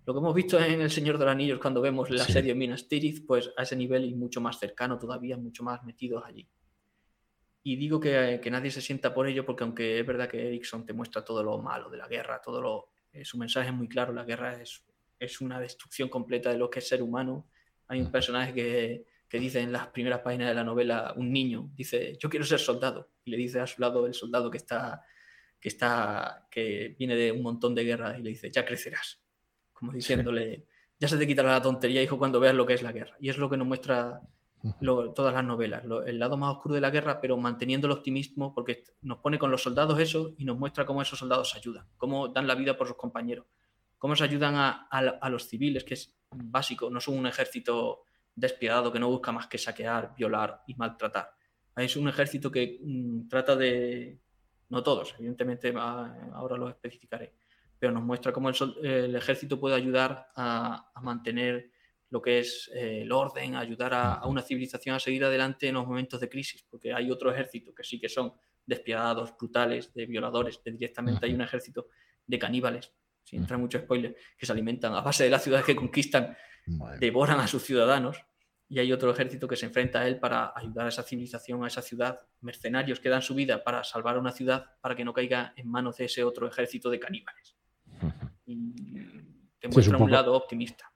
Lo 0.05 0.14
que 0.14 0.18
hemos 0.18 0.34
visto 0.34 0.59
en 0.59 0.80
El 0.80 0.91
Señor 0.91 1.16
de 1.16 1.26
los 1.26 1.32
Anillos 1.32 1.61
cuando 1.61 1.80
vemos 1.80 2.11
el 2.11 2.20
asedio 2.20 2.51
en 2.51 2.59
Minas 2.59 2.89
Tirith, 2.89 3.24
pues 3.24 3.53
a 3.57 3.62
ese 3.62 3.76
nivel 3.76 4.05
y 4.05 4.16
mucho 4.16 4.41
más 4.41 4.59
cercano 4.59 4.99
todavía, 4.99 5.37
mucho 5.37 5.62
más 5.62 5.84
metidos 5.84 6.24
allí. 6.26 6.49
Y 7.69 7.75
digo 7.75 7.99
que, 7.99 8.38
que, 8.41 8.49
nadie 8.49 8.71
se 8.71 8.80
sienta 8.80 9.13
por 9.13 9.26
ello 9.26 9.45
porque 9.45 9.64
aunque 9.64 9.99
es 9.99 10.07
verdad 10.07 10.29
que 10.29 10.47
Erickson 10.47 10.87
te 10.87 10.93
muestra 10.93 11.25
todo 11.25 11.43
lo 11.43 11.59
malo 11.59 11.91
de 11.91 11.97
la 11.97 12.07
guerra, 12.07 12.41
todo 12.41 12.61
lo, 12.63 12.91
eh, 13.11 13.25
su 13.25 13.38
mensaje 13.38 13.71
es 13.71 13.75
muy 13.75 13.88
claro, 13.88 14.13
la 14.13 14.22
guerra 14.22 14.63
es, 14.63 14.84
es 15.18 15.41
una 15.41 15.59
destrucción 15.59 16.09
completa 16.09 16.53
de 16.53 16.59
lo 16.59 16.71
que 16.71 16.79
es 16.79 16.87
ser 16.87 17.03
humano. 17.03 17.49
Hay 17.88 18.01
un 18.01 18.13
personaje 18.13 18.55
que, 18.55 19.05
que 19.29 19.41
dice 19.41 19.61
en 19.61 19.72
las 19.72 19.88
primeras 19.88 20.21
páginas 20.21 20.47
de 20.47 20.55
la 20.55 20.63
novela, 20.63 21.13
un 21.17 21.33
niño, 21.33 21.68
dice, 21.75 22.17
yo 22.21 22.30
quiero 22.30 22.47
ser 22.47 22.61
soldado. 22.61 23.11
Y 23.25 23.33
le 23.33 23.37
dice 23.37 23.59
a 23.59 23.67
su 23.67 23.80
lado 23.80 24.07
el 24.07 24.14
soldado 24.14 24.49
que 24.49 24.59
está 24.59 25.03
que, 25.59 25.68
está, 25.68 26.47
que 26.49 26.95
viene 26.97 27.17
de 27.17 27.33
un 27.33 27.43
montón 27.43 27.75
de 27.75 27.83
guerras 27.83 28.17
y 28.17 28.22
le 28.22 28.30
dice, 28.30 28.49
ya 28.49 28.64
crecerás. 28.64 29.21
Como 29.72 29.91
diciéndole, 29.91 30.67
ya 31.01 31.09
se 31.09 31.18
te 31.18 31.26
quitará 31.26 31.51
la 31.51 31.63
tontería, 31.63 32.01
hijo, 32.01 32.17
cuando 32.17 32.38
veas 32.38 32.55
lo 32.55 32.64
que 32.64 32.75
es 32.75 32.83
la 32.83 32.93
guerra. 32.93 33.17
Y 33.18 33.29
es 33.29 33.38
lo 33.38 33.51
que 33.51 33.57
nos 33.57 33.67
muestra 33.67 34.21
todas 35.14 35.34
las 35.34 35.45
novelas, 35.45 35.83
el 36.07 36.18
lado 36.18 36.37
más 36.37 36.57
oscuro 36.57 36.75
de 36.75 36.80
la 36.80 36.91
guerra, 36.91 37.21
pero 37.21 37.37
manteniendo 37.37 37.87
el 37.87 37.93
optimismo, 37.93 38.55
porque 38.55 38.84
nos 39.03 39.18
pone 39.18 39.38
con 39.38 39.51
los 39.51 39.63
soldados 39.63 39.99
eso 39.99 40.34
y 40.38 40.45
nos 40.45 40.59
muestra 40.59 40.87
cómo 40.87 41.03
esos 41.03 41.18
soldados 41.18 41.55
ayudan, 41.55 41.87
cómo 41.97 42.29
dan 42.29 42.47
la 42.47 42.55
vida 42.55 42.76
por 42.76 42.87
sus 42.87 42.97
compañeros, 42.97 43.47
cómo 43.99 44.17
se 44.17 44.25
ayudan 44.25 44.55
a, 44.57 44.88
a 44.91 45.30
los 45.30 45.49
civiles, 45.49 45.84
que 45.84 45.95
es 45.95 46.17
básico, 46.30 46.91
no 46.91 47.01
son 47.01 47.18
un 47.18 47.26
ejército 47.26 48.03
despiadado 48.34 48.93
que 48.93 49.01
no 49.01 49.09
busca 49.09 49.33
más 49.33 49.47
que 49.47 49.59
saquear, 49.59 50.14
violar 50.17 50.63
y 50.67 50.75
maltratar. 50.75 51.30
Es 51.75 51.97
un 51.97 52.09
ejército 52.09 52.51
que 52.51 52.79
mm, 52.83 53.29
trata 53.29 53.57
de, 53.57 54.21
no 54.68 54.83
todos, 54.83 55.14
evidentemente 55.18 55.75
ahora 55.76 56.57
lo 56.57 56.68
especificaré, 56.68 57.34
pero 57.79 57.93
nos 57.93 58.03
muestra 58.03 58.33
cómo 58.33 58.51
el, 58.51 59.14
ejército 59.14 59.61
puede 59.61 59.75
ayudar 59.75 60.29
a, 60.37 60.91
mantener 61.03 61.71
lo 62.17 62.22
que 62.22 62.38
es 62.38 62.71
eh, 62.75 63.03
el 63.03 63.13
orden, 63.13 63.57
ayudar 63.57 63.93
a, 63.93 64.26
una 64.26 64.41
civilización 64.41 64.97
a 64.97 64.99
seguir 64.99 65.22
adelante 65.22 65.68
en 65.68 65.75
los 65.75 65.87
momentos 65.87 66.18
de 66.18 66.30
crisis, 66.30 66.64
porque 66.71 66.95
hay 66.95 67.11
otro 67.11 67.30
ejército 67.30 67.75
que 67.75 67.84
sí 67.84 68.01
que 68.01 68.09
son 68.09 68.33
despiadados, 68.64 69.37
brutales, 69.37 69.93
de 69.93 70.07
violadores, 70.07 70.59
directamente 70.64 71.26
hay 71.26 71.34
un 71.34 71.43
ejército 71.43 71.88
de 72.26 72.38
caníbales, 72.38 72.91
sin 73.22 73.41
entrar 73.41 73.61
mucho 73.61 73.79
spoiler, 73.79 74.17
que 74.38 74.47
se 74.47 74.53
alimentan 74.53 74.95
a 74.95 75.03
base 75.03 75.25
de 75.25 75.30
las 75.30 75.45
ciudades 75.45 75.67
que 75.67 75.76
conquistan, 75.76 76.34
devoran 76.99 77.38
a 77.38 77.47
sus 77.47 77.63
ciudadanos 77.63 78.17
y 78.67 78.79
hay 78.79 78.91
otro 78.95 79.11
ejército 79.11 79.47
que 79.47 79.57
se 79.57 79.67
enfrenta 79.67 80.01
a 80.01 80.09
él 80.09 80.18
para 80.18 80.55
ayudar 80.57 80.87
a 80.87 80.88
esa 80.88 81.03
civilización, 81.03 81.64
a 81.64 81.67
esa 81.67 81.83
ciudad, 81.83 82.22
mercenarios 82.41 82.99
que 82.99 83.11
dan 83.11 83.21
su 83.21 83.34
vida 83.34 83.63
para 83.63 83.84
salvar 83.84 84.17
a 84.17 84.21
una 84.21 84.33
ciudad 84.33 84.64
para 84.80 84.97
que 84.97 85.05
no 85.05 85.13
caiga 85.13 85.53
en 85.55 85.68
manos 85.68 85.99
de 85.99 86.07
ese 86.07 86.25
otro 86.25 86.49
ejército 86.49 86.88
de 86.88 86.99
caníbales. 86.99 87.57
Y 88.47 88.57
te 89.61 89.68
muestra 89.68 89.99
un, 89.99 90.11
lado 90.11 90.33
optimista. 90.33 90.91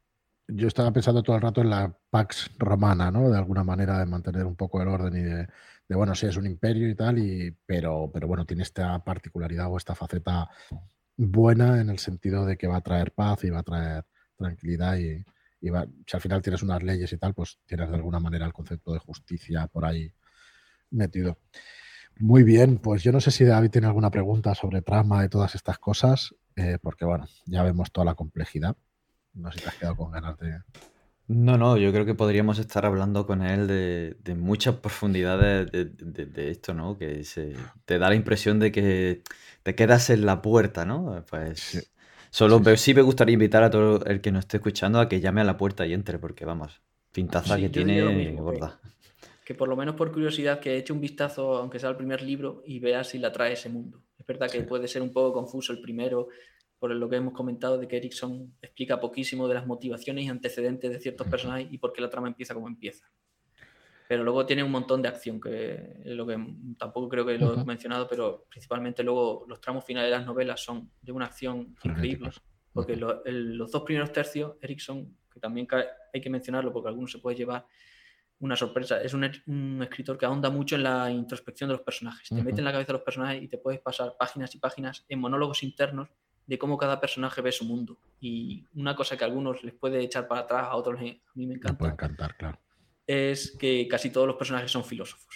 Yo 0.53 0.69
estaba 0.69 0.93
pensando 0.93 1.23
todo 1.23 1.37
el 1.37 1.43
rato 1.43 1.61
en 1.61 1.71
la 1.71 1.97
Pax 2.11 2.51
Romana, 2.59 3.11
¿no? 3.11 3.31
De 3.31 3.39
alguna 3.39 3.65
manera 3.65 3.99
de 3.99 4.07
mantener 4.07 4.47
un 4.47 4.57
poco 4.57 4.81
el 4.83 4.89
orden 4.89 5.17
y 5.17 5.23
de, 5.23 5.47
bueno, 5.95 6.15
sí, 6.15 6.27
es 6.27 6.37
un 6.37 6.47
imperio 6.47 6.89
y 6.89 6.95
tal, 6.95 7.19
y, 7.19 7.57
pero, 7.67 8.11
pero 8.13 8.27
bueno, 8.29 8.45
tiene 8.45 8.63
esta 8.63 9.03
particularidad 9.05 9.71
o 9.71 9.77
esta 9.77 9.95
faceta 9.95 10.49
buena 11.17 11.81
en 11.81 11.91
el 11.91 11.99
sentido 11.99 12.47
de 12.47 12.57
que 12.57 12.67
va 12.67 12.77
a 12.77 12.83
traer 12.83 13.13
paz 13.13 13.45
y 13.45 13.51
va 13.51 13.61
a 13.61 13.63
traer 13.63 14.05
tranquilidad 14.37 14.97
y, 14.97 15.25
y 15.61 15.69
si 16.07 16.17
al 16.17 16.21
final 16.21 16.43
tienes 16.43 16.63
unas 16.63 16.83
leyes 16.83 17.13
y 17.13 17.19
tal, 17.19 17.35
pues 17.35 17.59
tienes 17.67 17.89
de 17.91 17.97
alguna 17.97 18.21
manera 18.21 18.47
el 18.47 18.53
concepto 18.53 18.93
de 18.93 18.99
justicia 18.99 19.67
por 19.67 19.85
ahí 19.85 20.13
metido. 20.91 21.39
Muy 22.19 22.43
bien, 22.43 22.79
pues 22.79 23.03
yo 23.03 23.13
no 23.13 23.21
sé 23.21 23.31
si 23.31 23.45
David 23.45 23.71
tiene 23.71 23.87
alguna 23.87 24.11
pregunta 24.11 24.55
sobre 24.55 24.83
trama 24.83 25.25
y 25.25 25.29
todas 25.29 25.55
estas 25.55 25.79
cosas, 25.79 26.35
eh, 26.57 26.79
porque 26.83 27.05
bueno, 27.05 27.27
ya 27.47 27.63
vemos 27.63 27.93
toda 27.93 28.05
la 28.05 28.15
complejidad. 28.15 28.77
No 29.35 29.51
sé 29.53 29.59
si 29.59 29.65
te 29.65 29.71
has 29.71 29.77
quedado 29.77 29.97
con 29.97 30.11
ganas 30.11 30.39
de... 30.39 30.59
No, 31.29 31.57
no, 31.57 31.77
yo 31.77 31.93
creo 31.93 32.05
que 32.05 32.15
podríamos 32.15 32.59
estar 32.59 32.85
hablando 32.85 33.25
con 33.25 33.43
él 33.43 33.69
de, 33.69 34.35
muchas 34.35 34.75
profundidades 34.77 35.71
de, 35.71 36.51
esto, 36.51 36.75
¿no? 36.75 36.99
Que 36.99 37.23
se, 37.23 37.55
te 37.85 37.99
da 37.99 38.09
la 38.09 38.17
impresión 38.17 38.59
de 38.59 38.73
que 38.73 39.23
te 39.63 39.77
quedas 39.77 40.11
en 40.11 40.27
la 40.27 40.43
puerta, 40.43 40.85
¿no? 40.85 41.25
Pues 41.31 41.89
Solo 42.31 42.63
sí, 42.77 42.95
me 42.95 43.03
gustaría 43.03 43.35
invitar 43.35 43.65
a 43.65 43.71
todo 43.71 44.05
el 44.05 44.21
que 44.21 44.31
nos 44.31 44.41
esté 44.41 44.59
escuchando 44.59 45.01
a 45.01 45.09
que 45.09 45.21
llame 45.21 45.41
a 45.41 45.45
la 45.45 45.57
puerta 45.57 45.85
y 45.85 45.93
entre, 45.93 46.19
porque 46.19 46.45
vamos, 46.45 46.81
pintaza 47.11 47.57
que 47.57 47.69
tiene 47.69 48.33
gorda. 48.37 48.81
Que, 49.45 49.55
por 49.55 49.69
lo 49.69 49.75
menos 49.75 49.97
por 49.97 50.13
curiosidad 50.13 50.61
que 50.61 50.77
eche 50.77 50.93
un 50.93 51.01
vistazo, 51.01 51.57
aunque 51.57 51.81
sea 51.81 51.91
el 51.91 51.97
primer 51.97 52.23
libro, 52.23 52.63
y 52.65 52.79
vea 52.79 53.03
si 53.03 53.19
la 53.19 53.33
trae 53.33 53.55
ese 53.55 53.69
mundo. 53.69 54.01
Es 54.17 54.25
verdad 54.25 54.49
que 54.49 54.63
puede 54.63 54.87
ser 54.87 55.03
un 55.03 55.13
poco 55.13 55.33
confuso 55.33 55.73
el 55.73 55.81
primero, 55.81 56.29
por 56.81 56.91
lo 56.91 57.09
que 57.11 57.17
hemos 57.17 57.35
comentado 57.35 57.77
de 57.79 57.87
que 57.87 57.99
Erickson 57.99 58.55
explica 58.63 58.99
poquísimo 58.99 59.47
de 59.47 59.55
las 59.55 59.67
motivaciones 59.67 60.25
y 60.25 60.29
antecedentes 60.29 60.91
de 60.91 60.99
ciertos 60.99 61.29
personajes 61.29 61.69
y 61.71 61.77
por 61.77 61.93
qué 61.93 62.01
la 62.01 62.09
trama 62.09 62.29
empieza 62.29 62.55
como 62.55 62.69
empieza. 62.69 63.07
Pero 64.09 64.25
luego 64.25 64.47
tiene 64.47 64.65
un 64.65 64.73
montón 64.73 65.03
de 65.03 65.09
acción, 65.09 65.41
que 65.41 66.01
es 66.03 66.17
lo 66.17 66.27
que 66.27 66.37
tampoco 66.79 67.11
creo 67.11 67.27
que 67.27 67.39
lo 67.39 67.61
he 67.61 67.65
mencionado, 67.65 68.09
pero 68.09 68.47
principalmente 68.49 69.05
luego 69.05 69.45
los 69.47 69.61
tramos 69.61 69.85
finales 69.85 70.11
de 70.11 70.17
las 70.17 70.27
novelas 70.27 70.65
son 70.65 70.91
de 71.03 71.13
una 71.13 71.27
acción 71.27 71.77
increíble, 71.85 72.31
porque 72.73 72.97
los 72.97 73.71
dos 73.71 73.83
primeros 73.83 74.11
tercios, 74.11 74.57
Erickson, 74.63 75.15
que 75.33 75.39
también 75.39 75.69
hay 76.13 76.21
que 76.21 76.31
mencionarlo 76.31 76.73
porque 76.73 76.89
algunos 76.89 77.13
se 77.13 77.19
puede 77.19 77.37
llevar 77.37 77.67
una 78.41 78.57
sorpresa, 78.57 79.03
es 79.03 79.13
un, 79.13 79.83
escritor 79.83 80.17
que 80.17 80.25
ahonda 80.25 80.49
mucho 80.49 80.77
en 80.77 80.85
la 80.85 81.11
introspección 81.11 81.69
de 81.69 81.75
los 81.75 81.83
personajes, 81.83 82.27
te 82.31 82.43
mete 82.43 82.63
en 82.63 82.65
la 82.65 82.73
cabeza 82.73 82.89
de 82.89 82.95
los 82.95 83.03
personajes 83.03 83.43
y 83.43 83.49
te 83.49 83.59
puedes 83.59 83.81
pasar 83.81 84.17
páginas 84.19 84.55
y 84.55 84.59
páginas 84.59 85.05
en 85.11 85.21
monólogos 85.21 85.63
internos 85.63 86.09
de 86.47 86.59
cómo 86.59 86.77
cada 86.77 87.01
personaje 87.01 87.41
ve 87.43 87.53
su 87.53 87.65
mundo. 87.65 87.99
Y 88.21 88.65
una 88.75 88.95
cosa 88.97 89.17
que 89.17 89.25
a 89.25 89.27
algunos 89.27 89.63
les 89.63 89.75
puede 89.75 90.01
echar 90.01 90.27
para 90.29 90.43
atrás, 90.43 90.67
a 90.69 90.77
otros 90.77 91.01
a 91.01 91.03
mí 91.03 91.47
me 91.47 91.55
encanta. 91.55 91.73
Me 91.73 91.79
puede 91.79 91.93
encantar, 91.93 92.37
claro 92.37 92.59
es 93.11 93.57
que 93.59 93.89
casi 93.89 94.11
todos 94.11 94.29
los 94.29 94.37
personajes 94.37 94.71
son 94.71 94.85
filósofos, 94.85 95.35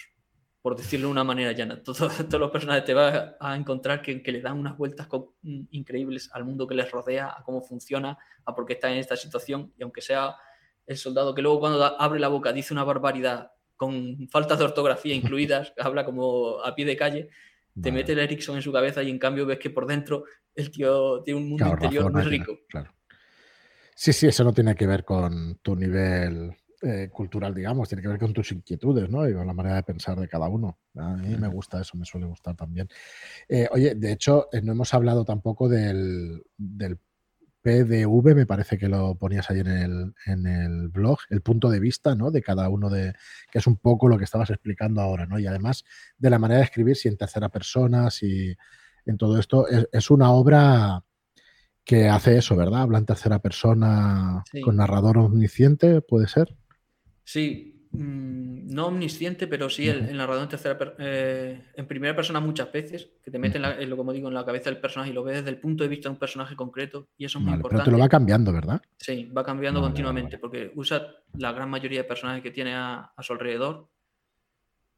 por 0.61 0.77
decirlo 0.77 1.07
de 1.07 1.11
una 1.11 1.25
manera 1.25 1.51
llana. 1.51 1.83
Todos, 1.83 2.15
todos 2.15 2.39
los 2.39 2.49
personajes 2.49 2.85
te 2.85 2.93
vas 2.93 3.33
a 3.37 3.53
encontrar 3.53 4.01
que, 4.01 4.21
le 4.31 4.39
dan 4.39 4.57
unas 4.57 4.77
vueltas 4.77 5.09
mm, 5.41 5.63
increíbles 5.71 6.29
al 6.31 6.45
mundo 6.45 6.67
que 6.67 6.75
les 6.75 6.89
rodea, 6.89 7.35
a 7.37 7.43
cómo 7.43 7.61
funciona, 7.61 8.17
a 8.45 8.55
por 8.55 8.65
qué 8.65 8.73
están 8.73 8.93
en 8.93 8.99
esta 8.99 9.17
situación, 9.17 9.73
y 9.77 9.83
aunque 9.83 10.01
sea 10.01 10.37
el 10.87 10.95
soldado 10.95 11.35
que 11.35 11.41
luego 11.41 11.59
cuando 11.59 11.83
abre 11.83 12.19
la 12.19 12.29
boca 12.29 12.53
dice 12.53 12.73
una 12.73 12.85
barbaridad 12.85 13.51
con 13.75 14.29
faltas 14.29 14.57
de 14.57 14.65
ortografía 14.65 15.13
incluidas, 15.13 15.73
habla 15.77 16.05
como 16.05 16.61
a 16.63 16.73
pie 16.75 16.85
de 16.85 16.95
calle, 16.95 17.29
te 17.81 17.91
mete 17.91 18.13
el 18.13 18.19
Erickson 18.19 18.55
en 18.55 18.61
su 18.61 18.71
cabeza 18.71 19.03
y 19.03 19.09
en 19.09 19.19
cambio 19.19 19.45
ves 19.45 19.59
que 19.59 19.69
por 19.69 19.85
dentro 19.85 20.25
el 20.53 20.71
tío 20.71 21.21
tiene 21.23 21.39
un 21.39 21.49
mundo 21.49 21.67
interior 21.67 22.11
muy 22.11 22.23
rico. 22.23 22.59
Claro. 22.69 22.93
Sí, 23.95 24.11
sí, 24.11 24.27
eso 24.27 24.43
no 24.43 24.53
tiene 24.53 24.75
que 24.75 24.87
ver 24.87 25.05
con 25.05 25.59
tu 25.61 25.75
nivel 25.75 26.53
eh, 26.81 27.09
cultural, 27.11 27.55
digamos, 27.55 27.87
tiene 27.87 28.01
que 28.01 28.09
ver 28.09 28.19
con 28.19 28.33
tus 28.33 28.51
inquietudes, 28.51 29.09
¿no? 29.09 29.27
Y 29.27 29.33
con 29.33 29.47
la 29.47 29.53
manera 29.53 29.77
de 29.77 29.83
pensar 29.83 30.19
de 30.19 30.27
cada 30.27 30.47
uno. 30.49 30.77
A 30.95 31.15
mí 31.15 31.35
me 31.37 31.47
gusta 31.47 31.81
eso, 31.81 31.97
me 31.97 32.05
suele 32.05 32.27
gustar 32.27 32.55
también. 32.55 32.87
Eh, 33.47 33.67
oye, 33.71 33.95
de 33.95 34.11
hecho, 34.11 34.49
eh, 34.51 34.61
no 34.61 34.73
hemos 34.73 34.93
hablado 34.93 35.23
tampoco 35.23 35.69
del, 35.69 36.43
del, 36.57 36.99
PDV, 37.65 38.35
me 38.35 38.45
parece 38.45 38.77
que 38.77 38.87
lo 38.87 39.15
ponías 39.15 39.49
ahí 39.49 39.61
en 39.61 39.67
el, 39.67 40.13
en 40.27 40.45
el 40.45 40.89
blog, 40.89 41.17
el 41.31 41.41
punto 41.41 41.71
de 41.71 41.79
vista, 41.79 42.13
¿no? 42.13 42.29
De 42.29 42.43
cada 42.43 42.69
uno 42.69 42.91
de, 42.91 43.13
que 43.51 43.57
es 43.57 43.65
un 43.65 43.77
poco 43.77 44.07
lo 44.07 44.19
que 44.19 44.23
estabas 44.23 44.51
explicando 44.51 45.01
ahora, 45.01 45.25
¿no? 45.25 45.39
Y 45.39 45.47
además 45.47 45.83
de 46.19 46.29
la 46.29 46.37
manera 46.37 46.59
de 46.59 46.65
escribir, 46.65 46.95
si 46.95 47.07
en 47.07 47.17
tercera 47.17 47.49
persona, 47.49 48.11
si 48.11 48.55
en 49.07 49.17
todo 49.17 49.39
esto, 49.39 49.65
es, 49.67 50.11
una 50.11 50.29
obra 50.29 51.03
que 51.83 52.07
hace 52.07 52.37
eso, 52.37 52.55
¿verdad? 52.55 52.83
Habla 52.83 52.99
en 52.99 53.07
tercera 53.07 53.39
persona 53.39 54.43
con 54.63 54.75
narrador 54.75 55.17
omnisciente, 55.17 56.01
¿puede 56.01 56.27
ser? 56.27 56.55
Sí, 57.23 57.74
mm, 57.97 58.73
no 58.73 58.87
omnisciente, 58.87 59.47
pero 59.47 59.69
sí 59.69 59.87
el, 59.87 60.15
narrador 60.15 60.43
en, 60.43 60.49
tercera, 60.49 60.95
eh, 60.99 61.61
en 61.73 61.87
primera 61.87 62.15
persona 62.15 62.39
muchas 62.39 62.71
veces, 62.71 63.09
que 63.23 63.31
te 63.31 63.39
mete, 63.39 63.57
en, 63.57 63.89
lo 63.89 63.97
como 63.97 64.11
digo, 64.11 64.27
en 64.27 64.33
la 64.33 64.45
cabeza 64.45 64.69
del 64.69 64.79
personaje 64.79 65.11
y 65.11 65.13
lo 65.13 65.23
ves 65.23 65.37
desde 65.37 65.49
el 65.49 65.59
punto 65.59 65.83
de 65.83 65.89
vista 65.89 66.09
de 66.09 66.13
un 66.13 66.19
personaje 66.19 66.55
concreto 66.55 67.07
y 67.17 67.25
eso 67.25 67.39
es 67.39 67.45
muy 67.45 67.53
importante. 67.53 67.83
Pero 67.83 67.91
te 67.91 67.97
lo 67.97 68.03
va 68.03 68.09
cambiando, 68.09 68.51
¿verdad? 68.51 68.81
Sí, 68.97 69.31
va 69.35 69.43
cambiando 69.43 69.81
continuamente 69.81 70.37
porque 70.37 70.71
usa 70.75 71.07
la 71.37 71.51
gran 71.51 71.69
mayoría 71.69 71.99
de 71.99 72.03
personajes 72.03 72.43
que 72.43 72.51
tiene 72.51 72.73
a, 72.75 73.13
su 73.19 73.33
alrededor 73.33 73.89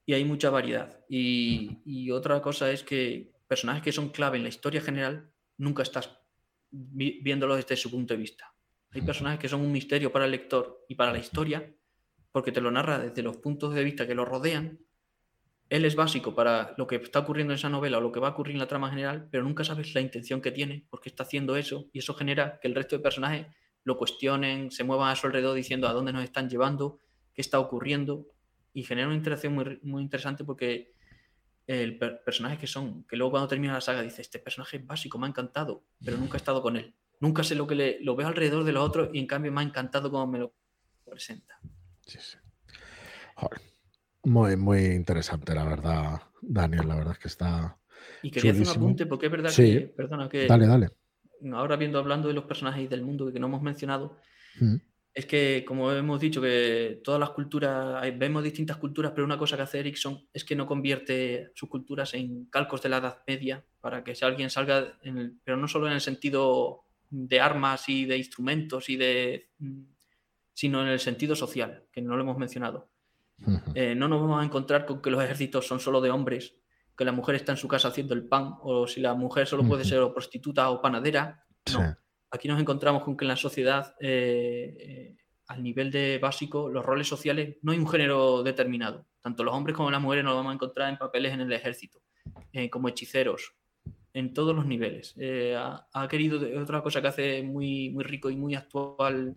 y 0.05 0.13
hay 0.13 0.25
mucha 0.25 0.49
variedad. 0.49 0.99
Y, 1.07 1.79
y, 1.85 2.11
otra 2.11 2.41
cosa 2.41 2.71
es 2.71 2.83
que 2.83 3.31
personajes 3.47 3.83
que 3.83 3.91
son 3.91 4.09
clave 4.09 4.37
en 4.37 4.43
la 4.43 4.49
historia 4.49 4.81
general 4.81 5.29
nunca 5.57 5.83
estás 5.83 6.17
viéndolo 6.71 7.55
desde 7.55 7.75
su 7.75 7.91
punto 7.91 8.13
de 8.13 8.19
vista. 8.19 8.53
Hay 8.91 9.01
personajes 9.01 9.39
que 9.39 9.49
son 9.49 9.61
un 9.61 9.71
misterio 9.71 10.11
para 10.11 10.25
el 10.25 10.31
lector 10.31 10.85
y 10.87 10.95
para 10.95 11.11
la 11.11 11.19
historia 11.19 11.69
porque 12.31 12.51
te 12.51 12.61
lo 12.61 12.71
narra 12.71 12.99
desde 12.99 13.23
los 13.23 13.37
puntos 13.37 13.73
de 13.73 13.83
vista 13.83 14.07
que 14.07 14.15
lo 14.15 14.25
rodean. 14.25 14.79
Él 15.69 15.85
es 15.85 15.95
básico 15.95 16.33
para 16.33 16.73
lo 16.77 16.87
que 16.87 16.95
está 16.95 17.19
ocurriendo 17.19 17.53
en 17.53 17.57
esa 17.57 17.69
novela 17.69 17.97
o 17.97 18.01
lo 18.01 18.11
que 18.11 18.19
va 18.19 18.29
a 18.29 18.31
ocurrir 18.31 18.53
en 18.53 18.59
la 18.59 18.67
trama 18.67 18.89
general, 18.89 19.27
pero 19.31 19.43
nunca 19.43 19.63
sabes 19.63 19.93
la 19.93 20.01
intención 20.01 20.41
que 20.41 20.51
tiene, 20.51 20.85
porque 20.89 21.09
está 21.09 21.23
haciendo 21.23 21.57
eso, 21.57 21.89
y 21.91 21.99
eso 21.99 22.13
genera 22.13 22.59
que 22.61 22.67
el 22.67 22.75
resto 22.75 22.95
de 22.95 23.03
personajes 23.03 23.47
lo 23.83 23.97
cuestionen, 23.97 24.71
se 24.71 24.83
muevan 24.83 25.09
a 25.09 25.15
su 25.15 25.27
alrededor 25.27 25.55
diciendo 25.55 25.87
a 25.87 25.93
dónde 25.93 26.13
nos 26.13 26.23
están 26.23 26.49
llevando, 26.49 26.99
qué 27.33 27.41
está 27.41 27.59
ocurriendo, 27.59 28.27
y 28.73 28.83
genera 28.83 29.07
una 29.07 29.15
interacción 29.15 29.55
muy, 29.55 29.79
muy 29.81 30.03
interesante 30.03 30.43
porque 30.43 30.93
el 31.67 31.97
personaje 31.97 32.57
que 32.57 32.67
son, 32.67 33.03
que 33.03 33.17
luego 33.17 33.31
cuando 33.31 33.47
termina 33.47 33.73
la 33.73 33.81
saga 33.81 34.01
dice, 34.01 34.21
este 34.21 34.39
personaje 34.39 34.77
es 34.77 34.85
básico, 34.85 35.17
me 35.17 35.25
ha 35.25 35.29
encantado, 35.29 35.83
pero 36.03 36.17
nunca 36.17 36.35
he 36.35 36.37
estado 36.37 36.61
con 36.61 36.77
él. 36.77 36.93
Nunca 37.19 37.43
sé 37.43 37.55
lo 37.55 37.67
que 37.67 37.75
le, 37.75 37.97
lo 38.01 38.15
veo 38.15 38.27
alrededor 38.27 38.63
de 38.63 38.71
los 38.71 38.83
otros 38.83 39.09
y 39.11 39.19
en 39.19 39.27
cambio 39.27 39.51
me 39.51 39.61
ha 39.61 39.63
encantado 39.63 40.09
cómo 40.09 40.27
me 40.27 40.39
lo 40.39 40.53
presenta. 41.03 41.59
Sí, 42.07 42.17
sí. 42.21 42.37
Muy, 44.23 44.55
muy 44.57 44.85
interesante, 44.85 45.53
la 45.53 45.63
verdad, 45.63 46.21
Daniel. 46.41 46.87
La 46.87 46.95
verdad 46.95 47.13
es 47.13 47.19
que 47.19 47.27
está. 47.27 47.77
Y 48.23 48.31
quería 48.31 48.51
hacer 48.51 48.63
un 48.63 48.69
apunte, 48.69 49.05
porque 49.05 49.27
es 49.27 49.31
verdad 49.31 49.53
que. 49.53 49.93
Perdona, 49.95 50.29
que. 50.29 50.47
Dale, 50.47 50.67
dale. 50.67 50.89
Ahora 51.53 51.75
viendo, 51.75 51.99
hablando 51.99 52.27
de 52.27 52.33
los 52.33 52.45
personajes 52.45 52.89
del 52.89 53.03
mundo 53.03 53.31
que 53.31 53.39
no 53.39 53.47
hemos 53.47 53.61
mencionado, 53.61 54.17
mm. 54.59 54.75
es 55.13 55.25
que, 55.27 55.63
como 55.67 55.91
hemos 55.91 56.19
dicho, 56.19 56.41
que 56.41 56.99
todas 57.03 57.19
las 57.19 57.29
culturas, 57.29 58.01
vemos 58.17 58.43
distintas 58.43 58.77
culturas, 58.77 59.11
pero 59.13 59.23
una 59.23 59.37
cosa 59.37 59.55
que 59.55 59.61
hace 59.61 59.79
Erickson 59.79 60.27
es 60.33 60.43
que 60.43 60.55
no 60.55 60.65
convierte 60.65 61.51
sus 61.53 61.69
culturas 61.69 62.15
en 62.15 62.45
calcos 62.45 62.81
de 62.81 62.89
la 62.89 62.97
Edad 62.97 63.21
Media 63.27 63.63
para 63.79 64.03
que 64.03 64.15
si 64.15 64.25
alguien 64.25 64.49
salga, 64.49 64.97
pero 65.43 65.57
no 65.57 65.67
solo 65.67 65.87
en 65.87 65.93
el 65.93 66.01
sentido 66.01 66.85
de 67.09 67.39
armas 67.39 67.87
y 67.87 68.05
de 68.05 68.17
instrumentos 68.17 68.89
y 68.89 68.97
de 68.97 69.49
mm, 69.59 69.83
sino 70.57 70.81
en 70.81 70.87
el 70.87 70.99
sentido 70.99 71.35
social, 71.35 71.83
que 71.91 72.01
no 72.01 72.15
lo 72.15 72.23
hemos 72.23 72.39
mencionado. 72.39 72.89
Eh, 73.75 73.93
no 73.93 74.07
nos 74.07 74.19
vamos 74.19 74.41
a 74.41 74.43
encontrar 74.43 74.87
con 74.87 75.03
que 75.03 75.11
los 75.11 75.23
ejércitos 75.23 75.67
son 75.67 75.79
solo 75.79 76.01
de 76.01 76.09
hombres, 76.09 76.55
que 76.97 77.05
la 77.05 77.11
mujer 77.11 77.35
está 77.35 77.51
en 77.51 77.59
su 77.59 77.67
casa 77.67 77.89
haciendo 77.89 78.15
el 78.15 78.27
pan, 78.27 78.55
o 78.63 78.87
si 78.87 78.99
la 78.99 79.13
mujer 79.13 79.45
solo 79.45 79.63
puede 79.63 79.85
ser 79.85 79.99
o 79.99 80.11
prostituta 80.11 80.71
o 80.71 80.81
panadera. 80.81 81.45
No. 81.71 81.95
Aquí 82.31 82.47
nos 82.47 82.59
encontramos 82.59 83.03
con 83.03 83.15
que 83.15 83.25
en 83.25 83.27
la 83.27 83.35
sociedad, 83.35 83.93
eh, 83.99 84.75
eh, 84.79 85.17
al 85.45 85.61
nivel 85.61 85.91
de 85.91 86.17
básico, 86.17 86.69
los 86.69 86.83
roles 86.83 87.07
sociales, 87.07 87.57
no 87.61 87.71
hay 87.71 87.77
un 87.77 87.87
género 87.87 88.41
determinado. 88.41 89.05
Tanto 89.21 89.43
los 89.43 89.53
hombres 89.53 89.77
como 89.77 89.91
las 89.91 90.01
mujeres 90.01 90.25
nos 90.25 90.33
vamos 90.33 90.49
a 90.49 90.55
encontrar 90.55 90.89
en 90.89 90.97
papeles 90.97 91.33
en 91.33 91.41
el 91.41 91.53
ejército, 91.53 92.01
como 92.71 92.89
hechiceros, 92.89 93.53
en 94.11 94.33
todos 94.33 94.55
los 94.55 94.65
niveles. 94.65 95.13
Ha, 95.55 95.87
ha, 95.93 96.07
querido, 96.07 96.39
otra 96.59 96.81
cosa 96.81 96.99
que 96.99 97.09
hace 97.09 97.43
muy, 97.43 97.91
muy 97.91 98.03
rico 98.03 98.31
y 98.31 98.35
muy 98.35 98.55
actual 98.55 99.35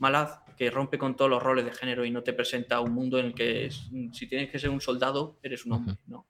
Malaz, 0.00 0.40
que 0.56 0.70
rompe 0.70 0.98
con 0.98 1.14
todos 1.14 1.30
los 1.30 1.42
roles 1.42 1.64
de 1.64 1.72
género 1.72 2.04
y 2.04 2.10
no 2.10 2.22
te 2.22 2.32
presenta 2.32 2.80
un 2.80 2.92
mundo 2.92 3.18
en 3.18 3.26
el 3.26 3.34
que 3.34 3.70
si 3.70 4.26
tienes 4.26 4.50
que 4.50 4.58
ser 4.58 4.70
un 4.70 4.80
soldado, 4.80 5.38
eres 5.42 5.64
un 5.64 5.72
hombre, 5.72 5.96
¿no? 6.06 6.26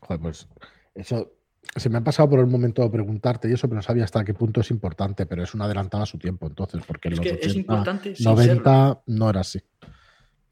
Joder, 0.00 0.20
pues 0.20 0.48
eso 0.94 1.32
Se 1.76 1.88
me 1.88 1.98
ha 1.98 2.00
pasado 2.00 2.30
por 2.30 2.40
el 2.40 2.46
momento 2.46 2.82
de 2.82 2.90
preguntarte 2.90 3.48
y 3.48 3.52
eso, 3.52 3.68
pero 3.68 3.76
no 3.76 3.82
sabía 3.82 4.04
hasta 4.04 4.24
qué 4.24 4.34
punto 4.34 4.60
es 4.60 4.70
importante, 4.70 5.26
pero 5.26 5.42
es 5.42 5.54
una 5.54 5.64
adelantada 5.64 6.04
a 6.04 6.06
su 6.06 6.18
tiempo, 6.18 6.46
entonces, 6.46 6.82
porque 6.86 7.08
en 7.08 7.14
Es 7.14 7.18
los 7.18 7.26
que 7.26 7.32
es 7.34 7.50
80, 7.50 7.58
importante 7.58 8.14
sin 8.16 8.24
90 8.24 9.02
no 9.06 9.30
era 9.30 9.40
así. 9.40 9.60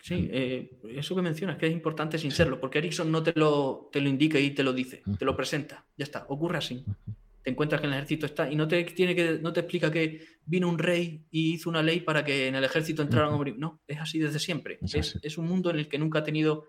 Sí, 0.00 0.28
eh, 0.32 0.80
eso 0.96 1.14
que 1.14 1.22
mencionas, 1.22 1.58
que 1.58 1.68
es 1.68 1.72
importante 1.72 2.18
sin 2.18 2.32
serlo, 2.32 2.58
porque 2.58 2.78
Ericsson 2.78 3.12
no 3.12 3.22
te 3.22 3.32
lo, 3.36 3.88
te 3.92 4.00
lo 4.00 4.08
indica 4.08 4.40
y 4.40 4.50
te 4.50 4.64
lo 4.64 4.72
dice, 4.72 5.02
te 5.16 5.24
lo 5.24 5.36
presenta, 5.36 5.84
ya 5.96 6.02
está, 6.02 6.26
ocurre 6.28 6.58
así. 6.58 6.84
Te 7.42 7.50
encuentras 7.50 7.80
que 7.80 7.86
en 7.88 7.92
el 7.94 7.98
ejército 7.98 8.26
está 8.26 8.50
y 8.50 8.54
no 8.56 8.68
te, 8.68 8.84
tiene 8.84 9.14
que, 9.16 9.38
no 9.40 9.52
te 9.52 9.60
explica 9.60 9.90
que 9.90 10.24
vino 10.46 10.68
un 10.68 10.78
rey 10.78 11.24
y 11.30 11.54
hizo 11.54 11.68
una 11.70 11.82
ley 11.82 12.00
para 12.00 12.24
que 12.24 12.46
en 12.46 12.54
el 12.54 12.62
ejército 12.64 13.02
entraran 13.02 13.32
hombres. 13.32 13.56
No, 13.56 13.80
es 13.86 13.98
así 14.00 14.18
desde 14.20 14.38
siempre. 14.38 14.78
Es 14.82 14.94
Es, 14.94 15.08
así. 15.16 15.18
es 15.22 15.38
un 15.38 15.46
mundo 15.48 15.70
en 15.70 15.78
el 15.80 15.88
que 15.88 15.98
nunca 15.98 16.20
ha 16.20 16.24
tenido 16.24 16.66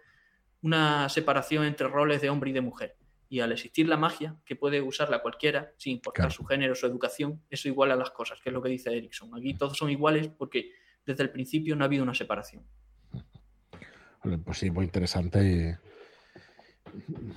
una 0.62 1.10
separación 1.10 1.66
entre 1.66 1.88
roles 1.88 2.22
de 2.22 2.30
hombre 2.30 2.50
y 2.50 2.54
de 2.54 2.62
mujer. 2.62 2.96
Y 3.30 3.40
al 3.40 3.52
existir 3.52 3.88
la 3.88 3.98
magia, 3.98 4.36
que 4.46 4.56
puede 4.56 4.82
usarla 4.82 5.22
cualquiera, 5.22 5.74
sin 5.78 5.94
importar 5.94 6.26
Claro. 6.26 6.36
su 6.36 6.46
género, 6.46 6.76
su 6.76 6.86
educación, 6.86 7.42
eso 7.50 7.68
iguala 7.68 7.96
las 7.96 8.12
cosas, 8.12 8.40
que 8.42 8.50
es 8.50 8.54
lo 8.54 8.62
que 8.62 8.70
dice 8.70 8.96
Ericsson. 8.96 9.36
Aquí 9.36 9.54
todos 9.56 9.78
son 9.78 9.90
iguales 9.90 10.28
porque 10.30 10.72
desde 11.06 11.24
el 11.24 11.30
principio 11.32 11.76
no 11.76 11.84
ha 11.84 11.88
habido 11.88 12.04
una 12.04 12.14
separación. 12.14 12.64
Pues 14.46 14.58
sí, 14.58 14.72
muy 14.72 14.86
interesante 14.86 15.40
y 15.44 15.76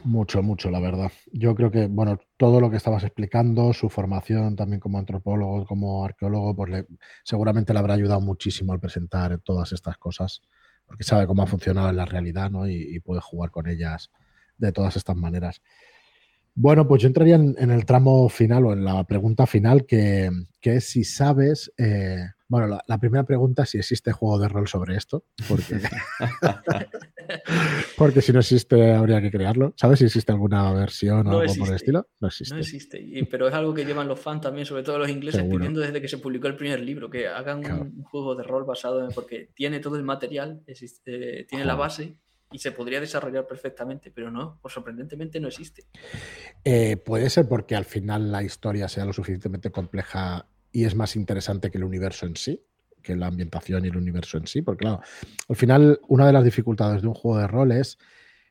mucho, 0.04 0.42
mucho, 0.42 0.70
la 0.70 0.80
verdad. 0.80 1.10
Yo 1.32 1.54
creo 1.54 1.70
que, 1.70 1.86
bueno, 1.86 2.18
todo 2.36 2.60
lo 2.60 2.70
que 2.70 2.76
estabas 2.76 3.02
explicando, 3.04 3.72
su 3.72 3.88
formación 3.88 4.56
también 4.56 4.80
como 4.80 4.98
antropólogo, 4.98 5.64
como 5.66 6.04
arqueólogo, 6.04 6.54
pues 6.54 6.70
le- 6.70 6.86
seguramente 7.24 7.72
le 7.72 7.78
habrá 7.78 7.94
ayudado 7.94 8.20
muchísimo 8.20 8.72
al 8.72 8.80
presentar 8.80 9.38
todas 9.40 9.72
estas 9.72 9.98
cosas, 9.98 10.42
porque 10.86 11.04
sabe 11.04 11.26
cómo 11.26 11.42
ha 11.42 11.46
funcionado 11.46 11.88
en 11.90 11.96
la 11.96 12.04
realidad, 12.06 12.50
¿no? 12.50 12.68
Y, 12.68 12.74
y 12.96 13.00
puede 13.00 13.20
jugar 13.20 13.50
con 13.50 13.66
ellas 13.68 14.10
de 14.58 14.72
todas 14.72 14.96
estas 14.96 15.16
maneras. 15.16 15.60
Bueno, 16.58 16.88
pues 16.88 17.02
yo 17.02 17.08
entraría 17.08 17.34
en, 17.34 17.54
en 17.58 17.70
el 17.70 17.84
tramo 17.84 18.30
final 18.30 18.64
o 18.64 18.72
en 18.72 18.82
la 18.82 19.04
pregunta 19.04 19.46
final, 19.46 19.84
que, 19.84 20.30
que 20.58 20.76
es 20.76 20.88
si 20.88 21.04
sabes, 21.04 21.70
eh, 21.76 22.16
bueno, 22.48 22.66
la, 22.66 22.82
la 22.86 22.96
primera 22.98 23.24
pregunta 23.24 23.64
es 23.64 23.70
si 23.70 23.78
existe 23.78 24.10
juego 24.12 24.38
de 24.38 24.48
rol 24.48 24.66
sobre 24.66 24.96
esto, 24.96 25.24
porque, 25.48 25.78
porque 27.96 28.20
si 28.22 28.32
no 28.32 28.40
existe 28.40 28.92
habría 28.94 29.20
que 29.20 29.30
crearlo. 29.30 29.74
¿Sabes 29.76 29.98
si 29.98 30.04
existe 30.06 30.32
alguna 30.32 30.72
versión 30.72 31.26
o 31.26 31.32
No 31.32 31.38
algo 31.40 31.54
por 31.56 31.68
el 31.68 31.74
estilo? 31.74 32.08
No 32.20 32.28
existe. 32.28 32.54
No 32.54 32.60
existe, 32.60 33.00
y- 33.00 33.22
pero 33.24 33.48
es 33.48 33.54
algo 33.54 33.74
que 33.74 33.84
llevan 33.84 34.08
los 34.08 34.20
fans 34.20 34.42
también, 34.42 34.66
sobre 34.66 34.82
todo 34.82 34.98
los 34.98 35.08
ingleses, 35.10 35.40
Seguro. 35.40 35.58
pidiendo 35.58 35.80
desde 35.80 36.00
que 36.00 36.08
se 36.08 36.18
publicó 36.18 36.46
el 36.46 36.56
primer 36.56 36.80
libro, 36.80 37.10
que 37.10 37.26
hagan 37.28 37.58
un- 37.58 37.64
Claro. 37.64 37.82
un, 37.82 38.02
juego 38.04 38.34
de 38.34 38.44
rol 38.44 38.64
basado 38.64 39.04
en, 39.04 39.10
porque 39.12 39.50
tiene 39.54 39.80
todo 39.80 39.96
el 39.96 40.04
material, 40.04 40.62
existe- 40.66 41.40
eh, 41.40 41.44
tiene 41.44 41.64
la 41.64 41.74
base 41.74 42.16
y 42.52 42.58
se 42.58 42.72
podría 42.72 43.00
desarrollar 43.00 43.46
perfectamente, 43.46 44.10
pero 44.14 44.30
no, 44.30 44.58
pues 44.62 44.74
sorprendentemente 44.74 45.40
no 45.40 45.48
existe. 45.48 45.84
Eh, 46.64 46.96
puede 46.96 47.28
ser 47.30 47.48
porque 47.48 47.74
al 47.74 47.84
final 47.84 48.30
la 48.30 48.42
historia 48.42 48.88
sea 48.88 49.04
lo 49.04 49.12
suficientemente 49.12 49.70
compleja 49.70 50.46
y 50.72 50.84
es 50.84 50.94
más 50.94 51.16
interesante 51.16 51.70
que 51.70 51.78
el 51.78 51.84
universo 51.84 52.26
en 52.26 52.36
sí, 52.36 52.62
que 53.02 53.16
la 53.16 53.26
ambientación 53.26 53.84
y 53.84 53.88
el 53.88 53.96
universo 53.96 54.38
en 54.38 54.46
sí, 54.46 54.62
porque 54.62 54.84
claro, 54.84 55.00
al 55.48 55.56
final 55.56 56.00
una 56.08 56.26
de 56.26 56.32
las 56.32 56.44
dificultades 56.44 57.02
de 57.02 57.08
un 57.08 57.14
juego 57.14 57.38
de 57.38 57.46
rol 57.46 57.72
es 57.72 57.98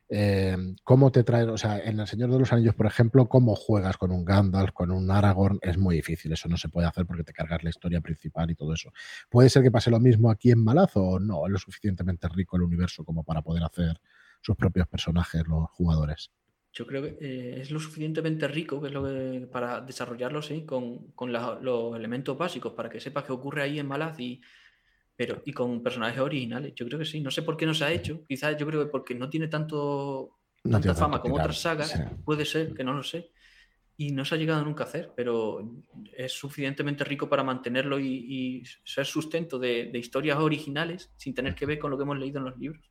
eh, 0.08 0.56
cómo 0.84 1.10
te 1.10 1.24
trae, 1.24 1.44
o 1.44 1.58
sea, 1.58 1.78
en 1.78 1.98
El 1.98 2.06
Señor 2.06 2.30
de 2.30 2.38
los 2.38 2.52
Anillos, 2.52 2.74
por 2.74 2.86
ejemplo, 2.86 3.28
cómo 3.28 3.56
juegas 3.56 3.96
con 3.96 4.12
un 4.12 4.24
Gandalf, 4.24 4.72
con 4.72 4.90
un 4.90 5.10
Aragorn, 5.10 5.58
es 5.62 5.78
muy 5.78 5.96
difícil, 5.96 6.32
eso 6.32 6.48
no 6.48 6.56
se 6.56 6.68
puede 6.68 6.86
hacer 6.86 7.06
porque 7.06 7.24
te 7.24 7.32
cargas 7.32 7.64
la 7.64 7.70
historia 7.70 8.00
principal 8.00 8.50
y 8.50 8.54
todo 8.54 8.74
eso. 8.74 8.92
¿Puede 9.28 9.50
ser 9.50 9.62
que 9.62 9.70
pase 9.70 9.90
lo 9.90 9.98
mismo 9.98 10.30
aquí 10.30 10.50
en 10.50 10.62
Malazo 10.62 11.02
o 11.02 11.18
no? 11.18 11.46
¿Es 11.46 11.52
lo 11.52 11.58
suficientemente 11.58 12.28
rico 12.28 12.56
el 12.56 12.62
universo 12.62 13.04
como 13.04 13.24
para 13.24 13.42
poder 13.42 13.64
hacer 13.64 14.00
sus 14.40 14.56
propios 14.56 14.86
personajes 14.86 15.46
los 15.46 15.68
jugadores? 15.70 16.30
Yo 16.72 16.86
creo 16.86 17.02
que 17.02 17.16
eh, 17.20 17.60
es 17.62 17.70
lo 17.70 17.80
suficientemente 17.80 18.46
rico 18.46 18.80
que 18.80 18.88
es 18.88 18.92
lo 18.92 19.02
que, 19.02 19.48
para 19.50 19.80
desarrollarlo 19.80 20.42
sí, 20.42 20.66
con, 20.66 21.12
con 21.12 21.32
los 21.32 21.96
elementos 21.96 22.36
básicos, 22.36 22.74
para 22.74 22.90
que 22.90 23.00
sepas 23.00 23.24
qué 23.24 23.32
ocurre 23.32 23.62
ahí 23.62 23.78
en 23.78 23.86
Malaz 23.86 24.20
y, 24.20 24.40
pero, 25.16 25.42
y 25.46 25.52
con 25.52 25.82
personajes 25.82 26.20
originales. 26.20 26.74
Yo 26.74 26.86
creo 26.86 26.98
que 26.98 27.04
sí. 27.06 27.20
No 27.20 27.30
sé 27.30 27.42
por 27.42 27.56
qué 27.56 27.64
no 27.66 27.74
se 27.74 27.84
ha 27.84 27.92
hecho. 27.92 28.22
Quizás 28.28 28.56
yo 28.58 28.66
creo 28.66 28.84
que 28.84 28.90
porque 28.90 29.14
no 29.14 29.30
tiene 29.30 29.48
tanto 29.48 30.38
No 30.64 30.72
tanta 30.72 30.80
tiene 30.80 30.94
fama 30.98 31.12
tanto 31.14 31.22
como 31.22 31.34
tirar, 31.36 31.46
otras 31.46 31.60
sagas, 31.60 31.90
sí. 31.90 31.98
puede 32.24 32.44
ser, 32.44 32.74
que 32.74 32.84
no 32.84 32.92
lo 32.92 33.02
sé. 33.02 33.30
Y 33.98 34.10
no 34.12 34.26
se 34.26 34.34
ha 34.34 34.38
llegado 34.38 34.62
nunca 34.62 34.84
a 34.84 34.86
hacer, 34.88 35.12
pero 35.16 35.72
es 36.14 36.32
suficientemente 36.32 37.02
rico 37.02 37.30
para 37.30 37.42
mantenerlo 37.42 37.98
y, 37.98 38.06
y 38.08 38.62
ser 38.84 39.06
sustento 39.06 39.58
de, 39.58 39.88
de 39.90 39.98
historias 39.98 40.36
originales 40.38 41.10
sin 41.16 41.34
tener 41.34 41.54
que 41.54 41.64
ver 41.64 41.78
con 41.78 41.90
lo 41.90 41.96
que 41.96 42.02
hemos 42.02 42.18
leído 42.18 42.38
en 42.40 42.44
los 42.44 42.58
libros. 42.58 42.84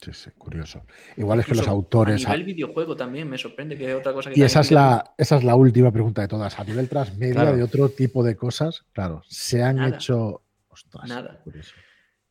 Sí, 0.00 0.12
sí, 0.12 0.30
curioso. 0.36 0.84
Igual 1.16 1.40
es 1.40 1.46
que 1.46 1.54
los 1.54 1.66
autores... 1.68 2.24
A 2.26 2.30
nivel 2.30 2.44
videojuego 2.44 2.96
también 2.96 3.28
me 3.28 3.38
sorprende 3.38 3.76
que 3.76 3.88
es 3.90 3.96
otra 3.96 4.12
cosa 4.12 4.30
que 4.30 4.38
Y 4.38 4.42
esa 4.42 4.60
es, 4.60 4.70
la, 4.72 5.14
esa 5.16 5.36
es 5.36 5.44
la 5.44 5.54
última 5.54 5.92
pregunta 5.92 6.22
de 6.22 6.28
todas. 6.28 6.58
A 6.58 6.64
nivel 6.64 6.88
transmedia 6.88 7.34
Claro. 7.34 7.56
de 7.56 7.62
otro 7.62 7.88
tipo 7.88 8.22
de 8.24 8.36
cosas, 8.36 8.84
claro, 8.92 9.22
se 9.28 9.62
han 9.62 9.76
Nada. 9.76 9.96
hecho... 9.96 10.41
Ostras, 10.72 11.08
Nada. 11.08 11.42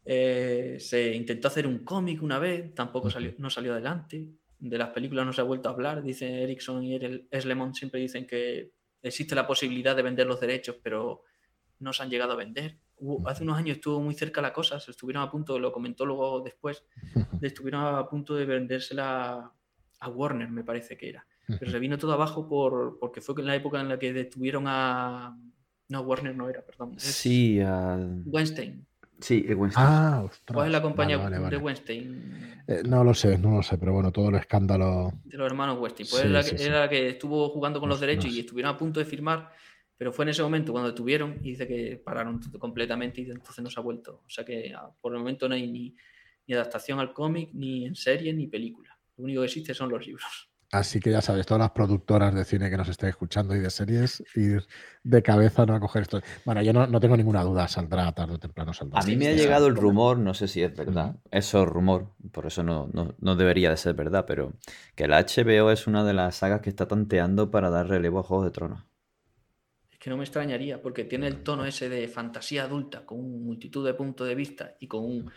Eh, 0.03 0.77
se 0.79 1.13
intentó 1.13 1.47
hacer 1.47 1.67
un 1.67 1.79
cómic 1.79 2.21
una 2.23 2.39
vez, 2.39 2.73
tampoco 2.73 3.09
salió, 3.09 3.33
no 3.37 3.49
salió 3.49 3.73
adelante. 3.73 4.27
De 4.59 4.77
las 4.77 4.89
películas 4.89 5.25
no 5.25 5.33
se 5.33 5.41
ha 5.41 5.45
vuelto 5.45 5.69
a 5.69 5.73
hablar. 5.73 6.01
Dice 6.03 6.43
Erickson 6.43 6.83
y 6.83 6.95
el 6.95 7.27
Eslemon 7.31 7.73
siempre 7.75 7.99
dicen 7.99 8.25
que 8.25 8.71
existe 9.01 9.35
la 9.35 9.47
posibilidad 9.47 9.95
de 9.95 10.01
vender 10.03 10.27
los 10.27 10.39
derechos, 10.39 10.77
pero 10.83 11.23
no 11.79 11.93
se 11.93 12.03
han 12.03 12.09
llegado 12.09 12.33
a 12.33 12.35
vender. 12.35 12.77
Hubo- 12.97 13.27
hace 13.27 13.43
unos 13.43 13.57
años 13.57 13.77
estuvo 13.77 13.99
muy 13.99 14.13
cerca 14.13 14.41
la 14.41 14.53
cosa, 14.53 14.79
se 14.79 14.91
estuvieron 14.91 15.23
a 15.23 15.31
punto, 15.31 15.57
lo 15.57 15.71
comentó 15.71 16.05
luego 16.05 16.41
después, 16.41 16.83
de- 17.41 17.47
estuvieron 17.47 17.83
a 17.95 18.07
punto 18.07 18.35
de 18.35 18.45
vendérsela 18.45 19.51
a 19.99 20.09
Warner, 20.09 20.49
me 20.49 20.63
parece 20.63 20.97
que 20.97 21.09
era. 21.09 21.25
Pero 21.59 21.69
se 21.71 21.79
vino 21.79 21.97
todo 21.97 22.13
abajo 22.13 22.47
por, 22.47 22.97
porque 22.99 23.19
fue 23.21 23.35
en 23.39 23.47
la 23.47 23.55
época 23.55 23.81
en 23.81 23.89
la 23.89 23.99
que 23.99 24.13
detuvieron 24.13 24.65
a... 24.67 25.37
No, 25.91 26.01
Warner 26.01 26.33
no 26.35 26.49
era, 26.49 26.61
perdón. 26.61 26.93
es 26.95 27.03
Sí, 27.03 27.59
al- 27.59 28.23
Weinstein. 28.25 28.85
sí, 29.19 29.45
el 29.47 29.55
Weinstein. 29.55 29.87
Ah, 29.89 30.21
ostras. 30.23 30.55
¿Cuál 30.55 30.67
es 30.67 30.71
la 30.71 30.81
compañía 30.81 31.17
Vale, 31.17 31.37
vale, 31.37 31.37
de 31.37 31.43
vale. 31.43 31.57
Weinstein? 31.57 32.63
Eh, 32.67 32.81
no 32.87 33.03
lo 33.03 33.13
sé, 33.13 33.37
no 33.37 33.57
lo 33.57 33.61
sé, 33.63 33.77
pero 33.77 33.91
bueno, 33.93 34.11
todo 34.11 34.29
el 34.29 34.35
escándalo... 34.35 35.11
De 35.25 35.37
los 35.37 35.45
hermanos 35.45 35.77
Weinstein. 35.79 36.07
Pues 36.09 36.21
Sí, 36.23 36.27
era, 36.29 36.43
sí, 36.43 36.51
que, 36.51 36.57
sí. 36.59 36.63
era 36.63 36.79
la 36.79 36.89
que 36.89 37.09
estuvo 37.09 37.49
jugando 37.49 37.79
con 37.81 37.89
los 37.89 37.99
derechos 37.99 38.31
y 38.31 38.39
estuvieron 38.39 38.73
a 38.73 38.77
punto 38.77 38.99
de 39.01 39.05
firmar, 39.05 39.51
pero 39.97 40.13
fue 40.13 40.23
en 40.23 40.29
ese 40.29 40.41
momento 40.43 40.71
cuando 40.71 40.89
detuvieron 40.89 41.37
y 41.43 41.49
dice 41.51 41.67
que 41.67 42.01
pararon 42.03 42.39
completamente 42.57 43.21
y 43.21 43.29
entonces 43.29 43.61
no 43.63 43.69
se 43.69 43.79
ha 43.79 43.83
vuelto. 43.83 44.21
O 44.25 44.29
sea 44.29 44.45
que 44.45 44.73
ah, 44.73 44.89
por 45.01 45.11
el 45.13 45.19
momento 45.19 45.49
no 45.49 45.55
hay 45.55 45.69
ni, 45.69 45.93
ni 46.47 46.53
adaptación 46.55 46.99
al 46.99 47.11
cómic, 47.13 47.49
ni 47.53 47.85
en 47.85 47.95
serie, 47.95 48.33
ni 48.33 48.47
película. 48.47 48.97
Lo 49.17 49.25
único 49.25 49.41
que 49.41 49.45
existe 49.47 49.73
son 49.73 49.89
los 49.89 50.07
libros. 50.07 50.49
Así 50.71 51.01
que 51.01 51.11
ya 51.11 51.21
sabes, 51.21 51.45
todas 51.45 51.59
las 51.59 51.71
productoras 51.71 52.33
de 52.33 52.45
cine 52.45 52.69
que 52.69 52.77
nos 52.77 52.87
estén 52.87 53.09
escuchando 53.09 53.53
y 53.53 53.59
de 53.59 53.69
series, 53.69 54.23
ir 54.35 54.65
de 55.03 55.21
cabeza 55.21 55.65
no 55.65 55.75
a 55.75 55.81
coger 55.81 56.03
esto. 56.03 56.21
Bueno, 56.45 56.61
yo 56.61 56.71
no, 56.71 56.87
no 56.87 56.99
tengo 57.01 57.17
ninguna 57.17 57.43
duda, 57.43 57.67
saldrá 57.67 58.09
tarde 58.13 58.35
o 58.35 58.39
temprano. 58.39 58.73
Saldrá. 58.73 59.01
A 59.01 59.03
mí 59.03 59.17
me 59.17 59.27
ha 59.27 59.33
llegado 59.33 59.67
el 59.67 59.75
rumor, 59.75 60.17
no 60.17 60.33
sé 60.33 60.47
si 60.47 60.63
es 60.63 60.73
verdad, 60.73 61.17
eso 61.29 61.63
es 61.63 61.67
rumor, 61.67 62.13
por 62.31 62.45
eso 62.45 62.63
no, 62.63 62.89
no, 62.93 63.13
no 63.19 63.35
debería 63.35 63.69
de 63.69 63.75
ser 63.75 63.95
verdad, 63.95 64.25
pero 64.25 64.53
que 64.95 65.09
la 65.09 65.17
HBO 65.17 65.71
es 65.71 65.87
una 65.87 66.05
de 66.05 66.13
las 66.13 66.35
sagas 66.37 66.61
que 66.61 66.69
está 66.69 66.87
tanteando 66.87 67.51
para 67.51 67.69
dar 67.69 67.89
relevo 67.89 68.19
a 68.19 68.23
Juegos 68.23 68.45
de 68.45 68.51
Tronos. 68.51 68.83
Es 69.91 69.99
que 69.99 70.09
no 70.09 70.17
me 70.17 70.23
extrañaría, 70.23 70.81
porque 70.81 71.03
tiene 71.03 71.27
el 71.27 71.43
tono 71.43 71.65
ese 71.65 71.89
de 71.89 72.07
fantasía 72.07 72.63
adulta, 72.63 73.05
con 73.05 73.19
una 73.19 73.43
multitud 73.45 73.85
de 73.85 73.93
puntos 73.93 74.27
de 74.27 74.35
vista 74.35 74.75
y 74.79 74.87
con 74.87 75.03
un- 75.03 75.31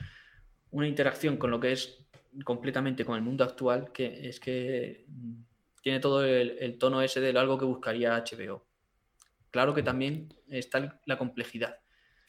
una 0.70 0.88
interacción 0.88 1.36
con 1.36 1.50
lo 1.50 1.60
que 1.60 1.72
es 1.72 2.03
completamente 2.44 3.04
con 3.04 3.16
el 3.16 3.22
mundo 3.22 3.44
actual, 3.44 3.92
que 3.92 4.28
es 4.28 4.40
que 4.40 5.04
mm, 5.08 5.42
tiene 5.82 6.00
todo 6.00 6.24
el, 6.24 6.56
el 6.58 6.78
tono 6.78 7.02
ese 7.02 7.20
de 7.20 7.38
algo 7.38 7.58
que 7.58 7.64
buscaría 7.64 8.16
HBO. 8.16 8.66
Claro 9.50 9.74
que 9.74 9.82
también 9.82 10.34
está 10.48 10.98
la 11.06 11.18
complejidad. 11.18 11.78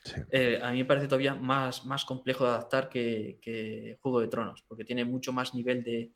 Sí. 0.03 0.21
Eh, 0.31 0.59
a 0.61 0.71
mí 0.71 0.79
me 0.79 0.85
parece 0.85 1.07
todavía 1.07 1.33
más, 1.33 1.85
más 1.85 2.05
complejo 2.05 2.43
de 2.43 2.51
adaptar 2.51 2.89
que, 2.89 3.39
que 3.41 3.97
Juego 4.01 4.19
de 4.19 4.27
Tronos, 4.27 4.63
porque 4.67 4.85
tiene 4.85 5.03
mucho 5.05 5.33
más 5.33 5.55
nivel 5.55 5.83
de, 5.83 6.11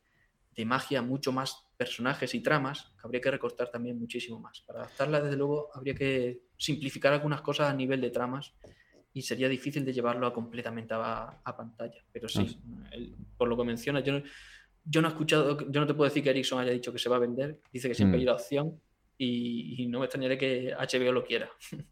de 0.54 0.64
magia, 0.64 1.02
mucho 1.02 1.32
más 1.32 1.66
personajes 1.76 2.34
y 2.34 2.40
tramas, 2.40 2.92
que 3.00 3.06
habría 3.06 3.20
que 3.20 3.30
recortar 3.30 3.70
también 3.70 3.98
muchísimo 3.98 4.38
más. 4.38 4.60
Para 4.60 4.80
adaptarla, 4.80 5.20
desde 5.20 5.36
luego, 5.36 5.70
habría 5.74 5.94
que 5.94 6.42
simplificar 6.56 7.12
algunas 7.12 7.40
cosas 7.40 7.70
a 7.70 7.74
nivel 7.74 8.00
de 8.00 8.10
tramas 8.10 8.54
y 9.12 9.22
sería 9.22 9.48
difícil 9.48 9.84
de 9.84 9.92
llevarlo 9.92 10.26
a 10.26 10.32
completamente 10.32 10.94
a, 10.94 11.40
a 11.44 11.56
pantalla. 11.56 12.04
Pero 12.12 12.28
sí, 12.28 12.60
el- 12.92 13.16
por 13.36 13.48
lo 13.48 13.56
que 13.56 13.64
mencionas, 13.64 14.04
yo 14.04 14.12
no, 14.14 14.22
yo 14.84 15.02
no 15.02 15.08
he 15.08 15.10
escuchado, 15.12 15.58
yo 15.70 15.80
no 15.80 15.86
te 15.86 15.94
puedo 15.94 16.08
decir 16.08 16.22
que 16.22 16.30
Ericsson 16.30 16.60
haya 16.60 16.72
dicho 16.72 16.92
que 16.92 16.98
se 16.98 17.08
va 17.08 17.16
a 17.16 17.20
vender, 17.20 17.60
dice 17.72 17.88
que 17.88 17.94
siempre 17.94 18.18
Mm. 18.18 18.20
hay 18.20 18.24
la 18.26 18.34
opción 18.34 18.80
y, 19.18 19.82
y 19.82 19.86
no 19.88 20.00
me 20.00 20.06
extrañaré 20.06 20.38
que 20.38 20.74
HBO 20.74 21.12
lo 21.12 21.24
quiera. 21.24 21.50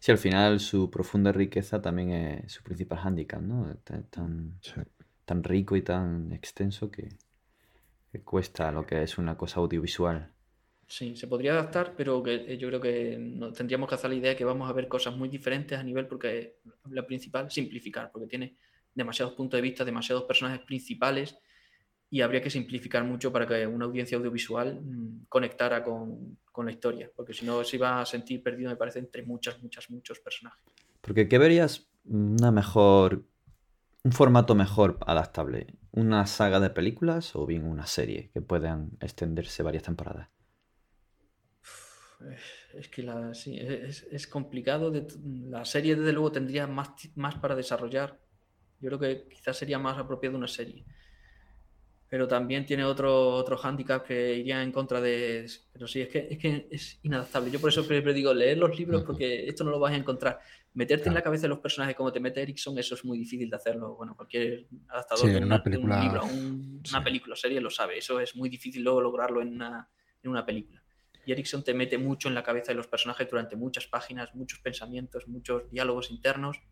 Sí, 0.00 0.12
al 0.12 0.18
final 0.18 0.60
su 0.60 0.90
profunda 0.90 1.32
riqueza 1.32 1.80
también 1.82 2.10
es 2.12 2.52
su 2.52 2.62
principal 2.62 2.98
hándicap, 2.98 3.42
¿no? 3.42 3.70
Es 3.70 3.82
tan- 3.84 4.04
tan, 4.10 4.60
Sí. 4.60 4.80
tan 5.24 5.44
rico 5.44 5.76
y 5.76 5.82
tan 5.82 6.32
extenso 6.32 6.90
que, 6.90 7.08
que 8.12 8.22
cuesta 8.22 8.72
lo 8.72 8.86
que 8.86 9.02
es 9.02 9.18
una 9.18 9.36
cosa 9.36 9.60
audiovisual. 9.60 10.32
Sí, 10.88 11.16
se 11.16 11.26
podría 11.26 11.52
adaptar, 11.52 11.94
pero 11.96 12.22
que 12.22 12.34
eh, 12.34 12.58
yo 12.58 12.68
creo 12.68 12.80
que 12.80 13.50
tendríamos 13.56 13.88
que 13.88 13.96
hacer 13.96 14.10
la 14.10 14.16
idea 14.16 14.30
de 14.30 14.36
que 14.36 14.44
vamos 14.44 14.70
a 14.70 14.72
ver 14.72 14.86
cosas 14.86 15.16
muy 15.16 15.28
diferentes 15.28 15.76
a 15.78 15.82
nivel, 15.82 16.06
porque 16.06 16.58
la 16.90 17.04
principal, 17.04 17.50
simplificar, 17.50 18.10
porque 18.12 18.28
tiene 18.28 18.56
demasiados 18.94 19.34
puntos 19.34 19.58
de 19.58 19.62
vista, 19.62 19.84
demasiados 19.84 20.24
personajes 20.24 20.64
principales 20.64 21.36
y 22.08 22.20
habría 22.20 22.40
que 22.40 22.50
simplificar 22.50 23.02
mucho 23.02 23.32
para 23.32 23.46
que 23.46 23.66
una 23.66 23.84
audiencia 23.84 24.16
audiovisual 24.16 24.80
mm, 24.80 25.26
conectara 25.28 25.82
con, 25.82 26.38
con, 26.52 26.66
la 26.66 26.72
historia, 26.72 27.10
porque 27.14 27.34
si 27.34 27.44
no 27.44 27.64
se 27.64 27.76
iba 27.76 28.00
a 28.00 28.06
sentir 28.06 28.42
perdido, 28.42 28.70
me 28.70 28.76
parece, 28.76 29.00
entre 29.00 29.24
muchas, 29.24 29.60
muchas, 29.60 29.90
muchos 29.90 30.20
personajes. 30.20 30.62
Porque 31.00 31.28
¿qué 31.28 31.38
verías 31.38 31.88
una 32.04 32.52
mejor, 32.52 33.24
un 34.04 34.12
formato 34.12 34.54
mejor 34.54 34.98
adaptable? 35.04 35.66
¿Una 35.90 36.26
saga 36.26 36.60
de 36.60 36.70
películas 36.70 37.34
o 37.34 37.44
bien 37.44 37.64
una 37.64 37.86
serie 37.86 38.30
que 38.32 38.40
puedan 38.40 38.90
extenderse 39.00 39.64
varias 39.64 39.82
temporadas? 39.82 40.28
Es 42.74 42.88
que 42.88 43.02
la, 43.02 43.34
sí, 43.34 43.58
es, 43.58 44.06
es, 44.10 44.26
complicado. 44.26 44.90
De, 44.90 45.06
la 45.48 45.64
serie, 45.64 45.96
desde 45.96 46.12
luego, 46.12 46.32
tendría 46.32 46.66
más, 46.66 46.90
más 47.14 47.36
para 47.36 47.54
desarrollar. 47.54 48.18
Yo 48.80 48.88
creo 48.88 48.98
que 48.98 49.28
quizás 49.28 49.56
sería 49.56 49.78
más 49.78 49.98
apropiado 49.98 50.36
una 50.36 50.48
serie 50.48 50.84
pero 52.08 52.28
también 52.28 52.64
tiene 52.64 52.84
otro, 52.84 53.30
otro 53.30 53.56
hándicap 53.56 54.06
que 54.06 54.36
iría 54.36 54.62
en 54.62 54.70
contra 54.70 55.00
de... 55.00 55.50
Pero 55.72 55.88
sí, 55.88 56.02
es 56.02 56.08
que, 56.08 56.28
es 56.30 56.38
que 56.38 56.68
es 56.70 57.00
inadaptable. 57.02 57.50
Yo 57.50 57.60
por 57.60 57.70
eso 57.70 57.82
siempre 57.82 58.14
digo, 58.14 58.32
leer 58.32 58.58
los 58.58 58.78
libros 58.78 59.02
porque 59.02 59.48
esto 59.48 59.64
no 59.64 59.72
lo 59.72 59.80
vas 59.80 59.92
a 59.92 59.96
encontrar. 59.96 60.38
Meterte 60.74 61.08
en 61.08 61.14
la 61.14 61.22
cabeza 61.22 61.42
de 61.42 61.48
los 61.48 61.58
personajes 61.58 61.96
como 61.96 62.12
te 62.12 62.20
mete 62.20 62.42
Erickson, 62.42 62.78
eso 62.78 62.94
es 62.94 63.04
muy 63.04 63.18
difícil 63.18 63.50
de 63.50 63.56
hacerlo. 63.56 63.96
Bueno, 63.96 64.14
cualquier 64.14 64.66
adaptador 64.88 65.26
de, 65.26 65.38
una, 65.38 65.62
película, 65.62 65.96
un 65.96 66.02
libro, 66.02 66.24
una 66.90 67.02
película, 67.02 67.34
serie 67.34 67.60
lo 67.60 67.70
sabe. 67.70 67.98
Eso 67.98 68.20
es 68.20 68.36
muy 68.36 68.48
difícil 68.48 68.84
luego 68.84 69.00
lograrlo 69.00 69.42
en 69.42 69.54
una, 69.54 69.88
en 70.22 70.30
una 70.30 70.46
película. 70.46 70.80
Y 71.26 71.32
Erickson 71.32 71.62
te 71.62 71.74
mete 71.74 71.98
mucho 71.98 72.28
en 72.28 72.34
la 72.34 72.42
cabeza 72.42 72.72
de 72.72 72.76
los 72.76 72.86
personajes 72.86 73.28
durante 73.28 73.56
muchas 73.56 73.86
páginas, 73.86 74.34
muchos 74.34 74.60
pensamientos, 74.60 75.28
muchos 75.28 75.70
diálogos 75.70 76.10
internos 76.10 76.62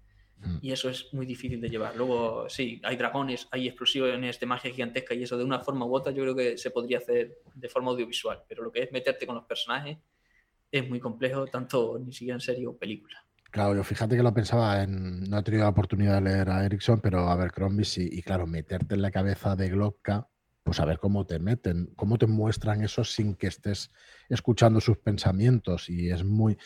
Mm. 0.44 0.58
Y 0.60 0.72
eso 0.72 0.88
es 0.90 1.12
muy 1.12 1.26
difícil 1.26 1.60
de 1.60 1.68
llevar. 1.68 1.96
Luego, 1.96 2.48
sí, 2.48 2.80
hay 2.84 2.96
dragones, 2.96 3.48
hay 3.50 3.66
explosiones 3.68 4.38
de 4.38 4.46
magia 4.46 4.70
gigantesca 4.70 5.14
y 5.14 5.22
eso 5.22 5.36
de 5.36 5.44
una 5.44 5.60
forma 5.60 5.86
u 5.86 5.94
otra 5.94 6.12
yo 6.12 6.22
creo 6.22 6.34
que 6.34 6.58
se 6.58 6.70
podría 6.70 6.98
hacer 6.98 7.38
de 7.54 7.68
forma 7.68 7.90
audiovisual. 7.90 8.42
Pero 8.48 8.62
lo 8.62 8.72
que 8.72 8.82
es 8.82 8.92
meterte 8.92 9.26
con 9.26 9.36
los 9.36 9.44
personajes 9.44 9.98
es 10.70 10.88
muy 10.88 11.00
complejo, 11.00 11.46
tanto 11.46 11.98
ni 11.98 12.12
siquiera 12.12 12.34
en 12.34 12.40
serie 12.40 12.66
o 12.66 12.76
película. 12.76 13.24
Claro, 13.50 13.76
yo 13.76 13.84
fíjate 13.84 14.16
que 14.16 14.22
lo 14.22 14.34
pensaba 14.34 14.82
en. 14.82 15.30
No 15.30 15.38
he 15.38 15.42
tenido 15.44 15.62
la 15.62 15.70
oportunidad 15.70 16.14
de 16.14 16.22
leer 16.22 16.50
a 16.50 16.66
Erickson, 16.66 17.00
pero 17.00 17.28
a 17.28 17.36
ver, 17.36 17.52
Crombie 17.52 17.84
sí. 17.84 18.08
Y 18.10 18.22
claro, 18.22 18.46
meterte 18.48 18.96
en 18.96 19.02
la 19.02 19.12
cabeza 19.12 19.54
de 19.54 19.68
Glocka, 19.68 20.28
pues 20.64 20.80
a 20.80 20.86
ver 20.86 20.98
cómo 20.98 21.26
te 21.26 21.38
meten, 21.38 21.92
cómo 21.94 22.16
te 22.16 22.26
muestran 22.26 22.82
eso 22.82 23.04
sin 23.04 23.34
que 23.34 23.48
estés 23.48 23.90
escuchando 24.30 24.80
sus 24.80 24.96
pensamientos. 24.96 25.90
Y 25.90 26.10
es 26.10 26.24
muy. 26.24 26.56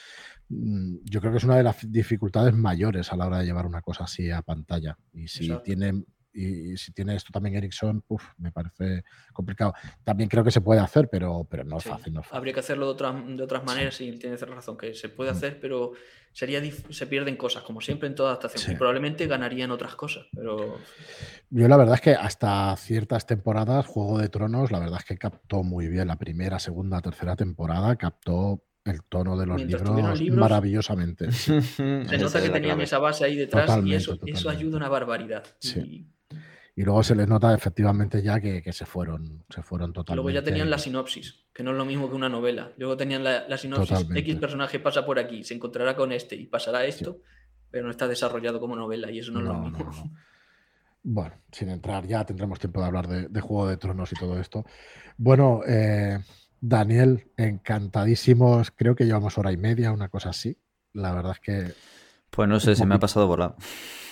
Mm, 0.48 0.98
yo 1.04 1.20
creo 1.20 1.32
que 1.32 1.38
es 1.38 1.44
una 1.44 1.56
de 1.56 1.64
las 1.64 1.76
dificultades 1.90 2.54
mayores 2.54 3.12
a 3.12 3.16
la 3.16 3.26
hora 3.26 3.38
de 3.38 3.46
llevar 3.46 3.66
una 3.66 3.82
cosa 3.82 4.04
así 4.04 4.30
a 4.30 4.40
pantalla. 4.40 4.96
Y 5.12 5.26
si 5.26 5.50
tiene 5.64 6.04
y, 6.38 6.76
si 6.76 6.92
tiene 6.92 7.16
esto 7.16 7.30
también 7.32 7.56
Ericsson, 7.56 8.04
me 8.38 8.52
parece 8.52 9.04
complicado. 9.32 9.74
También 10.04 10.28
creo 10.28 10.44
que 10.44 10.50
se 10.50 10.60
puede 10.60 10.80
hacer, 10.80 11.08
pero, 11.10 11.46
pero 11.50 11.64
no, 11.64 11.78
es 11.78 11.84
fácil, 11.84 12.18
Habría 12.30 12.54
que 12.54 12.60
hacerlo 12.60 12.86
de, 12.86 12.92
otras, 12.92 13.14
de 13.26 13.42
otras 13.42 13.64
maneras 13.64 14.00
y 14.00 14.12
tienes 14.12 14.40
razón, 14.42 14.76
que 14.76 14.94
se 14.94 15.08
puede 15.08 15.32
mm. 15.32 15.34
hacer, 15.34 15.60
pero 15.60 15.92
sería 16.32 16.62
se 16.90 17.06
pierden 17.06 17.36
cosas, 17.36 17.62
como 17.62 17.80
siempre 17.80 18.08
en 18.08 18.14
toda 18.14 18.30
adaptación. 18.30 18.72
Y 18.72 18.76
probablemente 18.76 19.26
ganarían 19.26 19.70
otras 19.70 19.96
cosas, 19.96 20.26
pero... 20.34 20.78
Yo 21.50 21.66
la 21.66 21.76
verdad 21.76 21.96
es 21.96 22.00
que 22.00 22.12
hasta 22.12 22.76
ciertas 22.76 23.26
temporadas, 23.26 23.86
Juego 23.86 24.18
de 24.18 24.28
Tronos, 24.28 24.70
la 24.70 24.78
verdad 24.78 24.98
es 25.00 25.04
que 25.04 25.18
captó 25.18 25.62
muy 25.62 25.88
bien 25.88 26.06
la 26.06 26.16
primera, 26.16 26.58
segunda, 26.58 27.00
tercera 27.00 27.34
temporada, 27.34 27.96
captó 27.96 28.62
el 28.84 29.02
tono 29.04 29.36
de 29.36 29.46
los 29.46 29.62
libros, 29.62 30.22
maravillosamente. 30.32 31.32
Se 31.32 32.18
nota 32.18 32.40
que 32.40 32.50
tenían 32.50 32.80
esa 32.80 32.98
base 32.98 33.24
ahí 33.24 33.36
detrás 33.36 33.84
y 33.84 33.94
eso, 33.94 34.18
eso 34.26 34.50
ayuda 34.50 34.76
una 34.76 34.88
barbaridad. 34.88 35.44
Y... 35.62 36.06
luego 36.84 37.02
se 37.02 37.14
les 37.14 37.26
nota 37.26 37.54
efectivamente 37.54 38.22
ya 38.22 38.40
que, 38.40 38.72
se 38.72 38.86
fueron, 38.86 39.44
se 39.48 39.62
fueron 39.62 39.92
totalmente. 39.92 40.22
Luego 40.22 40.40
ya 40.40 40.44
tenían 40.44 40.70
la 40.70 40.78
sinopsis, 40.78 41.46
que 41.52 41.62
no 41.62 41.72
es 41.72 41.76
lo 41.76 41.84
mismo 41.84 42.08
que 42.08 42.14
una 42.14 42.28
novela. 42.28 42.72
Luego 42.76 42.96
tenían 42.96 43.24
la, 43.24 43.58
sinopsis, 43.58 44.06
X 44.14 44.36
personaje 44.36 44.78
pasa 44.78 45.04
por 45.04 45.18
aquí, 45.18 45.42
se 45.42 45.54
encontrará 45.54 45.96
con 45.96 46.12
este 46.12 46.36
y 46.36 46.46
pasará 46.46 46.84
esto, 46.84 47.20
pero 47.70 47.84
no 47.84 47.90
está 47.90 48.06
desarrollado 48.06 48.60
como 48.60 48.76
novela 48.76 49.10
y 49.10 49.18
eso 49.18 49.32
no, 49.32 49.40
es 49.40 49.46
lo 49.46 49.54
mismo. 49.54 50.12
bueno, 51.02 51.34
sin 51.50 51.70
entrar, 51.70 52.06
ya 52.06 52.24
tendremos 52.24 52.58
tiempo 52.58 52.80
de 52.80 52.86
hablar 52.86 53.08
de, 53.08 53.28
de, 53.28 53.40
Juego 53.40 53.68
de 53.68 53.76
Tronos 53.76 54.12
y 54.12 54.16
todo 54.16 54.38
esto. 54.38 54.64
Bueno, 55.16 55.62
eh, 55.66 56.18
Daniel, 56.60 57.30
encantadísimos. 57.36 58.70
Creo 58.70 58.94
que 58.94 59.04
llevamos 59.04 59.38
hora 59.38 59.52
y 59.52 59.56
media, 59.56 59.92
una 59.92 60.08
cosa 60.08 60.30
así. 60.30 60.56
La 60.92 61.12
verdad 61.12 61.32
es 61.32 61.40
que. 61.40 61.97
Pues 62.30 62.48
no 62.48 62.60
sé, 62.60 62.74
se 62.74 62.86
me 62.86 62.94
ha 62.94 62.98
pasado 62.98 63.26
volado. 63.26 63.56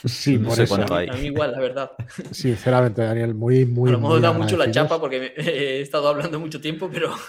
Sí, 0.05 0.39
no 0.39 0.51
sé 0.53 0.67
cuánto 0.67 0.95
hay. 0.95 1.09
A 1.09 1.15
mí 1.15 1.27
igual, 1.27 1.53
la 1.53 1.61
verdad. 1.61 1.93
Sinceramente, 2.31 3.03
Daniel, 3.03 3.35
muy, 3.35 3.65
muy. 3.65 3.91
Pero 3.91 3.99
hemos 3.99 4.23
dado 4.23 4.35
mucho 4.35 4.57
la 4.57 4.71
chapa 4.71 5.01
porque 5.01 5.35
he 5.37 5.81
estado 5.81 6.09
hablando 6.09 6.39
mucho 6.39 6.61
tiempo, 6.61 6.89
pero. 6.93 7.13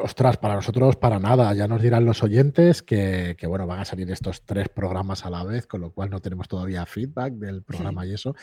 Ostras, 0.00 0.36
para 0.36 0.54
nosotros 0.54 0.96
para 0.96 1.18
nada. 1.18 1.52
Ya 1.54 1.66
nos 1.66 1.82
dirán 1.82 2.04
los 2.04 2.22
oyentes 2.22 2.82
que, 2.82 3.36
bueno, 3.48 3.66
van 3.66 3.80
a 3.80 3.84
salir 3.84 4.08
estos 4.10 4.44
tres 4.44 4.68
programas 4.68 5.24
a 5.24 5.30
la 5.30 5.42
vez, 5.44 5.66
con 5.66 5.80
lo 5.80 5.90
cual 5.90 6.10
no 6.10 6.20
tenemos 6.20 6.46
todavía 6.46 6.86
feedback 6.86 7.32
del 7.32 7.62
programa 7.62 8.06
y 8.06 8.12
eso. 8.12 8.36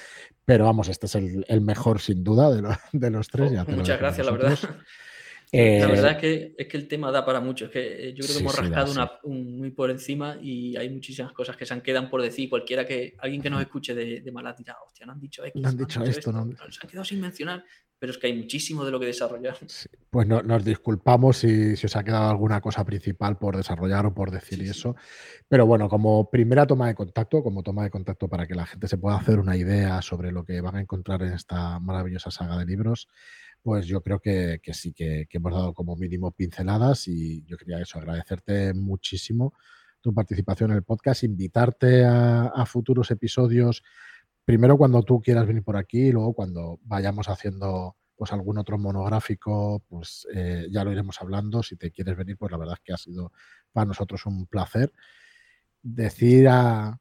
Pero 0.44 0.66
vamos, 0.66 0.90
este 0.90 1.06
es 1.06 1.16
el, 1.16 1.62
mejor 1.62 2.02
sin 2.02 2.24
duda 2.24 2.50
de, 2.52 3.10
los 3.10 3.28
tres. 3.30 3.54
Oh, 3.68 3.72
muchas 3.72 4.00
gracias, 4.00 4.26
la 4.26 4.32
verdad 4.34 4.60
la 5.52 5.88
verdad 5.88 6.12
eh, 6.12 6.12
es 6.12 6.18
que, 6.18 6.56
es 6.58 6.68
que 6.68 6.78
el 6.78 6.88
tema 6.88 7.12
da 7.12 7.26
para 7.26 7.40
mucho. 7.40 7.66
Es 7.66 7.72
que 7.72 8.10
eh, 8.10 8.14
yo 8.14 8.24
creo 8.24 8.38
que 8.38 8.42
hemos 8.42 8.58
rascado 8.58 9.20
muy 9.24 9.72
por 9.72 9.92
encima 9.92 10.38
y 10.42 10.76
hay 10.76 10.90
muchísimas 10.90 11.32
cosas 11.34 11.56
que 11.56 11.66
se 11.66 11.74
han 11.74 11.82
quedado 11.82 12.10
por 12.10 12.22
decir. 12.22 12.50
Cualquiera 12.50 12.86
que, 12.86 13.16
alguien 13.20 13.42
que 13.42 13.50
nos 13.50 13.62
escuche 13.62 13.94
de, 13.94 14.22
de 14.22 14.32
mala 14.32 14.56
tirada, 14.56 14.80
hostia, 14.86 15.06
no 15.06 15.14
han 15.14 15.20
dicho 15.20 15.44
X. 15.46 15.62
No 15.62 15.70
han 15.70 15.78
dicho 15.78 16.04
esto, 16.04 16.32
¿no? 16.32 16.50
Se 16.70 16.80
han 16.82 16.90
quedado 16.90 17.06
sin 17.06 17.22
mencionar, 17.22 17.64
pero 18.06 18.12
es 18.12 18.20
que 18.20 18.28
hay 18.28 18.38
muchísimo 18.38 18.86
de 18.86 18.92
lo 18.92 19.00
que 19.00 19.08
desarrollar. 19.08 19.58
Pues 20.12 20.28
no, 20.28 20.42
nos 20.42 20.64
disculpamos 20.64 21.36
si, 21.36 21.76
si, 21.76 21.88
os 21.88 21.96
ha 21.98 22.04
quedado 22.06 22.30
alguna 22.30 22.62
cosa 22.62 22.86
principal 22.86 23.38
por 23.38 23.58
desarrollar 23.58 24.06
o 24.06 24.14
por 24.14 24.32
decir 24.32 24.62
eso. 24.62 24.96
Pero 25.50 25.66
bueno, 25.66 25.90
como 25.90 26.30
primera 26.30 26.66
toma 26.66 26.88
de 26.88 26.96
contacto, 26.96 27.44
como 27.44 27.64
toma 27.64 27.84
de 27.84 27.90
contacto 27.90 28.30
para 28.30 28.48
que 28.48 28.56
la 28.56 28.66
gente 28.66 28.88
se 28.88 28.98
pueda 28.98 29.18
hacer 29.18 29.40
una 29.40 29.58
idea 29.58 30.02
sobre 30.02 30.32
lo 30.32 30.46
que 30.46 30.62
van 30.62 30.78
a 30.78 30.80
encontrar 30.80 31.22
en 31.24 31.34
esta 31.34 31.82
maravillosa 31.82 32.32
saga 32.32 32.58
de 32.58 32.66
libros 32.66 33.10
pues 33.66 33.88
yo 33.88 34.00
creo 34.02 34.20
que, 34.20 34.62
sí, 34.74 34.94
que, 34.94 35.28
hemos 35.28 35.52
dado 35.52 35.74
como 35.74 35.96
mínimo 35.96 36.32
pinceladas 36.32 37.08
y 37.08 37.44
yo 37.46 37.58
quería 37.58 37.82
eso, 37.82 37.98
agradecerte 37.98 38.76
muchísimo 38.76 39.56
tu 40.02 40.14
participación 40.14 40.70
en 40.70 40.78
el 40.78 40.84
podcast, 40.84 41.24
invitarte 41.24 42.06
a, 42.06 42.64
futuros 42.68 43.10
episodios, 43.10 43.82
primero 44.46 44.78
cuando 44.78 45.04
tú 45.04 45.22
quieras 45.22 45.48
venir 45.48 45.64
por 45.64 45.76
aquí 45.76 46.08
y 46.08 46.12
luego 46.12 46.34
cuando 46.34 46.80
vayamos 46.84 47.28
haciendo 47.28 47.98
pues 48.16 48.32
algún 48.32 48.58
otro 48.58 48.78
monográfico, 48.78 49.84
pues 49.90 50.28
eh, 50.34 50.68
ya 50.72 50.84
lo 50.84 50.92
iremos 50.92 51.22
hablando. 51.22 51.64
Si 51.64 51.76
te 51.76 51.92
quieres 51.92 52.16
venir, 52.16 52.38
pues 52.38 52.52
la 52.52 52.58
verdad 52.58 52.76
es 52.76 52.82
que 52.84 52.94
ha 52.94 52.98
sido 52.98 53.34
para 53.74 53.86
nosotros 53.86 54.26
un 54.26 54.48
placer. 54.48 54.94
Decir 55.82 56.48
a, 56.48 57.00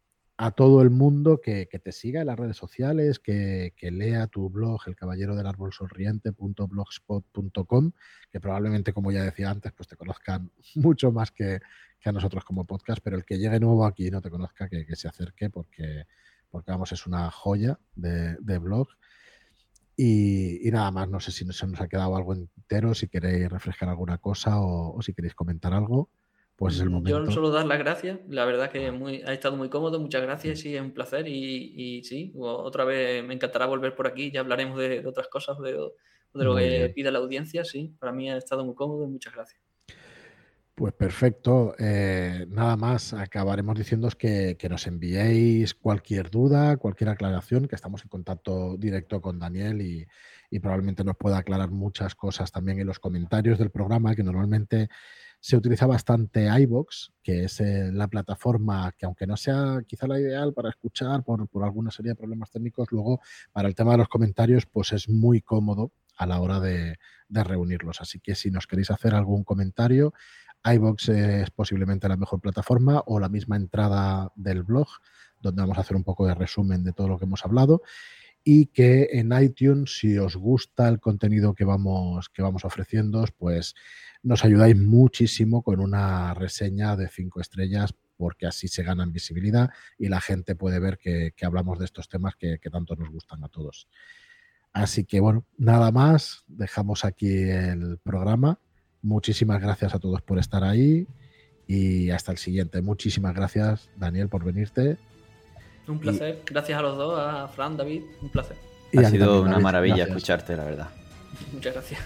todo 0.57 0.83
el 0.83 0.91
mundo 0.91 1.41
que, 1.41 1.67
te 1.67 1.93
siga 1.93 2.21
en 2.21 2.27
las 2.27 2.39
redes 2.39 2.57
sociales, 2.57 3.21
que, 3.21 3.73
lea 3.81 4.27
tu 4.27 4.51
blog, 4.51 4.81
el 4.87 4.97
caballero 4.97 5.37
del 5.37 5.47
árbol 5.47 5.73
sonriente.blogspot.com, 5.73 7.93
que 8.31 8.41
probablemente, 8.41 8.93
como 8.93 9.13
ya 9.13 9.23
decía 9.23 9.51
antes, 9.51 9.73
pues 9.73 9.89
te 9.89 9.97
conozcan 9.97 10.51
mucho 10.75 11.13
más 11.13 11.31
que, 11.31 11.61
a 12.05 12.13
nosotros 12.13 12.45
como 12.45 12.67
podcast, 12.67 13.01
pero 13.03 13.17
el 13.17 13.25
que 13.25 13.39
llegue 13.39 13.59
nuevo 13.61 13.87
aquí 13.87 14.09
y 14.09 14.11
no 14.11 14.21
te 14.21 14.29
conozca, 14.29 14.69
que, 14.69 14.85
se 14.97 15.09
acerque 15.09 15.49
porque, 15.49 16.05
porque, 16.55 16.71
vamos, 16.71 16.93
es 16.93 17.07
una 17.07 17.31
joya 17.31 17.79
de, 17.95 18.59
blog. 18.59 18.89
Y, 19.97 20.61
nada 20.73 20.91
más, 20.91 21.09
no 21.09 21.21
sé 21.21 21.33
si 21.33 21.45
se 21.53 21.67
nos 21.67 21.81
ha 21.81 21.89
quedado 21.89 22.17
algo 22.17 22.35
entero, 22.35 22.95
si 22.95 23.09
queréis 23.09 23.51
refrescar 23.51 23.89
alguna 23.89 24.19
cosa 24.19 24.61
o 24.61 25.01
si 25.03 25.13
queréis 25.13 25.35
comentar 25.35 25.75
algo 25.75 26.09
pues 26.57 26.77
es 26.77 26.81
el 26.83 26.91
momento. 26.91 27.25
Yo 27.25 27.31
solo 27.31 27.51
dar 27.51 27.67
las 27.67 27.79
gracias, 27.79 28.21
la 28.29 28.45
verdad 28.45 28.71
que 28.71 28.93
muy, 28.93 29.23
ha 29.23 29.33
estado 29.33 29.57
muy 29.57 29.69
cómodo, 29.69 29.99
muchas 29.99 30.23
gracias 30.23 30.65
y 30.65 30.77
es 30.77 30.81
un 30.81 30.93
placer 30.93 31.27
y, 31.27 32.03
sí, 32.05 32.33
otra 32.37 32.85
vez 32.85 33.25
me 33.25 33.35
encantará 33.35 33.67
volver 33.67 33.95
por 33.95 34.07
aquí, 34.07 34.31
ya 34.31 34.41
hablaremos 34.41 34.79
de, 34.79 35.05
otras 35.07 35.29
cosas, 35.29 35.59
de, 35.59 35.73
de 35.73 36.45
lo 36.45 36.55
que 36.55 36.93
pida 36.95 37.11
la 37.11 37.19
audiencia, 37.19 37.65
sí, 37.65 37.93
para 37.99 38.13
mí 38.13 38.31
ha 38.31 38.37
estado 38.37 38.65
muy 38.65 38.75
cómodo, 38.75 39.07
muchas 39.09 39.35
gracias. 39.35 39.61
Pues 40.77 40.93
perfecto. 40.93 41.77
Eh, 41.79 42.47
nada 42.49 42.77
más, 42.77 43.13
acabaremos 43.13 43.79
diciéndoos 43.79 44.17
que, 44.17 44.57
que, 44.59 44.69
nos 44.69 44.89
enviéis 44.89 45.73
cualquier 45.73 46.31
duda, 46.31 46.77
cualquier 46.79 47.11
aclaración, 47.11 47.69
que 47.69 47.77
estamos 47.77 48.03
en 48.03 48.09
contacto 48.09 48.77
directo 48.77 49.21
con 49.21 49.39
Daniel 49.39 49.81
y, 49.83 50.05
y 50.51 50.59
probablemente 50.59 51.05
nos 51.05 51.17
pueda 51.17 51.39
aclarar 51.39 51.71
muchas 51.71 52.17
cosas 52.17 52.51
también 52.51 52.81
en 52.81 52.89
los 52.89 52.99
comentarios 52.99 53.57
del 53.57 53.71
programa, 53.71 54.17
que 54.17 54.25
normalmente 54.25 54.89
se 55.45 55.59
utiliza 55.59 55.87
bastante 55.87 56.49
iBox, 56.63 57.13
que 57.23 57.45
es 57.45 57.61
eh, 57.61 57.91
la 57.93 58.09
plataforma 58.09 58.93
que 58.97 59.05
aunque 59.05 59.27
no 59.27 59.37
sea 59.37 59.83
quizá 59.87 60.07
la 60.07 60.19
ideal 60.19 60.55
para 60.55 60.71
escuchar 60.71 61.23
por, 61.23 61.47
alguna 61.63 61.91
serie 61.91 62.13
de 62.13 62.17
problemas 62.17 62.51
técnicos, 62.51 62.89
luego 62.93 63.21
para 63.53 63.69
el 63.69 63.75
tema 63.75 63.93
de 63.93 63.99
los 63.99 64.09
comentarios 64.09 64.65
pues 64.65 64.93
es 64.93 65.07
muy 65.07 65.43
cómodo 65.43 65.93
a 66.17 66.25
la 66.25 66.41
hora 66.41 66.61
de, 66.61 66.97
reunirlos. 67.29 68.01
Así 68.01 68.21
que 68.21 68.35
si 68.35 68.51
nos 68.51 68.67
queréis 68.67 68.91
hacer 68.91 69.15
algún 69.15 69.45
comentario, 69.45 70.15
iBox 70.65 71.09
es 71.11 71.51
posiblemente 71.51 72.09
la 72.09 72.17
mejor 72.17 72.41
plataforma 72.41 73.03
o 73.07 73.21
la 73.21 73.29
misma 73.29 73.57
entrada 73.57 74.33
del 74.35 74.63
blog, 74.63 74.89
donde 75.41 75.63
vamos 75.63 75.79
a 75.79 75.83
hacer 75.83 75.97
un 75.97 76.05
poco 76.05 76.27
de 76.27 76.35
resumen 76.35 76.85
de 76.85 76.93
todo 76.93 77.09
lo 77.09 77.19
que 77.19 77.25
hemos 77.25 77.45
hablado. 77.45 77.83
y 78.47 78.67
que 78.67 79.09
en 79.13 79.33
iTunes, 79.33 79.99
si 79.99 80.19
os 80.19 80.37
gusta 80.37 80.87
el 80.91 81.01
contenido 81.01 81.55
que 81.55 81.65
vamos, 81.65 82.29
que 82.29 82.43
vamos 82.43 82.67
ofreciendo, 82.67 83.25
pues 83.39 83.75
nos 84.23 84.45
ayudáis 84.45 84.77
muchísimo 84.77 85.63
con 85.63 85.81
una 85.81 86.35
reseña 86.35 86.95
de 86.95 87.09
cinco 87.09 87.41
estrellas 87.41 87.95
porque 88.17 88.47
así 88.47 88.69
se 88.69 88.83
ganan 88.83 89.13
visibilidad 89.13 89.71
y 89.99 90.09
la 90.09 90.21
gente 90.21 90.55
puede 90.57 90.79
ver 90.79 90.99
que, 90.99 91.33
hablamos 91.43 91.79
de 91.79 91.85
estos 91.85 92.09
temas 92.09 92.37
que, 92.37 92.59
tanto 92.71 92.97
nos 92.97 93.11
gustan 93.11 93.45
a 93.45 93.49
todos. 93.49 93.89
Así 94.73 95.05
que 95.05 95.21
bueno, 95.21 95.45
nada 95.57 95.93
más, 95.93 96.45
dejamos 96.47 97.05
aquí 97.05 97.33
el 97.33 97.99
programa. 98.03 98.59
Muchísimas 99.05 99.61
gracias 99.61 99.95
a 99.95 99.99
todos 99.99 100.23
por 100.23 100.39
estar 100.39 100.65
ahí 100.65 101.07
y 101.67 102.09
hasta 102.11 102.33
el 102.33 102.39
siguiente. 102.39 102.81
Muchísimas 102.81 103.35
gracias, 103.35 103.91
Daniel, 103.97 104.31
por 104.31 104.43
venirte. 104.43 104.97
Un 105.87 105.99
placer. 105.99 106.43
Gracias 106.47 106.79
a 106.79 106.81
los 106.81 106.97
dos, 106.97 107.19
a 107.19 107.47
Fran, 107.49 107.77
David, 107.77 108.03
un 108.23 108.31
placer. 108.31 108.57
ha 108.97 109.05
sido 109.05 109.43
una 109.43 109.59
maravilla 109.59 110.05
escucharte, 110.05 110.57
la 110.57 110.65
verdad. 110.65 110.89
Muchas 111.53 111.75
gracias. 111.75 112.01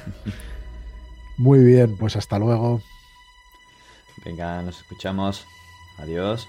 Muy 1.36 1.60
bien, 1.60 1.96
pues 1.96 2.16
hasta 2.16 2.36
luego. 2.36 2.82
Venga, 4.24 4.60
nos 4.62 4.78
escuchamos. 4.78 5.46
Adiós. 5.98 6.48